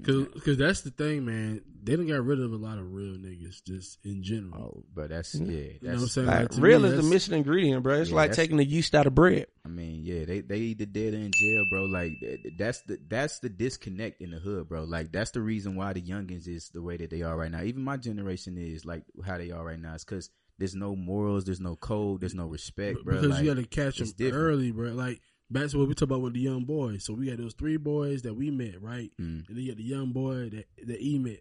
Cause, 0.05 0.27
cause 0.45 0.57
that's 0.57 0.81
the 0.83 0.91
thing, 0.91 1.27
man. 1.27 1.63
They 1.83 1.97
done 1.97 2.07
got 2.07 2.25
rid 2.25 2.41
of 2.41 2.53
a 2.53 2.57
lot 2.57 2.79
of 2.79 2.93
real 2.93 3.15
niggas 3.17 3.63
just 3.65 3.99
in 4.05 4.23
general. 4.23 4.55
Oh, 4.57 4.85
but 4.95 5.11
that's 5.11 5.35
yeah. 5.35 5.47
you 5.47 5.79
know 5.83 5.93
what 5.95 6.01
I'm 6.03 6.07
saying? 6.09 6.27
Like, 6.27 6.53
Like, 6.55 6.63
real 6.63 6.81
me, 6.81 6.89
is 6.89 6.97
the 6.97 7.11
missing 7.11 7.35
ingredient, 7.35 7.83
bro. 7.83 8.01
It's 8.01 8.11
Yeah, 8.11 8.17
like 8.17 8.33
taking 8.33 8.57
the 8.57 8.65
yeast 8.65 8.95
out 8.95 9.07
of 9.07 9.15
bread. 9.15 9.47
I 9.65 9.69
mean, 9.69 10.03
yeah, 10.05 10.25
they 10.25 10.41
they 10.41 10.59
either 10.59 10.87
dead 10.87 11.15
or 11.15 11.19
in 11.19 11.31
jail, 11.33 11.65
bro. 11.71 11.85
Like 11.85 12.13
that's 12.59 12.81
the 12.83 12.99
that's 13.09 13.41
the 13.41 13.49
disconnect 13.49 14.23
in 14.23 14.31
the 14.31 14.39
hood, 14.39 14.69
bro. 14.69 14.85
Like 14.85 15.13
that's 15.13 15.33
the 15.33 15.43
reason 15.43 15.75
why 15.77 15.93
the 15.93 16.03
youngins 16.03 16.49
is 16.49 16.71
the 16.71 16.83
way 16.83 16.97
that 16.97 17.11
they 17.11 17.23
are 17.23 17.37
right 17.37 17.51
now. 17.51 17.63
Even 17.63 17.83
my 17.83 17.97
generation 17.97 18.57
is 18.57 18.85
like 18.87 19.03
how 19.27 19.39
they 19.39 19.51
are 19.51 19.65
right 19.65 19.79
now. 19.79 19.95
It's 19.95 20.05
because 20.05 20.31
there's 20.59 20.75
no 20.75 20.95
morals, 20.95 21.45
there's 21.45 21.61
no 21.61 21.75
code, 21.77 22.21
there's 22.21 22.35
no 22.35 22.47
respect, 22.47 23.05
bro. 23.05 23.17
because 23.17 23.31
Like, 23.31 23.45
you 23.45 23.55
got 23.55 23.61
to 23.61 23.67
catch 23.67 23.99
them 23.99 24.09
different. 24.17 24.35
early, 24.45 24.71
bro. 24.71 24.91
Like 24.93 25.21
that's 25.51 25.75
what 25.75 25.89
we 25.89 25.95
talk 25.95 26.03
about 26.09 26.21
with 26.23 26.35
the 26.35 26.41
young 26.41 26.65
boys. 26.65 27.05
So 27.05 27.15
we 27.15 27.27
got 27.27 27.39
those 27.39 27.55
three 27.55 27.77
boys 27.77 28.23
that 28.23 28.35
we 28.35 28.51
met, 28.51 28.81
right? 28.81 29.11
Mm. 29.21 29.49
And 29.49 29.57
then 29.57 29.57
you 29.59 29.69
got 29.73 29.79
the 29.79 29.85
young 29.85 30.13
boy 30.13 30.51
that 30.51 30.67
that 30.87 31.01
he 31.01 31.19
met 31.19 31.41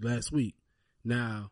last 0.00 0.32
week. 0.32 0.56
Now, 1.04 1.50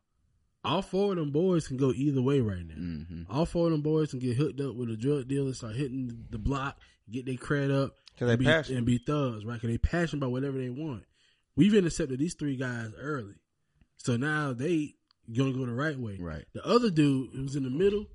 all 0.64 0.82
four 0.82 1.12
of 1.12 1.18
them 1.18 1.30
boys 1.30 1.66
can 1.68 1.76
go 1.76 1.92
either 1.92 2.22
way 2.22 2.40
right 2.40 2.66
now. 2.66 2.74
Mhm. 2.74 3.26
All 3.28 3.46
four 3.46 3.66
of 3.66 3.72
them 3.72 3.82
boys 3.82 4.10
can 4.10 4.18
get 4.20 4.36
hooked 4.36 4.60
up 4.60 4.74
with 4.74 4.90
a 4.90 4.96
drug 4.96 5.28
dealer, 5.28 5.52
start 5.54 5.76
hitting 5.76 6.26
the 6.30 6.38
block, 6.38 6.78
get 7.10 7.26
their 7.26 7.36
credit 7.36 7.70
up, 7.70 7.96
'Cause 8.18 8.26
they 8.26 8.32
and 8.32 8.38
be, 8.38 8.44
passionate. 8.44 8.76
and 8.78 8.86
be 8.86 8.98
thugs, 8.98 9.44
right? 9.44 9.54
Because 9.54 9.70
they 9.70 9.78
passionate 9.78 10.18
about 10.20 10.30
whatever 10.32 10.58
they 10.58 10.70
want. 10.70 11.04
We've 11.56 11.74
intercepted 11.74 12.18
these 12.18 12.34
three 12.34 12.56
guys 12.56 12.92
early, 12.96 13.34
so 13.96 14.16
now 14.16 14.52
they 14.52 14.94
gonna 15.32 15.52
go 15.52 15.66
the 15.66 15.72
right 15.74 15.98
way. 15.98 16.16
Right. 16.18 16.44
The 16.52 16.64
other 16.66 16.90
dude 16.90 17.30
who's 17.34 17.56
in 17.56 17.64
the 17.64 17.70
middle, 17.70 18.06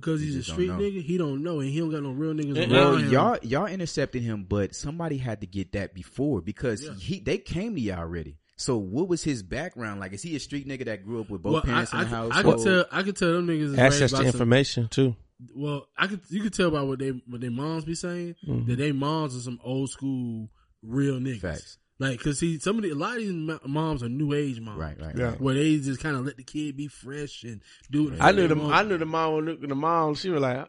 because 0.00 0.20
he's 0.20 0.36
a 0.36 0.42
street 0.42 0.70
nigga, 0.70 1.02
he 1.02 1.16
don't 1.18 1.42
know, 1.42 1.60
and 1.60 1.68
he 1.70 1.78
don't 1.78 1.90
got 1.90 2.02
no 2.02 2.10
real 2.10 2.32
niggas 2.32 2.56
And- 2.60 2.72
around 2.72 2.92
Well, 2.92 2.96
him. 2.96 3.12
y'all 3.12 3.38
y'all 3.42 3.66
intercepted 3.66 4.22
him, 4.22 4.44
but 4.48 4.74
somebody 4.74 5.18
had 5.18 5.40
to 5.42 5.46
get 5.46 5.72
that 5.72 5.94
before 5.94 6.40
because 6.40 6.84
Yeah. 6.84 6.94
he 6.94 7.20
they 7.20 7.38
came 7.38 7.74
to 7.74 7.80
y'all 7.80 7.98
already. 7.98 8.36
So 8.56 8.76
what 8.76 9.08
was 9.08 9.22
his 9.24 9.42
background 9.42 10.00
like? 10.00 10.12
Is 10.12 10.20
he 10.22 10.36
a 10.36 10.40
street 10.40 10.68
nigga 10.68 10.84
that 10.84 11.02
grew 11.04 11.20
up 11.22 11.30
with 11.30 11.42
both 11.42 11.52
well, 11.54 11.62
parents 11.62 11.94
I, 11.94 12.02
in 12.02 12.04
the 12.04 12.08
could- 12.10 12.14
house? 12.14 12.32
I 12.34 12.42
could 12.42 12.62
tell. 12.64 12.84
I 12.92 13.02
could 13.02 13.16
tell 13.16 13.32
them 13.32 13.46
niggas 13.46 13.78
Access 13.78 14.10
to 14.10 14.16
by 14.16 14.22
some- 14.22 14.26
information 14.26 14.88
too. 14.88 15.16
well, 15.54 15.88
I 15.96 16.06
could 16.08 16.20
you 16.28 16.42
could 16.42 16.52
tell 16.52 16.70
by 16.70 16.82
what 16.82 16.98
they 16.98 17.10
what 17.10 17.40
their 17.40 17.50
moms 17.50 17.84
be 17.86 17.94
saying 17.94 18.36
Mm-hmm. 18.46 18.68
that 18.70 18.76
they 18.76 18.92
moms 18.92 19.34
are 19.34 19.40
some 19.40 19.58
old 19.64 19.88
school 19.90 20.50
real 20.82 21.18
niggas. 21.18 21.40
Facts. 21.40 21.78
Like, 22.00 22.18
cause 22.18 22.38
see, 22.38 22.58
some 22.58 22.78
of 22.78 22.82
the 22.82 22.90
a 22.90 22.94
lot 22.94 23.18
of 23.18 23.18
these 23.18 23.58
moms 23.66 24.02
are 24.02 24.08
new 24.08 24.32
age 24.32 24.58
moms, 24.58 24.78
Right, 24.78 24.98
right, 24.98 25.14
Yeah. 25.14 25.32
Where 25.32 25.54
they 25.54 25.76
just 25.76 26.00
kind 26.00 26.16
of 26.16 26.24
let 26.24 26.38
the 26.38 26.42
kid 26.42 26.74
be 26.76 26.88
fresh 26.88 27.44
and 27.44 27.60
do. 27.90 28.04
what 28.04 28.20
I 28.20 28.32
knew 28.32 28.48
the 28.48 28.56
want. 28.56 28.74
I 28.74 28.82
knew 28.82 28.96
the 28.96 29.04
mom. 29.04 29.44
when 29.44 29.68
The 29.68 29.74
mom, 29.74 30.14
she 30.14 30.30
was 30.30 30.40
like, 30.40 30.66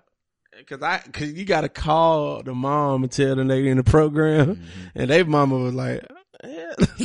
"Cause 0.68 0.82
I, 0.82 0.98
cause 0.98 1.32
you 1.32 1.46
got 1.46 1.62
to 1.62 1.70
call 1.70 2.44
the 2.44 2.54
mom 2.54 3.04
and 3.04 3.12
tell 3.12 3.38
the 3.38 3.44
nigga 3.44 3.68
in 3.68 3.78
the 3.78 3.84
program." 3.84 4.58
Mm-hmm. 4.58 4.88
And 4.94 5.10
they 5.10 5.24
mama 5.24 5.58
was 5.58 5.74
like, 5.74 6.06
yeah. 6.44 6.74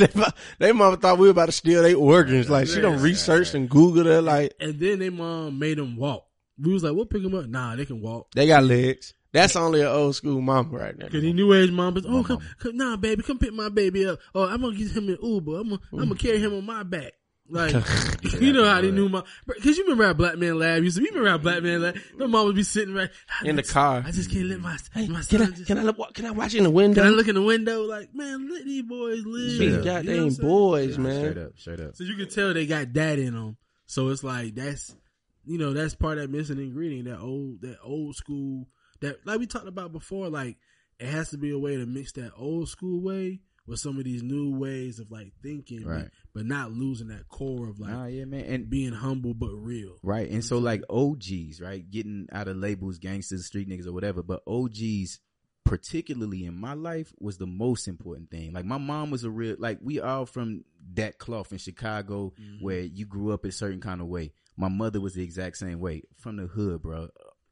they, 0.58 0.72
mo- 0.72 0.74
mama 0.74 0.96
thought 0.96 1.18
we 1.18 1.28
were 1.28 1.32
about 1.32 1.46
to 1.46 1.52
steal 1.52 1.82
their 1.82 1.96
organs. 1.96 2.50
Like 2.50 2.66
she 2.66 2.80
don't 2.80 3.00
research 3.00 3.54
and 3.54 3.68
Google 3.68 4.06
it. 4.06 4.22
Like 4.22 4.54
And 4.60 4.78
then 4.80 4.98
their 4.98 5.10
mom 5.10 5.58
made 5.58 5.78
them 5.78 5.96
walk. 5.96 6.26
We 6.58 6.72
was 6.72 6.82
like, 6.82 6.94
we'll 6.94 7.06
pick 7.06 7.22
them 7.22 7.34
up. 7.34 7.46
Nah, 7.46 7.76
they 7.76 7.84
can 7.84 8.00
walk. 8.00 8.32
they 8.34 8.46
got 8.46 8.64
legs. 8.64 9.14
That's 9.36 9.54
only 9.54 9.82
an 9.82 9.88
old 9.88 10.16
school 10.16 10.40
mama 10.40 10.70
right 10.70 10.96
now. 10.96 11.08
Cause 11.08 11.22
he 11.22 11.32
new 11.34 11.52
age 11.52 11.70
mom, 11.70 11.92
but 11.92 12.04
oh, 12.08 12.24
come, 12.24 12.40
come, 12.58 12.76
nah, 12.76 12.96
baby, 12.96 13.22
come 13.22 13.38
pick 13.38 13.52
my 13.52 13.68
baby 13.68 14.06
up. 14.06 14.18
Oh, 14.34 14.44
I'm 14.48 14.62
gonna 14.62 14.74
get 14.74 14.90
him 14.92 15.08
an 15.10 15.18
Uber. 15.22 15.56
I'm 15.58 15.68
gonna, 15.68 15.80
I'm 15.92 15.98
gonna 16.08 16.14
carry 16.14 16.38
him 16.38 16.54
on 16.54 16.64
my 16.64 16.82
back. 16.82 17.12
Like, 17.48 17.74
you 18.40 18.54
know 18.54 18.64
how 18.64 18.80
they 18.80 18.90
knew 18.90 19.10
my, 19.10 19.22
cause 19.62 19.76
you 19.76 19.84
remember 19.84 20.06
how 20.06 20.14
Black 20.14 20.38
Man 20.38 20.58
Lab 20.58 20.82
used 20.82 20.96
to, 20.96 21.02
you 21.02 21.08
remember 21.10 21.28
how 21.28 21.36
Black 21.38 21.62
Man 21.62 21.82
Lab, 21.82 21.96
the 22.16 22.26
mom 22.26 22.46
would 22.46 22.56
be 22.56 22.62
sitting 22.62 22.94
right 22.94 23.10
In 23.44 23.56
the 23.56 23.62
car. 23.62 24.02
I 24.06 24.10
just 24.10 24.30
can't 24.32 24.46
let 24.46 24.60
my, 24.60 24.76
my 25.06 25.20
Can 25.22 25.42
I 25.42 25.46
just, 25.50 25.66
can 25.66 25.78
I 25.78 25.82
look, 25.82 26.14
can 26.14 26.24
I 26.24 26.30
watch 26.30 26.54
in 26.54 26.64
the 26.64 26.70
window? 26.70 27.02
can 27.02 27.12
I 27.12 27.14
look 27.14 27.28
in 27.28 27.34
the 27.34 27.42
window? 27.42 27.82
Like, 27.82 28.14
man, 28.14 28.50
let 28.50 28.64
these 28.64 28.82
boys 28.84 29.24
live. 29.26 29.50
These 29.50 29.60
You 29.60 29.70
know 29.70 29.76
what 29.76 29.84
goddamn 29.84 30.22
I'm 30.24 30.30
saying? 30.30 30.48
boys, 30.48 30.92
Straight 30.94 31.04
man. 31.04 31.38
up, 31.38 31.52
straight 31.58 31.80
up. 31.80 31.94
So 31.94 32.04
you 32.04 32.14
can 32.16 32.28
tell 32.30 32.54
they 32.54 32.66
got 32.66 32.92
that 32.94 33.18
in 33.18 33.34
them. 33.34 33.56
So 33.86 34.08
it's 34.08 34.24
like 34.24 34.54
that's 34.54 34.96
you 35.44 35.58
know 35.58 35.72
that's 35.74 35.94
part 35.94 36.18
of 36.18 36.22
that 36.22 36.36
missing 36.36 36.58
ingredient 36.58 37.06
that 37.08 37.20
old 37.20 37.60
that 37.60 37.78
old 37.84 38.16
school 38.16 38.66
that 39.00 39.26
like 39.26 39.38
we 39.38 39.46
talked 39.46 39.68
about 39.68 39.92
before. 39.92 40.28
Like 40.28 40.56
it 40.98 41.08
has 41.08 41.30
to 41.30 41.38
be 41.38 41.50
a 41.50 41.58
way 41.58 41.76
to 41.76 41.86
mix 41.86 42.12
that 42.12 42.32
old 42.36 42.68
school 42.68 43.02
way 43.02 43.40
with 43.66 43.80
some 43.80 43.98
of 43.98 44.04
these 44.04 44.22
new 44.22 44.56
ways 44.56 45.00
of 45.00 45.10
like 45.10 45.32
thinking, 45.42 45.82
but- 45.82 45.90
Right. 45.90 46.10
but, 46.32 46.46
not 46.46 46.70
losing 46.72 47.08
that 47.08 47.28
core 47.28 47.68
of 47.68 47.80
like 47.80 47.90
Nah, 47.90 48.06
yeah, 48.06 48.24
man, 48.24 48.44
and 48.44 48.70
being 48.70 48.92
humble 48.92 49.34
but 49.34 49.52
real. 49.52 49.96
Right. 50.02 50.30
And 50.30 50.44
so 50.44 50.58
like 50.58 50.82
OGs, 50.88 51.60
right? 51.60 51.88
Getting 51.90 52.28
out 52.30 52.46
of 52.46 52.56
labels, 52.56 52.98
gangsters, 52.98 53.46
street 53.46 53.68
niggas 53.68 53.86
or 53.86 53.92
whatever, 53.92 54.22
but 54.22 54.42
OGs 54.46 55.18
particularly 55.66 56.44
in 56.44 56.54
my 56.54 56.74
life, 56.74 57.12
was 57.18 57.38
the 57.38 57.46
most 57.46 57.88
important 57.88 58.30
thing. 58.30 58.52
Like 58.52 58.64
my 58.64 58.78
mom 58.78 59.10
was 59.10 59.24
a 59.24 59.30
real 59.30 59.56
like 59.58 59.78
we 59.82 60.00
all 60.00 60.24
from 60.24 60.64
that 60.94 61.18
cloth 61.18 61.52
in 61.52 61.58
Chicago 61.58 62.32
mm-hmm. 62.40 62.64
where 62.64 62.80
you 62.80 63.04
grew 63.04 63.32
up 63.32 63.44
a 63.44 63.52
certain 63.52 63.80
kind 63.80 64.00
of 64.00 64.06
way. 64.06 64.32
My 64.56 64.68
mother 64.68 65.00
was 65.00 65.14
the 65.14 65.24
exact 65.24 65.58
same 65.58 65.80
way 65.80 66.02
from 66.16 66.36
the 66.36 66.46
hood, 66.46 66.82
bro. 66.82 67.08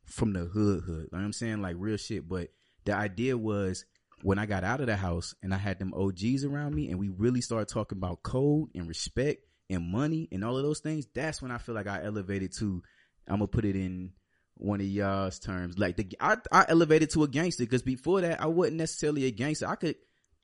From 0.07 0.32
the 0.32 0.40
hood, 0.40 0.84
hood. 0.84 0.88
You 0.88 1.09
know 1.12 1.18
what 1.18 1.24
I'm 1.24 1.32
saying? 1.32 1.62
Like 1.62 1.76
real 1.78 1.96
shit. 1.96 2.28
But 2.28 2.48
the 2.84 2.94
idea 2.94 3.36
was 3.36 3.84
when 4.22 4.38
I 4.38 4.46
got 4.46 4.64
out 4.64 4.80
of 4.80 4.86
the 4.86 4.96
house 4.96 5.34
and 5.42 5.52
I 5.52 5.59
had 5.59 5.78
them 5.78 5.92
OGs 5.94 6.44
around 6.44 6.74
me 6.74 6.90
and 6.90 6.98
we 6.98 7.09
really 7.09 7.40
started 7.40 7.68
talking 7.68 7.98
about 7.98 8.22
code 8.22 8.70
and 8.74 8.88
respect 8.88 9.44
and 9.68 9.90
money 9.90 10.28
and 10.32 10.44
all 10.44 10.57
of 10.57 10.62
those 10.62 10.80
things, 10.80 11.07
that's 11.14 11.42
when 11.42 11.50
I 11.50 11.59
feel 11.59 11.74
like 11.74 11.86
I 11.86 12.02
elevated 12.05 12.52
to, 12.59 12.82
I'm 13.28 13.36
gonna 13.36 13.48
put 13.48 13.64
it 13.64 13.76
in 13.76 14.12
one 14.57 14.80
of 14.80 14.86
y'all's 14.86 15.38
terms. 15.38 15.78
Like 15.78 15.96
the, 15.96 16.07
I, 16.20 16.36
I 16.52 16.66
elevated 16.68 17.11
to 17.11 17.24
a 17.24 17.28
gangster 17.28 17.64
because 17.64 17.82
before 17.82 18.20
that 18.22 18.40
I 18.40 18.46
wasn't 18.46 18.76
necessarily 18.76 19.24
a 19.26 19.30
gangster. 19.30 19.66
I 19.66 19.74
could, 19.74 19.96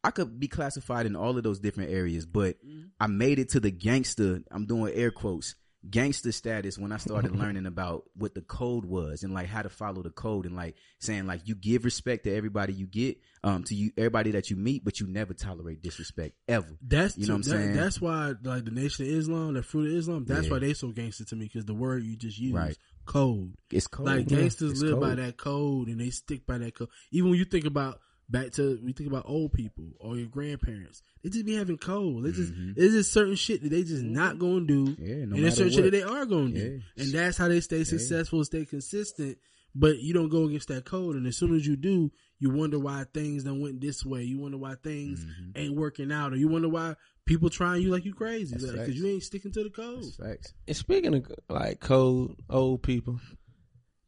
I 0.03 0.11
could 0.11 0.41
be 0.41 0.49
classified 0.49 1.07
in 1.07 1.17
all 1.17 1.37
of 1.37 1.43
those 1.43 1.61
different 1.61 1.91
areas, 1.91 2.27
but 2.27 2.57
mm-hmm. 2.65 2.89
I 2.99 3.07
made 3.07 3.39
it 3.39 3.51
to 3.51 3.61
the 3.61 3.71
gangster. 3.71 4.43
I'm 4.51 4.67
doing 4.67 4.95
air 4.95 5.11
quotes 5.11 5.55
gangster 5.89 6.31
status 6.33 6.77
when 6.79 6.93
I 6.93 6.99
started 6.99 7.35
learning 7.37 7.65
about 7.67 8.05
what 8.15 8.35
the 8.35 8.43
code 8.43 8.85
was 8.85 9.23
and 9.23 9.33
like 9.33 9.47
how 9.47 9.63
to 9.63 9.71
follow 9.71 10.03
the 10.03 10.11
code 10.11 10.45
and 10.45 10.55
like 10.55 10.75
saying 10.99 11.27
like 11.27 11.41
you 11.49 11.55
give 11.55 11.85
respect 11.85 12.25
to 12.25 12.35
everybody 12.35 12.73
you 12.75 12.87
get, 12.87 13.19
um, 13.43 13.65
to 13.65 13.75
you, 13.75 13.91
everybody 13.97 14.33
that 14.33 14.51
you 14.51 14.57
meet, 14.57 14.85
but 14.85 15.01
you 15.01 15.07
never 15.07 15.33
tolerate 15.33 15.83
disrespect 15.83 16.35
ever. 16.49 16.77
That's 16.83 17.17
You 17.17 17.27
know 17.27 17.35
what 17.35 17.37
I'm 17.37 17.43
that- 17.43 17.51
saying? 17.51 17.73
That's 17.77 18.01
why, 18.01 18.35
like 18.43 18.65
the 18.67 18.71
Nation 18.71 19.07
of 19.07 19.13
Islam, 19.13 19.55
the 19.55 19.63
fruit 19.63 19.91
of 19.91 19.97
Islam. 19.97 20.25
That's 20.27 20.47
Yeah. 20.47 20.53
why 20.53 20.59
they 20.59 20.75
so 20.75 20.89
gangster 20.89 21.25
to 21.25 21.37
me 21.37 21.47
because 21.47 21.65
the 21.65 21.75
word 21.75 22.03
you 22.03 22.17
just 22.17 22.39
used, 22.39 22.55
Right. 22.55 22.77
code. 23.07 23.55
It's 23.71 23.87
code. 23.87 24.07
Like 24.07 24.29
gangsters 24.29 24.83
live 24.83 25.01
by 25.01 25.15
that 25.15 25.39
code 25.39 25.89
and 25.89 25.99
they 26.01 26.11
stick 26.11 26.47
by 26.47 26.59
that 26.59 26.75
code. 26.75 26.89
Even 27.11 27.31
when 27.31 27.39
you 27.39 27.45
think 27.47 27.65
about 27.65 28.01
back 28.31 28.53
to 28.53 28.79
we 28.85 28.93
think 28.93 29.11
about 29.11 29.25
old 29.27 29.53
people 29.53 29.85
or 29.99 30.17
your 30.17 30.29
grandparents, 30.29 31.03
they 31.23 31.31
just 31.31 31.45
be 31.47 31.55
having 31.57 31.79
code. 31.79 32.25
They 32.25 32.33
just 32.33 32.53
there's 32.77 32.93
just 32.93 33.13
certain 33.13 33.35
shit 33.35 33.63
that 33.63 33.71
they 33.71 33.83
just 33.83 34.03
not 34.05 34.39
gonna 34.39 34.67
do, 34.67 34.87
Mm-hmm. 34.89 35.05
Yeah, 35.05 35.15
no 35.17 35.23
and 35.23 35.33
there's 35.33 35.43
matter 35.43 35.55
certain 35.57 35.73
shit 35.73 35.85
that 35.85 35.91
they 35.93 36.03
are 36.03 36.25
gonna 36.27 36.51
do, 36.51 36.81
Yeah. 36.97 37.03
and 37.05 37.13
that's 37.13 37.37
how 37.37 37.49
they 37.49 37.61
stay 37.61 37.85
successful, 37.85 38.45
stay 38.45 38.65
consistent. 38.65 39.39
But 39.73 40.01
you 40.01 40.13
don't 40.15 40.31
go 40.31 40.47
against 40.47 40.67
that 40.69 40.85
code, 40.85 41.15
and 41.15 41.29
as 41.29 41.37
soon 41.37 41.55
as 41.55 41.65
you 41.65 41.77
do, 41.77 42.11
you 42.41 42.51
wonder 42.51 42.77
why 42.81 43.05
things 43.15 43.45
don't 43.45 43.61
went 43.61 43.81
this 43.81 44.05
way. 44.05 44.25
You 44.25 44.41
wonder 44.41 44.59
why 44.59 44.75
things 44.83 45.25
Mm-hmm. 45.25 45.51
ain't 45.55 45.77
working 45.77 46.11
out, 46.11 46.33
or 46.33 46.37
you 46.37 46.49
wonder 46.49 46.69
why 46.69 46.97
people 47.25 47.51
trying 47.51 47.81
you 47.83 47.91
like 47.91 48.05
you 48.05 48.13
crazy 48.13 48.57
because 48.57 48.75
facts. 48.75 48.89
you 48.95 49.07
ain't 49.07 49.23
sticking 49.23 49.53
to 49.53 49.63
the 49.63 49.71
code. 49.71 50.03
That's 50.03 50.17
facts. 50.17 50.55
And 50.67 50.77
speaking 50.77 51.15
of 51.15 51.31
like 51.49 51.79
cold 51.79 52.35
old 52.49 52.83
people, 52.83 53.21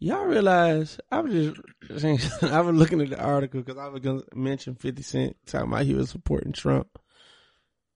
y'all 0.02 0.24
realize 0.24 0.98
I 1.10 1.20
was 1.20 1.32
just 1.32 2.42
I 2.42 2.60
was 2.60 2.74
looking 2.76 3.00
at 3.00 3.10
the 3.10 3.20
article 3.20 3.60
because 3.62 3.78
I 3.78 3.88
was 3.88 4.00
gonna 4.00 4.22
mention 4.34 4.74
Fifty 4.74 5.02
Cent 5.02 5.36
talking 5.46 5.68
about 5.72 5.84
he 5.84 5.94
was 5.94 6.10
supporting 6.10 6.52
Trump. 6.52 6.88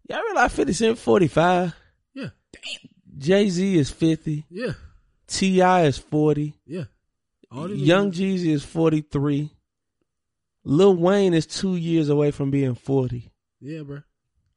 Y'all 0.09 0.23
realize 0.23 0.53
Fifty 0.53 0.73
Cent 0.73 0.99
forty 0.99 1.27
five, 1.29 1.75
Yeah, 2.15 2.29
Jay 3.19 3.49
Z 3.49 3.77
is 3.77 3.91
fifty, 3.91 4.47
yeah, 4.51 4.73
T.I. 5.27 5.83
is 5.85 5.99
forty, 5.99 6.55
yeah. 6.65 6.85
All 7.51 7.71
Young 7.71 8.13
Jeezy 8.13 8.53
is 8.53 8.65
forty 8.65 9.01
three, 9.01 9.51
Lil 10.65 10.97
Wayne 10.97 11.35
is 11.35 11.47
two 11.47 11.77
years 11.77 12.09
away 12.09 12.31
from 12.31 12.51
being 12.51 12.75
forty. 12.75 13.33
yeah, 13.61 13.83
bro. 13.83 14.01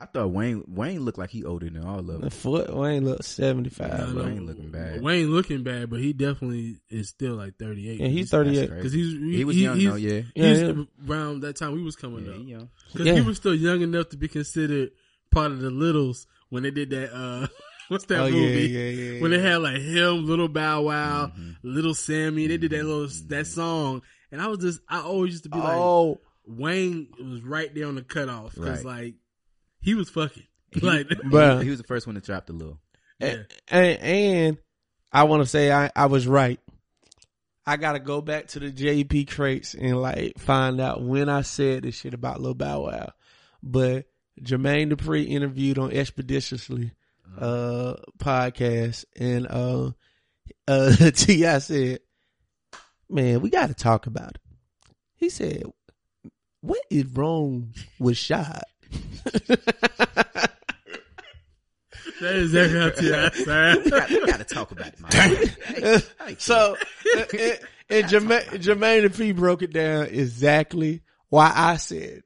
I 0.02 0.06
thought 0.06 0.32
Wayne 0.32 0.64
Wayne 0.68 1.02
looked 1.04 1.18
like 1.18 1.30
he 1.30 1.44
older 1.44 1.70
than 1.70 1.84
all 1.84 2.00
of 2.00 2.08
them. 2.08 2.30
foot 2.30 2.74
Wayne 2.74 3.04
look 3.06 3.22
seventy 3.24 3.70
five, 3.70 4.00
No, 4.00 4.14
bro. 4.14 4.24
no, 4.24 4.30
Wayne 4.30 4.46
looking 4.46 4.72
bad. 4.72 5.02
Wayne 5.02 5.28
looking 5.32 5.64
bad, 5.64 5.90
but 5.90 6.00
he 6.00 6.14
definitely 6.14 6.78
is 6.90 7.10
still 7.10 7.36
like 7.36 7.58
38. 7.58 8.00
and 8.00 8.12
he's 8.12 8.30
thirty 8.30 8.58
eight. 8.60 8.70
because 8.70 8.94
he's 8.94 9.12
he, 9.14 9.38
He 9.38 9.44
was 9.46 9.56
he- 9.58 9.64
young 9.64 9.78
he's, 9.78 9.90
though, 9.90 9.96
yeah. 9.96 10.22
Yeah, 10.36 10.48
he's 10.48 10.62
yeah. 10.62 10.74
around 11.08 11.42
that 11.42 11.58
time 11.58 11.74
we 11.74 11.84
was 11.84 11.98
coming 11.98 12.26
Yeah, 12.26 12.32
up. 12.60 12.62
he. 12.62 12.68
Because 12.94 13.08
Yeah. 13.08 13.14
he 13.16 13.22
was 13.22 13.38
still 13.38 13.56
young 13.56 13.82
enough 13.82 14.10
to 14.10 14.18
be 14.18 14.28
considered 14.30 14.92
part 15.32 15.52
of 15.52 15.60
the 15.60 15.70
Littles 15.70 16.28
when 16.50 16.64
they 16.64 16.72
did 16.72 16.92
that. 16.92 17.14
uh 17.14 17.48
What's 17.90 18.06
that 18.06 18.20
Oh, 18.22 18.30
movie? 18.30 18.68
yeah, 18.70 18.90
yeah, 19.16 19.22
When 19.22 19.32
they 19.32 19.40
had 19.40 19.58
like 19.58 19.82
him, 19.82 20.26
Lil 20.28 20.48
Bow 20.48 20.84
Wow, 20.84 21.32
Mm-hmm. 21.36 21.52
Little 21.64 21.96
Sammy. 21.96 22.46
They 22.48 22.58
did 22.58 22.72
that 22.72 22.86
little 22.86 23.10
that 23.28 23.48
song, 23.48 24.04
and 24.32 24.40
I 24.42 24.48
was 24.48 24.60
just 24.60 24.80
I 24.88 25.02
always 25.02 25.32
used 25.34 25.44
to 25.44 25.50
be 25.50 25.58
like, 25.58 25.76
Oh, 25.78 26.22
Wayne 26.48 27.08
was 27.20 27.42
right 27.44 27.74
there 27.76 27.88
on 27.88 27.96
the 27.96 28.04
cutoff 28.04 28.54
because 28.56 28.86
Right. 28.86 29.06
like 29.06 29.16
he 29.82 29.96
was 29.96 30.10
fucking 30.10 30.44
like 30.82 31.08
Bruh. 31.10 31.64
He 31.64 31.70
was 31.70 31.80
the 31.80 31.88
first 31.88 32.06
one 32.08 32.16
to 32.16 32.22
drop 32.22 32.46
the 32.48 32.54
little. 32.54 32.80
yeah. 33.20 33.44
and, 33.70 34.00
and 34.00 34.58
I 35.12 35.24
want 35.24 35.42
to 35.44 35.50
say 35.50 35.72
I, 35.72 35.92
I 35.96 36.06
was 36.08 36.28
right. 36.28 36.60
I 37.66 37.78
gotta 37.78 38.00
go 38.00 38.22
back 38.22 38.48
to 38.50 38.60
the 38.60 38.72
JP 38.72 39.30
crates 39.30 39.76
and 39.76 40.02
like 40.02 40.40
find 40.40 40.82
out 40.82 41.04
when 41.04 41.30
I 41.30 41.42
said 41.42 41.84
this 41.84 41.96
shit 41.96 42.14
about 42.14 42.42
Lil 42.42 42.56
Bow 42.56 42.86
Wow. 42.86 43.12
But 43.62 44.06
Jermaine 44.42 44.92
Dupri 44.92 45.28
interviewed 45.28 45.78
on 45.78 45.92
Expeditiously 45.92 46.92
uh 47.38 47.94
podcast 48.18 49.06
and 49.16 49.46
uh 49.48 49.92
uh 50.68 51.12
T.I. 51.12 51.60
said, 51.60 52.00
Man, 53.08 53.42
we 53.42 53.50
gotta 53.50 53.76
talk 53.76 54.08
about 54.08 54.32
it. 54.32 54.42
He 55.16 55.30
said, 55.30 55.64
What 56.62 56.82
is 56.90 57.06
wrong 57.06 57.74
with 58.00 58.18
Shad? 58.18 58.64
That 62.22 62.36
is 62.36 62.54
exactly 62.54 63.12
how 63.12 63.30
T.I. 63.30 63.44
sound. 63.44 63.84
we, 63.86 63.90
got, 63.92 64.10
we 64.10 64.26
got 64.26 64.38
to 64.40 64.44
talk 64.44 64.72
about 64.72 64.88
it, 64.88 65.00
man. 66.22 66.38
so, 66.40 66.76
and, 67.18 67.34
and- 67.34 67.60
and 67.92 68.06
Jermaine, 68.06 68.46
Jermaine 68.62 69.04
Dupri 69.08 69.36
broke 69.36 69.64
it 69.64 69.74
down 69.74 70.06
exactly 70.06 71.02
why 71.30 71.52
I 71.56 71.78
said 71.78 72.22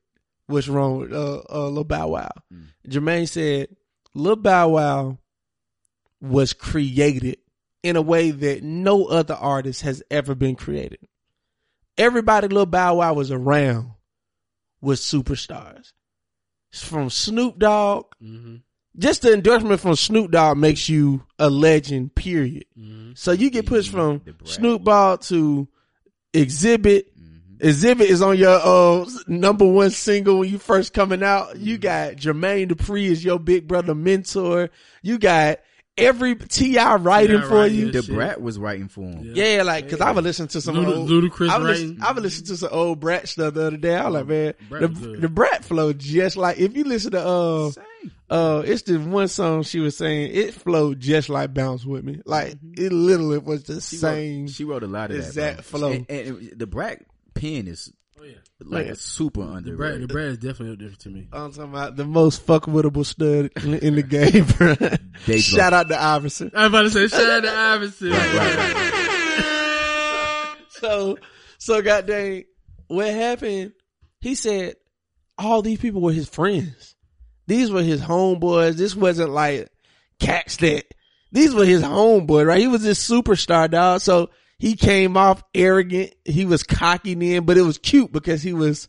what's 0.48 0.68
wrong 0.68 0.98
with 1.00 1.14
uh, 1.14 1.42
uh, 1.50 1.70
Lil 1.70 1.86
Bow 1.86 2.10
Wow. 2.10 2.32
Jermaine 2.86 3.30
said 3.30 3.70
Lil 4.14 4.36
Bow 4.36 4.68
Wow 4.68 5.20
was 6.20 6.52
created 6.52 7.38
in 7.82 7.96
a 7.96 8.02
way 8.02 8.32
that 8.32 8.62
no 8.62 9.06
other 9.06 9.36
artist 9.36 9.84
has 9.84 10.04
ever 10.12 10.36
been 10.36 10.56
created. 10.58 11.00
Everybody 11.98 12.50
Lil 12.50 12.66
Bow 12.66 12.96
Wow 12.96 13.14
was 13.14 13.32
around 13.32 13.92
was 14.82 15.00
superstars. 15.00 15.94
From 16.74 17.10
Snoop 17.10 17.60
Dogg, 17.60 18.06
hmm 18.20 18.56
just 18.96 19.24
the 19.24 19.34
endorsement 19.34 19.80
from 19.80 19.96
Snoop 19.96 20.30
Dogg 20.30 20.56
makes 20.56 20.88
you 20.88 21.24
a 21.40 21.50
legend, 21.50 22.14
period. 22.14 22.66
hmm 22.78 23.12
So 23.16 23.32
you 23.32 23.50
get 23.50 23.66
pushed 23.66 23.92
from 23.92 24.22
Snoop 24.44 24.84
Dogg 24.84 25.22
to 25.22 25.68
Xzibit. 26.34 27.06
Xzibit 27.58 28.02
is 28.02 28.22
on 28.22 28.38
your 28.38 28.60
uh 28.62 29.06
number 29.28 29.66
one 29.66 29.90
single 29.90 30.40
when 30.40 30.50
you 30.50 30.58
first 30.60 30.94
coming 30.94 31.24
out. 31.24 31.58
You 31.58 31.78
got 31.78 32.18
Jermaine 32.18 32.70
Dupri 32.70 33.06
is 33.06 33.24
your 33.24 33.40
big 33.40 33.68
brother 33.68 33.96
mentor. 33.96 34.70
You 35.02 35.18
got 35.18 35.60
every 35.98 36.36
T.I. 36.36 36.96
writing 36.96 37.38
T.I. 37.40 37.48
for 37.48 37.56
writing 37.56 37.78
you. 37.78 37.92
The 37.92 38.02
shit. 38.02 38.16
Brat 38.16 38.42
was 38.42 38.58
writing 38.60 38.88
for 38.88 39.02
him. 39.06 39.32
Yeah, 39.36 39.64
like 39.64 39.86
because 39.86 40.02
I 40.02 40.12
would 40.12 40.24
listen 40.24 40.48
to 40.50 40.62
some 40.62 40.76
Luda- 40.76 40.96
old 40.98 41.10
Ludacris 41.10 41.50
I 41.50 41.58
would 41.58 41.66
writing. 41.68 41.88
listen, 41.90 42.04
I 42.04 42.12
would 42.12 42.24
listen 42.24 42.46
to 42.46 42.58
some 42.58 42.70
old 42.72 43.00
Brat 43.00 43.28
stuff 43.30 43.54
the 43.54 43.68
other 43.68 43.78
day. 43.78 43.96
I 43.96 44.06
was 44.10 44.14
like, 44.16 44.28
man, 44.28 44.54
Brat 44.70 44.82
the, 44.82 44.88
the 45.22 45.30
Brat 45.30 45.64
flow 45.64 45.94
just 45.94 46.36
like 46.38 46.58
if 46.60 46.76
you 46.76 46.84
listen 46.84 47.12
to 47.12 47.26
uh 47.26 47.72
uh, 48.30 48.64
it's 48.66 48.82
the 48.84 48.98
one 48.98 49.28
song 49.28 49.62
she 49.62 49.80
was 49.80 49.96
saying 49.96 50.32
it 50.34 50.56
flowed 50.56 51.00
just 51.00 51.30
like 51.30 51.54
Bounce 51.54 51.86
with 51.86 52.04
Me. 52.04 52.20
Like 52.26 52.56
it 52.78 52.92
literally 52.92 53.38
was 53.38 53.64
the 53.66 53.76
She 53.80 53.98
same. 53.98 54.42
wrote, 54.42 54.50
she 54.50 54.64
wrote 54.64 54.82
a 54.84 54.88
lot 54.88 55.12
of 55.12 55.18
exact 55.18 55.58
that. 55.58 55.64
flow. 55.64 55.92
And, 55.92 56.10
and 56.10 56.54
the 56.56 56.66
Brat 56.66 57.02
pen 57.36 57.68
is 57.68 57.94
Oh, 58.24 58.26
yeah. 58.26 58.36
like 58.62 58.88
Yeah. 58.88 58.94
super 58.96 59.42
The 59.42 59.46
Brat, 59.48 59.64
the 59.66 59.72
underrated. 59.74 60.10
Brat 60.10 60.26
is 60.28 60.38
definitely 60.38 60.78
different 60.78 61.00
to 61.02 61.10
me. 61.10 61.28
I'm 61.34 61.52
talking 61.52 61.72
about 61.72 61.98
the 61.98 62.06
most 62.06 62.46
fuckwittable 62.46 63.06
stud 63.06 63.52
in, 63.64 63.74
in 63.80 63.96
the 63.96 64.04
game, 64.04 64.46
bro. 64.46 64.76
Dave 65.26 65.42
Shout 65.44 65.74
out 65.74 65.90
to 65.90 66.02
Iverson. 66.02 66.52
I'm 66.54 66.68
about 66.68 66.84
to 66.84 66.90
say, 66.90 67.08
shout 67.08 67.30
out 67.30 67.44
to 67.44 67.52
Iverson. 67.52 68.12
Right, 68.12 68.34
right, 68.34 68.74
right. 68.76 70.56
So, 70.70 71.18
so 71.58 71.82
goddamn, 71.82 72.44
what 72.88 73.08
happened? 73.14 73.74
He 74.22 74.36
said 74.36 74.76
all 75.38 75.62
these 75.62 75.80
people 75.80 76.02
were 76.02 76.14
his 76.14 76.30
friends. 76.30 76.96
These 77.48 77.72
were 77.72 77.84
his 77.84 78.02
homeboys. 78.02 78.76
This 78.76 78.96
wasn't 78.96 79.32
like 79.32 79.70
cats 80.20 80.58
that. 80.58 80.86
These 81.34 81.54
were 81.54 81.66
his 81.66 81.82
homeboy, 81.82 82.46
right? 82.46 82.60
He 82.62 82.68
was 82.68 82.84
this 82.84 83.06
superstar 83.06 83.70
dog. 83.70 84.00
So 84.02 84.30
he 84.64 84.78
came 84.78 85.18
off 85.18 85.44
arrogant. 85.54 86.16
He 86.24 86.46
was 86.46 86.64
cocky 86.64 87.16
then, 87.16 87.44
but 87.44 87.58
it 87.58 87.64
was 87.64 87.78
cute 87.78 88.14
because 88.14 88.42
he 88.42 88.54
was 88.54 88.88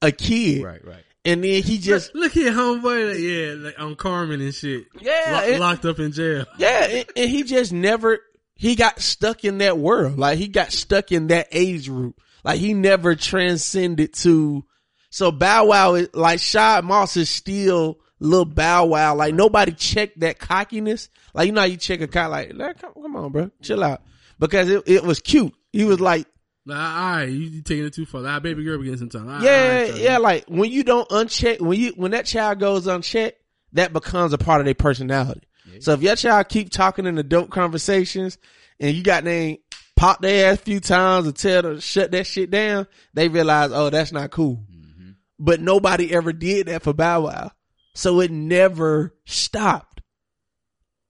a 0.00 0.12
kid. 0.12 0.62
Right, 0.62 0.84
right. 0.86 1.02
And 1.24 1.42
then 1.42 1.60
he 1.64 1.78
just, 1.78 2.14
Look 2.14 2.30
here, 2.30 2.52
homeboy. 2.52 3.08
Like, 3.10 3.18
yeah, 3.18 3.64
like 3.66 3.80
on 3.80 3.96
Carmen 3.96 4.40
and 4.40 4.54
shit. 4.54 4.84
Yeah, 5.00 5.40
Lo- 5.42 5.42
it- 5.48 5.58
locked 5.60 5.84
up 5.86 5.98
in 5.98 6.12
jail. 6.12 6.46
yeah, 6.56 6.84
and, 6.84 7.06
and 7.16 7.28
he 7.28 7.42
just 7.42 7.72
never, 7.72 8.20
he 8.54 8.76
got 8.76 9.00
stuck 9.00 9.44
in 9.44 9.58
that 9.58 9.76
world. 9.76 10.20
Like 10.20 10.38
he 10.38 10.46
got 10.46 10.70
stuck 10.70 11.10
in 11.10 11.26
that 11.26 11.48
age 11.50 11.88
group. 11.88 12.20
Like 12.44 12.60
he 12.60 12.72
never 12.72 13.16
transcended 13.16 14.14
to, 14.14 14.64
so 15.10 15.32
Bow 15.32 15.66
Wow 15.66 15.94
is, 15.94 16.10
like 16.14 16.38
Shad 16.38 16.84
Moss 16.84 17.16
is 17.16 17.28
still 17.28 17.98
little 18.20 18.44
Bow 18.44 18.86
Wow. 18.86 19.16
Like 19.16 19.34
nobody 19.34 19.72
checked 19.72 20.20
that 20.20 20.38
cockiness. 20.38 21.08
Like 21.34 21.46
you 21.46 21.52
know 21.52 21.62
how 21.62 21.66
you 21.66 21.76
check 21.76 22.00
a 22.02 22.06
cock 22.06 22.30
like, 22.30 22.52
"Like, 22.54 22.80
come, 22.80 22.92
come 22.94 23.16
on 23.16 23.32
bro, 23.32 23.50
chill 23.60 23.82
out. 23.82 24.02
Because 24.38 24.70
it, 24.70 24.84
it 24.86 25.02
was 25.04 25.20
cute. 25.20 25.54
He 25.72 25.84
was 25.84 26.00
like 26.00 26.26
Like, 26.64 26.78
all 26.78 27.10
right, 27.16 27.28
you 27.28 27.62
taking 27.62 27.84
it 27.86 27.94
too 27.94 28.06
far. 28.06 28.20
Like, 28.20 28.42
baby 28.42 28.64
girl 28.64 28.78
be 28.78 28.84
getting 28.84 28.98
some 28.98 29.08
time. 29.08 29.28
All 29.28 29.42
Yeah, 29.42 29.78
right, 29.82 29.96
yeah. 29.96 30.18
Like 30.18 30.44
when 30.48 30.70
you 30.70 30.84
don't 30.84 31.08
uncheck, 31.08 31.60
when 31.60 31.78
you 31.78 31.92
when 31.96 32.10
that 32.12 32.26
child 32.26 32.60
goes 32.60 32.86
unchecked, 32.86 33.40
that 33.72 33.92
becomes 33.92 34.32
a 34.32 34.38
part 34.38 34.60
of 34.60 34.64
their 34.64 34.74
personality. 34.74 35.42
So 35.80 35.92
if 35.92 36.02
your 36.02 36.16
child 36.16 36.48
keep 36.48 36.70
talking 36.70 37.06
in 37.06 37.18
adult 37.18 37.50
conversations 37.50 38.38
and 38.80 38.96
you 38.96 39.02
got 39.02 39.24
them 39.24 39.58
pop 39.96 40.20
their 40.22 40.50
ass 40.52 40.58
a 40.58 40.62
few 40.62 40.80
times 40.80 41.26
and 41.26 41.36
tell 41.36 41.62
them 41.62 41.74
to 41.76 41.80
shut 41.80 42.10
that 42.12 42.26
shit 42.26 42.50
down, 42.50 42.86
they 43.14 43.28
realize, 43.28 43.70
oh, 43.72 43.90
that's 43.90 44.10
not 44.10 44.30
cool. 44.30 44.64
Mm-hmm. 44.72 45.10
But 45.38 45.60
nobody 45.60 46.12
ever 46.14 46.32
did 46.32 46.66
that 46.68 46.82
for 46.82 46.94
Bow 46.94 47.26
Wow, 47.26 47.52
so 47.94 48.20
it 48.20 48.30
never 48.30 49.14
stopped. 49.26 50.00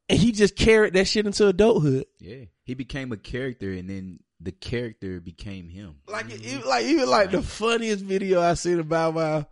And 0.08 0.18
he 0.18 0.32
just 0.32 0.56
carried 0.56 0.94
that 0.94 1.06
shit 1.06 1.26
into 1.26 1.46
adulthood. 1.46 2.06
Yeah, 2.18 2.46
he 2.68 2.74
became 2.74 3.12
a 3.12 3.16
character, 3.16 3.72
and 3.72 3.88
then 3.88 4.20
the 4.40 4.52
character 4.52 5.20
became 5.20 5.70
him. 5.70 6.00
Like 6.06 6.26
mm-hmm. 6.28 6.44
even 6.44 6.68
like 6.68 6.84
even 6.84 7.08
like 7.08 7.30
the 7.30 7.40
funniest 7.40 8.04
video 8.04 8.42
I 8.42 8.52
seen 8.54 8.78
about 8.78 9.14
Bow 9.14 9.18
Wow. 9.18 9.46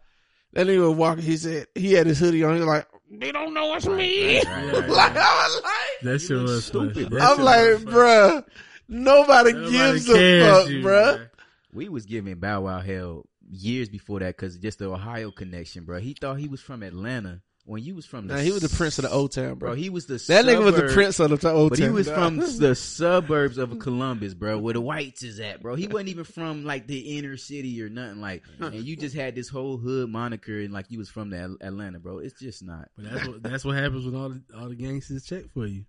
That 0.52 0.66
nigga 0.66 0.86
was 0.86 0.98
walking. 0.98 1.24
He 1.24 1.38
said 1.38 1.66
he 1.74 1.94
had 1.94 2.06
his 2.06 2.18
hoodie 2.18 2.44
on. 2.44 2.52
He 2.52 2.60
was 2.60 2.68
like, 2.68 2.86
"They 3.10 3.32
don't 3.32 3.54
know 3.54 3.74
it's 3.74 3.86
me." 3.86 4.36
Right, 4.36 4.44
right, 4.44 4.72
right. 4.74 4.88
like 4.90 5.16
I 5.16 5.48
was 5.48 5.62
like, 5.62 6.02
That 6.02 6.18
shit 6.18 6.36
was 6.36 6.66
stupid, 6.66 7.08
bro. 7.08 7.18
That 7.18 7.38
I'm 7.38 7.42
like, 7.42 7.68
was 7.70 7.84
funny. 7.84 7.96
bruh, 7.96 8.44
nobody, 8.86 9.52
Nobody 9.54 9.70
gives 9.72 10.10
a 10.10 10.40
fuck, 10.42 10.68
you, 10.68 10.82
bruh. 10.82 11.16
man. 11.16 11.30
We 11.72 11.88
was 11.88 12.04
giving 12.04 12.34
Bow 12.34 12.60
Wow 12.60 12.80
hell 12.80 13.24
years 13.50 13.88
before 13.88 14.20
that 14.20 14.36
because 14.36 14.58
just 14.58 14.78
the 14.78 14.90
Ohio 14.90 15.30
connection, 15.30 15.84
bro. 15.84 16.00
He 16.00 16.12
thought 16.12 16.34
he 16.38 16.48
was 16.48 16.60
from 16.60 16.82
Atlanta 16.82 17.40
when 17.66 17.82
you 17.82 17.94
was 17.94 18.06
from 18.06 18.26
the. 18.28 18.34
Nah, 18.34 18.40
he 18.40 18.52
was 18.52 18.62
the 18.62 18.74
prince 18.74 18.98
of 18.98 19.02
the 19.02 19.10
old 19.10 19.32
town, 19.32 19.56
bro. 19.56 19.70
bro. 19.70 19.74
He 19.74 19.90
was 19.90 20.06
the 20.06 20.14
that 20.28 20.44
nigga 20.44 20.64
was 20.64 20.76
the 20.76 20.92
prince 20.94 21.20
of 21.20 21.38
the 21.38 21.50
old 21.50 21.70
But 21.70 21.78
town. 21.78 21.88
he 21.88 21.92
was 21.94 22.06
dog. 22.06 22.14
from 22.16 22.36
the 22.38 22.74
suburbs 22.74 23.58
of 23.58 23.78
Columbus, 23.78 24.34
bro, 24.34 24.58
where 24.58 24.72
the 24.74 24.80
whites 24.80 25.22
is 25.22 25.40
at, 25.40 25.60
bro. 25.60 25.74
He 25.74 25.88
wasn't 25.88 26.08
even 26.10 26.24
from 26.24 26.64
like 26.64 26.86
the 26.86 27.18
inner 27.18 27.36
city 27.36 27.82
or 27.82 27.88
nothing 27.88 28.20
like. 28.20 28.42
And 28.60 28.74
you 28.74 28.96
just 28.96 29.14
had 29.14 29.34
this 29.34 29.48
whole 29.48 29.76
hood 29.76 30.08
moniker 30.08 30.58
and 30.60 30.72
like 30.72 30.86
you 30.90 30.98
was 30.98 31.08
from 31.08 31.30
the 31.30 31.38
Al- 31.40 31.56
Atlanta, 31.60 31.98
bro. 31.98 32.18
It's 32.18 32.38
just 32.40 32.62
not. 32.62 32.88
But 32.96 33.10
that's 33.12 33.26
what 33.28 33.42
that's 33.42 33.64
what 33.64 33.76
happens 33.76 34.04
when 34.06 34.14
all 34.14 34.28
the 34.30 34.42
all 34.56 34.68
the 34.68 34.76
gangsters 34.76 35.24
check 35.24 35.44
for 35.52 35.66
you. 35.66 35.84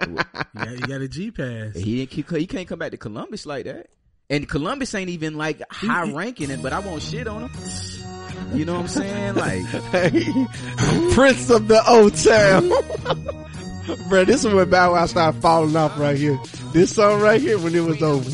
you, 0.00 0.06
got, 0.06 0.46
you 0.54 0.86
got 0.86 1.00
a 1.00 1.08
G 1.08 1.30
pass. 1.30 1.74
He 1.76 2.04
didn't. 2.04 2.36
He 2.38 2.46
can't 2.46 2.68
come 2.68 2.78
back 2.78 2.90
to 2.90 2.96
Columbus 2.96 3.46
like 3.46 3.64
that. 3.64 3.86
And 4.30 4.48
Columbus 4.48 4.94
ain't 4.94 5.10
even 5.10 5.36
like 5.36 5.62
high 5.70 6.10
ranking 6.10 6.50
it, 6.50 6.62
but 6.62 6.72
I 6.72 6.78
won't 6.80 7.02
shit 7.02 7.26
on 7.28 7.42
him. 7.48 8.03
You 8.52 8.64
know 8.64 8.74
what 8.74 8.82
I'm 8.82 8.88
saying? 8.88 9.34
Like, 9.34 9.64
hey, 9.64 10.10
prince 11.14 11.50
of 11.50 11.68
the 11.68 11.82
old 11.88 12.14
town. 12.14 12.68
Bro, 14.08 14.24
this 14.24 14.44
is 14.44 14.52
when 14.52 14.68
Bow 14.70 14.92
Wow 14.92 15.06
started 15.06 15.40
falling 15.40 15.76
off 15.76 15.98
right 15.98 16.16
here. 16.16 16.38
This 16.72 16.94
song 16.94 17.20
right 17.20 17.40
here 17.40 17.58
when 17.58 17.74
it 17.74 17.80
was 17.80 18.02
over. 18.02 18.30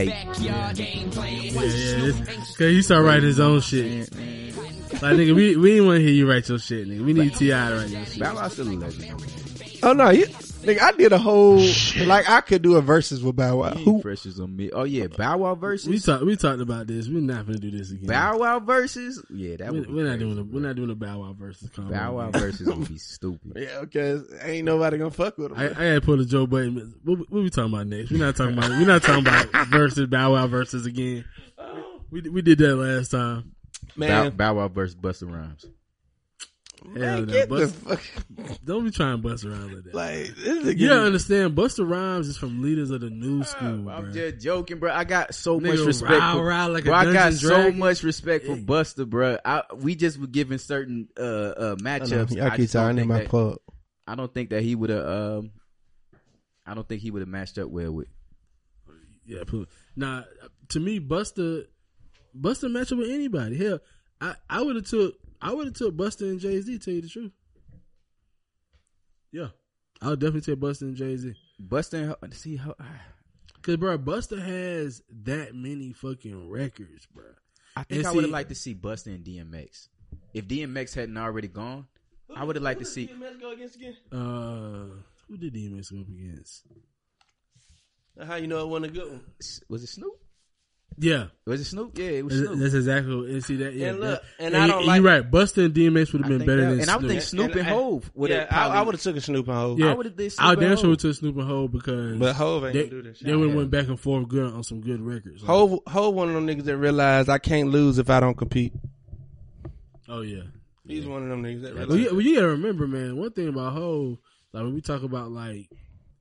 Yeah, 0.00 0.72
yeah. 0.72 2.12
Cause 2.12 2.56
he 2.58 2.82
started 2.82 3.04
writing 3.04 3.24
his 3.24 3.40
own 3.40 3.60
shit. 3.60 4.10
Like 5.02 5.14
nigga, 5.16 5.34
we 5.34 5.56
we 5.56 5.70
didn't 5.72 5.86
want 5.86 5.98
to 5.98 6.02
hear 6.02 6.12
you 6.12 6.30
write 6.30 6.48
your 6.48 6.58
shit, 6.58 6.88
nigga. 6.88 7.04
We 7.04 7.12
need 7.12 7.34
T.I 7.34 7.68
to 7.68 7.74
write 7.76 7.88
your 7.90 8.06
shit. 8.06 8.22
Bow 8.22 8.34
Wow's 8.34 8.52
still 8.52 8.68
a 8.68 8.74
legend. 8.74 9.51
Oh 9.84 9.92
no, 9.92 10.10
you, 10.10 10.26
nigga, 10.26 10.80
I 10.80 10.92
did 10.92 11.12
a 11.12 11.18
whole 11.18 11.60
like 12.06 12.28
I 12.28 12.40
could 12.40 12.62
do 12.62 12.76
a 12.76 12.80
verses 12.80 13.22
with 13.22 13.34
Bow 13.34 13.56
Wow. 13.56 13.70
Who? 13.70 14.00
pressures 14.00 14.38
on 14.38 14.54
me. 14.54 14.70
Oh 14.70 14.84
yeah, 14.84 15.08
Bow 15.08 15.38
Wow 15.38 15.54
versus 15.56 15.88
We 15.88 15.98
talked 15.98 16.24
we 16.24 16.36
talked 16.36 16.60
about 16.60 16.86
this. 16.86 17.08
We're 17.08 17.20
not 17.20 17.46
gonna 17.46 17.58
do 17.58 17.70
this 17.70 17.90
again. 17.90 18.06
Bow 18.06 18.38
Wow 18.38 18.60
versus 18.60 19.24
yeah, 19.28 19.56
that 19.56 19.72
we, 19.72 19.80
would. 19.80 19.92
We're, 19.92 20.04
not 20.04 20.18
crazy, 20.18 20.24
doing 20.24 20.38
a, 20.38 20.44
bro. 20.44 20.54
we're 20.60 20.66
not 20.66 20.76
doing 20.76 20.90
a 20.90 20.94
Bow 20.94 21.20
Wow 21.20 21.34
versus 21.36 21.68
combo. 21.70 21.92
Bow 21.92 22.12
Wow 22.16 22.28
again. 22.28 22.40
versus 22.40 22.66
would 22.68 22.88
be 22.88 22.98
stupid. 22.98 23.52
Yeah, 23.56 23.80
because 23.80 24.32
ain't 24.42 24.64
nobody 24.64 24.98
gonna 24.98 25.10
fuck 25.10 25.36
with 25.36 25.50
him. 25.50 25.58
I, 25.58 25.64
I 25.64 25.84
had 25.84 25.94
to 25.94 26.00
pull 26.02 26.20
a 26.20 26.24
Joe 26.24 26.46
Budden. 26.46 26.94
What, 27.02 27.18
what 27.18 27.42
we 27.42 27.50
talking 27.50 27.74
about 27.74 27.88
next? 27.88 28.12
We're 28.12 28.18
not 28.18 28.36
talking 28.36 28.56
about. 28.56 28.70
We're 28.70 28.86
not 28.86 29.02
talking 29.02 29.26
about 29.26 29.66
versus 29.68 30.06
Bow 30.06 30.34
Wow 30.34 30.46
versus 30.46 30.86
again. 30.86 31.24
We 32.10 32.20
we 32.20 32.42
did 32.42 32.58
that 32.58 32.76
last 32.76 33.10
time. 33.10 33.52
Bow, 33.96 34.06
man, 34.06 34.36
Bow 34.36 34.54
Wow 34.54 34.68
versus 34.68 34.94
Busta 34.94 35.32
Rhymes. 35.32 35.66
Hell 36.84 36.92
man, 36.94 37.26
no, 37.26 37.32
get 37.32 37.48
the 37.48 37.54
Bust, 37.56 37.74
fuck. 37.76 38.58
don't 38.64 38.84
be 38.84 38.90
trying 38.90 39.16
to 39.22 39.28
bust 39.28 39.44
around 39.44 39.72
like 39.74 39.84
that. 39.84 39.94
Like 39.94 40.34
this 40.36 40.64
nigga. 40.64 40.78
you 40.78 40.88
don't 40.88 41.06
understand. 41.06 41.56
Busta 41.56 41.88
Rhymes 41.88 42.28
is 42.28 42.36
from 42.36 42.60
leaders 42.62 42.90
of 42.90 43.00
the 43.00 43.10
new 43.10 43.42
school, 43.44 43.88
I'm 43.88 44.04
bro. 44.04 44.12
just 44.12 44.44
joking, 44.44 44.78
bro. 44.78 44.92
I 44.92 45.04
got 45.04 45.34
so 45.34 45.58
Nigga 45.60 45.76
much 45.78 45.86
respect 45.86 46.10
rah, 46.12 46.32
for 46.34 46.44
rah 46.44 46.66
like 46.66 46.84
bro. 46.84 46.94
I 46.94 47.04
got 47.04 47.12
Dungeon 47.14 47.38
so 47.38 47.48
Dragon. 47.48 47.78
much 47.78 48.02
respect 48.02 48.46
for 48.46 48.56
Busta, 48.56 49.08
bro. 49.08 49.38
I, 49.44 49.62
we 49.76 49.94
just 49.94 50.18
were 50.18 50.26
given 50.26 50.58
certain 50.58 51.08
uh, 51.18 51.22
uh 51.22 51.76
matchups. 51.76 52.34
Y'all 52.34 52.46
I 52.46 52.50
keep 52.50 52.60
just 52.60 52.72
don't 52.74 52.82
talking 52.82 52.90
in 52.90 52.96
think 52.96 53.08
my 53.08 53.18
that- 53.20 53.28
plug. 53.28 53.58
I 54.06 54.14
don't 54.16 54.34
think 54.34 54.50
that 54.50 54.62
he 54.62 54.74
would 54.74 54.90
have. 54.90 55.06
Um, 55.06 55.50
I 56.66 56.74
don't 56.74 56.88
think 56.88 57.00
he 57.02 57.10
would 57.10 57.22
have 57.22 57.28
matched 57.28 57.58
up 57.58 57.68
well 57.70 57.92
with. 57.92 58.08
Yeah, 59.24 59.44
put, 59.46 59.68
nah. 59.94 60.22
To 60.70 60.80
me, 60.80 60.98
Busta, 60.98 61.64
Busta 62.38 62.70
match 62.70 62.90
up 62.92 62.98
with 62.98 63.10
anybody. 63.10 63.56
Hell, 63.56 63.78
I 64.20 64.34
I 64.50 64.62
would 64.62 64.74
have 64.76 64.86
took 64.86 65.14
I 65.42 65.52
would 65.52 65.66
have 65.66 65.74
took 65.74 65.96
Busta 65.96 66.22
and 66.22 66.38
Jay 66.40 66.60
Z. 66.60 66.78
Tell 66.78 66.94
you 66.94 67.02
the 67.02 67.08
truth. 67.08 67.32
Yeah, 69.32 69.48
I 70.00 70.10
would 70.10 70.20
definitely 70.20 70.54
take 70.54 70.60
Busta 70.60 70.82
and 70.82 70.96
Jay 70.96 71.16
Z. 71.16 71.34
Busta, 71.60 72.14
and 72.22 72.32
see 72.32 72.56
how 72.56 72.74
Cause 73.62 73.76
bro, 73.76 73.96
Busta 73.98 74.40
has 74.40 75.02
that 75.24 75.54
many 75.54 75.92
fucking 75.92 76.48
records, 76.48 77.06
bro. 77.06 77.24
I 77.76 77.84
think 77.84 78.00
And 78.00 78.06
I 78.08 78.12
would 78.12 78.24
have 78.24 78.32
liked 78.32 78.48
to 78.48 78.54
see 78.54 78.74
Busta 78.74 79.06
and 79.06 79.24
DMX. 79.24 79.88
If 80.34 80.46
DMX 80.46 80.94
hadn't 80.94 81.16
already 81.16 81.48
gone, 81.48 81.86
I 82.34 82.44
would 82.44 82.56
have 82.56 82.62
liked 82.62 82.80
to 82.80 82.86
see. 82.86 83.08
DMX 83.08 83.40
go 83.40 83.52
against 83.52 83.76
again? 83.76 83.96
Uh, 84.10 85.02
who 85.28 85.36
did 85.38 85.54
DMX 85.54 85.92
go 85.92 86.00
up 86.00 86.08
against? 86.08 86.66
How 88.26 88.36
you 88.36 88.46
know 88.46 88.62
it 88.62 88.68
wasn't 88.68 88.90
a 88.90 88.94
good 89.00 89.10
one? 89.10 89.24
Was 89.68 89.82
it 89.82 89.88
Snoop? 89.88 90.21
Yeah, 90.98 91.26
Was 91.46 91.60
it 91.60 91.64
Snoop? 91.64 91.96
Yeah, 91.98 92.04
it 92.06 92.24
was 92.24 92.34
that's, 92.38 92.46
Snoop. 92.48 92.60
that's 92.60 92.74
exactly. 92.74 93.16
What, 93.16 93.28
and 93.28 93.44
see 93.44 93.56
that. 93.56 93.74
Yeah, 93.74 93.88
And 93.88 94.00
look, 94.00 94.22
that- 94.22 94.44
and 94.44 94.56
I 94.56 94.66
don't 94.66 94.80
you- 94.82 94.86
like- 94.86 95.02
You're 95.02 95.10
right. 95.12 95.30
Busta 95.30 95.64
and 95.64 95.74
DMX 95.74 96.12
would 96.12 96.22
have 96.22 96.28
been 96.28 96.46
better 96.46 96.62
that- 96.62 96.70
than 96.70 96.80
and 96.80 96.90
I 96.90 96.98
think 96.98 97.22
Snoop 97.22 97.50
and, 97.52 97.60
And- 97.60 97.68
Hove 97.68 98.10
would 98.14 98.30
have. 98.30 98.48
Yeah, 98.50 98.66
I, 98.68 98.78
I 98.78 98.82
would 98.82 98.94
have 98.94 99.02
took 99.02 99.16
a 99.16 99.20
Snoop 99.20 99.48
and 99.48 99.56
Hove. 99.56 99.78
Yeah, 99.78 99.92
I 99.92 99.94
would've 99.94 100.16
did 100.16 100.32
Snoop 100.32 100.46
I 100.46 100.52
and 100.52 100.60
damn 100.60 100.76
sure 100.76 100.90
would 100.90 100.98
took 101.00 101.14
Snoop 101.16 101.36
and 101.36 101.46
Hove 101.48 101.72
because 101.72 102.18
But 102.18 102.34
Hove 102.36 102.64
ain't 102.64 102.72
they, 102.74 102.78
gonna 102.88 102.90
do 102.90 103.02
that 103.08 103.16
shit. 103.16 103.26
they 103.26 103.36
would 103.36 103.54
went 103.54 103.70
back 103.70 103.88
and 103.88 103.98
forth 103.98 104.28
good 104.28 104.52
on 104.52 104.62
some 104.62 104.80
good 104.80 105.00
records. 105.00 105.42
Like, 105.42 105.46
Hove, 105.48 105.80
Hove, 105.86 106.14
one 106.14 106.28
of 106.28 106.34
them 106.34 106.46
niggas 106.46 106.64
that 106.64 106.76
realized 106.76 107.28
I 107.28 107.38
can't 107.38 107.70
lose 107.70 107.98
if 107.98 108.10
I 108.10 108.20
don't 108.20 108.36
compete. 108.36 108.72
oh 110.08 110.20
yeah. 110.20 110.42
He's 110.86 111.06
one 111.06 111.22
of 111.22 111.28
them 111.28 111.42
niggas 111.42 111.62
that 111.62 111.74
Well, 111.76 111.86
realize. 111.86 112.04
you, 112.04 112.10
well, 112.12 112.20
you 112.20 112.34
gotta 112.34 112.48
remember, 112.48 112.86
man. 112.86 113.16
One 113.16 113.30
thing 113.30 113.48
about 113.48 113.72
Hove, 113.72 114.18
like 114.52 114.64
when 114.64 114.74
we 114.74 114.80
talk 114.80 115.02
about 115.02 115.30
like 115.30 115.70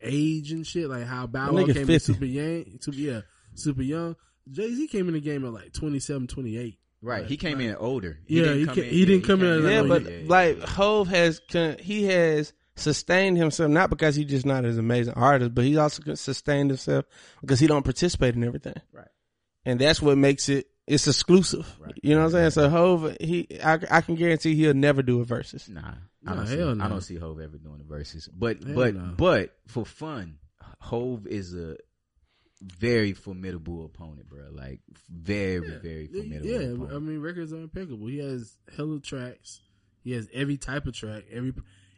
age 0.01 0.51
and 0.51 0.65
shit, 0.65 0.87
like 0.89 1.05
how 1.05 1.27
Bow 1.27 1.47
That 1.47 1.53
Wow 1.53 1.59
nigga 1.63 1.73
came 1.73 1.81
in 1.81 1.87
50. 1.87 2.13
super 2.13 2.25
young, 2.25 2.65
super, 2.79 2.97
yeah, 2.97 3.21
super 3.55 3.81
young. 3.81 4.15
Jay 4.49 4.73
Z 4.73 4.87
came 4.87 5.07
in 5.07 5.13
the 5.13 5.21
game 5.21 5.45
at 5.45 5.53
like 5.53 5.73
27, 5.73 6.27
28. 6.27 6.77
Right, 7.03 7.25
he 7.25 7.35
came 7.35 7.59
in 7.61 7.75
older. 7.75 8.19
Yeah, 8.27 8.53
he 8.53 8.65
come 8.65 8.75
ca- 8.75 8.89
he 8.89 9.05
didn't 9.05 9.25
come 9.25 9.41
in 9.41 9.63
yeah, 9.67 9.81
like, 9.81 10.03
but 10.03 10.11
yeah, 10.11 10.19
like 10.27 10.59
Hove 10.61 11.07
has, 11.07 11.41
he 11.79 12.03
has 12.05 12.53
sustained 12.75 13.37
himself 13.37 13.71
not 13.71 13.89
because 13.89 14.15
he's 14.15 14.27
just 14.27 14.45
not 14.45 14.65
as 14.65 14.77
amazing 14.77 15.15
artist, 15.15 15.53
but 15.55 15.65
he 15.65 15.77
also 15.77 16.03
con- 16.03 16.15
sustained 16.15 16.69
himself 16.69 17.05
because 17.41 17.59
he 17.59 17.65
don't 17.65 17.83
participate 17.83 18.35
in 18.35 18.43
everything. 18.43 18.75
Right. 18.93 19.07
And 19.65 19.79
that's 19.79 19.99
what 20.01 20.17
makes 20.17 20.47
it. 20.49 20.67
It's 20.87 21.07
exclusive. 21.07 21.65
Right. 21.79 21.93
You 22.03 22.15
know 22.15 22.21
what 22.21 22.25
I'm 22.25 22.31
saying? 22.31 22.49
So 22.51 22.69
Hove, 22.69 23.15
he, 23.19 23.47
I, 23.63 23.79
I 23.89 24.01
can 24.01 24.15
guarantee 24.15 24.55
he'll 24.55 24.73
never 24.73 25.01
do 25.01 25.21
a 25.21 25.23
versus. 25.23 25.69
Nah, 25.69 25.93
I 26.27 26.35
don't 26.35 26.47
see. 26.47 26.57
hell 26.57 26.75
no. 26.75 26.83
I 26.83 26.87
don't 26.87 27.01
see 27.01 27.15
Hove 27.15 27.39
ever 27.39 27.57
doing 27.57 27.77
the 27.79 27.83
verses. 27.83 28.27
But 28.31 28.63
Hell 28.63 28.75
but 28.75 28.95
no. 28.95 29.13
but 29.17 29.55
for 29.67 29.85
fun, 29.85 30.37
Hove 30.79 31.25
is 31.27 31.53
a 31.55 31.77
very 32.61 33.13
formidable 33.13 33.85
opponent, 33.85 34.29
bro. 34.29 34.49
Like 34.51 34.79
very 35.09 35.59
very 35.81 36.07
formidable. 36.07 36.47
Yeah, 36.47 36.59
opponent. 36.73 36.93
I 36.93 36.99
mean 36.99 37.19
records 37.21 37.53
are 37.53 37.57
impeccable. 37.61 38.07
He 38.07 38.19
has 38.19 38.57
hella 38.75 38.99
tracks. 38.99 39.61
He 40.03 40.11
has 40.13 40.27
every 40.33 40.57
type 40.57 40.85
of 40.87 40.93
track. 40.93 41.23
Every 41.31 41.53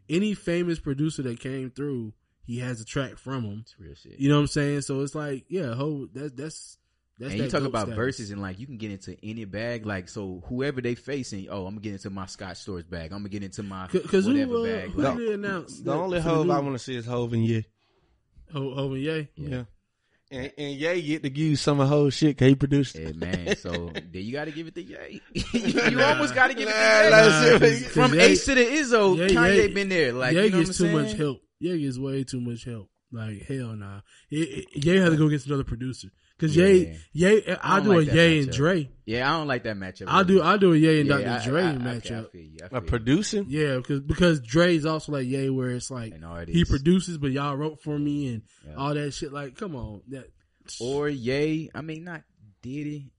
any 0.10 0.34
famous 0.34 0.80
producer 0.80 1.22
that 1.24 1.40
came 1.40 1.70
through, 1.72 2.14
he 2.46 2.60
has 2.60 2.82
a 2.82 2.86
track 2.86 3.18
from 3.18 3.44
him. 3.46 3.60
it's 3.62 3.76
real 3.80 3.96
shit. 3.96 4.20
You 4.20 4.30
know 4.30 4.36
what 4.36 4.42
I'm 4.42 4.48
saying? 4.48 4.82
So 4.82 5.02
it's 5.02 5.16
like, 5.16 5.46
yeah, 5.50 5.74
Hove, 5.74 6.10
that's 6.14 6.32
that's 6.34 6.78
that's 7.20 7.32
and 7.32 7.42
you 7.44 7.48
that 7.50 7.52
talk 7.60 7.68
about 7.68 7.84
status. 7.88 7.96
verses 7.96 8.32
and 8.32 8.42
like 8.42 8.60
you 8.60 8.66
can 8.66 8.78
get 8.78 8.92
into 8.92 9.16
any 9.24 9.46
bag. 9.46 9.86
Like 9.86 10.10
so, 10.10 10.44
whoever 10.48 10.82
they 10.82 10.96
facing, 10.96 11.48
oh, 11.50 11.66
I'm 11.68 11.76
gonna 11.76 11.82
get 11.82 11.94
into 11.94 12.10
my 12.10 12.26
Scott 12.26 12.56
Storch 12.56 12.90
bag. 12.90 13.12
I'm 13.14 13.20
gonna 13.20 13.30
get 13.30 13.44
into 13.44 13.64
my 13.64 13.88
Because 13.88 14.26
who, 14.26 14.32
whatever 14.34 14.58
uh, 14.58 14.64
bag. 14.64 14.90
who 14.92 15.02
Like, 15.02 15.18
did 15.18 15.30
they 15.30 15.34
announce? 15.34 15.78
The 15.78 15.84
that 15.92 15.92
only 15.98 16.18
for 16.20 16.24
the 16.24 16.30
Hove 16.36 16.46
new- 16.48 16.52
I 16.54 16.60
want 16.60 16.74
to 16.76 16.80
see 16.80 16.96
is 16.96 17.06
Hove 17.06 17.34
and 17.34 17.46
Ye. 17.46 17.66
Ho- 18.52 18.74
Hove 18.76 18.94
and 18.94 19.02
Ye. 19.02 19.28
Yeah. 19.36 19.64
And, 20.34 20.52
and 20.58 20.74
Ye 20.76 21.02
get 21.02 21.24
to 21.24 21.30
use 21.40 21.62
some 21.62 21.80
of 21.80 21.88
whole 21.88 22.10
shit 22.10 22.30
because 22.36 22.48
he 22.50 22.56
produced 22.56 22.96
it. 22.96 23.16
Yeah, 23.16 23.26
man. 23.26 23.56
So 23.58 23.92
then 23.94 24.10
you 24.24 24.32
got 24.34 24.46
to 24.46 24.52
give 24.52 24.68
it 24.68 24.76
to 24.76 24.82
Ye. 24.82 25.22
you 25.54 26.02
almost 26.02 26.34
got 26.36 26.48
to 26.48 26.54
give 26.56 26.68
it 26.68 26.72
Nah, 26.72 27.02
to 27.02 27.06
Ye. 27.06 27.12
like, 27.12 27.30
Nah, 27.30 27.42
seriously. 27.42 27.84
'cause- 27.84 27.94
From 27.94 28.10
'cause 28.12 28.14
Ye- 28.16 28.22
Ace 28.24 28.46
to 28.46 28.56
the 28.56 28.62
Izzo, 28.66 29.18
Ye- 29.30 29.36
Kanye 29.36 29.56
Ye- 29.70 29.74
been 29.74 29.90
there. 29.90 30.12
Like 30.14 30.34
Ye 30.34 30.44
you 30.46 30.50
know 30.50 30.58
what 30.58 30.66
gets 30.66 30.80
I'm 30.82 30.86
too 30.88 30.92
saying? 30.94 31.08
much 31.08 31.14
help. 31.18 31.42
Ye 31.60 31.80
gets 31.86 31.98
way 32.00 32.24
too 32.24 32.42
much 32.42 32.64
help. 32.66 32.90
Like 33.12 33.44
hell 33.46 33.76
nah. 33.76 34.02
Ye, 34.30 34.66
Ye 34.74 34.96
had 34.98 35.12
to 35.12 35.18
go 35.18 35.28
against 35.28 35.46
another 35.48 35.64
producer 35.64 36.08
because 36.38 36.56
Ye, 36.56 36.98
Ye, 37.14 37.44
I'll 37.62 37.82
don't 37.84 37.94
do 37.94 38.00
like 38.00 38.08
a 38.08 38.12
that 38.12 38.16
Ye 38.30 38.40
and 38.40 38.50
matchup. 38.50 38.54
Dre. 38.56 38.90
Yeah, 39.06 39.30
I 39.34 39.38
don't 39.38 39.48
like 39.48 39.64
that 39.64 39.78
matchup. 39.78 40.06
I'll 40.08 40.24
do 40.24 40.42
I'll 40.42 40.58
do 40.58 40.74
a 40.74 40.78
Ye 40.78 41.00
and 41.02 41.10
Yeah, 41.10 41.18
Dr. 41.20 41.30
I- 41.30 41.46
Dre 41.46 41.62
I- 41.64 41.70
I- 41.72 41.76
matchup. 41.76 42.12
okay, 42.12 42.16
I 42.20 42.32
feel 42.32 42.42
you, 42.42 42.58
I 42.62 42.66
A 42.66 42.70
feel 42.70 42.82
you. 42.82 42.88
producing? 42.88 43.46
Yeah, 43.50 43.78
because 43.78 44.00
because 44.02 44.40
Dre's 44.42 44.86
also 44.86 45.12
like 45.12 45.28
Ye, 45.28 45.50
where 45.50 45.70
it's 45.72 45.92
like 45.92 46.14
it 46.14 46.50
he 46.50 46.66
produces, 46.66 47.18
but 47.18 47.32
y'all 47.32 47.56
wrote 47.56 47.82
for 47.82 47.98
me 48.00 48.28
and 48.30 48.42
Yeah. 48.68 48.76
all 48.76 48.94
that 48.94 49.12
shit. 49.14 49.32
Like, 49.34 49.56
come 49.58 49.76
on, 49.76 50.02
that 50.10 50.28
or 50.80 51.10
Ye. 51.10 51.70
I 51.76 51.82
mean, 51.82 52.04
not 52.06 52.24
Diddy. 52.62 53.12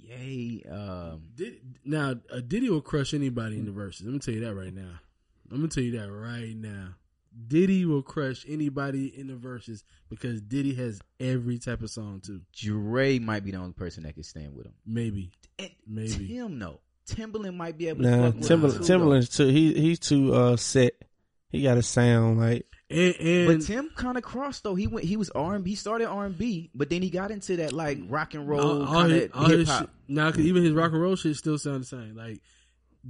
Ye. 0.00 0.64
Um, 0.68 1.22
Did, 1.34 1.60
now, 1.84 2.14
a 2.30 2.40
Diddy 2.40 2.70
will 2.70 2.80
crush 2.80 3.12
anybody 3.12 3.58
in 3.58 3.66
the 3.66 3.72
verses. 3.72 4.02
I'm 4.06 4.12
gonna 4.12 4.20
tell 4.20 4.34
you 4.34 4.40
that 4.40 4.54
right 4.54 4.72
now. 4.74 5.00
I'm 5.50 5.58
gonna 5.58 5.68
tell 5.68 5.84
you 5.84 5.98
that 5.98 6.10
right 6.10 6.56
now. 6.56 6.94
Diddy 7.46 7.84
will 7.84 8.02
crush 8.02 8.44
anybody 8.48 9.06
in 9.06 9.28
the 9.28 9.36
verses 9.36 9.84
because 10.10 10.40
Diddy 10.40 10.74
has 10.74 11.00
every 11.20 11.58
type 11.58 11.82
of 11.82 11.90
song 11.90 12.20
too. 12.24 12.40
Dre 12.52 13.18
might 13.18 13.44
be 13.44 13.52
the 13.52 13.58
only 13.58 13.72
person 13.74 14.02
that 14.04 14.14
can 14.14 14.24
stand 14.24 14.56
with 14.56 14.66
him. 14.66 14.74
Maybe, 14.86 15.30
And 15.58 15.70
maybe. 15.86 16.28
Tim, 16.28 16.58
no. 16.58 16.80
Timbaland 17.06 17.56
might 17.56 17.78
be 17.78 17.88
able 17.88 18.02
to 18.02 18.10
Nah, 18.10 18.30
fuck 18.32 18.40
Timbaland, 18.40 18.78
Timbaland's 18.80 19.28
too. 19.30 19.46
He 19.46 19.72
he's 19.74 19.98
too 19.98 20.34
uh 20.34 20.56
set. 20.56 20.92
He 21.50 21.62
got 21.62 21.78
a 21.78 21.82
sound 21.82 22.38
like 22.38 22.66
And, 22.90 23.14
and 23.16 23.46
But 23.46 23.66
Tim 23.66 23.90
kind 23.94 24.18
of 24.18 24.22
crossed 24.22 24.64
though. 24.64 24.74
He 24.74 24.86
went. 24.86 25.06
He 25.06 25.16
was 25.16 25.30
R 25.30 25.54
and 25.54 25.64
B. 25.64 25.70
He 25.70 25.76
Started 25.76 26.06
R 26.06 26.26
and 26.26 26.36
B, 26.36 26.70
but 26.74 26.90
then 26.90 27.00
he 27.00 27.08
got 27.08 27.30
into 27.30 27.56
that 27.56 27.72
like 27.72 27.98
rock 28.08 28.34
and 28.34 28.46
roll 28.48 28.60
all, 28.60 28.84
all 28.84 28.94
kind 28.94 29.12
of 29.12 29.48
hip 29.50 29.66
hop. 29.66 29.90
now, 30.06 30.30
cause 30.30 30.40
even 30.40 30.62
his 30.62 30.72
rock 30.72 30.92
and 30.92 31.00
roll 31.00 31.16
shit 31.16 31.36
still 31.36 31.56
sound 31.56 31.82
the 31.82 31.86
same. 31.86 32.14
Like 32.14 32.42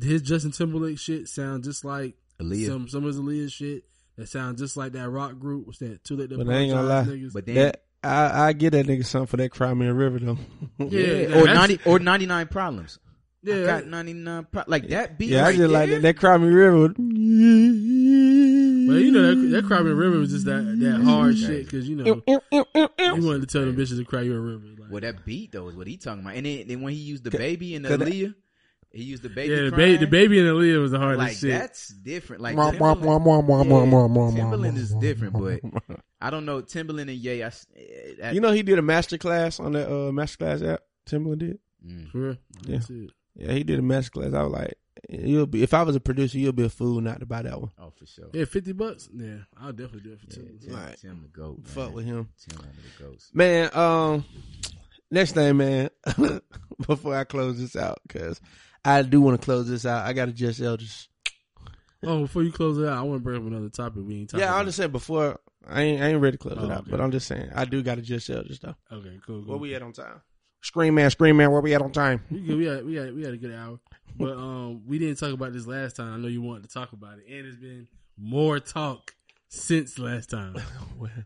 his 0.01 0.23
Justin 0.23 0.53
Timberlake 0.53 0.99
shit 0.99 1.27
sound 1.29 1.65
just 1.65 1.85
like 1.85 2.15
Aaliyah. 2.41 2.67
some 2.69 2.89
some 2.89 3.05
of 3.05 3.09
his 3.09 3.19
Aaliyah 3.21 3.51
shit 3.53 3.85
that 4.19 4.29
sound 4.29 4.59
just 4.59 4.77
like 4.77 4.93
that 4.93 5.09
rock 5.09 5.39
group. 5.39 5.67
What's 5.67 5.79
that? 5.79 6.05
Too 6.05 6.17
late 6.17 6.29
to 6.31 6.37
But 6.37 6.49
I 6.51 6.59
ain't 6.59 6.73
gonna 6.75 6.87
lie. 6.87 7.05
niggas. 7.05 7.33
But 7.33 7.47
then 7.47 7.55
that. 7.55 7.83
I 8.05 8.49
I 8.49 8.53
get 8.53 8.71
that 8.73 8.87
nigga 8.87 9.05
something 9.07 9.27
for 9.27 9.39
that 9.39 9.51
Cry 9.51 9.73
Me 9.75 9.87
a 9.87 9.95
River 9.95 10.19
though. 10.19 10.39
yeah, 10.79 10.87
yeah, 11.01 11.29
yeah, 11.29 11.41
or 11.41 11.47
ninety 11.47 11.81
or 11.87 11.99
ninety 11.99 12.27
nine 12.27 12.47
problems. 12.49 12.99
I 13.47 13.51
Yeah, 13.51 13.65
got 13.65 13.87
ninety 13.87 14.13
nine. 14.15 14.47
Pro- 14.53 14.65
like 14.67 14.89
that 14.89 15.19
beat. 15.19 15.31
yeah, 15.31 15.41
I 15.41 15.47
right 15.49 15.57
just 15.57 15.71
like 15.73 15.91
that. 15.91 16.03
That 16.03 16.17
Cry 16.19 16.37
Me 16.39 16.49
a 16.49 16.51
River. 16.53 16.95
Well, 18.89 18.99
you 18.99 19.11
know 19.13 19.35
that 19.35 19.49
that 19.51 19.65
Cry 19.67 19.83
Me 19.83 19.91
a 19.91 19.95
River 19.95 20.19
was 20.19 20.31
just 20.31 20.47
that 20.47 20.63
that 20.81 21.01
hard 21.05 21.37
shit 21.37 21.65
because 21.67 21.89
you 21.89 21.97
know 21.97 22.05
you 22.05 22.41
wanted 23.27 23.41
to 23.41 23.47
tell 23.47 23.65
them 23.65 23.77
bitches 23.77 23.99
to 23.99 24.05
cry 24.05 24.23
you 24.23 24.35
a 24.37 24.41
river. 24.41 24.65
Like, 24.79 24.91
Well, 24.91 25.01
that 25.03 25.25
beat 25.27 25.53
though 25.53 25.69
is 25.69 25.77
what 25.77 25.87
he 25.87 25.97
talking 25.97 26.21
about. 26.23 26.35
And 26.37 26.47
then, 26.47 26.67
then 26.69 26.81
when 26.81 26.93
he 26.95 26.99
used 27.01 27.25
the 27.25 27.31
baby 27.31 27.75
and 27.75 27.85
the 27.85 27.91
cause 27.91 27.99
that- 27.99 28.09
Aaliyah, 28.09 28.35
he 28.99 29.05
used 29.05 29.23
the 29.23 29.29
baby. 29.29 29.55
yeah, 29.55 29.63
the, 29.63 29.71
crying. 29.71 29.95
ba- 29.95 30.01
the 30.01 30.07
baby 30.11 30.39
and 30.41 30.49
Aaliyah 30.49 30.81
was 30.81 30.91
the 30.91 30.99
hardest 30.99 31.19
like 31.19 31.37
shit. 31.37 31.51
that's 31.51 31.89
different. 31.89 32.43
Like 32.43 32.57
Mwah, 32.57 32.73
mwah, 32.77 32.97
Timbaland, 32.97 33.25
mwah, 33.25 34.11
mwah, 34.11 34.37
yeah, 34.37 34.43
Timbaland 34.45 34.77
is 34.77 34.95
different, 34.95 35.33
but. 35.35 36.01
I 36.21 36.31
don't 36.31 36.45
know 36.45 36.63
Timbaland 36.63 37.03
and 37.03 37.11
Ye. 37.13 37.43
I, 37.43 37.47
s- 37.47 37.67
eh, 37.77 37.83
that- 38.21 38.35
you 38.35 38.41
know 38.41 38.51
he 38.53 38.63
did 38.63 38.79
a 38.79 38.83
master 38.83 39.19
class 39.19 39.61
on 39.61 39.73
that 39.73 39.89
uh 39.89 40.11
master 40.13 40.37
class 40.39 40.63
app. 40.63 40.81
Timbaland 41.09 41.39
did. 41.39 41.59
Mm. 41.87 42.11
For 42.11 42.19
real. 42.19 42.37
Yeah. 42.67 42.81
Yeah, 43.37 43.53
he 43.53 43.63
did 43.63 43.79
a 43.79 43.83
master 43.83 44.11
class. 44.11 44.35
I 44.35 44.43
was 44.43 44.53
like, 44.53 44.75
you'll 45.09 45.47
be 45.47 45.63
if 45.63 45.73
I 45.73 45.83
was 45.85 45.95
a 45.95 46.01
producer, 46.01 46.39
you'll 46.39 46.53
be 46.53 46.65
a 46.65 46.69
fool 46.69 47.01
not 47.01 47.21
to 47.21 47.27
buy 47.27 47.43
that 47.43 47.61
one. 47.61 47.71
Oh, 47.79 47.93
for 47.97 48.05
sure. 48.05 48.27
Yeah, 48.33 48.47
fifty 48.47 48.73
bucks. 48.73 49.09
Yeah, 49.15 49.37
I'll 49.61 49.71
definitely 49.73 50.01
do 50.01 50.13
it 50.15 50.21
for 50.21 50.27
Yeah, 50.29 50.49
two. 50.49 50.59
Tim, 50.67 50.75
Right. 50.75 50.99
Tim 51.01 51.21
the 51.23 51.29
goat. 51.29 51.59
Man. 51.59 51.67
Fuck 51.67 51.95
with 51.95 52.05
him. 52.05 52.29
Tim 52.49 52.59
one 52.59 52.69
the 52.99 53.05
goats. 53.05 53.31
Man, 53.33 53.71
um, 53.77 54.25
next 55.13 55.33
thing, 55.33 55.57
man, 55.57 55.91
before 56.87 57.15
I 57.15 57.23
close 57.23 57.59
this 57.61 57.77
out, 57.77 58.01
because 58.09 58.41
I 58.85 59.03
do 59.03 59.21
want 59.21 59.41
to 59.41 59.45
close 59.45 59.69
this 59.69 59.85
out. 59.87 60.07
I 60.07 60.13
got 60.13 60.27
to 60.27 60.33
just 60.33 60.61
Elders. 60.61 61.09
Oh, 62.05 62.23
before 62.23 62.43
you 62.45 62.53
close 62.53 62.79
it 62.79 62.87
out, 62.87 62.97
I 62.99 63.03
want 63.03 63.21
to 63.21 63.25
bring 63.25 63.37
up 63.41 63.47
another 63.47 63.69
topic 63.69 64.03
we 64.07 64.21
ain't 64.21 64.31
talking 64.31 64.47
Yeah. 64.47 64.55
I'm 64.55 64.65
just 64.67 64.77
saying 64.77 64.93
before 64.93 65.41
I 65.69 65.83
ain't, 65.83 66.03
I 66.03 66.07
ain't 66.11 66.21
ready 66.21 66.37
to 66.37 66.43
close 66.43 66.57
Oh, 66.59 66.65
it 66.65 66.71
out, 66.71 66.81
okay. 66.83 66.91
but 66.93 67.01
I'm 67.01 67.11
just 67.11 67.27
saying 67.27 67.51
I 67.55 67.65
do 67.65 67.83
got 67.83 67.97
to 67.97 68.03
just 68.03 68.31
Elders 68.31 68.61
though. 68.61 68.77
Okay, 68.93 69.19
cool. 69.27 69.43
cool. 69.43 69.49
Where 69.51 69.59
we 69.59 69.75
at 69.75 69.83
on 69.83 69.93
time? 69.93 70.21
Scream 70.63 70.95
man, 70.95 71.11
scream 71.11 71.37
man, 71.37 71.51
where 71.51 71.61
we 71.61 71.75
at 71.75 71.83
on 71.83 71.93
time? 71.93 72.23
We 72.31 72.41
good. 72.41 72.57
We 72.59 72.65
had 72.67 72.85
we 72.85 72.95
had 72.95 73.15
we 73.15 73.23
had 73.25 73.35
a 73.35 73.37
good 73.37 73.55
hour, 73.55 73.79
but 74.17 74.33
um, 74.37 74.87
we 74.87 74.99
didn't 74.99 75.17
talk 75.19 75.33
about 75.33 75.53
this 75.53 75.67
last 75.67 75.97
time. 75.97 76.15
I 76.15 76.17
know 76.19 76.29
you 76.29 76.41
wanted 76.43 76.65
to 76.65 76.69
talk 76.73 76.93
about 76.93 77.19
it, 77.19 77.25
and 77.29 77.47
it's 77.47 77.57
been 77.57 77.89
more 78.17 78.59
talk 78.61 79.15
since 79.49 79.99
last 79.99 80.31
time. 80.31 80.57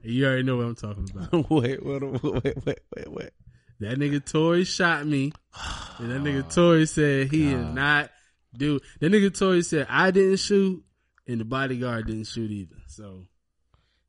You 0.03 0.26
already 0.26 0.42
know 0.42 0.57
what 0.57 0.66
I'm 0.66 0.74
talking 0.74 1.09
about. 1.14 1.32
wait, 1.50 1.82
wait, 1.84 2.03
wait, 2.03 2.22
wait, 2.22 2.66
wait, 2.66 2.78
wait, 2.96 3.11
wait. 3.12 3.30
That 3.82 3.98
nigga 3.98 4.24
Tory 4.24 4.64
shot 4.64 5.06
me, 5.06 5.32
and 5.98 6.10
that 6.10 6.20
nigga 6.20 6.48
Tory 6.54 6.86
said 6.86 7.30
he 7.30 7.52
is 7.52 7.64
not 7.74 8.10
do. 8.56 8.80
That 9.00 9.12
nigga 9.12 9.36
Tory 9.36 9.62
said 9.62 9.86
I 9.90 10.10
didn't 10.10 10.36
shoot, 10.38 10.82
and 11.26 11.40
the 11.40 11.44
bodyguard 11.44 12.06
didn't 12.06 12.24
shoot 12.26 12.50
either. 12.50 12.76
So 12.88 13.26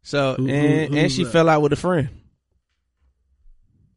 So 0.01 0.35
Who- 0.35 0.45
who- 0.45 0.49
and 0.53 0.93
who's 0.93 1.03
and 1.03 1.11
she 1.11 1.23
left? 1.23 1.33
fell 1.33 1.49
out 1.49 1.61
with 1.61 1.73
a 1.73 1.77
friend. 1.77 2.09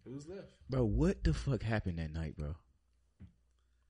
who's 0.05 0.27
left? 0.29 0.49
Bro, 0.69 0.85
what 0.85 1.23
the 1.25 1.33
fuck 1.35 1.63
happened 1.63 1.99
that 1.99 2.13
night, 2.13 2.37
bro? 2.37 2.55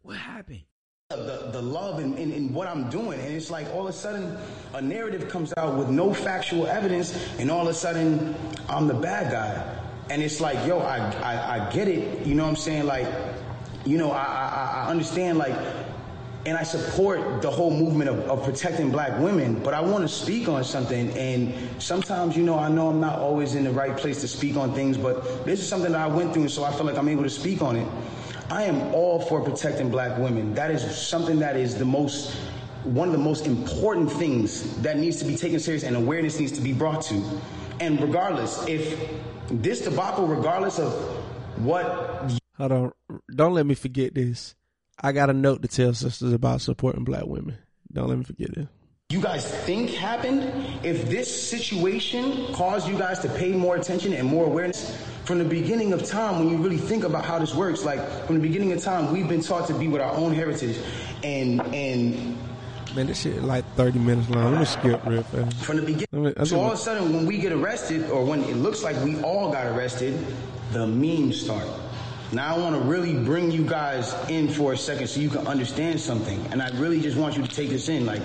What 0.02 0.16
happened? 0.16 0.62
the, 1.10 1.50
the 1.52 1.62
love 1.62 2.00
in, 2.00 2.14
in, 2.18 2.32
in 2.32 2.52
what 2.52 2.66
I'm 2.66 2.90
doing. 2.90 3.20
And 3.20 3.32
it's 3.34 3.48
like 3.48 3.68
all 3.72 3.82
of 3.86 3.94
a 3.94 3.96
sudden 3.96 4.36
a 4.74 4.82
narrative 4.82 5.28
comes 5.28 5.54
out 5.56 5.76
with 5.78 5.88
no 5.88 6.12
factual 6.12 6.66
evidence, 6.66 7.14
and 7.38 7.48
all 7.50 7.62
of 7.62 7.68
a 7.68 7.74
sudden 7.74 8.34
I'm 8.68 8.88
the 8.88 8.94
bad 8.94 9.30
guy. 9.30 9.82
And 10.08 10.22
it's 10.22 10.40
like, 10.40 10.66
yo, 10.66 10.78
I, 10.78 10.98
I, 11.20 11.56
I 11.56 11.72
get 11.72 11.88
it. 11.88 12.26
You 12.26 12.34
know 12.34 12.44
what 12.44 12.50
I'm 12.50 12.56
saying? 12.56 12.86
Like, 12.86 13.08
you 13.84 13.98
know, 13.98 14.12
I, 14.12 14.22
I, 14.24 14.84
I 14.84 14.90
understand, 14.90 15.38
like, 15.38 15.54
and 16.46 16.56
I 16.56 16.62
support 16.62 17.42
the 17.42 17.50
whole 17.50 17.72
movement 17.72 18.08
of, 18.08 18.20
of 18.30 18.44
protecting 18.44 18.92
black 18.92 19.18
women, 19.18 19.60
but 19.64 19.74
I 19.74 19.80
want 19.80 20.02
to 20.02 20.08
speak 20.08 20.48
on 20.48 20.62
something. 20.62 21.10
And 21.10 21.52
sometimes, 21.82 22.36
you 22.36 22.44
know, 22.44 22.56
I 22.56 22.68
know 22.68 22.88
I'm 22.88 23.00
not 23.00 23.18
always 23.18 23.56
in 23.56 23.64
the 23.64 23.72
right 23.72 23.96
place 23.96 24.20
to 24.20 24.28
speak 24.28 24.56
on 24.56 24.72
things, 24.72 24.96
but 24.96 25.44
this 25.44 25.58
is 25.58 25.68
something 25.68 25.90
that 25.90 26.00
I 26.00 26.06
went 26.06 26.32
through, 26.32 26.42
and 26.42 26.50
so 26.50 26.62
I 26.62 26.70
feel 26.70 26.86
like 26.86 26.96
I'm 26.96 27.08
able 27.08 27.24
to 27.24 27.30
speak 27.30 27.62
on 27.62 27.74
it. 27.74 27.88
I 28.48 28.62
am 28.62 28.94
all 28.94 29.20
for 29.20 29.40
protecting 29.40 29.90
black 29.90 30.16
women. 30.18 30.54
That 30.54 30.70
is 30.70 30.82
something 30.96 31.40
that 31.40 31.56
is 31.56 31.74
the 31.74 31.84
most, 31.84 32.36
one 32.84 33.08
of 33.08 33.12
the 33.12 33.18
most 33.18 33.48
important 33.48 34.12
things 34.12 34.80
that 34.82 34.98
needs 34.98 35.16
to 35.18 35.24
be 35.24 35.34
taken 35.36 35.58
serious 35.58 35.82
and 35.82 35.96
awareness 35.96 36.38
needs 36.38 36.52
to 36.52 36.60
be 36.60 36.72
brought 36.72 37.02
to. 37.06 37.24
And 37.80 38.00
regardless, 38.00 38.64
if 38.68 39.10
this 39.50 39.82
debacle, 39.82 40.26
regardless 40.26 40.78
of 40.78 40.92
what 41.58 42.32
Hold 42.56 42.72
on, 42.72 42.92
don't 43.34 43.52
let 43.52 43.66
me 43.66 43.74
forget 43.74 44.14
this. 44.14 44.54
I 45.00 45.12
got 45.12 45.28
a 45.28 45.34
note 45.34 45.62
to 45.62 45.68
tell 45.68 45.92
sisters 45.92 46.32
about 46.32 46.62
supporting 46.62 47.04
black 47.04 47.26
women. 47.26 47.58
Don't 47.92 48.08
let 48.08 48.16
me 48.16 48.24
forget 48.24 48.48
it. 48.56 48.66
you 49.10 49.20
guys 49.20 49.46
think 49.64 49.90
happened, 49.90 50.42
if 50.82 51.08
this 51.10 51.48
situation 51.50 52.52
caused 52.54 52.88
you 52.88 52.96
guys 52.98 53.18
to 53.20 53.28
pay 53.28 53.52
more 53.52 53.76
attention 53.76 54.14
and 54.14 54.26
more 54.26 54.46
awareness, 54.46 54.96
from 55.24 55.38
the 55.38 55.44
beginning 55.44 55.92
of 55.92 56.04
time, 56.04 56.38
when 56.38 56.48
you 56.48 56.56
really 56.56 56.78
think 56.78 57.04
about 57.04 57.24
how 57.24 57.38
this 57.38 57.54
works, 57.54 57.84
like 57.84 58.00
from 58.26 58.36
the 58.36 58.40
beginning 58.40 58.72
of 58.72 58.80
time, 58.80 59.12
we've 59.12 59.28
been 59.28 59.42
taught 59.42 59.66
to 59.66 59.74
be 59.74 59.88
with 59.88 60.00
our 60.00 60.12
own 60.12 60.32
heritage, 60.32 60.78
and 61.22 61.60
and 61.74 62.38
Man, 62.96 63.06
this 63.08 63.20
shit 63.20 63.42
like 63.42 63.64
thirty 63.74 63.98
minutes 63.98 64.30
long. 64.30 64.52
Let 64.52 64.60
me 64.60 64.64
skip 64.64 65.04
real 65.04 65.22
fast. 65.22 65.64
from 65.64 65.76
the 65.76 65.82
beginning. 65.82 66.34
Me- 66.38 66.44
So 66.46 66.58
all 66.58 66.68
of 66.68 66.72
a 66.72 66.76
sudden, 66.78 67.12
when 67.12 67.26
we 67.26 67.36
get 67.38 67.52
arrested, 67.52 68.08
or 68.10 68.24
when 68.24 68.42
it 68.44 68.56
looks 68.56 68.82
like 68.82 68.96
we 69.04 69.20
all 69.20 69.52
got 69.52 69.66
arrested, 69.66 70.18
the 70.72 70.86
memes 70.86 71.38
start. 71.40 71.66
Now 72.32 72.56
I 72.56 72.58
want 72.58 72.74
to 72.74 72.80
really 72.88 73.12
bring 73.14 73.50
you 73.50 73.64
guys 73.66 74.14
in 74.30 74.48
for 74.48 74.72
a 74.72 74.76
second 74.78 75.08
so 75.08 75.20
you 75.20 75.28
can 75.28 75.46
understand 75.46 76.00
something, 76.00 76.40
and 76.50 76.62
I 76.62 76.70
really 76.78 77.00
just 77.00 77.16
want 77.18 77.36
you 77.36 77.42
to 77.42 77.54
take 77.54 77.68
this 77.68 77.88
in, 77.90 78.06
like. 78.06 78.22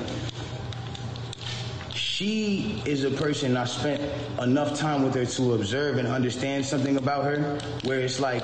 She 2.22 2.80
is 2.86 3.04
a 3.04 3.10
person 3.10 3.58
I 3.58 3.66
spent 3.66 4.00
enough 4.40 4.78
time 4.78 5.02
with 5.02 5.16
her 5.16 5.26
to 5.26 5.56
observe 5.56 5.98
and 5.98 6.08
understand 6.08 6.64
something 6.64 6.98
about 6.98 7.26
her, 7.26 7.58
where 7.84 8.00
it's 8.00 8.20
like 8.20 8.44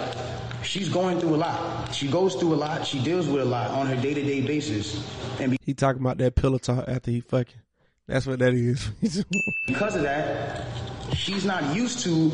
she's 0.63 0.89
going 0.89 1.19
through 1.19 1.35
a 1.35 1.37
lot. 1.37 1.93
She 1.93 2.07
goes 2.07 2.33
through 2.33 2.55
a 2.55 2.61
lot. 2.65 2.87
She 2.87 2.99
deals 3.03 3.27
with 3.27 3.43
a 3.43 3.45
lot 3.45 3.69
on 3.69 3.85
her 3.85 3.95
day 3.95 4.15
to 4.15 4.23
day 4.23 4.41
basis, 4.41 5.07
and 5.39 5.59
He 5.61 5.75
talking 5.75 6.01
about 6.01 6.17
that 6.17 6.33
pillow 6.33 6.57
talk 6.57 6.85
after 6.87 7.11
he 7.11 7.21
fucking. 7.21 7.61
That's 8.07 8.25
what 8.25 8.39
that 8.39 8.55
is. 8.55 8.89
because 9.67 9.95
of 9.95 10.01
that, 10.01 10.65
she's 11.13 11.45
not 11.45 11.75
used 11.75 11.99
to, 11.99 12.31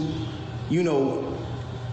you 0.70 0.82
know, 0.82 1.38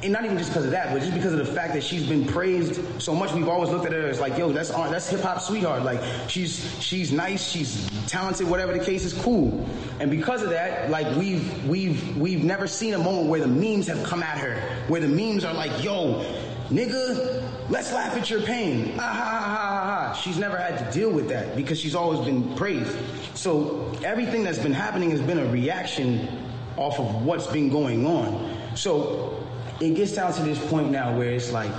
and 0.02 0.12
not 0.12 0.24
even 0.24 0.38
just 0.38 0.50
because 0.50 0.64
of 0.64 0.70
that, 0.70 0.92
but 0.92 1.00
just 1.00 1.14
because 1.14 1.32
of 1.32 1.38
the 1.38 1.52
fact 1.52 1.74
that 1.74 1.82
she's 1.82 2.06
been 2.06 2.26
praised 2.26 2.80
so 3.00 3.14
much. 3.14 3.32
We've 3.32 3.48
always 3.48 3.70
looked 3.70 3.86
at 3.86 3.92
her 3.92 4.08
as 4.08 4.20
like, 4.20 4.38
yo, 4.38 4.50
that's 4.52 4.70
that's 4.70 5.08
hip 5.08 5.20
hop 5.20 5.40
sweetheart. 5.40 5.82
Like 5.82 6.00
she's 6.28 6.82
she's 6.82 7.12
nice, 7.12 7.50
she's 7.50 7.88
talented, 8.06 8.48
whatever 8.48 8.72
the 8.72 8.84
case 8.84 9.04
is, 9.04 9.12
cool. 9.12 9.68
And 9.98 10.10
because 10.10 10.42
of 10.42 10.50
that, 10.50 10.90
like 10.90 11.16
we've 11.16 11.66
we've 11.66 12.16
we've 12.16 12.42
never 12.42 12.66
seen 12.66 12.94
a 12.94 12.98
moment 12.98 13.28
where 13.28 13.40
the 13.40 13.48
memes 13.48 13.86
have 13.88 14.02
come 14.04 14.22
at 14.22 14.38
her, 14.38 14.60
where 14.88 15.00
the 15.00 15.08
memes 15.08 15.44
are 15.44 15.54
like, 15.54 15.84
yo, 15.84 16.24
nigga, 16.70 17.68
let's 17.68 17.92
laugh 17.92 18.16
at 18.16 18.30
your 18.30 18.42
pain. 18.42 18.94
Ah, 18.98 19.02
ha, 19.02 19.12
ha, 19.12 19.40
ha, 19.40 19.56
ha, 19.56 19.84
ha. 19.84 20.12
She's 20.14 20.38
never 20.38 20.56
had 20.56 20.78
to 20.78 20.98
deal 20.98 21.10
with 21.10 21.28
that 21.28 21.56
because 21.56 21.78
she's 21.78 21.94
always 21.94 22.20
been 22.20 22.54
praised. 22.56 22.96
So 23.34 23.92
everything 24.02 24.44
that's 24.44 24.58
been 24.58 24.72
happening 24.72 25.10
has 25.10 25.20
been 25.20 25.38
a 25.38 25.50
reaction 25.50 26.28
off 26.76 26.98
of 26.98 27.24
what's 27.24 27.46
been 27.46 27.68
going 27.68 28.06
on. 28.06 28.56
So 28.74 29.39
it 29.80 29.94
gets 29.94 30.12
down 30.12 30.32
to 30.34 30.42
this 30.42 30.58
point 30.68 30.90
now 30.90 31.16
where 31.16 31.30
it's 31.30 31.52
like, 31.52 31.70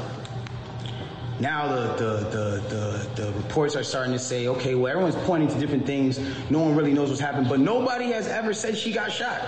now 1.40 1.68
the, 1.74 1.94
the, 1.96 2.18
the, 2.30 2.76
the, 3.16 3.22
the 3.24 3.34
reports 3.34 3.76
are 3.76 3.84
starting 3.84 4.14
to 4.14 4.20
say, 4.20 4.48
okay, 4.48 4.76
well, 4.76 4.92
everyone's 4.92 5.16
pointing 5.26 5.50
to 5.50 5.60
different 5.60 5.86
things. 5.86 6.20
No 6.52 6.60
one 6.60 6.76
really 6.76 6.94
knows 6.94 7.10
what's 7.10 7.22
happened, 7.22 7.50
but 7.50 7.60
nobody 7.60 8.12
has 8.12 8.28
ever 8.28 8.54
said 8.54 8.78
she 8.78 8.92
got 8.92 9.12
shot. 9.12 9.42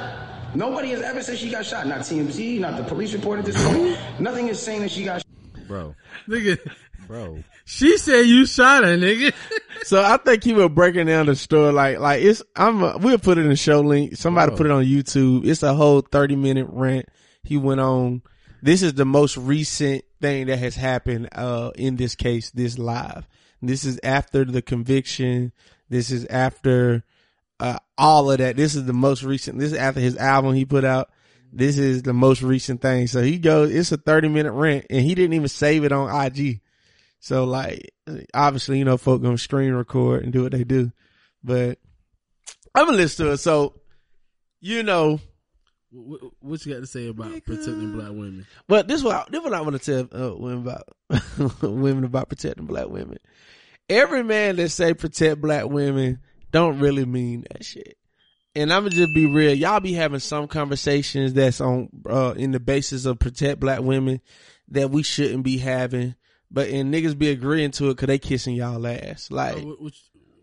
Nobody 0.56 0.90
has 0.92 1.02
ever 1.02 1.22
said 1.22 1.38
she 1.38 1.50
got 1.52 1.66
shot. 1.66 1.88
Not 1.88 2.00
TMZ, 2.02 2.60
not 2.60 2.78
the 2.78 2.84
police 2.84 3.14
report 3.14 3.40
at 3.40 3.46
this 3.46 3.64
point. 3.68 3.98
Nothing 4.20 4.48
is 4.48 4.60
saying 4.60 4.82
that 4.82 4.92
she 4.92 5.04
got 5.04 5.18
shot. 5.20 5.68
Bro, 5.68 5.96
Nigga, 6.28 6.60
bro. 7.08 7.44
she 7.66 7.98
said 7.98 8.22
you 8.26 8.46
shot 8.46 8.84
her, 8.84 8.98
nigga. 8.98 9.34
so 9.84 10.04
I 10.04 10.18
think 10.18 10.44
he 10.44 10.54
was 10.54 10.70
breaking 10.70 11.08
down 11.08 11.26
the 11.28 11.36
story 11.36 11.72
like 11.72 12.00
like 12.00 12.22
it's. 12.22 12.44
I'm. 12.56 12.84
A, 12.84 12.98
we'll 12.98 13.18
put 13.18 13.38
it 13.38 13.42
in 13.42 13.50
the 13.50 13.56
show 13.56 13.80
link. 13.82 14.16
Somebody 14.18 14.50
Bro. 14.50 14.58
put 14.58 14.66
it 14.68 14.72
on 14.72 14.84
YouTube. 14.84 15.46
It's 15.48 15.64
a 15.64 15.74
whole 15.74 16.02
thirty 16.02 16.36
minute 16.36 16.68
rant. 16.70 17.08
he 17.44 17.58
went 17.58 17.80
on. 17.82 18.22
This 18.64 18.82
is 18.82 18.94
the 18.94 19.04
most 19.04 19.36
recent 19.36 20.06
thing 20.22 20.48
that 20.48 20.58
has 20.58 20.78
happened 20.78 21.28
uh, 21.34 21.72
in 21.76 21.98
this 21.98 22.16
case. 22.16 22.50
This 22.52 22.80
live. 22.80 23.28
This 23.62 23.84
is 23.84 24.00
after 24.02 24.46
the 24.46 24.62
conviction. 24.62 25.52
This 25.90 26.12
is 26.12 26.26
after 26.28 27.04
uh, 27.60 27.80
all 27.98 28.32
of 28.32 28.38
that. 28.38 28.56
This 28.56 28.76
is 28.76 28.86
the 28.86 28.94
most 28.94 29.22
recent. 29.22 29.60
This 29.60 29.74
is 29.74 29.78
after 29.78 30.00
his 30.00 30.16
album 30.16 30.54
he 30.54 30.64
put 30.64 30.86
out. 30.86 31.10
This 31.52 31.78
is 31.78 32.04
the 32.04 32.14
most 32.14 32.42
recent 32.42 32.82
thing. 32.82 33.08
So 33.08 33.22
he 33.22 33.38
goes. 33.38 33.70
It's 33.70 33.92
a 33.92 33.98
thirty 33.98 34.30
minute 34.30 34.54
rant, 34.54 34.86
and 34.90 35.02
he 35.02 35.14
didn't 35.14 35.34
even 35.34 35.50
save 35.50 35.84
it 35.84 35.92
on 35.92 36.26
IG. 36.26 36.62
So 37.20 37.44
like, 37.44 37.92
obviously, 38.34 38.80
you 38.80 38.86
know, 38.86 38.96
folk 38.96 39.22
gonna 39.22 39.38
screen 39.38 39.74
record 39.74 40.24
and 40.24 40.32
do 40.32 40.44
what 40.44 40.54
they 40.54 40.64
do, 40.64 40.90
but 41.44 41.80
I'm 42.74 42.86
gonna 42.86 42.96
listen 42.96 43.26
to 43.26 43.34
it. 43.34 43.38
So, 43.40 43.74
you 44.62 44.84
know, 44.84 45.20
What, 45.94 46.22
what 46.40 46.66
you 46.66 46.74
got 46.74 46.80
to 46.80 46.88
say 46.88 47.08
about 47.08 47.32
protecting 47.46 47.92
black 47.94 48.10
women? 48.10 48.48
but 48.68 48.88
this 48.88 48.98
is 49.00 49.04
what 49.04 49.16
I, 49.16 49.26
this 49.30 49.40
is 49.40 49.44
what 49.46 49.54
I 49.54 49.62
want 49.62 49.82
to 49.82 50.08
tell 50.10 50.22
uh, 50.32 50.36
women 50.36 50.60
about 50.60 51.62
women 51.62 52.04
about 52.04 52.30
protecting 52.30 52.66
black 52.66 52.88
women. 52.90 53.18
Every 53.90 54.24
man 54.24 54.56
that 54.56 54.70
say 54.70 54.94
protect 54.94 55.42
black 55.42 55.66
women 55.70 56.20
don't 56.52 56.80
really 56.80 57.06
mean 57.06 57.46
that 57.52 57.64
shit. 57.64 57.98
And 58.56 58.72
I'm 58.72 58.84
gonna 58.84 58.96
just 58.96 59.14
be 59.14 59.26
real. 59.26 59.54
Y'all 59.54 59.80
be 59.80 59.94
having 59.94 60.20
some 60.20 60.48
conversations 60.48 61.34
that's 61.34 61.60
on 61.60 61.90
uh, 62.10 62.34
in 62.38 62.52
the 62.52 62.60
basis 62.60 63.06
of 63.06 63.20
protect 63.20 63.60
black 63.60 63.82
women 63.82 64.22
that 64.70 64.90
we 64.92 65.04
shouldn't 65.04 65.44
be 65.44 65.58
having, 65.58 66.16
but 66.52 66.70
and 66.70 66.94
niggas 66.94 67.18
be 67.18 67.30
agreeing 67.30 67.72
to 67.72 67.86
it 67.90 67.96
because 67.96 68.08
they 68.08 68.20
kissing 68.20 68.56
y'all 68.56 68.86
ass. 68.88 69.30
Like, 69.32 69.58
Oh, 69.58 69.66
what, 69.66 69.82
what, 69.82 69.94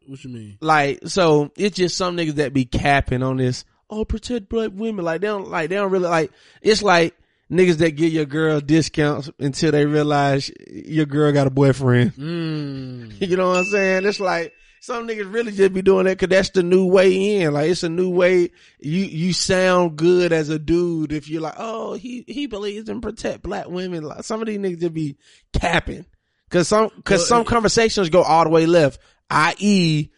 what 0.07 0.25
you 0.25 0.31
mean? 0.31 0.59
like 0.61 1.01
so 1.07 1.53
it's 1.57 1.77
just 1.77 1.97
some 1.97 2.17
niggas 2.17 2.35
that 2.35 2.53
be 2.53 2.65
capping 2.65 3.23
on 3.23 3.37
this 3.37 3.65
oh 3.91 4.05
protect 4.05 4.49
black 4.49 4.71
women. 4.73 5.05
Like 5.05 5.21
they 5.21 5.27
don't 5.27 5.49
like 5.49 5.69
they 5.69 5.77
don't 5.77 5.91
really 5.91 6.09
like 6.09 6.33
it's 6.63 6.83
like 6.83 7.17
niggas 7.51 7.79
that 7.79 7.93
give 7.93 8.13
your 8.13 8.25
girl 8.25 8.61
discounts 8.61 9.31
until 9.39 9.73
they 9.73 9.85
realize 9.85 10.51
your 10.71 11.07
girl 11.07 11.33
got 11.33 11.47
a 11.47 11.51
boyfriend. 11.51 12.15
Mm. 12.15 13.21
you 13.29 13.37
know 13.37 13.49
what 13.49 13.59
i'm 13.59 13.65
saying? 13.65 14.07
It's 14.07 14.21
like 14.21 14.53
some 14.81 15.07
niggas 15.07 15.33
really 15.33 15.53
just 15.53 15.75
be 15.75 15.83
doing 15.83 16.07
that 16.07 16.19
because 16.19 16.35
that's 16.35 16.51
the 16.51 16.63
new 16.63 16.87
way 16.87 17.41
in. 17.41 17.53
Like 17.53 17.71
it's 17.71 17.83
a 17.83 17.89
new 17.89 18.11
way. 18.11 18.51
You 18.79 19.05
you 19.05 19.33
sound 19.33 19.97
good 19.97 20.33
as 20.33 20.49
a 20.49 20.59
dude 20.59 21.13
if 21.13 21.29
you're 21.29 21.43
like 21.43 21.57
oh 21.59 21.95
he 21.95 22.25
he 22.27 22.47
believes 22.47 22.89
in 22.89 23.01
protect 23.01 23.43
black 23.43 23.69
women. 23.69 24.05
Like 24.05 24.25
some 24.25 24.41
of 24.41 24.47
these 24.47 24.59
niggas 24.59 24.81
just 24.81 24.95
be 24.95 25.17
capping. 25.53 26.07
Because 26.49 26.69
some 26.69 26.91
because 26.97 27.29
some 27.29 27.45
conversations 27.45 28.09
go 28.09 28.23
all 28.23 28.45
the 28.45 28.51
way 28.51 28.67
left 28.67 29.01
i.e 29.31 30.11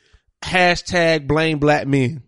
hashtag 0.43 1.27
blame 1.27 1.59
black 1.59 1.87
men 1.87 2.23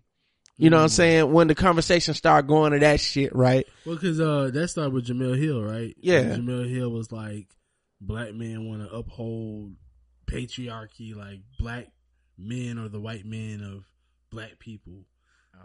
you 0.57 0.69
know 0.69 0.77
what 0.77 0.83
i'm 0.83 0.89
saying 0.89 1.31
when 1.31 1.47
the 1.47 1.55
conversation 1.55 2.13
start 2.13 2.47
going 2.47 2.71
to 2.71 2.79
that 2.79 2.99
shit 2.99 3.35
right 3.35 3.65
Well, 3.85 3.95
because 3.95 4.19
uh, 4.19 4.49
that 4.53 4.67
started 4.69 4.93
with 4.93 5.07
Jemele 5.07 5.37
Hill, 5.37 5.61
right? 5.63 5.95
Yeah. 5.99 6.19
And 6.19 6.47
Jemele 6.47 6.69
Hill 6.69 6.89
was 6.89 7.11
like, 7.11 7.47
black 8.01 8.33
men 8.33 8.67
want 8.67 8.81
to 8.81 8.95
uphold 8.95 9.73
patriarchy, 10.27 11.15
like 11.15 11.41
black 11.59 11.87
men 12.37 12.77
or 12.77 12.89
the 12.89 12.99
white 12.99 13.25
men 13.25 13.61
of 13.61 13.85
black 14.31 14.59
people. 14.59 15.05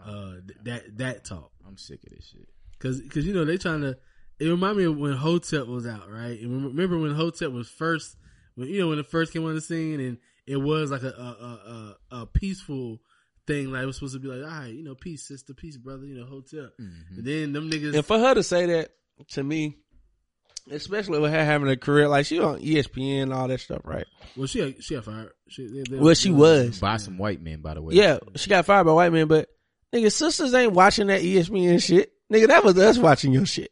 Uh, 0.05 0.35
th- 0.47 0.59
that 0.63 0.97
that 0.97 1.25
talk, 1.25 1.51
I'm 1.67 1.77
sick 1.77 1.99
of 2.05 2.11
this 2.15 2.29
shit. 2.31 2.47
because 2.77 3.01
because 3.01 3.25
you 3.25 3.33
know 3.33 3.45
they 3.45 3.57
trying 3.57 3.81
to. 3.81 3.97
It 4.39 4.47
remind 4.47 4.77
me 4.77 4.85
of 4.85 4.97
when 4.97 5.13
Hotep 5.13 5.67
was 5.67 5.85
out, 5.85 6.09
right? 6.09 6.39
And 6.39 6.65
remember 6.65 6.97
when 6.97 7.13
Hotep 7.13 7.51
was 7.51 7.69
first, 7.69 8.15
when 8.55 8.69
you 8.69 8.79
know 8.79 8.87
when 8.87 8.97
it 8.99 9.05
first 9.05 9.33
came 9.33 9.45
on 9.45 9.53
the 9.53 9.61
scene, 9.61 9.99
and 9.99 10.17
it 10.47 10.55
was 10.57 10.89
like 10.89 11.03
a 11.03 11.09
a 11.09 11.11
a, 11.11 12.15
a, 12.15 12.21
a 12.21 12.25
peaceful 12.25 12.99
thing, 13.47 13.71
like 13.71 13.83
it 13.83 13.85
was 13.85 13.95
supposed 13.97 14.13
to 14.13 14.19
be 14.19 14.27
like, 14.27 14.43
all 14.43 14.59
right, 14.59 14.73
you 14.73 14.83
know, 14.83 14.95
peace, 14.95 15.27
sister, 15.27 15.53
peace, 15.53 15.77
brother, 15.77 16.05
you 16.05 16.15
know, 16.15 16.25
Hotep. 16.25 16.73
And 16.77 17.25
then 17.25 17.53
them 17.53 17.69
niggas, 17.69 17.95
and 17.95 18.05
for 18.05 18.19
her 18.19 18.33
to 18.33 18.43
say 18.43 18.65
that 18.67 18.91
to 19.29 19.43
me 19.43 19.77
especially 20.69 21.19
with 21.19 21.31
her 21.31 21.43
having 21.43 21.67
a 21.69 21.75
career 21.75 22.07
like 22.07 22.25
she 22.25 22.39
on 22.39 22.59
espn 22.59 23.23
and 23.23 23.33
all 23.33 23.47
that 23.47 23.59
stuff 23.59 23.81
right 23.83 24.05
Well, 24.37 24.45
she 24.47 24.59
got, 24.71 24.83
she 24.83 24.93
got 24.95 25.05
fired. 25.05 25.31
She, 25.47 25.67
they, 25.67 25.83
they, 25.89 25.97
well 25.97 26.13
she 26.13 26.29
was 26.31 26.79
By 26.79 26.97
some 26.97 27.17
white 27.17 27.41
men, 27.41 27.61
by 27.61 27.73
the 27.73 27.81
way. 27.81 27.95
yeah 27.95 28.19
she 28.35 28.49
got 28.49 28.65
fired 28.65 28.85
by 28.85 28.91
white 28.93 29.11
men 29.11 29.27
but 29.27 29.49
nigga 29.93 30.11
sisters 30.11 30.53
ain't 30.53 30.73
watching 30.73 31.07
that 31.07 31.21
espn 31.21 31.81
shit 31.83 32.13
nigga 32.31 32.47
that 32.47 32.63
was 32.63 32.77
us 32.77 32.97
watching 32.97 33.33
your 33.33 33.45
shit 33.45 33.71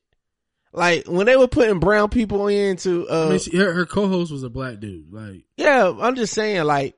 like 0.74 1.08
when 1.08 1.26
they 1.26 1.38
were 1.38 1.48
putting 1.48 1.80
brown 1.80 2.10
people 2.10 2.48
into 2.48 3.08
uh 3.08 3.28
I 3.28 3.30
mean, 3.30 3.40
she, 3.40 3.58
her, 3.58 3.72
her 3.74 3.86
co-host 3.86 4.32
was 4.32 4.44
a 4.44 4.50
black 4.50 4.80
dude. 4.80 5.12
Like, 5.12 5.46
Yeah, 5.58 5.94
I'm 6.00 6.16
just 6.16 6.34
saying, 6.34 6.64
like, 6.66 6.96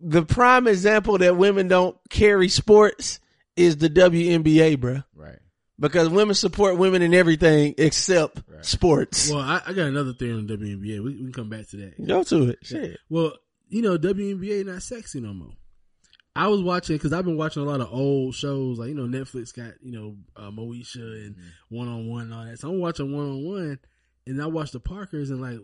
the 0.00 0.22
prime 0.24 0.66
example 0.66 1.18
that 1.18 1.36
women 1.36 1.68
don't 1.68 1.96
carry 2.10 2.48
sports 2.48 3.20
is 3.56 3.78
the 3.78 3.88
WNBA, 3.88 4.78
bro. 4.80 5.02
Right. 5.14 5.38
Because 5.78 6.08
women 6.08 6.34
support 6.34 6.78
women 6.78 7.02
in 7.02 7.12
everything 7.14 7.74
except 7.78 8.42
Right. 8.48 8.64
sports. 8.64 9.30
well, 9.30 9.40
I, 9.40 9.60
I 9.66 9.72
got 9.72 9.86
another 9.88 10.12
theory 10.14 10.32
on 10.32 10.46
the 10.46 10.56
WNBA. 10.56 11.02
We, 11.02 11.10
we 11.10 11.16
can 11.16 11.32
come 11.32 11.48
back 11.50 11.68
to 11.68 11.76
that. 11.78 12.06
Go 12.06 12.22
to 12.24 12.50
it. 12.50 12.58
Shit. 12.62 12.98
Well, 13.10 13.32
you 13.68 13.82
know, 13.82 13.98
WNBA 13.98 14.64
not 14.66 14.82
sexy 14.82 15.20
no 15.20 15.32
more. 15.34 15.52
I 16.34 16.48
was 16.48 16.62
watching 16.62 16.96
because 16.96 17.14
I've 17.14 17.24
been 17.24 17.38
watching 17.38 17.62
a 17.62 17.66
lot 17.66 17.80
of 17.80 17.88
old 17.90 18.34
shows, 18.34 18.78
like 18.78 18.90
you 18.90 18.94
know, 18.94 19.04
Netflix 19.06 19.54
got 19.56 19.72
you 19.82 19.92
know 19.92 20.16
uh, 20.36 20.50
Moesha 20.50 20.96
and 21.26 21.36
One 21.70 21.88
on 21.88 22.08
One 22.08 22.22
and 22.24 22.34
all 22.34 22.44
that. 22.44 22.58
So 22.58 22.68
I'm 22.68 22.78
watching 22.78 23.10
One 23.16 23.24
on 23.26 23.44
One, 23.46 23.78
and 24.26 24.42
I 24.42 24.46
watch 24.46 24.70
the 24.72 24.80
Parkers, 24.80 25.30
and 25.30 25.40
like 25.40 25.58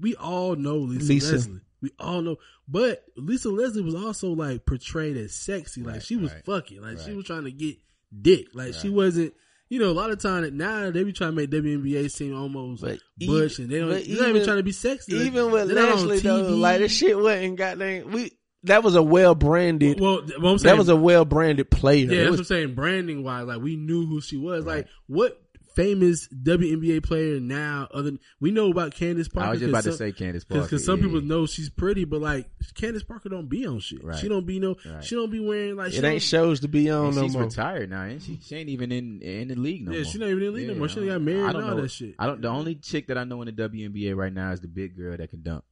we 0.00 0.16
all 0.16 0.56
know 0.56 0.78
Lisa, 0.78 1.04
Lisa. 1.12 1.32
Leslie. 1.34 1.60
We 1.82 1.90
all 1.98 2.22
know, 2.22 2.36
but 2.66 3.04
Lisa 3.16 3.50
Leslie 3.50 3.82
was 3.82 3.94
also 3.94 4.28
like 4.30 4.64
portrayed 4.66 5.16
as 5.16 5.34
sexy, 5.34 5.82
like 5.82 5.94
Right, 5.94 6.02
she 6.02 6.16
was 6.16 6.32
right, 6.32 6.44
fucking, 6.44 6.80
like 6.80 6.98
she 6.98 7.12
was 7.12 7.24
trying 7.26 7.44
to 7.44 7.52
get 7.52 7.76
dick, 8.22 8.48
like 8.54 8.74
she 8.74 8.88
wasn't. 8.88 9.34
You 9.68 9.80
know, 9.80 9.90
a 9.90 9.92
lot 9.92 10.10
of 10.10 10.22
time 10.22 10.56
now 10.56 10.92
they 10.92 11.02
be 11.02 11.12
trying 11.12 11.32
to 11.32 11.36
make 11.36 11.50
WNBA 11.50 12.08
seem 12.10 12.36
almost 12.36 12.82
But 12.82 13.00
butch, 13.18 13.58
e- 13.58 13.62
and 13.62 13.70
they 13.72 13.80
don't. 13.80 13.88
They're 13.90 13.98
not 13.98 14.06
even 14.08 14.28
even- 14.30 14.44
trying 14.44 14.56
to 14.58 14.62
be 14.62 14.70
sexy. 14.72 15.12
Like, 15.16 15.26
Even 15.26 15.50
with 15.50 15.72
Leslie, 15.72 16.20
though, 16.20 16.42
like, 16.54 16.78
this 16.78 16.92
shit 16.92 17.18
wasn't 17.18 17.56
goddamn, 17.56 18.12
we, 18.12 18.30
that 18.62 18.84
was 18.84 18.94
a 18.94 19.02
well 19.02 19.34
branded, 19.34 19.98
Well, 20.00 20.20
I'm 20.20 20.58
saying, 20.58 20.58
that 20.62 20.78
was 20.78 20.88
a 20.88 20.94
well 20.96 21.24
branded 21.24 21.68
player. 21.70 22.06
yeah. 22.06 22.18
That's 22.20 22.30
was- 22.30 22.30
what 22.30 22.38
I'm 22.40 22.44
saying. 22.46 22.74
Branding 22.76 23.24
wise, 23.24 23.46
like 23.46 23.60
we 23.60 23.74
knew 23.76 24.06
who 24.06 24.20
she 24.20 24.36
was. 24.36 24.64
Like 24.64 24.86
what 25.08 25.40
famous 25.76 26.26
WNBA 26.28 27.02
player 27.04 27.38
now? 27.38 27.86
Other 27.92 28.10
than, 28.10 28.20
we 28.40 28.50
know 28.50 28.70
about 28.70 28.92
Candace 28.94 29.28
Parker. 29.28 29.46
I 29.46 29.50
was 29.52 29.60
just 29.60 29.68
about 29.68 29.84
to 29.84 29.92
say 29.92 30.10
Candace 30.10 30.42
Parker. 30.44 30.64
Because 30.64 30.84
some 30.84 30.98
yeah, 30.98 31.04
people 31.06 31.20
know 31.20 31.46
she's 31.46 31.70
pretty, 31.70 32.04
but 32.04 32.20
like 32.20 32.48
Candace 32.74 33.04
Parker 33.04 33.28
don't 33.28 33.48
be 33.48 33.64
on 33.66 33.78
shit. 33.78 34.02
Right. 34.02 34.18
She 34.18 34.28
don't 34.28 34.46
be 34.46 34.58
no. 34.58 34.74
Right. 34.84 35.04
She 35.04 35.14
don't 35.14 35.30
be 35.30 35.38
wearing 35.38 35.76
like. 35.76 35.92
She 35.92 35.98
it 35.98 36.04
ain't 36.04 36.22
shows 36.22 36.60
to 36.60 36.68
be 36.68 36.90
on 36.90 37.06
And 37.08 37.16
no 37.16 37.22
she's 37.22 37.34
more. 37.34 37.44
retired 37.44 37.90
now, 37.90 38.02
ain't 38.04 38.22
she? 38.22 38.40
She 38.42 38.56
ain't 38.56 38.70
even 38.70 38.90
in 38.90 39.20
in 39.22 39.48
the 39.48 39.54
league 39.54 39.84
no 39.84 39.92
Yeah, 39.92 39.98
more. 40.02 40.04
she 40.10 40.18
not 40.18 40.26
even 40.30 40.38
in 40.42 40.46
the 40.46 40.50
league 40.52 40.68
no 40.68 40.74
more. 40.74 40.88
She 40.88 40.96
done 40.96 41.06
got 41.06 41.14
I 41.14 41.18
married 41.18 41.40
don't 41.52 41.56
and 41.56 41.64
all 41.70 41.76
know. 41.76 41.82
that 41.82 41.90
shit. 41.90 42.14
I 42.18 42.26
don't. 42.26 42.40
The 42.40 42.48
only 42.48 42.74
chick 42.76 43.06
that 43.08 43.18
I 43.18 43.24
know 43.24 43.42
in 43.42 43.54
the 43.54 43.68
WNBA 43.68 44.16
right 44.16 44.32
now 44.32 44.50
is 44.52 44.60
the 44.60 44.68
big 44.68 44.96
girl 44.96 45.16
that 45.16 45.30
can 45.30 45.42
dunk 45.42 45.62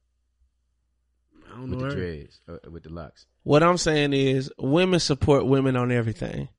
I 1.51 1.57
don't 1.57 1.69
with 1.69 1.79
know 1.79 1.89
the 1.89 1.95
her. 1.95 1.99
dreads, 2.01 2.39
uh, 2.47 2.69
with 2.69 2.83
the 2.83 2.89
locks. 2.89 3.25
What 3.43 3.63
I'm 3.63 3.77
saying 3.77 4.13
is 4.13 4.51
women 4.57 4.99
support 4.99 5.45
women 5.45 5.75
on 5.75 5.91
everything. 5.91 6.49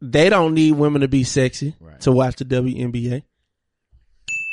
They 0.00 0.30
don't 0.30 0.54
need 0.54 0.72
women 0.72 1.02
to 1.02 1.08
be 1.08 1.24
sexy 1.24 1.74
Right. 1.80 2.00
to 2.00 2.12
watch 2.12 2.36
the 2.36 2.44
WNBA. 2.44 3.22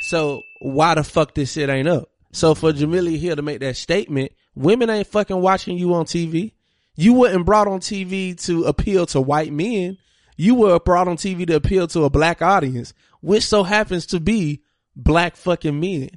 So 0.08 0.42
why 0.60 0.94
the 0.94 1.04
fuck 1.04 1.34
this 1.34 1.52
shit 1.52 1.68
ain't 1.68 1.88
up? 1.88 2.10
So 2.32 2.54
for 2.54 2.72
Jamelia 2.72 3.18
Hill 3.18 3.36
to 3.36 3.42
make 3.42 3.60
that 3.60 3.76
statement, 3.76 4.32
women 4.54 4.90
ain't 4.90 5.06
fucking 5.06 5.40
watching 5.40 5.78
you 5.78 5.94
on 5.94 6.04
TV. 6.04 6.52
You 6.96 7.14
wasn't 7.14 7.46
brought 7.46 7.68
on 7.68 7.80
TV 7.80 8.38
to 8.46 8.64
appeal 8.64 9.06
to 9.06 9.20
white 9.20 9.52
men. 9.52 9.98
You 10.36 10.54
were 10.54 10.78
brought 10.78 11.08
on 11.08 11.16
TV 11.16 11.46
to 11.46 11.56
appeal 11.56 11.86
to 11.88 12.04
a 12.04 12.10
black 12.10 12.42
audience, 12.42 12.92
which 13.20 13.44
so 13.44 13.62
happens 13.62 14.06
to 14.06 14.20
be 14.20 14.62
black 14.94 15.36
fucking 15.36 15.78
men. 15.78 16.10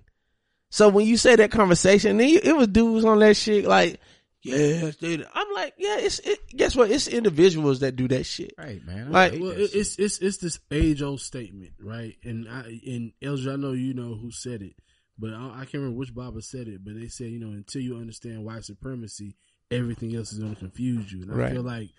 So 0.70 0.90
when 0.90 1.06
you 1.06 1.18
say 1.18 1.36
that 1.36 1.52
conversation, 1.52 2.18
then 2.18 2.40
it 2.44 2.56
was 2.56 2.68
dudes 2.68 3.06
on 3.06 3.20
that 3.20 3.36
shit 3.36 3.66
like, 3.66 4.00
yeah, 4.44 4.92
dude. 5.00 5.28
I'm 5.34 5.54
like, 5.54 5.74
yeah, 5.78 5.98
it's 6.00 6.20
it, 6.20 6.40
guess 6.50 6.76
what? 6.76 6.90
It's 6.92 7.08
individuals 7.08 7.80
that 7.82 7.96
do 7.96 8.08
that 8.10 8.26
shit. 8.26 8.54
Right, 8.58 8.84
man. 8.86 9.08
I 9.08 9.30
Like- 9.30 9.34
Well, 9.42 9.50
that 9.52 9.60
it, 9.62 9.76
it's 9.76 9.98
it's 10.00 10.20
it's 10.20 10.38
this 10.38 10.60
age 10.72 11.02
old 11.02 11.22
statement, 11.22 11.74
right? 11.80 12.16
And 12.24 12.48
I 12.50 12.80
and 12.86 13.12
Elja, 13.22 13.54
I 13.54 13.56
know 13.58 13.72
you 13.74 13.94
know 13.94 14.16
who 14.16 14.32
said 14.32 14.62
it, 14.62 14.76
but 15.20 15.34
I, 15.34 15.52
I 15.54 15.60
can't 15.66 15.76
remember 15.76 15.98
which 15.98 16.14
Baba 16.14 16.42
said 16.42 16.68
it. 16.68 16.84
But 16.84 16.96
they 17.00 17.08
said, 17.08 17.28
you 17.28 17.40
know, 17.40 17.52
until 17.52 17.82
you 17.82 17.98
understand 17.98 18.44
white 18.46 18.64
supremacy, 18.66 19.36
everything 19.70 20.16
else 20.16 20.34
is 20.34 20.40
going 20.40 20.54
to 20.56 20.60
confuse 20.60 21.12
you. 21.12 21.22
And 21.24 21.32
I 21.32 21.36
Right. 21.36 21.52
feel 21.54 21.64
like 21.64 21.90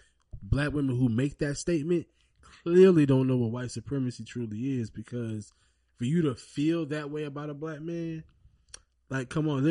black 0.43 0.73
women 0.73 0.97
who 0.99 1.09
make 1.09 1.39
that 1.39 1.57
statement 1.57 2.07
clearly 2.65 3.07
don't 3.07 3.27
know 3.29 3.37
what 3.37 3.51
white 3.53 3.71
supremacy 3.71 4.25
truly 4.25 4.81
is, 4.81 4.91
because 4.91 5.53
for 5.97 6.05
you 6.05 6.23
to 6.23 6.35
feel 6.35 6.87
that 6.87 7.11
way 7.11 7.25
about 7.25 7.51
a 7.51 7.55
black 7.55 7.81
man, 7.81 8.25
like, 9.11 9.29
come 9.29 9.49
on, 9.49 9.67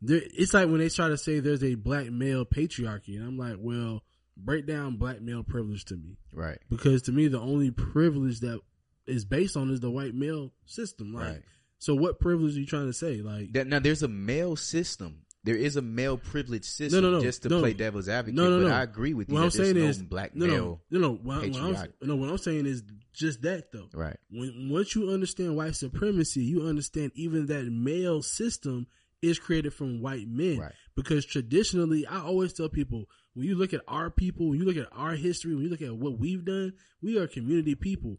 there, 0.00 0.20
it's 0.22 0.54
like 0.54 0.68
when 0.68 0.78
they 0.78 0.88
try 0.88 1.08
to 1.08 1.18
say 1.18 1.40
there's 1.40 1.64
a 1.64 1.74
black 1.74 2.10
male 2.10 2.44
patriarchy, 2.44 3.16
and 3.16 3.26
I'm 3.26 3.38
like, 3.38 3.56
well, 3.58 4.02
break 4.36 4.66
down 4.66 4.96
black 4.96 5.20
male 5.20 5.42
privilege 5.42 5.84
to 5.86 5.96
me 5.96 6.18
right. 6.32 6.58
because 6.68 7.02
to 7.02 7.12
me 7.12 7.26
the 7.26 7.40
only 7.40 7.70
privilege 7.70 8.40
that 8.40 8.60
is 9.06 9.24
based 9.24 9.56
on 9.56 9.70
is 9.70 9.80
the 9.80 9.90
white 9.90 10.14
male 10.14 10.52
system. 10.66 11.14
Like, 11.14 11.24
Right. 11.24 11.42
so 11.78 11.94
what 11.94 12.20
privilege 12.20 12.56
are 12.56 12.60
you 12.60 12.66
trying 12.66 12.86
to 12.86 12.92
say? 12.92 13.22
Like, 13.22 13.52
That, 13.52 13.66
now 13.66 13.78
there's 13.78 14.02
a 14.02 14.08
male 14.08 14.56
system 14.56 15.26
there 15.46 15.54
is 15.54 15.76
a 15.76 15.82
male 15.82 16.18
privilege 16.18 16.64
system. 16.64 17.00
No, 17.00 17.08
no, 17.08 17.18
no. 17.18 17.22
Just 17.22 17.44
to 17.44 17.48
no. 17.48 17.60
play 17.60 17.72
devil's 17.72 18.08
advocate, 18.08 18.34
No, 18.34 18.50
no, 18.50 18.62
but 18.64 18.68
no. 18.68 18.74
I 18.74 18.82
agree 18.82 19.14
with 19.14 19.28
you. 19.28 19.36
What 19.36 19.44
I'm 19.44 19.50
saying 19.52 19.76
is 19.76 20.02
black 20.02 20.34
no, 20.34 20.46
male. 20.46 20.80
no, 20.90 20.98
no, 20.98 21.08
no. 21.08 21.14
What, 21.14 21.48
what 21.48 21.62
I'm, 21.62 21.88
no, 22.02 22.16
what 22.16 22.28
I'm 22.28 22.38
saying 22.38 22.66
is 22.66 22.82
just 23.12 23.42
that 23.42 23.70
though. 23.70 23.88
Right. 23.94 24.16
When 24.28 24.68
once 24.70 24.96
you 24.96 25.10
understand 25.10 25.56
white 25.56 25.76
supremacy, 25.76 26.40
you 26.42 26.66
understand 26.66 27.12
even 27.14 27.46
that 27.46 27.64
male 27.64 28.22
system 28.22 28.88
is 29.26 29.38
created 29.38 29.74
from 29.74 30.00
white 30.00 30.28
men. 30.28 30.58
Right. 30.58 30.72
Because 30.96 31.24
traditionally, 31.26 32.06
I 32.06 32.20
always 32.20 32.52
tell 32.52 32.68
people 32.68 33.04
when 33.34 33.46
you 33.46 33.54
look 33.54 33.74
at 33.74 33.82
our 33.86 34.10
people, 34.10 34.48
when 34.50 34.58
you 34.58 34.64
look 34.64 34.76
at 34.78 34.88
our 34.92 35.12
history, 35.12 35.54
when 35.54 35.64
you 35.64 35.70
look 35.70 35.82
at 35.82 35.94
what 35.96 36.18
we've 36.18 36.44
done, 36.44 36.72
we 37.02 37.18
are 37.18 37.26
community 37.26 37.74
people. 37.74 38.16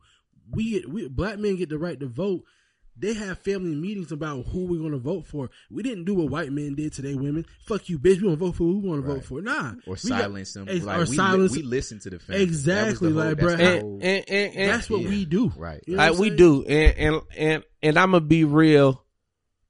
We 0.52 0.72
get 0.72 0.90
we 0.90 1.08
black 1.10 1.40
men 1.40 1.56
get 1.56 1.70
the 1.70 1.78
right 1.80 2.00
to 2.00 2.08
vote. 2.08 2.44
They 3.00 3.14
have 3.14 3.38
family 3.38 3.76
meetings 3.76 4.12
about 4.12 4.48
who 4.48 4.66
we're 4.66 4.80
going 4.80 4.92
to 4.94 4.98
vote 4.98 5.28
for. 5.28 5.52
We 5.70 5.84
didn't 5.84 6.06
do 6.06 6.16
what 6.16 6.32
white 6.32 6.52
men 6.52 6.74
did 6.74 6.94
today, 6.94 7.14
women. 7.14 7.46
Fuck 7.68 7.90
you, 7.90 8.00
bitch. 8.00 8.22
We 8.22 8.28
want 8.28 8.40
to 8.40 8.46
vote 8.48 8.54
for 8.56 8.64
who 8.64 8.80
we 8.80 8.90
want 8.90 9.06
to 9.06 9.14
vote 9.14 9.24
for. 9.24 9.40
Nah. 9.40 9.74
Or 9.86 9.96
We 10.04 10.10
got- 10.10 10.22
silence 10.22 10.54
them. 10.54 10.68
ex- 10.68 10.84
Like 10.84 10.98
or 10.98 11.06
we, 11.10 11.16
silence. 11.16 11.52
we 11.56 11.62
listen 11.62 12.00
to 12.00 12.10
the 12.10 12.18
family. 12.18 12.42
Exactly, 12.42 13.10
That 13.10 13.16
was 13.16 13.16
the 13.16 13.30
like, 13.30 13.40
whole, 13.40 13.50
bruh. 13.50 13.58
that's 13.58 13.62
And, 13.62 13.82
whole- 13.84 14.00
and, 14.02 14.26
and, 14.30 14.56
and 14.56 14.70
That's 14.72 14.90
what 14.90 15.02
Yeah. 15.02 15.10
we 15.10 15.26
do. 15.26 15.52
Right. 15.56 15.84
You 15.86 15.96
know 15.96 16.10
like 16.10 16.18
we 16.20 16.30
do, 16.32 16.64
and 16.66 16.98
and 16.98 17.22
and 17.38 17.64
and 17.84 18.00
I'm 18.00 18.12
gonna 18.14 18.22
be 18.26 18.46
real. 18.46 19.04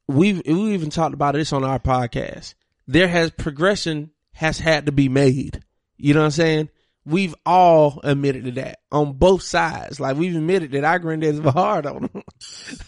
We've 0.07 0.41
we 0.45 0.73
even 0.73 0.89
talked 0.89 1.13
about 1.13 1.33
this 1.33 1.53
on 1.53 1.63
our 1.63 1.79
podcast. 1.79 2.53
There 2.87 3.07
has 3.07 3.31
progression 3.31 4.11
has 4.33 4.57
had 4.59 4.85
to 4.85 4.91
be 4.91 5.09
made. 5.09 5.61
You 5.97 6.13
know 6.13 6.21
what 6.21 6.25
I'm 6.25 6.31
saying? 6.31 6.69
We've 7.05 7.35
all 7.45 8.01
admitted 8.03 8.45
to 8.45 8.51
that 8.51 8.79
on 8.91 9.13
both 9.13 9.41
sides. 9.41 9.99
Like 9.99 10.17
we've 10.17 10.35
admitted 10.35 10.71
that 10.71 10.83
our 10.83 10.99
granddads 10.99 11.41
were 11.41 11.51
hard 11.51 11.85
on 11.85 12.09
them. 12.13 12.23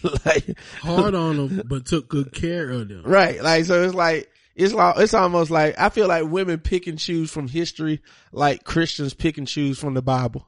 like 0.24 0.58
Hard 0.82 1.14
on 1.14 1.36
them, 1.36 1.62
but 1.66 1.86
took 1.86 2.08
good 2.08 2.32
care 2.32 2.70
of 2.70 2.88
them. 2.88 3.02
right, 3.04 3.42
like 3.42 3.64
so 3.64 3.82
it's 3.82 3.94
like 3.94 4.30
it's 4.54 4.74
like 4.74 4.98
it's 4.98 5.14
almost 5.14 5.50
like 5.50 5.78
I 5.78 5.88
feel 5.88 6.08
like 6.08 6.24
women 6.24 6.58
pick 6.60 6.86
and 6.86 6.98
choose 6.98 7.30
from 7.30 7.48
history, 7.48 8.02
like 8.32 8.64
Christians 8.64 9.14
pick 9.14 9.38
and 9.38 9.48
choose 9.48 9.78
from 9.78 9.94
the 9.94 10.02
Bible. 10.02 10.46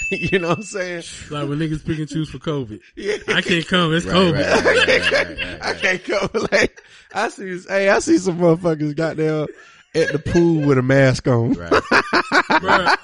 you 0.10 0.38
know 0.38 0.48
what 0.48 0.58
I'm 0.58 0.62
saying? 0.64 1.02
Like 1.30 1.48
when 1.48 1.58
niggas 1.58 1.84
pick 1.84 1.98
and 1.98 2.08
choose 2.08 2.30
for 2.30 2.38
COVID. 2.38 2.80
Yeah. 2.96 3.16
I 3.28 3.42
can't 3.42 3.66
come. 3.66 3.92
It's 3.94 4.06
Right, 4.06 4.14
COVID. 4.14 4.32
right, 4.34 5.12
right, 5.38 5.58
I 5.62 5.74
can't 5.74 6.04
come. 6.04 6.30
Like 6.50 6.82
I 7.14 7.28
see, 7.28 7.58
hey, 7.68 7.88
I 7.88 7.98
see 7.98 8.18
some 8.18 8.38
motherfuckers 8.38 8.96
got 8.96 9.16
there 9.16 9.46
at 9.94 10.12
the 10.12 10.18
pool 10.18 10.66
with 10.66 10.78
a 10.78 10.82
mask 10.82 11.26
on. 11.28 11.52
Right. 11.54 11.70
Bruh, 11.72 12.96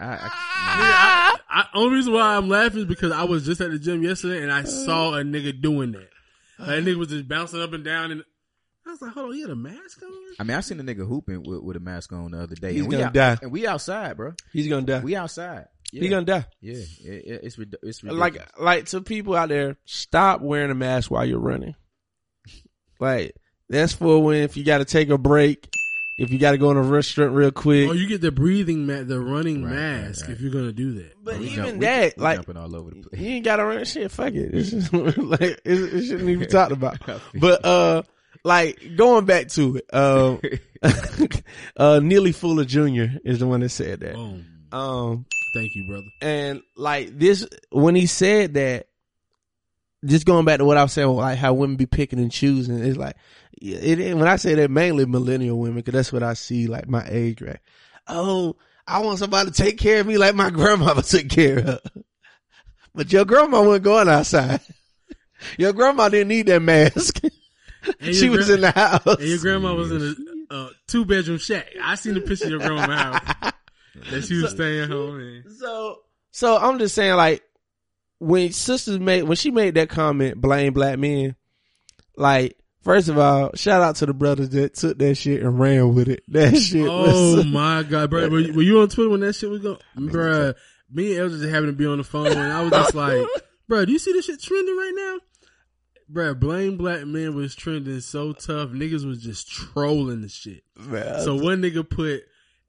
I, 0.00 0.30
I, 0.30 0.30
I, 0.30 1.36
I, 1.50 1.64
only 1.74 1.96
reason 1.96 2.12
why 2.12 2.36
I'm 2.36 2.48
laughing 2.48 2.80
is 2.80 2.84
because 2.86 3.12
I 3.12 3.24
was 3.24 3.44
just 3.44 3.60
at 3.60 3.70
the 3.70 3.78
gym 3.78 4.02
yesterday 4.02 4.42
and 4.42 4.52
I 4.52 4.64
saw 4.64 5.14
a 5.14 5.22
nigga 5.22 5.60
doing 5.60 5.92
that. 5.92 6.08
Like, 6.58 6.68
that 6.68 6.84
nigga 6.84 6.96
was 6.96 7.08
just 7.08 7.28
bouncing 7.28 7.60
up 7.60 7.72
and 7.72 7.84
down 7.84 8.10
and 8.12 8.22
I 8.88 8.92
was 8.92 9.02
like, 9.02 9.12
hold 9.12 9.28
on, 9.28 9.34
he 9.34 9.40
had 9.42 9.50
a 9.50 9.56
mask 9.56 10.02
on? 10.02 10.10
I 10.38 10.44
mean, 10.44 10.56
I 10.56 10.60
seen 10.60 10.80
a 10.80 10.82
nigga 10.84 11.06
hooping 11.06 11.42
with, 11.42 11.62
with 11.62 11.76
a 11.76 11.80
mask 11.80 12.12
on 12.12 12.30
the 12.32 12.40
other 12.42 12.54
day. 12.54 12.72
He's 12.72 12.82
and 12.82 12.90
gonna 12.92 13.04
out, 13.04 13.12
die. 13.12 13.38
And 13.42 13.50
we 13.52 13.66
outside, 13.66 14.16
bro. 14.16 14.34
He's 14.52 14.68
gonna 14.68 14.86
die. 14.86 15.00
We 15.00 15.16
outside. 15.16 15.66
Yeah. 15.92 16.00
He's 16.02 16.10
gonna 16.10 16.24
die. 16.26 16.44
Yeah, 16.60 16.74
it, 16.74 16.86
it, 17.04 17.40
it's 17.44 17.58
it's 17.58 17.58
ridiculous. 17.58 18.02
Like, 18.04 18.58
like 18.60 18.86
to 18.86 19.00
people 19.00 19.34
out 19.34 19.48
there, 19.48 19.76
stop 19.86 20.40
wearing 20.42 20.70
a 20.70 20.74
mask 20.74 21.10
while 21.10 21.24
you're 21.24 21.38
running. 21.38 21.74
Like 23.00 23.34
that's 23.68 23.92
for 23.92 24.22
when 24.22 24.42
if 24.42 24.56
you 24.56 24.64
got 24.64 24.78
to 24.78 24.84
take 24.84 25.08
a 25.10 25.18
break, 25.18 25.68
if 26.18 26.30
you 26.30 26.38
got 26.38 26.50
to 26.52 26.58
go 26.58 26.70
in 26.70 26.76
a 26.76 26.82
restaurant 26.82 27.32
real 27.32 27.50
quick. 27.52 27.88
Or 27.88 27.94
you 27.94 28.06
get 28.08 28.20
the 28.20 28.32
breathing 28.32 28.86
mat, 28.86 29.06
the 29.08 29.20
running 29.20 29.62
Right, 29.62 29.70
right, 29.70 29.76
mask 29.78 30.22
right. 30.26 30.32
if 30.32 30.40
you're 30.40 30.50
gonna 30.50 30.72
do 30.72 30.94
that. 30.94 31.12
but 31.22 31.38
We 31.38 31.46
even 31.46 31.56
jump- 31.56 31.72
we- 31.74 31.86
that, 31.86 32.14
we 32.16 32.22
like, 32.22 32.36
jumping 32.38 32.56
all 32.56 32.74
over 32.76 32.90
the 32.90 32.96
place. 33.08 33.20
you 33.22 33.28
ain't 33.28 33.44
gotta 33.44 33.64
run 33.64 33.84
shit. 33.84 34.10
Fuck 34.10 34.34
it. 34.34 34.54
It's 34.54 34.70
just, 34.70 34.92
like 34.92 35.40
it, 35.40 35.60
it 35.64 36.02
shouldn't 36.06 36.28
even 36.28 36.40
be 36.40 36.46
talked 36.46 36.72
about. 36.72 36.98
But 37.34 37.64
uh, 37.64 38.02
like 38.44 38.96
going 38.96 39.24
back 39.24 39.48
to 39.48 39.76
it, 39.76 39.86
uh, 39.92 40.36
uh, 41.76 42.00
Neely 42.02 42.32
Fuller 42.32 42.64
Jr. 42.64 43.18
is 43.24 43.38
the 43.40 43.46
one 43.46 43.60
that 43.60 43.68
said 43.70 44.00
that. 44.00 44.14
Boom. 44.14 44.44
Um, 44.72 45.26
Thank 45.54 45.74
you, 45.74 45.86
brother. 45.88 46.06
and 46.20 46.62
like 46.76 47.18
this, 47.18 47.46
when 47.70 47.94
he 47.94 48.06
said 48.06 48.54
that, 48.54 48.88
just 50.04 50.26
going 50.26 50.44
back 50.44 50.58
to 50.58 50.64
what 50.64 50.76
I 50.76 50.82
was 50.82 50.92
saying, 50.92 51.08
like 51.08 51.38
how 51.38 51.54
women 51.54 51.76
be 51.76 51.86
picking 51.86 52.18
and 52.20 52.30
choosing, 52.30 52.78
it's 52.78 52.96
like, 52.98 53.16
it, 53.60 53.98
it- 53.98 54.14
when 54.16 54.28
I 54.28 54.36
say 54.36 54.54
that, 54.54 54.70
mainly 54.70 55.06
millennial 55.06 55.58
women, 55.58 55.82
cause 55.82 55.94
that's 55.94 56.12
what 56.12 56.22
I 56.22 56.34
see, 56.34 56.66
like 56.66 56.88
my 56.88 57.04
age, 57.08 57.40
right? 57.42 57.58
Oh, 58.06 58.56
I 58.86 59.00
want 59.00 59.18
somebody 59.18 59.50
to 59.50 59.56
take 59.62 59.78
care 59.78 60.00
of 60.00 60.06
me 60.06 60.16
like 60.18 60.34
my 60.34 60.50
grandmother 60.58 61.02
took 61.02 61.28
care 61.28 61.58
of. 61.58 61.80
But 62.94 63.12
your 63.12 63.24
grandma 63.24 63.62
wasn't 63.62 63.84
going 63.84 64.08
outside. 64.08 64.60
Your 65.56 65.72
grandma 65.72 66.08
didn't 66.08 66.28
need 66.28 66.46
that 66.46 66.60
mask. 66.60 67.20
She 68.12 68.28
was 68.28 68.50
in 68.50 68.60
the 68.62 68.70
house. 68.70 69.04
And 69.06 69.20
your 69.20 69.38
grandma 69.38 69.74
was 69.74 69.90
in 69.90 70.46
a 70.50 70.54
uh, 70.54 70.68
two 70.86 71.04
bedroom 71.04 71.38
shack. 71.38 71.68
I 71.82 71.94
seen 71.94 72.14
the 72.14 72.20
picture 72.20 72.46
of 72.46 72.50
your 72.50 72.60
grandma 72.60 73.18
house 73.22 73.52
that 74.10 74.24
she 74.24 74.40
was 74.42 74.52
staying 74.52 74.88
home 74.88 75.20
in. 75.20 75.44
So, 75.56 76.00
so 76.30 76.56
I'm 76.56 76.78
just 76.78 76.94
saying, 76.94 77.16
like, 77.16 77.42
when 78.18 78.52
sisters 78.52 78.98
made, 78.98 79.22
when 79.22 79.36
she 79.36 79.50
made 79.50 79.74
that 79.74 79.88
comment, 79.88 80.40
blame 80.40 80.72
black 80.72 80.98
men, 80.98 81.36
like, 82.16 82.56
first 82.82 83.08
of 83.08 83.18
all, 83.18 83.50
shout 83.54 83.82
out 83.82 83.96
to 83.96 84.06
the 84.06 84.14
brothers 84.14 84.50
that 84.50 84.74
took 84.74 84.98
that 84.98 85.14
shit 85.16 85.42
and 85.42 85.58
ran 85.58 85.94
with 85.94 86.08
it. 86.08 86.22
That 86.28 86.56
shit 86.56 86.86
Oh 86.88 87.36
was, 87.36 87.46
my 87.46 87.82
god, 87.82 88.10
bro! 88.10 88.28
Were 88.28 88.40
you, 88.40 88.52
were 88.52 88.62
you 88.62 88.80
on 88.80 88.88
Twitter 88.88 89.10
when 89.10 89.20
that 89.20 89.34
shit 89.34 89.50
was 89.50 89.60
going? 89.60 89.78
Bruh, 89.96 90.54
me 90.90 91.12
and 91.12 91.20
Elder 91.20 91.38
just 91.38 91.50
happened 91.50 91.68
to 91.68 91.72
be 91.72 91.86
on 91.86 91.98
the 91.98 92.04
phone, 92.04 92.28
and 92.28 92.52
I 92.52 92.62
was 92.62 92.70
just 92.70 92.94
like, 92.94 93.26
"Bruh, 93.70 93.86
do 93.86 93.92
you 93.92 93.98
see 93.98 94.12
this 94.12 94.24
shit 94.26 94.40
trending 94.42 94.76
right 94.76 94.92
now?" 94.94 95.18
Bruh, 96.10 96.38
blame 96.38 96.76
black 96.76 97.06
men 97.06 97.34
was 97.34 97.54
trending 97.54 98.00
so 98.00 98.32
tough. 98.32 98.70
Niggas 98.70 99.04
was 99.06 99.22
just 99.22 99.50
trolling 99.50 100.22
the 100.22 100.28
shit. 100.28 100.62
man, 100.78 101.20
So 101.22 101.34
one 101.36 101.60
nigga 101.62 101.88
put 101.88 102.22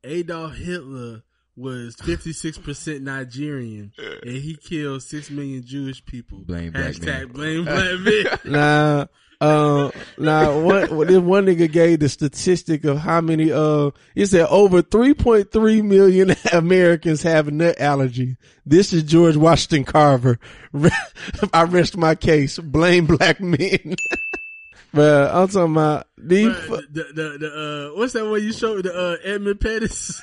Adolf 0.03 0.55
Hitler 0.55 1.23
was 1.55 1.95
56% 1.97 3.01
Nigerian 3.01 3.91
and 3.97 4.31
he 4.37 4.55
killed 4.55 5.03
6 5.03 5.29
million 5.31 5.63
Jewish 5.65 6.03
people. 6.05 6.39
Blame 6.39 6.71
black 6.71 6.93
Hashtag 6.95 7.33
men. 7.35 7.63
blame 7.63 7.65
black 7.65 7.99
men. 7.99 8.39
Nah, 8.53 9.05
uh, 9.41 9.89
nah, 10.17 10.59
one, 10.59 11.07
this 11.07 11.17
one 11.17 11.45
nigga 11.45 11.71
gave 11.71 12.01
the 12.01 12.09
statistic 12.09 12.83
of 12.83 12.97
how 12.97 13.21
many, 13.21 13.51
uh, 13.53 13.91
he 14.13 14.25
said 14.25 14.47
over 14.47 14.81
3.3 14.81 15.83
million 15.83 16.35
Americans 16.51 17.23
have 17.23 17.47
a 17.47 17.51
nut 17.51 17.79
allergy. 17.79 18.35
This 18.65 18.91
is 18.91 19.03
George 19.03 19.37
Washington 19.37 19.85
Carver. 19.85 20.39
I 21.53 21.63
rest 21.63 21.95
my 21.95 22.15
case. 22.15 22.59
Blame 22.59 23.05
black 23.05 23.39
men. 23.39 23.95
but 24.93 25.33
I'm 25.33 25.47
talking 25.47 25.71
about 25.71 26.07
these, 26.17 26.53
Bruh, 26.53 26.81
the, 26.91 27.03
the, 27.13 27.37
the, 27.39 27.91
uh, 27.93 27.97
what's 27.97 28.13
that 28.13 28.27
one 28.27 28.43
you 28.43 28.51
showed 28.51 28.83
the, 28.83 28.93
uh, 28.93 29.15
Edmund 29.23 29.61
Pettus? 29.61 30.21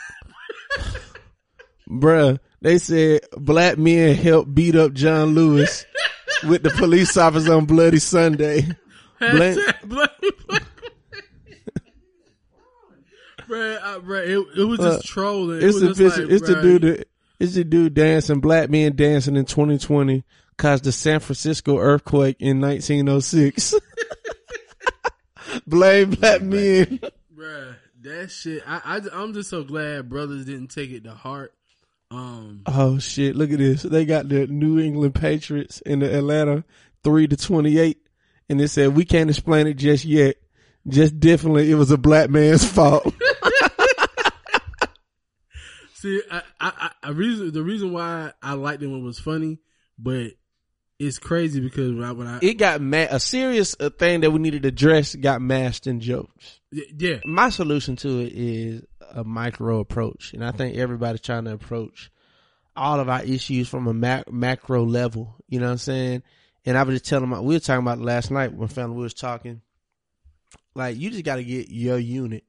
bruh, 1.88 2.38
they 2.60 2.76
said 2.76 3.22
black 3.32 3.78
men 3.78 4.14
helped 4.14 4.54
beat 4.54 4.76
up 4.76 4.92
John 4.92 5.28
Lewis 5.28 5.86
with 6.46 6.62
the 6.62 6.70
police 6.70 7.16
officer 7.16 7.54
on 7.54 7.64
Bloody 7.64 7.98
Sunday. 7.98 8.66
Blame, 9.18 9.58
blame. 9.84 10.08
Bruh, 13.48 13.78
uh, 13.80 13.98
bruh, 14.00 14.26
it, 14.26 14.58
it 14.60 14.64
was 14.64 14.80
Uh, 14.80 14.96
just 14.96 15.06
trolling. 15.06 15.58
It 15.58 15.64
It's 15.64 15.80
was 15.80 15.96
the 15.98 16.08
like, 16.08 16.18
it's 16.30 16.46
the 16.48 16.60
dude. 16.60 16.82
That, 16.82 17.08
it's 17.38 17.54
the 17.54 17.62
dude 17.64 17.94
dancing. 17.94 18.40
Black 18.40 18.70
men 18.70 18.96
dancing 18.96 19.36
in 19.36 19.44
2020 19.44 20.24
caused 20.56 20.82
the 20.84 20.90
San 20.90 21.20
Francisco 21.20 21.78
earthquake 21.78 22.36
in 22.40 22.60
1906. 22.60 23.74
Blame 25.66 26.10
black 26.10 26.42
men. 26.42 26.98
Bruh, 27.36 27.76
that 28.02 28.30
shit. 28.32 28.64
I, 28.66 28.80
I 28.84 29.00
I'm 29.12 29.32
just 29.32 29.48
so 29.50 29.62
glad 29.62 30.08
brothers 30.08 30.44
didn't 30.44 30.68
take 30.68 30.90
it 30.90 31.04
to 31.04 31.12
heart. 31.14 31.52
Um, 32.10 32.62
Oh 32.66 32.98
shit! 32.98 33.36
Look 33.36 33.50
at 33.52 33.58
this. 33.58 33.82
They 33.82 34.04
got 34.04 34.28
the 34.28 34.46
New 34.48 34.80
England 34.80 35.14
Patriots 35.14 35.80
in 35.82 36.00
the 36.00 36.12
Atlanta 36.16 36.64
three 37.04 37.26
to 37.28 37.36
28, 37.36 37.98
and 38.48 38.60
they 38.60 38.66
said 38.66 38.94
we 38.94 39.04
can't 39.04 39.30
explain 39.30 39.66
it 39.66 39.74
just 39.74 40.04
yet. 40.04 40.36
Just 40.88 41.18
definitely, 41.18 41.70
it 41.70 41.74
was 41.74 41.90
a 41.90 41.98
black 41.98 42.30
man's 42.30 42.64
fault. 42.70 43.02
see, 45.94 46.22
I, 46.30 46.42
I, 46.60 46.90
I, 47.02 47.10
reason 47.10 47.52
the 47.52 47.62
reason 47.62 47.92
why 47.92 48.32
I 48.42 48.52
liked 48.54 48.82
it 48.82 48.86
when 48.86 49.00
it 49.00 49.04
was 49.04 49.18
funny, 49.18 49.58
but 49.98 50.32
it's 50.98 51.18
crazy 51.18 51.60
because 51.60 51.92
when 51.92 52.04
I, 52.04 52.12
when 52.12 52.26
I 52.26 52.38
it 52.40 52.54
got 52.54 52.80
ma- 52.80 53.08
a 53.10 53.18
serious 53.18 53.74
uh, 53.80 53.90
thing 53.90 54.20
that 54.20 54.30
we 54.30 54.38
needed 54.38 54.62
to 54.62 54.68
address 54.68 55.14
got 55.14 55.42
masked 55.42 55.86
in 55.86 56.00
jokes. 56.00 56.60
yeah, 56.70 57.18
my 57.24 57.50
solution 57.50 57.96
to 57.96 58.20
it 58.20 58.32
is 58.32 58.82
a 59.12 59.24
micro 59.24 59.80
approach, 59.80 60.32
and 60.34 60.44
I 60.44 60.52
think 60.52 60.76
everybody's 60.76 61.20
trying 61.20 61.44
to 61.46 61.52
approach 61.52 62.10
all 62.76 63.00
of 63.00 63.08
our 63.08 63.24
issues 63.24 63.68
from 63.68 63.86
a 63.88 63.94
mac- 63.94 64.30
macro 64.30 64.84
level. 64.84 65.34
You 65.48 65.58
know 65.60 65.66
what 65.66 65.72
I'm 65.72 65.78
saying? 65.78 66.22
And 66.66 66.76
I 66.76 66.82
was 66.82 66.96
just 66.96 67.08
telling 67.08 67.28
my, 67.28 67.40
we 67.40 67.54
were 67.54 67.60
talking 67.60 67.82
about 67.82 68.00
last 68.00 68.30
night 68.30 68.52
when 68.52 68.68
family 68.68 68.96
was 68.96 69.14
talking. 69.14 69.62
Like 70.74 70.96
you 70.98 71.10
just 71.10 71.24
got 71.24 71.36
to 71.36 71.44
get 71.44 71.70
your 71.70 71.98
unit. 71.98 72.44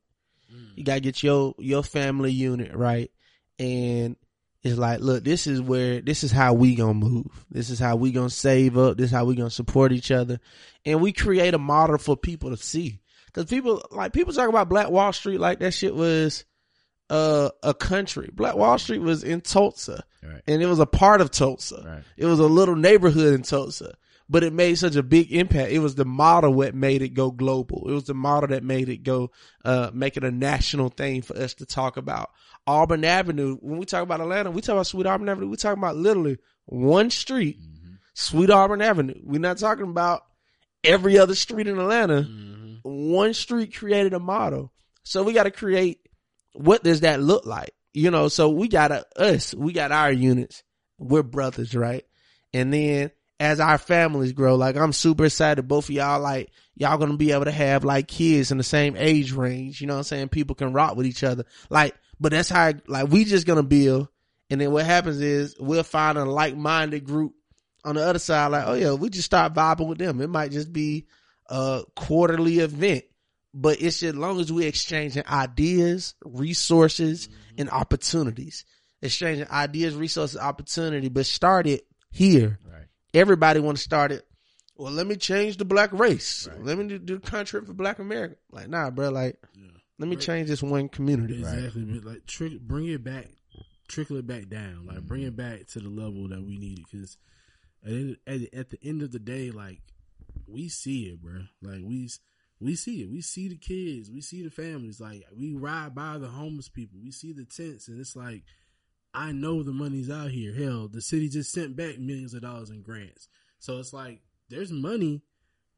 You 0.76 0.84
got 0.84 0.96
to 0.96 1.00
get 1.02 1.24
your 1.24 1.56
your 1.58 1.84
family 1.84 2.32
unit 2.32 2.74
right, 2.74 3.12
and 3.60 4.16
it's 4.64 4.78
like, 4.78 5.00
look, 5.00 5.24
this 5.24 5.48
is 5.48 5.62
where 5.62 6.02
this 6.02 6.24
is 6.24 6.32
how 6.32 6.54
we 6.54 6.76
gonna 6.76 6.94
move. 6.94 7.46
This 7.50 7.70
is 7.70 7.80
how 7.80 7.96
we 7.96 8.12
gonna 8.12 8.30
save 8.30 8.78
up. 8.78 8.98
This 8.98 9.08
is 9.08 9.12
how 9.12 9.26
we 9.26 9.36
gonna 9.36 9.50
support 9.50 9.92
each 9.92 10.12
other, 10.12 10.40
and 10.86 11.02
we 11.02 11.14
create 11.14 11.54
a 11.54 11.58
model 11.58 11.98
for 11.98 12.16
people 12.16 12.50
to 12.52 12.58
see. 12.58 13.00
Cause 13.34 13.46
people, 13.46 13.86
like, 13.92 14.14
people 14.14 14.34
talk 14.34 14.50
about 14.50 14.70
Black 14.70 14.90
Wall 14.90 15.14
Street 15.14 15.40
like 15.40 15.60
that 15.60 15.74
shit 15.74 15.94
was, 15.94 16.46
uh, 17.10 17.50
a 17.62 17.74
country. 17.74 18.30
Black 18.34 18.56
Wall 18.56 18.78
Street 18.80 19.02
was 19.02 19.24
in 19.24 19.42
Tulsa. 19.42 20.04
Right. 20.24 20.42
And 20.48 20.62
it 20.62 20.66
was 20.66 20.80
a 20.80 20.86
part 20.86 21.22
of 21.22 21.30
Tulsa. 21.30 21.84
Right. 21.86 22.04
It 22.18 22.26
was 22.26 22.40
a 22.40 22.48
little 22.48 22.76
neighborhood 22.76 23.34
in 23.34 23.44
Tulsa. 23.44 23.96
But 24.30 24.44
it 24.44 24.52
made 24.52 24.78
such 24.78 24.96
a 24.96 25.04
big 25.04 25.32
impact. 25.32 25.72
It 25.72 25.80
was 25.80 25.96
the 25.96 26.06
model 26.06 26.54
that 26.58 26.76
made 26.76 27.02
it 27.02 27.14
go 27.14 27.32
global. 27.32 27.88
It 27.90 27.94
was 27.94 28.06
the 28.06 28.14
model 28.14 28.50
that 28.50 28.64
made 28.64 28.90
it 28.90 29.04
go, 29.04 29.32
uh, 29.64 29.90
make 29.94 30.18
it 30.18 30.24
a 30.26 30.32
national 30.32 30.90
thing 30.90 31.22
for 31.22 31.38
us 31.38 31.54
to 31.56 31.66
talk 31.66 31.96
about. 31.96 32.32
Auburn 32.66 33.06
Avenue, 33.06 33.56
when 33.62 33.80
we 33.80 33.86
talk 33.86 34.04
about 34.04 34.20
Atlanta, 34.20 34.52
we 34.52 34.62
talk 34.62 34.74
about 34.74 34.88
Sweet 34.88 35.06
Auburn 35.06 35.30
Avenue, 35.30 35.48
we 35.48 35.56
talk 35.56 35.78
about 35.78 35.96
literally 35.96 36.38
one 36.66 37.10
street, 37.10 37.58
Sweet 38.14 38.50
Auburn 38.50 38.82
Avenue. 38.82 39.16
We're 39.24 39.40
not 39.40 39.60
talking 39.60 39.90
about 39.90 40.24
every 40.84 41.18
other 41.18 41.36
street 41.36 41.68
in 41.68 41.80
Atlanta. 41.80 42.24
One 42.84 43.34
street 43.34 43.76
created 43.76 44.14
a 44.14 44.20
model. 44.20 44.74
So 45.04 45.24
we 45.24 45.32
got 45.32 45.44
to 45.44 45.52
create 45.52 46.00
what 46.58 46.84
does 46.84 47.02
that 47.02 47.22
look 47.22 47.46
like? 47.46 47.74
You 47.94 48.12
know, 48.12 48.28
so 48.28 48.50
we 48.50 48.68
got 48.68 48.92
us, 48.92 49.54
we 49.54 49.74
got 49.74 49.92
our 49.92 50.12
units. 50.12 50.64
We're 50.98 51.24
brothers, 51.24 51.76
right? 51.76 52.04
And 52.54 52.74
then 52.74 53.12
as 53.40 53.60
our 53.60 53.78
families 53.78 54.34
grow, 54.34 54.56
like 54.56 54.76
I'm 54.76 54.94
super 54.94 55.26
excited. 55.26 55.68
Both 55.68 55.90
of 55.90 55.96
y'all, 55.96 56.20
like 56.20 56.52
y'all 56.76 56.98
gonna 56.98 57.18
be 57.18 57.32
able 57.32 57.46
to 57.46 57.52
have 57.52 57.84
like 57.84 58.08
kids 58.08 58.52
in 58.52 58.58
the 58.58 58.64
same 58.64 58.96
age 58.98 59.32
range. 59.32 59.82
You 59.82 59.88
know 59.88 59.94
what 59.94 60.00
I'm 60.00 60.04
saying? 60.06 60.30
People 60.30 60.56
can 60.56 60.74
rock 60.74 60.96
with 60.96 61.06
each 61.06 61.24
other. 61.24 61.46
Like, 61.70 61.96
but 62.20 62.32
that's 62.32 62.50
how, 62.50 62.74
like 62.88 63.10
we 63.10 63.26
just 63.26 63.46
gonna 63.46 63.64
build. 63.64 64.08
And 64.50 64.62
then 64.62 64.72
what 64.72 64.86
happens 64.86 65.20
is 65.20 65.56
we'll 65.60 65.84
find 65.84 66.18
a 66.18 66.26
like-minded 66.26 67.04
group 67.04 67.34
on 67.84 67.96
the 67.96 68.06
other 68.06 68.20
side. 68.20 68.48
Like, 68.48 68.64
oh 68.66 68.74
yeah, 68.74 68.94
we 68.94 69.10
just 69.10 69.26
start 69.26 69.54
vibing 69.54 69.88
with 69.88 69.98
them. 69.98 70.22
It 70.22 70.30
might 70.30 70.52
just 70.52 70.72
be 70.72 71.08
a 71.48 71.84
quarterly 71.96 72.60
event, 72.60 73.04
but 73.54 73.82
it's 73.82 74.02
as 74.04 74.16
long 74.16 74.40
as 74.40 74.52
we 74.52 74.66
exchanging 74.66 75.24
ideas, 75.28 76.16
resources, 76.24 77.28
mm-hmm. 77.28 77.62
and 77.62 77.70
opportunities. 77.70 78.66
Exchanging 79.02 79.48
ideas, 79.52 79.94
resources, 79.96 80.38
opportunity, 80.38 81.10
but 81.10 81.26
start 81.26 81.68
it 81.68 81.86
here. 82.10 82.58
Right. 83.18 83.22
Everybody 83.22 83.60
want 83.60 83.78
to 83.78 83.84
start 83.84 84.12
it. 84.12 84.26
Well, 84.76 84.92
let 84.94 85.08
me 85.08 85.16
change 85.16 85.58
the 85.58 85.66
black 85.66 85.92
race. 85.92 86.48
Let 86.60 86.78
me 86.78 86.88
do, 86.88 87.00
do 87.00 87.20
country 87.20 87.62
for 87.66 87.74
black 87.74 87.98
America. 88.00 88.36
Like, 88.52 88.70
nah, 88.70 88.92
bro. 88.92 89.10
Like, 89.10 89.38
let 89.98 90.08
me 90.08 90.16
change 90.16 90.48
this 90.50 90.62
one 90.62 90.88
community. 90.88 91.40
Exactly, 91.40 91.84
but 91.84 92.06
like 92.06 92.26
trick, 92.28 92.60
bring 92.62 92.86
it 92.88 93.04
back, 93.04 93.26
trickle 93.88 94.18
it 94.18 94.28
back 94.28 94.50
down, 94.50 94.86
like 94.86 95.02
bring 95.02 95.22
Mm-hmm. 95.22 95.28
it 95.30 95.36
back 95.36 95.68
to 95.70 95.80
the 95.80 95.90
level 95.90 96.28
that 96.28 96.44
we 96.44 96.58
need 96.60 96.80
it. 96.80 96.86
Because 96.92 97.18
at, 97.84 97.90
the- 97.92 98.18
at, 98.28 98.40
the- 98.40 98.54
at 98.56 98.70
the 98.70 98.80
end 98.84 99.02
of 99.02 99.12
the 99.12 99.20
day, 99.20 99.50
like 99.50 99.82
we 100.48 100.70
see 100.70 101.06
it, 101.06 101.20
bro. 101.22 101.42
Like 101.64 101.82
we 101.84 102.10
we 102.60 102.76
see 102.76 103.02
it. 103.02 103.10
We 103.10 103.22
see 103.22 103.48
the 103.50 103.56
kids. 103.58 104.12
We 104.12 104.22
see 104.22 104.44
the 104.44 104.52
families. 104.52 105.00
Like 105.02 105.24
we 105.36 105.54
ride 105.56 105.96
by 105.96 106.20
the 106.20 106.28
homeless 106.28 106.70
people. 106.70 107.00
We 107.04 107.10
see 107.12 107.34
the 107.34 107.46
tents, 107.46 107.88
and 107.88 108.00
it's 108.00 108.16
like 108.16 108.44
I 109.18 109.32
know 109.32 109.64
the 109.64 109.72
money's 109.72 110.10
out 110.12 110.30
here. 110.32 110.54
Hell, 110.54 110.88
the 110.88 111.02
city 111.02 111.28
just 111.30 111.52
sent 111.52 111.76
back 111.76 111.98
millions 111.98 112.34
of 112.34 112.42
dollars 112.44 112.70
in 112.70 112.82
grants. 112.84 113.28
So 113.60 113.80
it's 113.80 113.92
like 113.94 114.22
there's 114.50 114.72
money, 114.72 115.22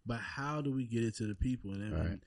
but 0.06 0.20
how 0.20 0.62
do 0.62 0.72
we 0.74 0.86
get 0.86 1.04
it 1.04 1.16
to 1.18 1.24
the 1.28 1.36
people? 1.36 1.72
And 1.72 1.82
then, 1.82 1.94
Right. 2.00 2.20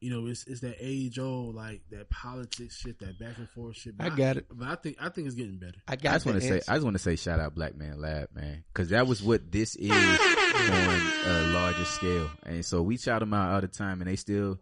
you 0.00 0.10
know, 0.10 0.26
it's 0.26 0.46
it's 0.46 0.60
that 0.60 0.76
age 0.78 1.18
old 1.18 1.54
like 1.54 1.80
that 1.90 2.10
politics 2.10 2.76
shit, 2.76 2.98
that 2.98 3.18
back 3.18 3.38
and 3.38 3.48
forth 3.48 3.76
shit. 3.76 3.96
But 3.96 4.12
I 4.12 4.16
got 4.16 4.36
it. 4.36 4.46
But 4.52 4.68
I 4.68 4.74
think 4.74 4.96
I 5.00 5.08
think 5.08 5.26
it's 5.28 5.36
getting 5.36 5.58
better. 5.58 5.78
I 5.88 5.92
I 5.94 5.96
got 5.96 6.12
just 6.12 6.26
want 6.26 6.40
to 6.42 6.46
say. 6.46 6.60
I 6.68 6.74
just 6.74 6.84
want 6.84 6.96
to 6.96 7.02
say, 7.02 7.16
shout 7.16 7.40
out 7.40 7.54
Black 7.54 7.74
Man 7.76 7.98
Lab, 8.00 8.28
man, 8.34 8.62
because 8.72 8.90
that 8.90 9.06
was 9.06 9.22
what 9.22 9.50
this 9.50 9.76
is 9.76 9.90
on 9.90 11.00
a 11.26 11.50
larger 11.54 11.84
scale, 11.86 12.30
and 12.44 12.64
so 12.64 12.82
we 12.82 12.96
shout 12.98 13.20
them 13.20 13.32
out 13.34 13.54
all 13.54 13.60
the 13.60 13.68
time, 13.68 14.00
and 14.02 14.10
they 14.10 14.16
still, 14.16 14.58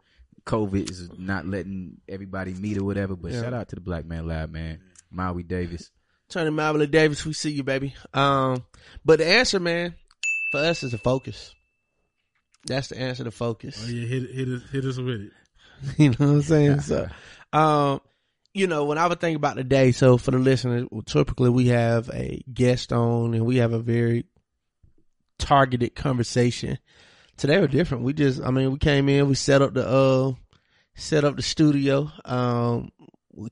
COVID 0.46 0.90
is 0.90 1.10
not 1.18 1.46
letting 1.46 1.98
everybody 2.08 2.54
meet 2.54 2.78
or 2.78 2.84
whatever. 2.84 3.16
But 3.16 3.32
Yeah. 3.32 3.42
shout 3.42 3.54
out 3.54 3.68
to 3.70 3.74
the 3.74 3.80
Black 3.80 4.04
Man 4.06 4.26
Lab, 4.26 4.50
man, 4.50 4.80
Maui 5.10 5.42
Davis. 5.42 5.90
Turning 6.28 6.54
Marvel 6.54 6.86
Davis, 6.86 7.24
we 7.24 7.32
see 7.32 7.50
you, 7.50 7.62
baby. 7.62 7.94
Um, 8.12 8.64
but 9.02 9.18
the 9.18 9.26
answer, 9.26 9.58
man, 9.58 9.94
for 10.52 10.60
us 10.60 10.82
is 10.82 10.92
a 10.92 10.98
focus. 10.98 11.54
That's 12.66 12.88
the 12.88 12.98
answer 12.98 13.24
to 13.24 13.30
focus. 13.30 13.82
Oh 13.82 13.88
yeah, 13.88 14.06
hit 14.06 14.30
hit 14.30 14.48
us 14.48 14.62
hit 14.70 14.84
us 14.84 14.98
with 14.98 15.22
it. 15.22 15.32
you 15.96 16.10
know 16.10 16.16
what 16.18 16.34
I'm 16.34 16.42
saying? 16.42 16.80
So, 16.80 17.08
um, 17.54 18.00
you 18.52 18.66
know, 18.66 18.84
when 18.84 18.98
I 18.98 19.06
would 19.06 19.20
think 19.20 19.36
about 19.36 19.56
the 19.56 19.64
day, 19.64 19.92
so 19.92 20.18
for 20.18 20.32
the 20.32 20.38
listeners, 20.38 20.86
typically 21.06 21.48
we 21.48 21.68
have 21.68 22.10
a 22.12 22.42
guest 22.52 22.92
on 22.92 23.32
and 23.32 23.46
we 23.46 23.56
have 23.56 23.72
a 23.72 23.78
very 23.78 24.26
targeted 25.38 25.94
conversation. 25.94 26.78
Today 27.38 27.58
was 27.58 27.70
different. 27.70 28.04
We 28.04 28.12
just, 28.12 28.42
I 28.42 28.50
mean, 28.50 28.72
we 28.72 28.78
came 28.78 29.08
in, 29.08 29.28
we 29.28 29.34
set 29.36 29.62
up 29.62 29.72
the, 29.72 29.88
uh, 29.88 30.32
set 30.96 31.24
up 31.24 31.36
the 31.36 31.42
studio, 31.42 32.10
um, 32.24 32.90
we're 32.97 32.97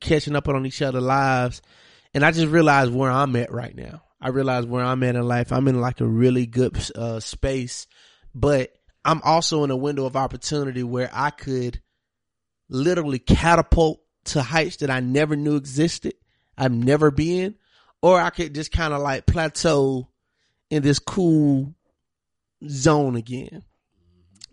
catching 0.00 0.36
up 0.36 0.48
on 0.48 0.66
each 0.66 0.82
other's 0.82 1.02
lives. 1.02 1.62
And 2.14 2.24
I 2.24 2.30
just 2.30 2.48
realized 2.48 2.92
where 2.92 3.10
I'm 3.10 3.36
at 3.36 3.52
right 3.52 3.74
now. 3.74 4.02
I 4.20 4.28
realized 4.28 4.68
where 4.68 4.84
I'm 4.84 5.02
at 5.02 5.16
in 5.16 5.26
life. 5.26 5.52
I'm 5.52 5.68
in 5.68 5.80
like 5.80 6.00
a 6.00 6.06
really 6.06 6.46
good, 6.46 6.76
uh, 6.94 7.20
space, 7.20 7.86
but 8.34 8.72
I'm 9.04 9.20
also 9.22 9.64
in 9.64 9.70
a 9.70 9.76
window 9.76 10.06
of 10.06 10.16
opportunity 10.16 10.82
where 10.82 11.10
I 11.12 11.30
could 11.30 11.80
literally 12.68 13.18
catapult 13.18 14.00
to 14.24 14.42
heights 14.42 14.78
that 14.78 14.90
I 14.90 15.00
never 15.00 15.36
knew 15.36 15.56
existed. 15.56 16.14
I've 16.58 16.72
never 16.72 17.10
been, 17.10 17.54
or 18.02 18.20
I 18.20 18.30
could 18.30 18.54
just 18.54 18.72
kind 18.72 18.92
of 18.92 19.00
like 19.00 19.26
plateau 19.26 20.08
in 20.70 20.82
this 20.82 20.98
cool 20.98 21.74
zone 22.66 23.16
again. 23.16 23.62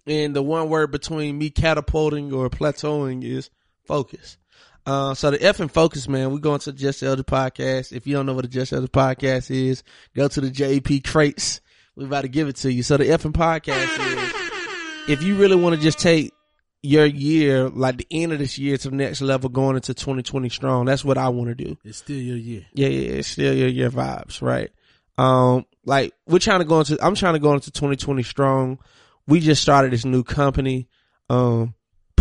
And 0.05 0.35
the 0.35 0.43
one 0.43 0.69
word 0.69 0.91
between 0.91 1.37
me 1.37 1.49
catapulting 1.49 2.33
or 2.33 2.49
plateauing 2.49 3.23
is 3.23 3.49
focus. 3.85 4.37
Uh, 4.85 5.13
so 5.13 5.31
the 5.31 5.41
F 5.41 5.59
and 5.59 5.71
focus, 5.71 6.07
man, 6.07 6.31
we're 6.31 6.39
going 6.39 6.59
to 6.59 6.71
the 6.71 6.77
Just 6.77 7.03
Elder 7.03 7.23
podcast. 7.23 7.93
If 7.93 8.05
you 8.05 8.13
don't 8.13 8.25
know 8.25 8.33
what 8.33 8.43
the 8.43 8.49
Just 8.49 8.73
Elder 8.73 8.87
podcast 8.87 9.49
is, 9.49 9.83
go 10.15 10.27
to 10.27 10.41
the 10.41 10.51
JP 10.51 11.05
crates. 11.05 11.61
We're 11.95 12.07
about 12.07 12.21
to 12.21 12.27
give 12.27 12.47
it 12.47 12.55
to 12.57 12.71
you. 12.71 12.83
So 12.83 12.97
the 12.97 13.09
F 13.09 13.25
and 13.25 13.33
podcast 13.33 13.97
is, 13.99 15.09
if 15.09 15.23
you 15.23 15.35
really 15.35 15.55
want 15.55 15.75
to 15.75 15.81
just 15.81 15.99
take 15.99 16.33
your 16.81 17.05
year, 17.05 17.69
like 17.69 17.97
the 17.97 18.07
end 18.11 18.33
of 18.33 18.39
this 18.39 18.57
year 18.57 18.77
to 18.77 18.89
the 18.89 18.95
next 18.95 19.21
level 19.21 19.49
going 19.49 19.75
into 19.75 19.93
2020 19.93 20.49
strong, 20.49 20.85
that's 20.85 21.05
what 21.05 21.17
I 21.17 21.29
want 21.29 21.49
to 21.49 21.55
do. 21.55 21.77
It's 21.83 21.99
still 21.99 22.17
your 22.17 22.37
year. 22.37 22.65
Yeah, 22.73 22.87
yeah, 22.89 23.11
it's 23.13 23.29
still 23.29 23.53
your 23.53 23.69
your 23.69 23.89
vibes, 23.89 24.41
right? 24.41 24.69
Um, 25.17 25.65
like 25.85 26.13
we're 26.27 26.39
trying 26.39 26.59
to 26.59 26.65
go 26.65 26.79
into, 26.79 26.97
I'm 27.01 27.15
trying 27.15 27.33
to 27.33 27.39
go 27.39 27.53
into 27.53 27.71
2020 27.71 28.23
strong. 28.23 28.79
We 29.27 29.39
just 29.39 29.61
started 29.61 29.91
this 29.91 30.03
new 30.03 30.23
company, 30.23 30.87
um, 31.29 31.73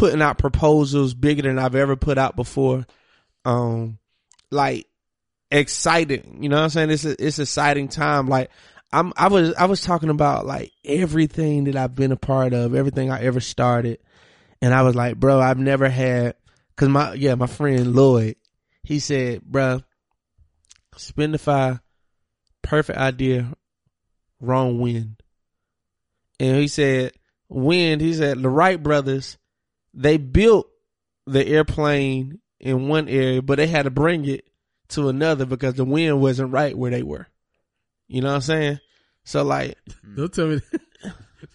putting 0.02 0.20
out 0.20 0.36
proposals 0.36 1.14
bigger 1.14 1.42
than 1.42 1.60
I've 1.60 1.76
ever 1.76 1.94
put 1.94 2.18
out 2.18 2.34
before. 2.34 2.84
Um, 3.44 3.98
like 4.50 4.88
exciting, 5.48 6.38
you 6.42 6.48
know 6.48 6.56
what 6.56 6.64
I'm 6.64 6.70
saying? 6.70 6.90
It's 6.90 7.04
a, 7.04 7.24
it's 7.24 7.38
exciting 7.38 7.86
time. 7.86 8.26
Like 8.26 8.50
I'm, 8.92 9.12
I 9.16 9.28
was, 9.28 9.54
I 9.54 9.66
was 9.66 9.80
talking 9.80 10.08
about 10.08 10.44
like 10.44 10.72
everything 10.84 11.64
that 11.64 11.76
I've 11.76 11.94
been 11.94 12.10
a 12.10 12.16
part 12.16 12.52
of, 12.52 12.74
everything 12.74 13.12
I 13.12 13.22
ever 13.22 13.38
started. 13.38 14.00
And 14.60 14.74
I 14.74 14.82
was 14.82 14.96
like, 14.96 15.20
bro, 15.20 15.40
I've 15.40 15.60
never 15.60 15.88
had, 15.88 16.34
cause 16.76 16.88
my, 16.88 17.14
yeah, 17.14 17.36
my 17.36 17.46
friend 17.46 17.94
Lloyd, 17.94 18.34
he 18.82 18.98
said, 18.98 19.42
bro, 19.42 19.82
Spendify, 20.96 21.78
perfect 22.60 22.98
idea, 22.98 23.52
wrong 24.40 24.80
wind. 24.80 25.22
And 26.40 26.56
he 26.56 26.66
said, 26.66 27.12
wind, 27.48 28.00
he 28.00 28.14
said, 28.14 28.42
the 28.42 28.48
Wright 28.48 28.82
brothers, 28.82 29.38
they 29.94 30.16
built 30.16 30.68
the 31.26 31.46
airplane 31.46 32.40
in 32.60 32.88
one 32.88 33.08
area, 33.08 33.42
but 33.42 33.56
they 33.56 33.66
had 33.66 33.84
to 33.84 33.90
bring 33.90 34.24
it 34.26 34.44
to 34.88 35.08
another 35.08 35.46
because 35.46 35.74
the 35.74 35.84
wind 35.84 36.20
wasn't 36.20 36.52
right 36.52 36.76
where 36.76 36.90
they 36.90 37.02
were. 37.02 37.26
You 38.08 38.20
know 38.20 38.28
what 38.28 38.36
I'm 38.36 38.40
saying? 38.42 38.80
So 39.24 39.42
like, 39.42 39.78
Don't 40.16 40.32
tell 40.32 40.46
me. 40.46 40.60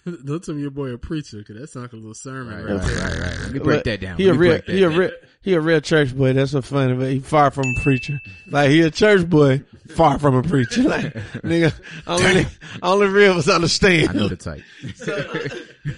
don't 0.25 0.43
tell 0.43 0.55
me 0.55 0.61
your 0.61 0.71
boy 0.71 0.89
a 0.89 0.97
preacher 0.97 1.37
because 1.37 1.57
that 1.57 1.67
sounds 1.69 1.85
like 1.85 1.93
a 1.93 1.97
little 1.97 2.13
sermon. 2.13 2.65
Right, 2.65 2.75
Right, 2.75 2.81
right, 2.81 3.01
right, 3.01 3.19
right. 3.19 3.39
Let 3.39 3.51
me 3.51 3.59
break 3.59 3.75
Look, 3.77 3.83
that 3.85 4.01
down. 4.01 4.17
He 4.17 4.27
a 4.27 4.33
Let 4.33 4.39
me 4.39 4.47
real, 4.47 4.61
he 4.65 4.83
a 4.83 4.89
real, 4.89 5.11
he 5.41 5.53
a 5.53 5.61
real 5.61 5.81
church 5.81 6.15
boy. 6.15 6.33
That's 6.33 6.51
so 6.51 6.61
funny, 6.61 6.93
but 6.93 7.09
he 7.09 7.19
far 7.19 7.51
from 7.51 7.65
a 7.77 7.81
preacher. 7.81 8.19
Like 8.47 8.69
he 8.69 8.81
a 8.81 8.91
church 8.91 9.27
boy, 9.29 9.63
far 9.89 10.17
from 10.19 10.35
a 10.35 10.43
preacher. 10.43 10.83
Like 10.83 11.13
nigga, 11.43 11.73
only 12.05 12.47
only 12.81 13.07
real 13.07 13.31
of 13.31 13.37
us 13.37 13.49
understand. 13.49 14.09
I 14.09 14.13
know 14.13 14.27
the 14.27 14.35
type. 14.35 14.63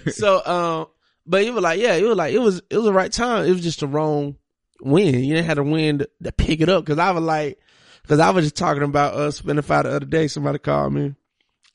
so, 0.12 0.44
um, 0.46 0.86
but 1.30 1.44
he 1.44 1.50
was 1.50 1.62
like, 1.62 1.78
yeah, 1.78 1.94
it 1.94 2.02
was 2.02 2.16
like 2.16 2.34
it 2.34 2.40
was 2.40 2.60
it 2.68 2.76
was 2.76 2.86
the 2.86 2.92
right 2.92 3.12
time. 3.12 3.46
It 3.46 3.52
was 3.52 3.62
just 3.62 3.80
the 3.80 3.86
wrong 3.86 4.36
wind. 4.80 5.24
You 5.24 5.34
didn't 5.34 5.46
have 5.46 5.58
the 5.58 5.62
wind 5.62 6.04
to 6.24 6.32
pick 6.32 6.60
it 6.60 6.68
up 6.68 6.84
because 6.84 6.98
I 6.98 7.12
was 7.12 7.22
like, 7.22 7.60
because 8.02 8.18
I 8.18 8.30
was 8.30 8.46
just 8.46 8.56
talking 8.56 8.82
about 8.82 9.14
us 9.14 9.36
spending 9.36 9.62
five 9.62 9.84
the 9.84 9.94
other 9.94 10.06
day. 10.06 10.26
Somebody 10.26 10.58
called 10.58 10.92
me, 10.92 11.14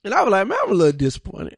and 0.04 0.14
I 0.14 0.24
was 0.24 0.32
like, 0.34 0.46
man, 0.48 0.58
I'm 0.62 0.72
a 0.72 0.74
little 0.74 0.98
disappointed 0.98 1.56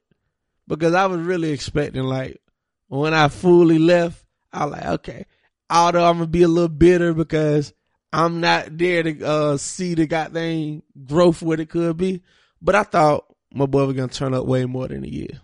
because 0.68 0.94
I 0.94 1.08
was 1.08 1.22
really 1.22 1.50
expecting 1.50 2.04
like 2.04 2.40
when 2.88 3.16
I 3.16 3.30
fully 3.30 3.80
left, 3.80 4.24
I 4.54 4.66
was 4.66 4.74
like, 4.74 4.86
okay, 4.86 5.26
although 5.68 6.08
I'm 6.08 6.18
gonna 6.18 6.28
be 6.28 6.44
a 6.44 6.48
little 6.48 6.70
bitter 6.70 7.16
because 7.16 7.74
I'm 8.14 8.42
not 8.42 8.78
there 8.78 9.02
to 9.02 9.24
uh, 9.24 9.58
see 9.58 9.96
the 9.96 10.06
goddamn 10.06 10.84
growth 11.04 11.42
what 11.42 11.60
it 11.60 11.72
could 11.72 11.98
be, 11.98 12.22
but 12.62 12.76
I 12.76 12.84
thought 12.84 13.26
my 13.52 13.66
boy 13.66 13.86
was 13.88 13.96
gonna 13.96 14.08
turn 14.10 14.36
up 14.36 14.46
way 14.46 14.66
more 14.66 14.88
than 14.88 15.04
a 15.04 15.08
year. 15.08 15.42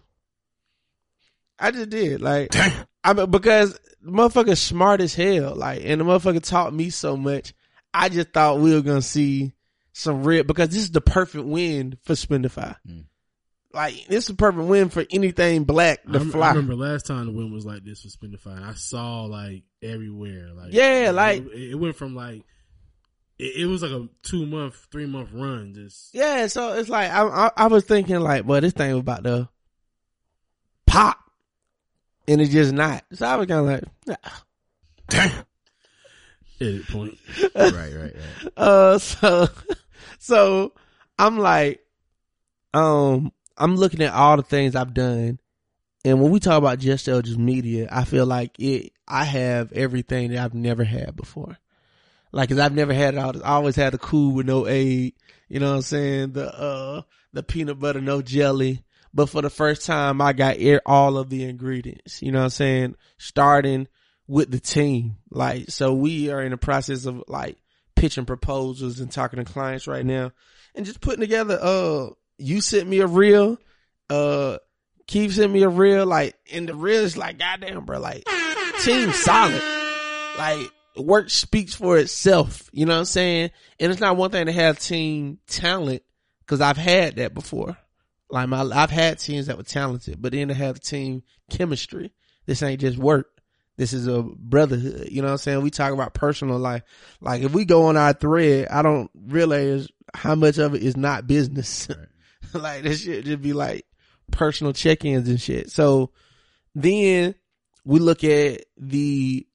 I 1.63 1.71
just 1.71 1.89
did. 1.89 2.21
Like 2.21 2.55
I 3.03 3.13
mean, 3.13 3.31
because 3.31 3.79
the 4.01 4.11
motherfucker's 4.11 4.59
smart 4.59 5.01
as 5.01 5.13
hell. 5.15 5.55
Like, 5.55 5.81
and 5.83 6.01
the 6.01 6.05
motherfucker 6.05 6.43
taught 6.43 6.73
me 6.73 6.89
so 6.89 7.15
much. 7.17 7.53
I 7.93 8.09
just 8.09 8.31
thought 8.33 8.59
we 8.59 8.73
were 8.73 8.81
gonna 8.81 9.01
see 9.01 9.53
some 9.93 10.23
real 10.23 10.43
because 10.43 10.69
this 10.69 10.79
is 10.83 10.91
the 10.91 11.01
perfect 11.01 11.45
win 11.45 11.97
for 12.03 12.13
Spendify. 12.13 12.75
Mm. 12.87 13.05
Like, 13.73 14.05
this 14.07 14.25
is 14.25 14.29
a 14.31 14.35
perfect 14.35 14.65
win 14.67 14.89
for 14.89 15.03
anything 15.09 15.63
black 15.63 16.01
I, 16.07 16.11
to 16.13 16.19
rem- 16.19 16.31
fly. 16.31 16.47
I 16.49 16.53
remember 16.53 16.75
last 16.75 17.05
time 17.07 17.25
the 17.25 17.31
win 17.31 17.51
was 17.51 17.65
like 17.65 17.83
this 17.83 18.03
was 18.03 18.15
Spendify. 18.15 18.55
and 18.57 18.65
I 18.65 18.73
saw 18.73 19.23
like 19.23 19.63
everywhere. 19.81 20.49
Like 20.53 20.73
Yeah, 20.73 21.11
like- 21.13 21.43
it, 21.45 21.71
it 21.71 21.75
went 21.75 21.95
from 21.95 22.15
like 22.15 22.43
it, 23.39 23.61
it 23.61 23.65
was 23.65 23.81
like 23.81 23.91
a 23.91 24.07
two 24.21 24.45
month, 24.45 24.87
three 24.91 25.05
month 25.05 25.29
run. 25.33 25.73
Just 25.75 26.13
Yeah, 26.13 26.47
so 26.47 26.73
it's 26.73 26.89
like 26.89 27.09
I, 27.09 27.23
I 27.23 27.51
I 27.55 27.67
was 27.67 27.85
thinking 27.85 28.19
like, 28.19 28.45
well, 28.45 28.61
this 28.61 28.73
thing 28.73 28.91
was 28.91 28.99
about 29.01 29.23
to 29.23 29.49
pop, 30.85 31.17
and 32.27 32.41
it's 32.41 32.51
just 32.51 32.73
not. 32.73 33.03
So 33.13 33.25
I 33.25 33.35
was 33.35 33.47
kind 33.47 33.59
of 33.59 33.65
like, 33.65 33.83
nah. 34.07 34.31
damn. 35.09 35.45
edit 36.59 36.87
point. 36.87 37.17
right, 37.55 37.73
right, 37.73 37.95
right. 37.95 38.13
Uh, 38.55 38.97
so 38.97 39.47
so 40.19 40.73
I'm 41.17 41.37
like, 41.37 41.81
um, 42.73 43.31
I'm 43.57 43.75
looking 43.75 44.01
at 44.01 44.13
all 44.13 44.37
the 44.37 44.43
things 44.43 44.75
I've 44.75 44.93
done, 44.93 45.39
and 46.05 46.21
when 46.21 46.31
we 46.31 46.39
talk 46.39 46.57
about 46.57 46.79
just 46.79 47.07
Eldridge 47.07 47.37
Media, 47.37 47.87
I 47.91 48.05
feel 48.05 48.25
like 48.25 48.59
it. 48.59 48.91
I 49.05 49.25
have 49.25 49.73
everything 49.73 50.31
that 50.31 50.43
I've 50.43 50.53
never 50.53 50.83
had 50.85 51.15
before. 51.15 51.57
Like, 52.31 52.49
cause 52.49 52.57
I've 52.57 52.73
never 52.73 52.93
had 52.93 53.13
it 53.13 53.17
all. 53.17 53.43
I 53.43 53.49
always 53.51 53.75
had 53.75 53.93
the 53.93 53.97
cool 53.97 54.33
with 54.33 54.47
no 54.47 54.65
aid. 54.65 55.13
You 55.49 55.59
know 55.59 55.69
what 55.69 55.75
I'm 55.75 55.81
saying? 55.83 56.31
The 56.31 56.51
uh, 56.51 57.01
the 57.33 57.43
peanut 57.43 57.79
butter, 57.79 58.01
no 58.01 58.21
jelly. 58.21 58.83
But 59.13 59.29
for 59.29 59.41
the 59.41 59.49
first 59.49 59.85
time, 59.85 60.21
I 60.21 60.33
got 60.33 60.57
all 60.85 61.17
of 61.17 61.29
the 61.29 61.43
ingredients. 61.43 62.21
You 62.21 62.31
know 62.31 62.39
what 62.39 62.45
I'm 62.45 62.49
saying? 62.49 62.95
Starting 63.17 63.87
with 64.27 64.49
the 64.49 64.59
team. 64.59 65.17
Like, 65.29 65.69
so 65.69 65.93
we 65.93 66.31
are 66.31 66.41
in 66.41 66.51
the 66.51 66.57
process 66.57 67.05
of 67.05 67.23
like 67.27 67.57
pitching 67.95 68.25
proposals 68.25 68.99
and 68.99 69.11
talking 69.11 69.43
to 69.43 69.51
clients 69.51 69.87
right 69.87 70.05
now 70.05 70.31
and 70.75 70.85
just 70.85 71.01
putting 71.01 71.19
together, 71.19 71.59
uh, 71.61 72.07
you 72.37 72.61
sent 72.61 72.89
me 72.89 72.99
a 72.99 73.07
reel, 73.07 73.57
uh, 74.09 74.57
Keith 75.05 75.33
sent 75.33 75.51
me 75.51 75.63
a 75.63 75.69
reel, 75.69 76.05
like, 76.05 76.35
and 76.51 76.67
the 76.67 76.75
reel 76.75 77.03
is 77.03 77.17
like, 77.17 77.37
goddamn, 77.37 77.85
bro, 77.85 77.99
like, 77.99 78.23
team 78.83 79.11
solid. 79.11 79.61
Like, 80.37 80.71
work 80.97 81.29
speaks 81.29 81.75
for 81.75 81.97
itself. 81.97 82.69
You 82.71 82.85
know 82.85 82.93
what 82.93 82.99
I'm 82.99 83.05
saying? 83.05 83.51
And 83.79 83.91
it's 83.91 84.01
not 84.01 84.17
one 84.17 84.31
thing 84.31 84.45
to 84.45 84.51
have 84.51 84.79
team 84.79 85.39
talent 85.47 86.03
because 86.39 86.61
I've 86.61 86.77
had 86.77 87.17
that 87.17 87.33
before. 87.33 87.77
Like 88.33 88.49
my, 88.49 88.63
I've 88.63 88.89
had 88.89 89.19
teams 89.19 89.45
that 89.45 89.57
were 89.57 89.63
talented, 89.63 90.19
but 90.19 90.31
then 90.31 90.47
to 90.47 90.55
have 90.55 90.79
team 90.79 91.21
chemistry. 91.51 92.11
This 92.47 92.63
ain't 92.63 92.81
just 92.81 92.97
work. 92.97 93.27
This 93.77 93.93
is 93.93 94.07
a 94.07 94.23
brotherhood. 94.23 95.09
You 95.11 95.21
know 95.21 95.27
what 95.27 95.33
I'm 95.33 95.37
saying? 95.37 95.61
We 95.61 95.69
talk 95.69 95.93
about 95.93 96.15
personal 96.15 96.57
life. 96.57 96.81
Like 97.21 97.43
if 97.43 97.53
we 97.53 97.63
go 97.63 97.85
on 97.85 97.95
our 97.95 98.11
thread, 98.13 98.69
I 98.69 98.81
don't 98.81 99.11
realize 99.13 99.87
how 100.15 100.33
much 100.33 100.57
of 100.57 100.73
it 100.73 100.81
is 100.81 100.97
not 100.97 101.27
business. 101.27 101.87
like 102.53 102.81
this 102.81 103.03
shit 103.03 103.25
just 103.25 103.43
be 103.43 103.53
like 103.53 103.85
personal 104.31 104.73
check-ins 104.73 105.29
and 105.29 105.39
shit. 105.39 105.69
So 105.69 106.09
then 106.73 107.35
we 107.85 107.99
look 107.99 108.23
at 108.23 108.61
the 108.77 109.45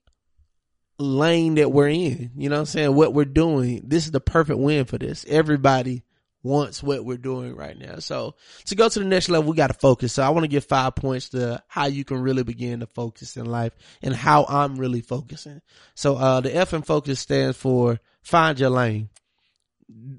lane 0.99 1.55
that 1.55 1.73
we're 1.73 1.89
in. 1.89 2.31
You 2.37 2.47
know 2.47 2.55
what 2.55 2.61
I'm 2.61 2.65
saying? 2.65 2.95
What 2.95 3.13
we're 3.13 3.25
doing. 3.25 3.81
This 3.83 4.05
is 4.05 4.11
the 4.11 4.21
perfect 4.21 4.57
win 4.57 4.85
for 4.85 4.97
this. 4.97 5.25
Everybody 5.27 6.03
wants 6.43 6.81
what 6.81 7.03
we're 7.03 7.17
doing 7.17 7.55
right 7.55 7.77
now. 7.77 7.99
So 7.99 8.35
to 8.65 8.75
go 8.75 8.87
to 8.87 8.99
the 8.99 9.05
next 9.05 9.29
level, 9.29 9.49
we 9.49 9.57
got 9.57 9.67
to 9.67 9.73
focus. 9.73 10.13
So 10.13 10.23
I 10.23 10.29
want 10.29 10.43
to 10.43 10.49
give 10.49 10.65
five 10.65 10.95
points 10.95 11.29
to 11.29 11.61
how 11.67 11.87
you 11.87 12.05
can 12.05 12.21
really 12.21 12.43
begin 12.43 12.79
to 12.79 12.87
focus 12.87 13.37
in 13.37 13.45
life 13.45 13.75
and 14.01 14.13
how 14.13 14.45
I'm 14.47 14.77
really 14.77 15.01
focusing. 15.01 15.61
So, 15.95 16.15
uh, 16.15 16.41
the 16.41 16.55
F 16.55 16.73
in 16.73 16.81
focus 16.81 17.19
stands 17.19 17.57
for 17.57 17.99
find 18.21 18.59
your 18.59 18.69
lane. 18.69 19.09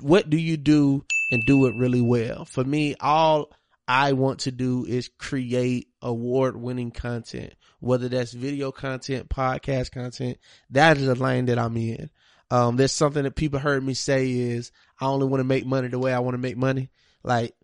What 0.01 0.29
do 0.29 0.37
you 0.37 0.57
do 0.57 1.05
and 1.31 1.43
do 1.47 1.67
it 1.67 1.75
really 1.77 2.01
well? 2.01 2.45
For 2.45 2.65
me, 2.65 2.97
all 3.01 3.51
I 3.87 4.13
want 4.13 4.41
to 4.41 4.53
do 4.53 4.85
is 4.85 5.11
create 5.19 5.89
award 6.03 6.57
winning 6.57 6.91
content, 6.91 7.55
whether 7.81 8.09
that's 8.09 8.33
video 8.33 8.73
content, 8.73 9.29
podcast 9.29 9.93
content. 9.93 10.39
That 10.71 10.97
is 10.97 11.09
a 11.09 11.15
lane 11.15 11.47
that 11.47 11.59
I'm 11.59 11.77
in. 11.77 12.11
Um, 12.51 12.77
there's 12.77 12.93
something 12.93 13.23
that 13.23 13.37
people 13.37 13.61
heard 13.61 13.85
me 13.85 13.95
say 13.95 14.31
is 14.31 14.73
I 15.01 15.07
only 15.07 15.27
want 15.27 15.41
to 15.41 15.45
make 15.45 15.67
money 15.67 15.89
the 15.89 15.99
way 15.99 16.13
I 16.13 16.19
want 16.21 16.35
to 16.35 16.39
make 16.39 16.57
money. 16.57 16.91
Like 17.23 17.55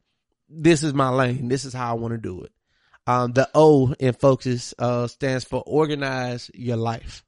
this 0.48 0.82
is 0.82 0.94
my 0.94 1.10
lane. 1.10 1.48
This 1.48 1.64
is 1.64 1.72
how 1.72 1.90
I 1.90 1.98
want 1.98 2.12
to 2.12 2.18
do 2.18 2.42
it. 2.42 2.52
Um, 3.06 3.32
the 3.32 3.48
O 3.54 3.94
in 3.98 4.14
focus, 4.14 4.74
uh, 4.78 5.06
stands 5.06 5.44
for 5.44 5.62
organize 5.64 6.50
your 6.54 6.76
life. 6.76 7.24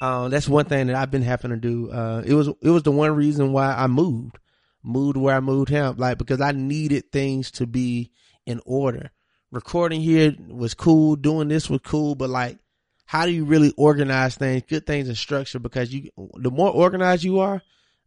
Um, 0.00 0.30
that's 0.30 0.48
one 0.48 0.64
thing 0.64 0.86
that 0.86 0.96
I've 0.96 1.10
been 1.10 1.22
having 1.22 1.50
to 1.50 1.56
do. 1.56 1.92
Uh, 1.92 2.22
it 2.24 2.34
was, 2.34 2.48
it 2.48 2.70
was 2.70 2.82
the 2.82 2.90
one 2.90 3.14
reason 3.14 3.52
why 3.52 3.72
I 3.72 3.86
moved, 3.86 4.38
moved 4.82 5.16
where 5.16 5.36
I 5.36 5.40
moved 5.40 5.68
him, 5.68 5.96
like, 5.98 6.18
because 6.18 6.40
I 6.40 6.52
needed 6.52 7.12
things 7.12 7.50
to 7.52 7.66
be 7.66 8.10
in 8.46 8.60
order. 8.64 9.10
Recording 9.52 10.00
here 10.00 10.34
was 10.48 10.74
cool. 10.74 11.16
Doing 11.16 11.48
this 11.48 11.68
was 11.68 11.80
cool, 11.84 12.14
but 12.14 12.30
like, 12.30 12.58
how 13.04 13.26
do 13.26 13.32
you 13.32 13.44
really 13.44 13.74
organize 13.76 14.36
things, 14.36 14.62
get 14.66 14.86
things 14.86 15.08
in 15.08 15.16
structure? 15.16 15.58
Because 15.58 15.92
you, 15.92 16.10
the 16.36 16.50
more 16.50 16.70
organized 16.70 17.22
you 17.22 17.40
are, 17.40 17.60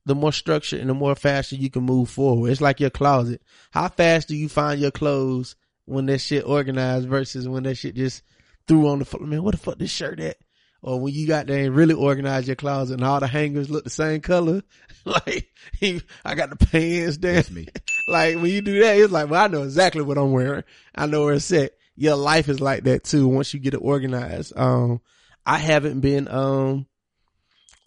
the 0.05 0.15
more 0.15 0.33
structure 0.33 0.77
and 0.77 0.89
the 0.89 0.93
more 0.93 1.15
faster 1.15 1.55
you 1.55 1.69
can 1.69 1.83
move 1.83 2.09
forward. 2.09 2.51
It's 2.51 2.61
like 2.61 2.79
your 2.79 2.89
closet. 2.89 3.41
How 3.71 3.87
fast 3.87 4.27
do 4.27 4.35
you 4.35 4.49
find 4.49 4.79
your 4.79 4.91
clothes 4.91 5.55
when 5.85 6.05
that 6.07 6.19
shit 6.19 6.45
organized 6.45 7.07
versus 7.07 7.47
when 7.47 7.63
that 7.63 7.75
shit 7.75 7.95
just 7.95 8.23
threw 8.67 8.87
on 8.89 8.99
the 8.99 9.05
floor? 9.05 9.25
Man, 9.25 9.43
what 9.43 9.51
the 9.51 9.57
fuck 9.57 9.77
this 9.77 9.91
shirt 9.91 10.19
at? 10.19 10.37
Or 10.81 10.99
when 10.99 11.13
you 11.13 11.25
got 11.25 11.47
there 11.47 11.65
and 11.65 11.75
really 11.75 11.93
organize 11.93 12.45
your 12.45 12.57
closet 12.57 12.95
and 12.95 13.05
all 13.05 13.21
the 13.21 13.27
hangers 13.27 13.69
look 13.69 13.85
the 13.85 13.89
same 13.89 14.19
color. 14.19 14.63
like, 15.05 15.49
I 16.25 16.35
got 16.35 16.49
the 16.49 16.65
pants 16.65 17.17
there. 17.17 17.35
That's 17.35 17.51
me. 17.51 17.67
like 18.09 18.35
when 18.35 18.47
you 18.47 18.61
do 18.61 18.81
that, 18.81 18.97
it's 18.97 19.11
like, 19.11 19.29
well, 19.29 19.45
I 19.45 19.47
know 19.47 19.63
exactly 19.63 20.01
what 20.01 20.17
I'm 20.17 20.33
wearing. 20.33 20.63
I 20.93 21.05
know 21.05 21.23
where 21.23 21.35
it's 21.35 21.51
at. 21.53 21.71
Your 21.95 22.15
life 22.15 22.49
is 22.49 22.59
like 22.59 22.83
that 22.83 23.03
too. 23.05 23.27
Once 23.27 23.53
you 23.53 23.59
get 23.59 23.75
it 23.75 23.77
organized. 23.77 24.53
Um, 24.57 24.99
I 25.45 25.57
haven't 25.57 26.01
been, 26.01 26.27
um, 26.27 26.87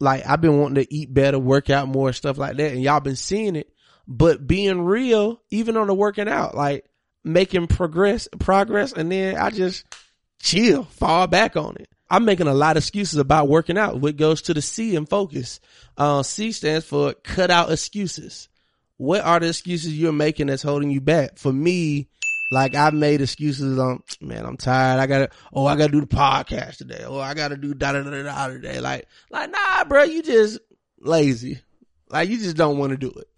like 0.00 0.26
I've 0.26 0.40
been 0.40 0.58
wanting 0.58 0.84
to 0.84 0.94
eat 0.94 1.12
better, 1.12 1.38
work 1.38 1.70
out 1.70 1.88
more, 1.88 2.12
stuff 2.12 2.38
like 2.38 2.56
that. 2.56 2.72
And 2.72 2.82
y'all 2.82 3.00
been 3.00 3.16
seeing 3.16 3.56
it, 3.56 3.72
but 4.06 4.46
being 4.46 4.82
real, 4.82 5.40
even 5.50 5.76
on 5.76 5.86
the 5.86 5.94
working 5.94 6.28
out, 6.28 6.54
like 6.54 6.84
making 7.24 7.66
progress, 7.66 8.28
progress. 8.38 8.92
And 8.92 9.10
then 9.10 9.36
I 9.36 9.50
just 9.50 9.84
chill, 10.40 10.84
fall 10.84 11.26
back 11.26 11.56
on 11.56 11.76
it. 11.76 11.88
I'm 12.08 12.24
making 12.24 12.46
a 12.46 12.54
lot 12.54 12.76
of 12.76 12.84
excuses 12.84 13.18
about 13.18 13.48
working 13.48 13.76
out. 13.76 14.00
What 14.00 14.16
goes 14.16 14.42
to 14.42 14.54
the 14.54 14.62
C 14.62 14.94
in 14.94 15.06
focus? 15.06 15.58
Uh, 15.96 16.22
C 16.22 16.52
stands 16.52 16.86
for 16.86 17.14
cut 17.14 17.50
out 17.50 17.72
excuses. 17.72 18.48
What 18.96 19.22
are 19.22 19.40
the 19.40 19.48
excuses 19.48 19.98
you're 19.98 20.12
making 20.12 20.46
that's 20.46 20.62
holding 20.62 20.90
you 20.90 21.00
back? 21.00 21.36
For 21.36 21.52
me, 21.52 22.08
like 22.50 22.74
I've 22.74 22.94
made 22.94 23.20
excuses 23.20 23.78
on, 23.78 23.90
um, 23.90 24.02
man, 24.20 24.44
I'm 24.44 24.56
tired. 24.56 25.00
I 25.00 25.06
gotta, 25.06 25.30
oh, 25.52 25.66
I 25.66 25.76
gotta 25.76 25.92
do 25.92 26.00
the 26.00 26.06
podcast 26.06 26.78
today. 26.78 27.04
Oh, 27.06 27.18
I 27.18 27.34
gotta 27.34 27.56
do 27.56 27.74
da 27.74 27.92
da 27.92 28.02
da 28.02 28.22
da 28.22 28.48
today. 28.48 28.80
Like, 28.80 29.06
like, 29.30 29.50
nah, 29.50 29.84
bro, 29.84 30.04
you 30.04 30.22
just 30.22 30.58
lazy. 31.00 31.60
Like, 32.08 32.28
you 32.28 32.38
just 32.38 32.56
don't 32.56 32.78
want 32.78 32.90
to 32.90 32.96
do 32.96 33.10
it. 33.10 33.28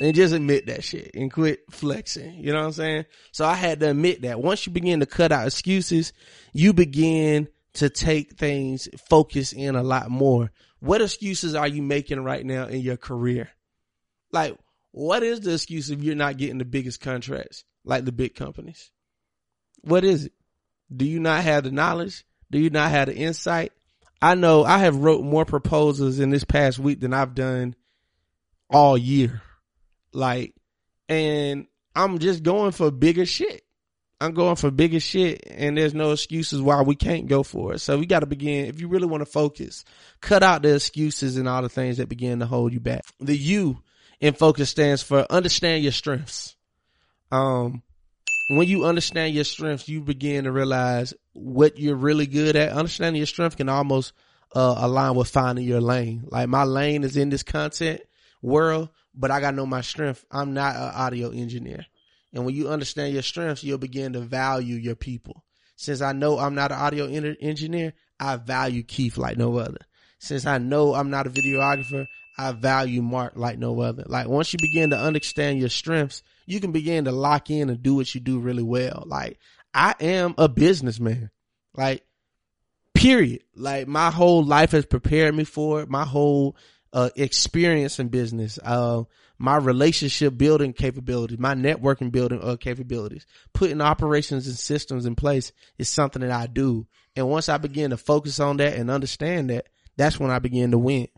And 0.00 0.16
just 0.16 0.34
admit 0.34 0.66
that 0.66 0.82
shit 0.82 1.12
and 1.14 1.32
quit 1.32 1.60
flexing. 1.70 2.34
You 2.34 2.52
know 2.52 2.60
what 2.60 2.66
I'm 2.66 2.72
saying? 2.72 3.04
So 3.30 3.44
I 3.44 3.54
had 3.54 3.78
to 3.80 3.90
admit 3.90 4.22
that 4.22 4.40
once 4.40 4.66
you 4.66 4.72
begin 4.72 5.00
to 5.00 5.06
cut 5.06 5.30
out 5.30 5.46
excuses, 5.46 6.12
you 6.52 6.72
begin 6.72 7.48
to 7.74 7.88
take 7.88 8.32
things, 8.32 8.88
focus 9.08 9.52
in 9.52 9.76
a 9.76 9.82
lot 9.82 10.10
more. 10.10 10.50
What 10.80 11.02
excuses 11.02 11.54
are 11.54 11.68
you 11.68 11.82
making 11.82 12.24
right 12.24 12.44
now 12.44 12.66
in 12.66 12.80
your 12.80 12.96
career? 12.96 13.50
Like, 14.32 14.56
what 14.90 15.22
is 15.22 15.40
the 15.40 15.54
excuse 15.54 15.90
if 15.90 16.02
you're 16.02 16.16
not 16.16 16.36
getting 16.36 16.58
the 16.58 16.64
biggest 16.64 17.00
contracts 17.00 17.64
like 17.84 18.04
the 18.04 18.12
big 18.12 18.34
companies? 18.34 18.90
What 19.82 20.04
is 20.04 20.26
it? 20.26 20.32
Do 20.94 21.04
you 21.04 21.20
not 21.20 21.42
have 21.42 21.64
the 21.64 21.70
knowledge? 21.70 22.24
Do 22.50 22.58
you 22.58 22.70
not 22.70 22.90
have 22.90 23.08
the 23.08 23.16
insight? 23.16 23.72
I 24.20 24.34
know 24.34 24.62
I 24.62 24.78
have 24.78 24.96
wrote 24.96 25.24
more 25.24 25.44
proposals 25.44 26.20
in 26.20 26.30
this 26.30 26.44
past 26.44 26.78
week 26.78 27.00
than 27.00 27.12
I've 27.12 27.34
done 27.34 27.74
all 28.70 28.96
year. 28.96 29.42
Like, 30.12 30.54
and 31.08 31.66
I'm 31.96 32.18
just 32.18 32.42
going 32.42 32.72
for 32.72 32.90
bigger 32.90 33.26
shit. 33.26 33.64
I'm 34.20 34.34
going 34.34 34.54
for 34.54 34.70
bigger 34.70 35.00
shit 35.00 35.44
and 35.50 35.76
there's 35.76 35.94
no 35.94 36.12
excuses 36.12 36.62
why 36.62 36.80
we 36.82 36.94
can't 36.94 37.26
go 37.26 37.42
for 37.42 37.74
it. 37.74 37.80
So 37.80 37.98
we 37.98 38.06
got 38.06 38.20
to 38.20 38.26
begin, 38.26 38.66
if 38.66 38.80
you 38.80 38.86
really 38.86 39.08
want 39.08 39.22
to 39.22 39.26
focus, 39.26 39.84
cut 40.20 40.44
out 40.44 40.62
the 40.62 40.76
excuses 40.76 41.36
and 41.36 41.48
all 41.48 41.62
the 41.62 41.68
things 41.68 41.96
that 41.96 42.08
begin 42.08 42.38
to 42.38 42.46
hold 42.46 42.72
you 42.72 42.78
back. 42.78 43.02
The 43.18 43.36
U 43.36 43.82
in 44.20 44.34
focus 44.34 44.70
stands 44.70 45.02
for 45.02 45.26
understand 45.28 45.82
your 45.82 45.90
strengths. 45.90 46.54
Um, 47.32 47.82
when 48.50 48.68
you 48.68 48.84
understand 48.84 49.34
your 49.34 49.44
strengths, 49.44 49.88
you 49.88 50.02
begin 50.02 50.44
to 50.44 50.52
realize 50.52 51.14
what 51.32 51.78
you're 51.78 51.96
really 51.96 52.26
good 52.26 52.54
at. 52.54 52.72
Understanding 52.72 53.18
your 53.18 53.26
strength 53.26 53.56
can 53.56 53.70
almost 53.70 54.12
uh, 54.54 54.74
align 54.78 55.16
with 55.16 55.28
finding 55.28 55.64
your 55.64 55.80
lane. 55.80 56.24
Like 56.30 56.48
my 56.48 56.64
lane 56.64 57.04
is 57.04 57.16
in 57.16 57.30
this 57.30 57.42
content 57.42 58.02
world, 58.42 58.90
but 59.14 59.30
I 59.30 59.40
gotta 59.40 59.56
know 59.56 59.66
my 59.66 59.80
strength. 59.80 60.24
I'm 60.30 60.52
not 60.52 60.76
an 60.76 60.82
audio 60.94 61.30
engineer. 61.30 61.86
And 62.34 62.44
when 62.44 62.54
you 62.54 62.68
understand 62.68 63.14
your 63.14 63.22
strengths, 63.22 63.64
you'll 63.64 63.78
begin 63.78 64.12
to 64.12 64.20
value 64.20 64.76
your 64.76 64.94
people. 64.94 65.44
Since 65.76 66.02
I 66.02 66.12
know 66.12 66.38
I'm 66.38 66.54
not 66.54 66.72
an 66.72 66.78
audio 66.78 67.06
en- 67.06 67.36
engineer, 67.40 67.94
I 68.20 68.36
value 68.36 68.82
Keith 68.82 69.16
like 69.16 69.38
no 69.38 69.56
other. 69.56 69.80
Since 70.18 70.46
I 70.46 70.58
know 70.58 70.94
I'm 70.94 71.10
not 71.10 71.26
a 71.26 71.30
videographer, 71.30 72.06
I 72.38 72.52
value 72.52 73.02
Mark 73.02 73.32
like 73.36 73.58
no 73.58 73.80
other. 73.80 74.04
Like 74.06 74.28
once 74.28 74.52
you 74.52 74.58
begin 74.60 74.90
to 74.90 74.98
understand 74.98 75.58
your 75.58 75.70
strengths, 75.70 76.22
you 76.46 76.60
can 76.60 76.72
begin 76.72 77.04
to 77.04 77.12
lock 77.12 77.50
in 77.50 77.70
and 77.70 77.82
do 77.82 77.94
what 77.94 78.14
you 78.14 78.20
do 78.20 78.38
really 78.38 78.62
well. 78.62 79.04
Like 79.06 79.38
I 79.74 79.94
am 80.00 80.34
a 80.38 80.48
businessman. 80.48 81.30
Like 81.74 82.04
period. 82.94 83.42
Like 83.56 83.88
my 83.88 84.10
whole 84.10 84.44
life 84.44 84.72
has 84.72 84.86
prepared 84.86 85.34
me 85.34 85.44
for 85.44 85.82
it. 85.82 85.90
My 85.90 86.04
whole 86.04 86.56
uh, 86.92 87.10
experience 87.16 87.98
in 87.98 88.08
business, 88.08 88.58
uh, 88.62 89.02
my 89.38 89.56
relationship 89.56 90.36
building 90.36 90.72
capabilities, 90.72 91.38
my 91.38 91.54
networking 91.54 92.12
building 92.12 92.40
uh, 92.42 92.56
capabilities, 92.56 93.26
putting 93.52 93.80
operations 93.80 94.46
and 94.46 94.56
systems 94.56 95.06
in 95.06 95.14
place 95.14 95.52
is 95.78 95.88
something 95.88 96.22
that 96.22 96.30
I 96.30 96.46
do. 96.46 96.86
And 97.16 97.28
once 97.28 97.48
I 97.48 97.58
begin 97.58 97.90
to 97.90 97.96
focus 97.96 98.40
on 98.40 98.58
that 98.58 98.74
and 98.74 98.90
understand 98.90 99.50
that, 99.50 99.68
that's 99.96 100.20
when 100.20 100.30
I 100.30 100.38
begin 100.38 100.70
to 100.70 100.78
win. 100.78 101.08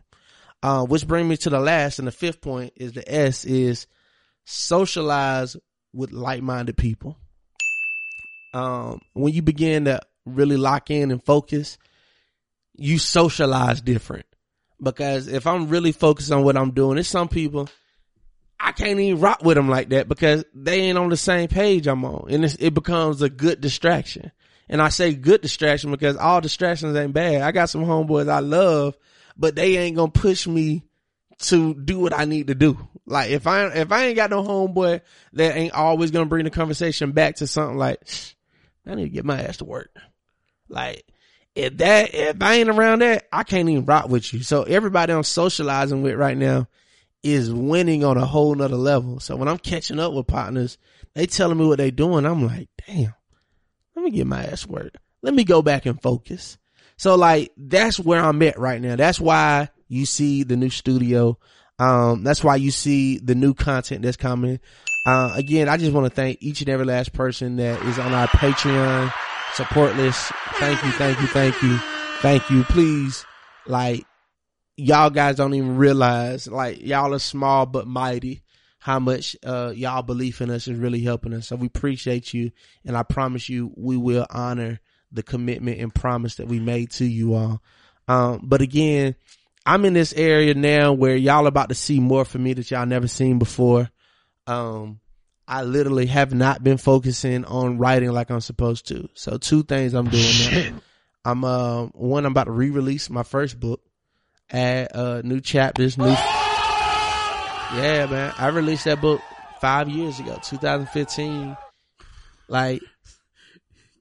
Uh, 0.63 0.83
which 0.85 1.07
brings 1.07 1.27
me 1.27 1.37
to 1.37 1.49
the 1.49 1.59
last 1.59 1.99
and 1.99 2.07
the 2.07 2.11
fifth 2.11 2.41
point 2.41 2.73
is 2.75 2.93
the 2.93 3.13
S 3.13 3.45
is 3.45 3.85
socialize 4.45 5.57
with 5.93 6.11
like-minded 6.11 6.77
people. 6.77 7.17
Um, 8.53 9.01
when 9.13 9.33
you 9.33 9.41
begin 9.41 9.85
to 9.85 10.01
really 10.25 10.57
lock 10.57 10.89
in 10.89 11.11
and 11.11 11.23
focus, 11.23 11.77
you 12.75 12.97
socialize 12.97 13.81
different. 13.81 14.25
Because 14.81 15.27
if 15.27 15.47
I'm 15.47 15.69
really 15.69 15.91
focused 15.91 16.31
on 16.31 16.43
what 16.43 16.57
I'm 16.57 16.71
doing, 16.71 16.97
it's 16.97 17.09
some 17.09 17.27
people 17.27 17.69
I 18.59 18.71
can't 18.71 18.99
even 18.99 19.21
rock 19.21 19.43
with 19.43 19.55
them 19.55 19.69
like 19.69 19.89
that 19.89 20.07
because 20.07 20.43
they 20.53 20.81
ain't 20.81 20.97
on 20.97 21.09
the 21.09 21.17
same 21.17 21.47
page 21.47 21.87
I'm 21.87 22.05
on, 22.05 22.27
and 22.29 22.45
it 22.45 22.73
becomes 22.73 23.21
a 23.21 23.29
good 23.29 23.61
distraction. 23.61 24.31
And 24.67 24.81
I 24.81 24.89
say 24.89 25.13
good 25.13 25.41
distraction 25.41 25.91
because 25.91 26.17
all 26.17 26.41
distractions 26.41 26.95
ain't 26.95 27.13
bad. 27.13 27.41
I 27.41 27.51
got 27.51 27.69
some 27.69 27.85
homeboys 27.85 28.29
I 28.29 28.39
love, 28.39 28.97
but 29.37 29.55
they 29.55 29.77
ain't 29.77 29.95
gonna 29.95 30.11
push 30.11 30.47
me 30.47 30.83
to 31.39 31.73
do 31.73 31.99
what 31.99 32.13
I 32.13 32.25
need 32.25 32.47
to 32.47 32.55
do. 32.55 32.77
Like 33.05 33.29
if 33.29 33.47
I 33.47 33.67
if 33.67 33.91
I 33.91 34.05
ain't 34.05 34.15
got 34.15 34.29
no 34.29 34.43
homeboy 34.43 35.01
that 35.33 35.55
ain't 35.55 35.73
always 35.73 36.11
gonna 36.11 36.25
bring 36.25 36.45
the 36.45 36.49
conversation 36.49 37.11
back 37.11 37.35
to 37.37 37.47
something 37.47 37.77
like, 37.77 37.99
I 38.85 38.95
need 38.95 39.03
to 39.03 39.09
get 39.09 39.25
my 39.25 39.41
ass 39.41 39.57
to 39.57 39.65
work. 39.65 39.89
Like 40.69 41.05
if 41.53 41.77
that 41.77 42.13
if 42.13 42.41
I 42.41 42.55
ain't 42.55 42.69
around 42.69 43.01
that, 43.01 43.27
I 43.31 43.43
can't 43.43 43.69
even 43.69 43.85
rock 43.85 44.09
with 44.09 44.33
you. 44.33 44.43
So 44.43 44.63
everybody 44.63 45.13
I'm 45.13 45.23
socializing 45.23 46.01
with 46.01 46.15
right 46.15 46.37
now 46.37 46.67
is 47.21 47.51
winning 47.51 48.03
on 48.03 48.17
a 48.17 48.25
whole 48.25 48.53
nother 48.55 48.75
level. 48.75 49.19
So 49.19 49.35
when 49.35 49.47
I'm 49.47 49.57
catching 49.57 49.99
up 49.99 50.13
with 50.13 50.27
partners, 50.27 50.77
they 51.13 51.25
telling 51.25 51.57
me 51.57 51.65
what 51.65 51.77
they 51.77 51.91
doing. 51.91 52.25
I'm 52.25 52.45
like, 52.45 52.69
damn, 52.85 53.13
let 53.95 54.05
me 54.05 54.11
get 54.11 54.27
my 54.27 54.43
ass 54.45 54.65
work. 54.67 54.93
Let 55.21 55.33
me 55.33 55.43
go 55.43 55.61
back 55.61 55.85
and 55.85 56.01
focus. 56.01 56.57
So 56.97 57.15
like 57.15 57.51
that's 57.57 57.99
where 57.99 58.23
I'm 58.23 58.41
at 58.41 58.59
right 58.59 58.81
now. 58.81 58.95
That's 58.95 59.19
why 59.19 59.69
you 59.95 60.05
see 60.05 60.43
the 60.43 60.55
new 60.55 60.69
studio. 60.69 61.37
Um, 61.79 62.23
that's 62.23 62.43
why 62.43 62.55
you 62.55 62.71
see 62.71 63.17
the 63.17 63.35
new 63.35 63.53
content 63.53 64.01
that's 64.01 64.17
coming. 64.17 64.59
Uh, 65.05 65.33
again, 65.35 65.69
I 65.69 65.77
just 65.77 65.91
want 65.91 66.05
to 66.05 66.15
thank 66.15 66.39
each 66.41 66.61
and 66.61 66.69
every 66.69 66.85
last 66.85 67.13
person 67.13 67.57
that 67.57 67.81
is 67.83 67.99
on 67.99 68.13
our 68.13 68.27
Patreon 68.27 69.13
support 69.53 69.95
list. 69.95 70.31
Thank 70.53 70.83
you, 70.83 70.91
thank 70.91 71.19
you, 71.21 71.27
thank 71.27 71.61
you, 71.61 71.77
thank 72.21 72.49
you. 72.49 72.63
Please, 72.63 73.25
like, 73.67 74.05
y'all 74.77 75.09
guys 75.09 75.35
don't 75.35 75.53
even 75.53 75.77
realize, 75.77 76.47
like, 76.47 76.81
y'all 76.81 77.13
are 77.13 77.19
small 77.19 77.65
but 77.65 77.87
mighty. 77.87 78.41
How 78.79 78.99
much 78.99 79.35
uh, 79.43 79.73
y'all 79.75 80.03
belief 80.03 80.41
in 80.41 80.51
us 80.51 80.67
is 80.67 80.77
really 80.77 81.01
helping 81.01 81.33
us. 81.33 81.47
So 81.47 81.55
we 81.55 81.67
appreciate 81.67 82.33
you, 82.33 82.51
and 82.85 82.95
I 82.95 83.03
promise 83.03 83.49
you, 83.49 83.73
we 83.75 83.97
will 83.97 84.27
honor 84.29 84.79
the 85.11 85.23
commitment 85.23 85.79
and 85.79 85.93
promise 85.93 86.35
that 86.35 86.47
we 86.47 86.59
made 86.59 86.91
to 86.91 87.05
you 87.05 87.33
all. 87.33 87.61
Um, 88.07 88.41
but 88.43 88.61
again, 88.61 89.15
I'm 89.65 89.85
in 89.85 89.93
this 89.93 90.13
area 90.13 90.53
now 90.53 90.93
where 90.93 91.15
y'all 91.15 91.47
about 91.47 91.69
to 91.69 91.75
see 91.75 91.99
more 91.99 92.25
from 92.25 92.43
me 92.43 92.53
that 92.53 92.69
y'all 92.69 92.85
never 92.85 93.07
seen 93.07 93.39
before. 93.39 93.89
Um, 94.45 94.99
I 95.47 95.63
literally 95.63 96.05
have 96.07 96.33
not 96.33 96.63
been 96.63 96.77
focusing 96.77 97.45
on 97.45 97.77
writing 97.77 98.11
like 98.11 98.29
I'm 98.29 98.41
supposed 98.41 98.87
to. 98.89 99.09
So 99.13 99.37
two 99.37 99.63
things 99.63 99.93
I'm 99.93 100.09
doing 100.09 100.33
now. 100.51 100.79
I'm 101.25 101.43
uh 101.43 101.85
one 101.93 102.25
I'm 102.25 102.31
about 102.33 102.43
to 102.43 102.51
re-release 102.51 103.09
my 103.09 103.23
first 103.23 103.59
book, 103.59 103.81
add 104.51 104.95
uh 104.95 105.21
new 105.23 105.41
chapters, 105.41 105.97
new. 105.97 106.05
Yeah, 107.73 108.05
man, 108.09 108.33
I 108.37 108.47
released 108.49 108.85
that 108.85 109.01
book 109.01 109.21
five 109.59 109.89
years 109.89 110.19
ago, 110.19 110.37
2015. 110.43 111.57
Like, 112.47 112.83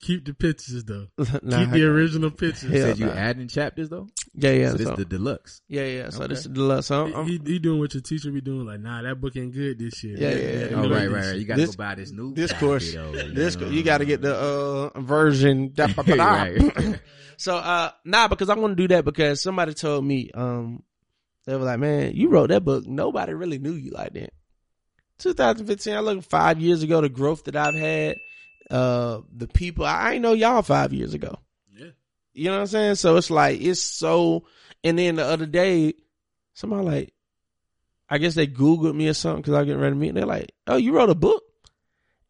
Keep 0.00 0.26
the 0.26 0.34
pictures 0.34 0.84
though. 0.84 1.06
nah, 1.42 1.60
Keep 1.60 1.70
the 1.70 1.84
original 1.84 2.30
pictures. 2.30 2.70
Said 2.70 2.98
you 2.98 3.06
nah. 3.06 3.12
adding 3.12 3.48
chapters 3.48 3.88
though. 3.88 4.08
Yeah, 4.34 4.50
yeah, 4.50 4.70
so 4.70 4.76
this 4.76 4.86
so- 4.88 4.96
the 4.96 5.04
deluxe. 5.04 5.60
yeah, 5.68 5.84
yeah. 5.84 6.10
So 6.10 6.18
Okay. 6.24 6.28
this 6.28 6.40
is 6.46 6.52
the 6.52 6.62
last. 6.62 6.86
So 6.88 7.06
I'm, 7.06 7.14
I'm- 7.14 7.26
He, 7.26 7.40
he 7.44 7.58
doing 7.58 7.78
what 7.80 7.94
your 7.94 8.00
teacher 8.02 8.30
be 8.30 8.40
doing. 8.40 8.66
Like, 8.66 8.80
nah, 8.80 9.02
that 9.02 9.20
book 9.20 9.36
ain't 9.36 9.52
good 9.52 9.78
this 9.78 10.02
year. 10.02 10.16
Yeah, 10.18 10.30
yeah, 10.30 10.36
yeah. 10.36 10.68
You 10.70 10.76
Oh 10.76 10.90
right, 10.90 11.08
right, 11.10 11.24
right. 11.26 11.36
You 11.36 11.44
got 11.44 11.56
to 11.56 11.66
go 11.66 11.72
buy 11.72 11.94
this 11.94 12.10
new 12.10 12.34
this 12.34 12.50
copy, 12.52 12.66
course, 12.66 12.92
though, 12.94 13.12
this 13.12 13.56
know? 13.56 13.68
you 13.68 13.82
got 13.82 13.98
to 13.98 14.04
get 14.04 14.20
the 14.22 14.34
uh 14.34 15.00
version. 15.00 15.72
right. 16.08 17.00
So 17.36 17.56
uh 17.56 17.90
nah, 18.04 18.28
because 18.28 18.48
I 18.48 18.54
want 18.54 18.76
to 18.76 18.82
do 18.82 18.94
that 18.94 19.04
because 19.04 19.42
somebody 19.42 19.74
told 19.74 20.04
me 20.04 20.30
um 20.34 20.84
they 21.46 21.56
were 21.56 21.64
like, 21.64 21.80
man, 21.80 22.12
you 22.14 22.28
wrote 22.28 22.50
that 22.50 22.64
book. 22.64 22.86
Nobody 22.86 23.34
really 23.34 23.58
knew 23.58 23.72
you 23.72 23.90
like 23.90 24.12
that. 24.14 24.32
2015. 25.18 25.94
I 25.94 26.00
look 26.00 26.22
five 26.24 26.60
years 26.60 26.82
ago, 26.82 27.00
the 27.00 27.08
growth 27.08 27.44
that 27.44 27.56
I've 27.56 27.74
had, 27.74 28.16
uh, 28.70 29.20
the 29.34 29.46
people 29.46 29.84
I 29.84 30.12
ain't 30.12 30.22
know 30.22 30.32
y'all 30.32 30.62
five 30.62 30.92
years 30.92 31.12
ago. 31.14 31.38
You 32.34 32.46
know 32.46 32.56
what 32.56 32.60
I'm 32.60 32.66
saying? 32.66 32.94
So 32.96 33.16
it's 33.16 33.30
like 33.30 33.60
it's 33.60 33.80
so. 33.80 34.44
And 34.82 34.98
then 34.98 35.16
the 35.16 35.24
other 35.24 35.46
day, 35.46 35.94
somebody 36.52 36.84
like, 36.84 37.14
I 38.10 38.18
guess 38.18 38.34
they 38.34 38.46
googled 38.46 38.94
me 38.94 39.08
or 39.08 39.14
something 39.14 39.40
because 39.40 39.54
I 39.54 39.60
was 39.60 39.66
getting 39.66 39.80
ready 39.80 39.94
to 39.94 39.98
meet. 39.98 40.08
And 40.08 40.18
they're 40.18 40.26
like, 40.26 40.52
"Oh, 40.66 40.76
you 40.76 40.92
wrote 40.92 41.10
a 41.10 41.14
book?" 41.14 41.42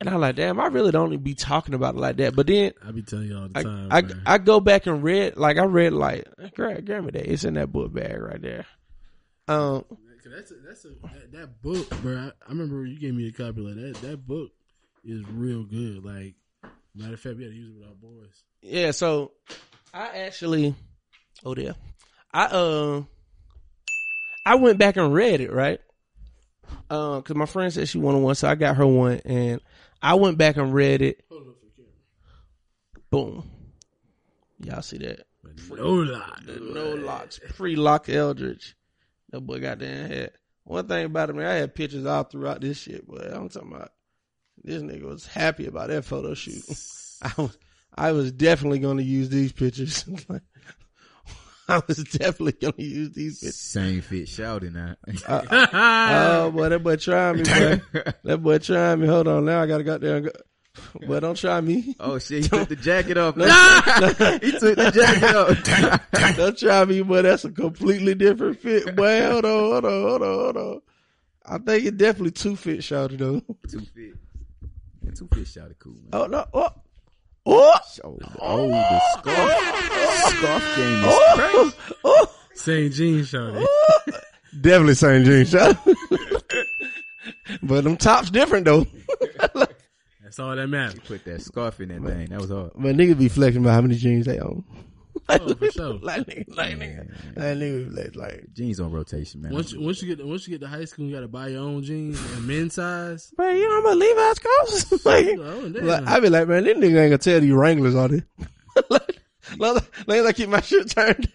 And 0.00 0.08
I'm 0.08 0.20
like, 0.20 0.36
"Damn, 0.36 0.60
I 0.60 0.66
really 0.66 0.92
don't 0.92 1.12
even 1.12 1.24
be 1.24 1.34
talking 1.34 1.74
about 1.74 1.94
it 1.94 2.00
like 2.00 2.16
that." 2.18 2.36
But 2.36 2.46
then 2.46 2.72
I 2.86 2.92
be 2.92 3.02
telling 3.02 3.28
you 3.28 3.38
all 3.38 3.48
the 3.48 3.58
I, 3.58 3.62
time. 3.62 3.88
I, 3.90 4.02
man. 4.02 4.22
I 4.26 4.38
go 4.38 4.60
back 4.60 4.86
and 4.86 5.02
read 5.02 5.36
like 5.36 5.58
I 5.58 5.64
read 5.64 5.94
like 5.94 6.28
grab 6.54 6.86
me. 6.88 7.10
It's 7.14 7.44
in 7.44 7.54
that 7.54 7.72
book 7.72 7.92
bag 7.92 8.20
right 8.20 8.40
there. 8.40 8.66
Um, 9.48 9.84
that's 10.24 10.50
a, 10.50 10.54
that's 10.54 10.84
a 10.84 10.88
that, 10.88 11.32
that 11.32 11.62
book, 11.62 11.88
bro. 12.02 12.16
I, 12.16 12.26
I 12.26 12.50
remember 12.50 12.84
you 12.84 12.98
gave 12.98 13.14
me 13.14 13.28
a 13.28 13.32
copy 13.32 13.60
like 13.60 13.76
that. 13.76 14.06
That 14.06 14.26
book 14.26 14.50
is 15.02 15.26
real 15.28 15.64
good. 15.64 16.04
Like 16.04 16.34
matter 16.94 17.14
of 17.14 17.20
fact, 17.20 17.36
we 17.36 17.44
had 17.44 17.52
to 17.52 17.56
use 17.56 17.70
it 17.70 17.78
with 17.78 17.88
our 17.88 17.94
boys. 17.94 18.42
yeah. 18.62 18.90
So 18.90 19.32
I 19.94 20.24
actually, 20.26 20.74
oh 21.44 21.54
yeah, 21.56 21.74
I 22.32 22.46
uh, 22.46 23.02
I 24.44 24.56
went 24.56 24.76
back 24.76 24.96
and 24.96 25.14
read 25.14 25.40
it 25.40 25.52
right. 25.52 25.78
Uh, 26.90 27.20
cause 27.20 27.36
my 27.36 27.46
friend 27.46 27.72
said 27.72 27.88
she 27.88 27.98
wanted 27.98 28.18
one, 28.18 28.34
so 28.34 28.48
I 28.48 28.56
got 28.56 28.76
her 28.76 28.86
one, 28.86 29.20
and 29.24 29.60
I 30.02 30.14
went 30.14 30.36
back 30.36 30.56
and 30.56 30.74
read 30.74 31.00
it. 31.00 31.24
Hold 31.28 31.42
up 31.42 31.54
for 31.60 31.66
the 31.66 31.72
camera. 31.76 31.92
Boom, 33.10 33.50
y'all 34.58 34.82
see 34.82 34.98
that? 34.98 35.26
No. 35.70 36.04
The 36.04 36.60
no 36.60 36.94
locks, 36.94 37.38
pre 37.54 37.76
lock 37.76 38.08
Eldridge. 38.08 38.74
That 39.30 39.42
boy 39.42 39.60
got 39.60 39.78
there 39.78 40.08
head. 40.08 40.32
One 40.64 40.88
thing 40.88 41.04
about 41.04 41.30
it, 41.30 41.36
man, 41.36 41.46
I 41.46 41.54
had 41.54 41.74
pictures 41.74 42.04
all 42.04 42.24
throughout 42.24 42.60
this 42.60 42.78
shit, 42.78 43.06
but 43.06 43.32
I'm 43.32 43.48
talking 43.48 43.72
about 43.72 43.92
this 44.60 44.82
nigga 44.82 45.04
was 45.04 45.26
happy 45.26 45.66
about 45.66 45.88
that 45.90 46.04
photo 46.04 46.34
shoot. 46.34 46.64
I 47.22 47.32
was, 47.40 47.56
I 47.94 48.12
was 48.12 48.32
definitely 48.32 48.80
going 48.80 48.96
to 48.96 49.04
use 49.04 49.28
these 49.28 49.52
pictures. 49.52 50.04
I 51.68 51.80
was 51.86 51.98
definitely 52.04 52.52
going 52.52 52.74
to 52.74 52.82
use 52.82 53.10
these 53.12 53.40
pictures. 53.40 53.56
Same 53.60 54.00
fit 54.02 54.28
shouting 54.28 54.74
now. 54.74 54.96
Uh, 55.26 55.42
uh, 55.50 55.66
oh, 55.72 56.50
boy, 56.50 56.68
that 56.68 56.82
boy 56.82 56.96
trying 56.96 57.36
me, 57.36 57.42
boy. 57.44 57.80
That 58.24 58.42
boy 58.42 58.58
trying 58.58 59.00
me. 59.00 59.06
Hold 59.06 59.28
on, 59.28 59.44
now 59.44 59.62
I 59.62 59.66
got 59.66 59.78
to 59.78 59.84
go 59.84 59.98
there 59.98 60.16
and 60.16 60.26
go. 60.26 60.32
Boy, 61.06 61.20
don't 61.20 61.36
try 61.36 61.60
me. 61.60 61.94
oh 62.00 62.18
shit! 62.18 62.42
He 62.42 62.48
took 62.48 62.68
the 62.68 62.74
jacket 62.74 63.16
off. 63.16 63.36
he 64.42 64.50
took 64.50 64.76
the 64.76 64.90
jacket 64.92 65.34
off. 65.36 66.36
Don't 66.36 66.58
try 66.58 66.84
me, 66.84 67.00
boy. 67.02 67.22
That's 67.22 67.44
a 67.44 67.52
completely 67.52 68.16
different 68.16 68.58
fit, 68.58 68.96
boy. 68.96 69.22
Hold 69.22 69.44
on, 69.44 69.50
hold 69.52 69.84
on, 69.84 70.02
hold 70.02 70.22
on, 70.22 70.34
hold 70.34 70.56
on. 70.56 70.80
I 71.46 71.58
think 71.58 71.86
it 71.86 71.96
definitely 71.96 72.32
two 72.32 72.56
fit 72.56 72.82
shouted 72.82 73.20
though. 73.20 73.40
two 73.70 73.80
fit. 73.80 74.14
Two 75.14 75.28
fit 75.32 75.46
shouted 75.46 75.78
cool. 75.78 75.92
Man. 75.92 76.08
Oh 76.12 76.26
no! 76.26 76.44
Oh, 76.52 76.70
oh, 77.46 77.74
Oh, 78.02 78.16
the, 78.18 78.26
oh, 78.40 78.68
the 78.68 79.00
scarf. 79.18 80.36
scarf 80.36 80.76
game 80.76 80.98
is 80.98 81.04
oh, 81.08 81.72
crazy. 81.72 81.76
oh. 82.04 82.34
Same 82.54 82.90
jeans, 82.90 83.30
shawty. 83.32 83.66
Definitely 84.60 84.94
St. 84.94 85.24
jeans 85.24 85.50
shot. 85.50 85.76
but 87.62 87.84
them 87.84 87.96
tops 87.96 88.30
different 88.30 88.64
though. 88.64 88.86
That's 90.22 90.38
all 90.38 90.54
that 90.56 90.66
matters. 90.68 91.00
Put 91.00 91.24
that 91.24 91.42
scarf 91.42 91.80
in 91.80 91.88
that 91.88 92.02
thing. 92.02 92.26
That 92.28 92.40
was 92.40 92.50
hard. 92.50 92.70
But 92.76 92.96
niggas 92.96 93.18
be 93.18 93.28
flexing 93.28 93.62
about 93.62 93.74
how 93.74 93.80
many 93.82 93.96
jeans 93.96 94.26
they 94.26 94.38
own. 94.38 94.64
like, 95.28 95.42
Oh, 95.42 95.54
for 95.54 95.70
sure. 95.70 95.94
like, 96.02 96.26
nigga, 96.26 96.56
like, 96.56 96.78
nigga, 96.78 97.08
like, 97.36 97.46
nigga, 97.56 97.96
like, 97.96 98.16
like, 98.16 98.44
Jeans 98.52 98.80
on 98.80 98.90
rotation, 98.92 99.42
man. 99.42 99.52
Once 99.52 99.72
you, 99.72 99.80
once 99.80 100.02
you 100.02 100.14
get 100.14 100.26
once 100.26 100.46
you 100.46 100.52
get 100.58 100.60
to 100.60 100.68
high 100.68 100.84
school, 100.84 101.06
you 101.06 101.14
got 101.14 101.20
to 101.20 101.28
buy 101.28 101.48
your 101.48 101.60
own 101.62 101.82
jeans 101.82 102.20
and 102.32 102.46
men's 102.46 102.74
size. 102.74 103.32
bro, 103.36 103.48
you 103.50 103.68
know 103.68 103.82
how 103.82 103.94
much 103.94 103.96
Levi's 103.98 104.38
cost? 104.38 105.06
like, 105.06 105.26
Oh, 105.38 105.72
like, 105.82 106.06
I 106.06 106.20
be 106.20 106.28
like, 106.28 106.48
man, 106.48 106.64
this 106.64 106.76
nigga 106.76 106.84
ain't 106.84 106.94
gonna 107.10 107.18
tell 107.18 107.42
you 107.42 107.56
Wranglers 107.56 107.94
on 107.94 108.14
it. 108.14 108.24
like, 108.90 109.20
like, 109.58 109.84
like, 110.06 110.24
I 110.24 110.32
keep 110.32 110.48
my 110.48 110.60
shit 110.60 110.90
turned. 110.90 111.28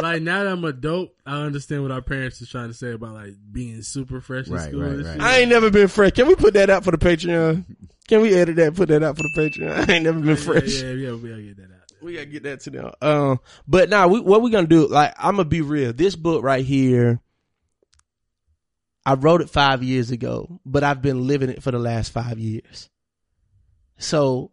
like 0.00 0.22
now 0.22 0.44
that 0.44 0.52
I'm 0.52 0.64
adult, 0.64 1.10
I 1.26 1.42
understand 1.42 1.82
what 1.82 1.90
our 1.90 2.02
parents 2.02 2.40
is 2.40 2.48
trying 2.48 2.68
to 2.68 2.74
say 2.74 2.92
about 2.92 3.14
like 3.14 3.34
being 3.52 3.82
super 3.82 4.20
fresh 4.20 4.46
in 4.48 4.58
school. 4.58 4.80
right, 4.80 5.04
right. 5.04 5.20
I 5.20 5.38
ain't 5.40 5.50
never 5.50 5.70
been 5.70 5.88
fresh. 5.88 6.12
Can 6.12 6.26
we 6.28 6.34
put 6.36 6.54
that 6.54 6.70
out 6.70 6.84
for 6.84 6.92
the 6.92 6.98
Patreon? 6.98 7.64
Can 8.08 8.20
we 8.22 8.32
edit 8.34 8.56
that? 8.56 8.74
Put 8.74 8.88
that 8.88 9.02
out 9.02 9.16
for 9.16 9.22
the 9.22 9.34
Patreon. 9.36 9.88
I 9.88 9.92
ain't 9.94 10.04
never 10.04 10.20
been 10.20 10.36
fresh. 10.36 10.82
Yeah, 10.82 10.92
yeah, 10.92 11.08
yeah, 11.10 11.14
we 11.14 11.28
gotta 11.28 11.42
get 11.42 11.56
that 11.58 11.64
out. 11.64 11.77
We 12.02 12.14
gotta 12.14 12.26
get 12.26 12.42
that 12.44 12.60
to 12.60 12.70
them. 12.70 12.92
Um, 13.00 13.40
but 13.66 13.88
now 13.88 14.08
we, 14.08 14.20
what 14.20 14.42
we 14.42 14.50
gonna 14.50 14.66
do? 14.66 14.86
Like, 14.86 15.14
I'm 15.18 15.36
gonna 15.36 15.48
be 15.48 15.62
real. 15.62 15.92
This 15.92 16.16
book 16.16 16.42
right 16.42 16.64
here, 16.64 17.20
I 19.04 19.14
wrote 19.14 19.40
it 19.40 19.50
five 19.50 19.82
years 19.82 20.10
ago, 20.10 20.60
but 20.64 20.84
I've 20.84 21.02
been 21.02 21.26
living 21.26 21.50
it 21.50 21.62
for 21.62 21.70
the 21.70 21.78
last 21.78 22.12
five 22.12 22.38
years. 22.38 22.88
So, 23.96 24.52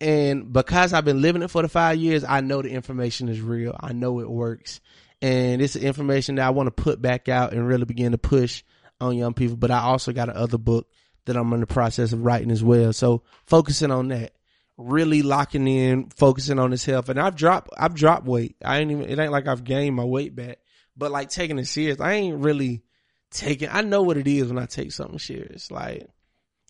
and 0.00 0.52
because 0.52 0.92
I've 0.92 1.04
been 1.04 1.20
living 1.20 1.42
it 1.42 1.50
for 1.50 1.62
the 1.62 1.68
five 1.68 1.98
years, 1.98 2.24
I 2.24 2.40
know 2.40 2.62
the 2.62 2.70
information 2.70 3.28
is 3.28 3.40
real. 3.40 3.76
I 3.78 3.92
know 3.92 4.20
it 4.20 4.30
works, 4.30 4.80
and 5.20 5.60
it's 5.60 5.76
information 5.76 6.36
that 6.36 6.46
I 6.46 6.50
want 6.50 6.68
to 6.68 6.82
put 6.82 7.02
back 7.02 7.28
out 7.28 7.52
and 7.52 7.66
really 7.66 7.84
begin 7.84 8.12
to 8.12 8.18
push 8.18 8.62
on 9.00 9.16
young 9.16 9.34
people. 9.34 9.56
But 9.56 9.70
I 9.70 9.80
also 9.80 10.12
got 10.12 10.28
another 10.28 10.58
book 10.58 10.88
that 11.26 11.36
I'm 11.36 11.52
in 11.52 11.60
the 11.60 11.66
process 11.66 12.12
of 12.12 12.24
writing 12.24 12.50
as 12.50 12.64
well. 12.64 12.92
So 12.94 13.22
focusing 13.46 13.90
on 13.90 14.08
that 14.08 14.32
really 14.78 15.22
locking 15.22 15.66
in, 15.66 16.08
focusing 16.10 16.58
on 16.58 16.70
his 16.70 16.84
health. 16.84 17.08
And 17.08 17.20
I've 17.20 17.36
dropped, 17.36 17.70
I've 17.76 17.94
dropped 17.94 18.26
weight. 18.26 18.56
I 18.64 18.78
ain't 18.78 18.90
even, 18.90 19.10
it 19.10 19.18
ain't 19.18 19.32
like 19.32 19.48
I've 19.48 19.64
gained 19.64 19.96
my 19.96 20.04
weight 20.04 20.34
back, 20.34 20.58
but 20.96 21.10
like 21.10 21.28
taking 21.28 21.58
it 21.58 21.66
serious, 21.66 22.00
I 22.00 22.14
ain't 22.14 22.42
really 22.42 22.82
taking, 23.30 23.68
I 23.70 23.82
know 23.82 24.02
what 24.02 24.16
it 24.16 24.28
is 24.28 24.48
when 24.48 24.58
I 24.58 24.66
take 24.66 24.92
something 24.92 25.18
serious. 25.18 25.70
Like, 25.70 26.06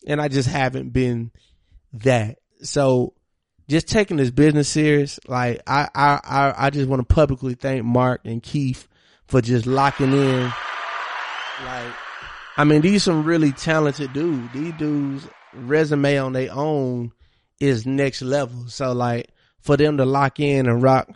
and 0.07 0.21
I 0.21 0.29
just 0.29 0.49
haven't 0.49 0.91
been 0.91 1.31
that. 1.93 2.39
So 2.63 3.13
just 3.69 3.89
taking 3.89 4.17
this 4.17 4.31
business 4.31 4.69
serious, 4.69 5.21
like 5.29 5.63
I, 5.67 5.89
I, 5.95 6.21
I, 6.25 6.55
I 6.57 6.71
just 6.71 6.89
want 6.89 7.07
to 7.07 7.15
publicly 7.15 7.55
thank 7.55 7.85
Mark 7.85 8.23
and 8.25 8.43
Keith 8.43 8.89
for 9.27 9.43
just 9.43 9.67
locking 9.67 10.13
in. 10.13 10.45
Like, 11.65 11.93
I 12.57 12.65
mean, 12.65 12.81
these 12.81 13.03
some 13.03 13.25
really 13.25 13.53
talented 13.53 14.15
dudes. 14.15 14.53
These 14.55 14.73
dudes 14.79 15.29
resume 15.53 16.19
on 16.19 16.33
their 16.33 16.53
own 16.53 17.13
is 17.61 17.87
next 17.87 18.23
level. 18.23 18.69
So 18.69 18.93
like 18.93 19.31
for 19.61 19.77
them 19.77 19.97
to 19.99 20.05
lock 20.05 20.41
in 20.41 20.69
and 20.69 20.83
rock, 20.83 21.09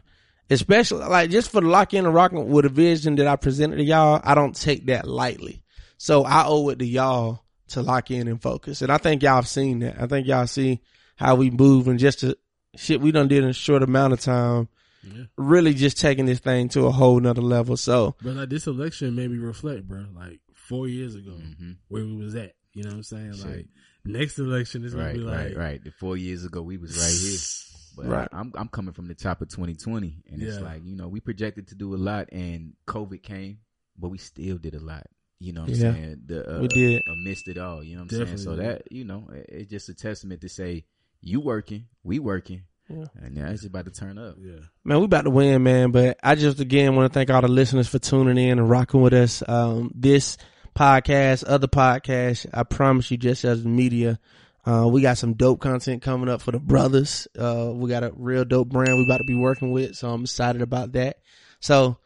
especially 0.50 1.04
like 1.06 1.30
just 1.30 1.50
for 1.50 1.60
the 1.60 1.68
lock 1.68 1.94
in 1.94 2.04
and 2.06 2.14
rocking 2.14 2.48
with 2.48 2.64
a 2.64 2.68
vision 2.68 3.16
that 3.16 3.26
I 3.26 3.36
presented 3.36 3.76
to 3.76 3.84
y'all, 3.84 4.20
I 4.24 4.34
don't 4.34 4.54
take 4.54 4.86
that 4.86 5.06
lightly. 5.06 5.62
So 5.98 6.24
I 6.24 6.44
owe 6.46 6.68
it 6.70 6.78
to 6.80 6.84
y'all 6.86 7.44
to 7.68 7.82
lock 7.82 8.10
in 8.10 8.28
and 8.28 8.40
focus. 8.42 8.82
And 8.82 8.90
I 8.90 8.98
think 8.98 9.22
y'all 9.22 9.36
have 9.36 9.48
seen 9.48 9.78
that. 9.80 10.00
I 10.00 10.06
think 10.06 10.26
y'all 10.26 10.46
see 10.46 10.80
how 11.16 11.36
we 11.36 11.50
move 11.50 11.88
and 11.88 11.98
just 11.98 12.20
the 12.22 12.36
shit 12.76 13.00
we 13.00 13.12
done 13.12 13.28
did 13.28 13.44
in 13.44 13.50
a 13.50 13.54
short 13.54 13.82
amount 13.82 14.12
of 14.12 14.20
time. 14.20 14.68
Yeah. 15.04 15.24
Really 15.36 15.74
just 15.74 15.98
taking 16.00 16.26
this 16.26 16.38
thing 16.38 16.68
to 16.70 16.86
a 16.86 16.90
whole 16.92 17.18
nother 17.18 17.42
level. 17.42 17.76
So 17.76 18.14
But 18.22 18.34
like 18.34 18.48
this 18.50 18.66
election 18.66 19.14
made 19.16 19.30
me 19.30 19.38
reflect, 19.38 19.86
bro. 19.88 20.06
Like 20.14 20.40
four 20.54 20.86
years 20.88 21.14
ago, 21.14 21.32
Mm-hmm. 21.32 21.72
where 21.88 22.04
we 22.04 22.16
was 22.16 22.34
at. 22.36 22.52
You 22.72 22.84
know 22.84 22.90
what 22.90 22.96
I'm 22.96 23.02
saying? 23.02 23.32
Like 23.42 23.66
next 24.04 24.38
election 24.38 24.84
is 24.84 24.94
gonna 24.94 25.06
Right, 25.06 25.14
be 25.14 25.20
like, 25.20 25.36
right, 25.38 25.56
right. 25.56 25.84
The 25.84 25.90
four 25.92 26.16
years 26.16 26.44
ago, 26.44 26.62
we 26.62 26.78
was 26.78 26.96
right 26.98 27.12
here. 27.30 27.38
But 27.94 28.06
Right. 28.06 28.28
I, 28.32 28.40
am 28.40 28.52
I'm 28.56 28.68
coming 28.68 28.94
from 28.94 29.06
the 29.08 29.14
top 29.14 29.42
of 29.42 29.50
2020, 29.50 30.22
and 30.32 30.42
it's 30.42 30.58
like 30.60 30.80
you 30.82 30.96
know 30.96 31.08
we 31.08 31.20
projected 31.20 31.68
to 31.68 31.74
do 31.74 31.94
a 31.94 31.96
lot, 31.98 32.30
and 32.32 32.72
COVID 32.86 33.22
came, 33.22 33.58
but 33.98 34.08
we 34.08 34.16
still 34.16 34.56
did 34.56 34.74
a 34.74 34.80
lot. 34.80 35.06
You 35.38 35.52
know 35.52 35.60
what 35.60 35.70
I'm 35.70 35.76
saying? 35.76 36.22
The, 36.24 36.56
uh, 36.56 36.60
We 36.62 36.68
did. 36.68 37.02
amidst 37.06 37.48
it 37.48 37.58
all. 37.58 37.84
You 37.84 37.96
know 37.96 38.04
what 38.04 38.12
I'm 38.12 38.26
saying? 38.26 38.38
So 38.38 38.56
that 38.56 38.90
you 38.90 39.04
know, 39.04 39.28
it- 39.34 39.46
it's 39.50 39.70
just 39.70 39.90
a 39.90 39.94
testament 39.94 40.40
to 40.40 40.48
say 40.48 40.86
you 41.20 41.40
working, 41.40 41.84
we 42.02 42.18
working, 42.18 42.62
Yeah. 42.88 43.08
and 43.20 43.34
now 43.34 43.50
it's 43.50 43.66
about 43.66 43.84
to 43.84 43.90
turn 43.90 44.16
up. 44.16 44.36
yeah. 44.40 44.60
Man, 44.84 44.98
we 45.00 45.04
about 45.04 45.24
to 45.24 45.30
win, 45.30 45.62
man. 45.62 45.90
But 45.90 46.18
I 46.22 46.34
just 46.34 46.60
again 46.60 46.96
want 46.96 47.12
to 47.12 47.14
thank 47.14 47.28
all 47.28 47.42
the 47.42 47.48
listeners 47.48 47.88
for 47.88 47.98
tuning 47.98 48.38
in 48.38 48.58
and 48.58 48.70
rocking 48.70 49.02
with 49.02 49.12
us. 49.12 49.42
Um, 49.46 49.92
this 49.94 50.38
podcast, 50.74 51.44
other 51.46 51.68
podcasts, 51.68 52.46
I 52.52 52.62
promise 52.62 53.10
you, 53.10 53.16
just 53.16 53.44
as 53.44 53.64
media, 53.64 54.18
uh, 54.64 54.88
we 54.90 55.02
got 55.02 55.18
some 55.18 55.34
dope 55.34 55.60
content 55.60 56.02
coming 56.02 56.28
up 56.28 56.40
for 56.40 56.52
the 56.52 56.60
brothers. 56.60 57.26
Uh, 57.38 57.70
we 57.74 57.90
got 57.90 58.04
a 58.04 58.12
real 58.14 58.44
dope 58.44 58.68
brand 58.68 58.96
we 58.96 59.04
about 59.04 59.18
to 59.18 59.24
be 59.24 59.34
working 59.34 59.72
with, 59.72 59.96
so 59.96 60.10
I'm 60.10 60.22
excited 60.22 60.62
about 60.62 60.92
that. 60.92 61.18
So 61.60 61.98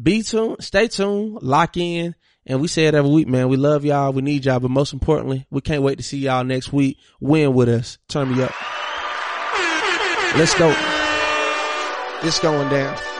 be 0.00 0.22
tuned, 0.22 0.62
stay 0.62 0.88
tuned, 0.88 1.42
lock 1.42 1.76
in. 1.76 2.14
And 2.46 2.62
we 2.62 2.68
say 2.68 2.86
it 2.86 2.94
every 2.94 3.10
week, 3.10 3.28
man. 3.28 3.48
We 3.48 3.58
love 3.58 3.84
y'all. 3.84 4.10
We 4.10 4.22
need 4.22 4.46
y'all. 4.46 4.58
But 4.58 4.70
most 4.70 4.94
importantly, 4.94 5.46
we 5.50 5.60
can't 5.60 5.82
wait 5.82 5.98
to 5.98 6.02
see 6.02 6.16
y'all 6.16 6.44
next 6.44 6.72
week. 6.72 6.98
Win 7.20 7.52
with 7.52 7.68
us. 7.68 7.98
Turn 8.08 8.34
me 8.34 8.42
up. 8.42 8.54
Let's 10.34 10.58
go. 10.58 10.74
It's 12.22 12.38
going 12.38 12.70
down. 12.70 13.17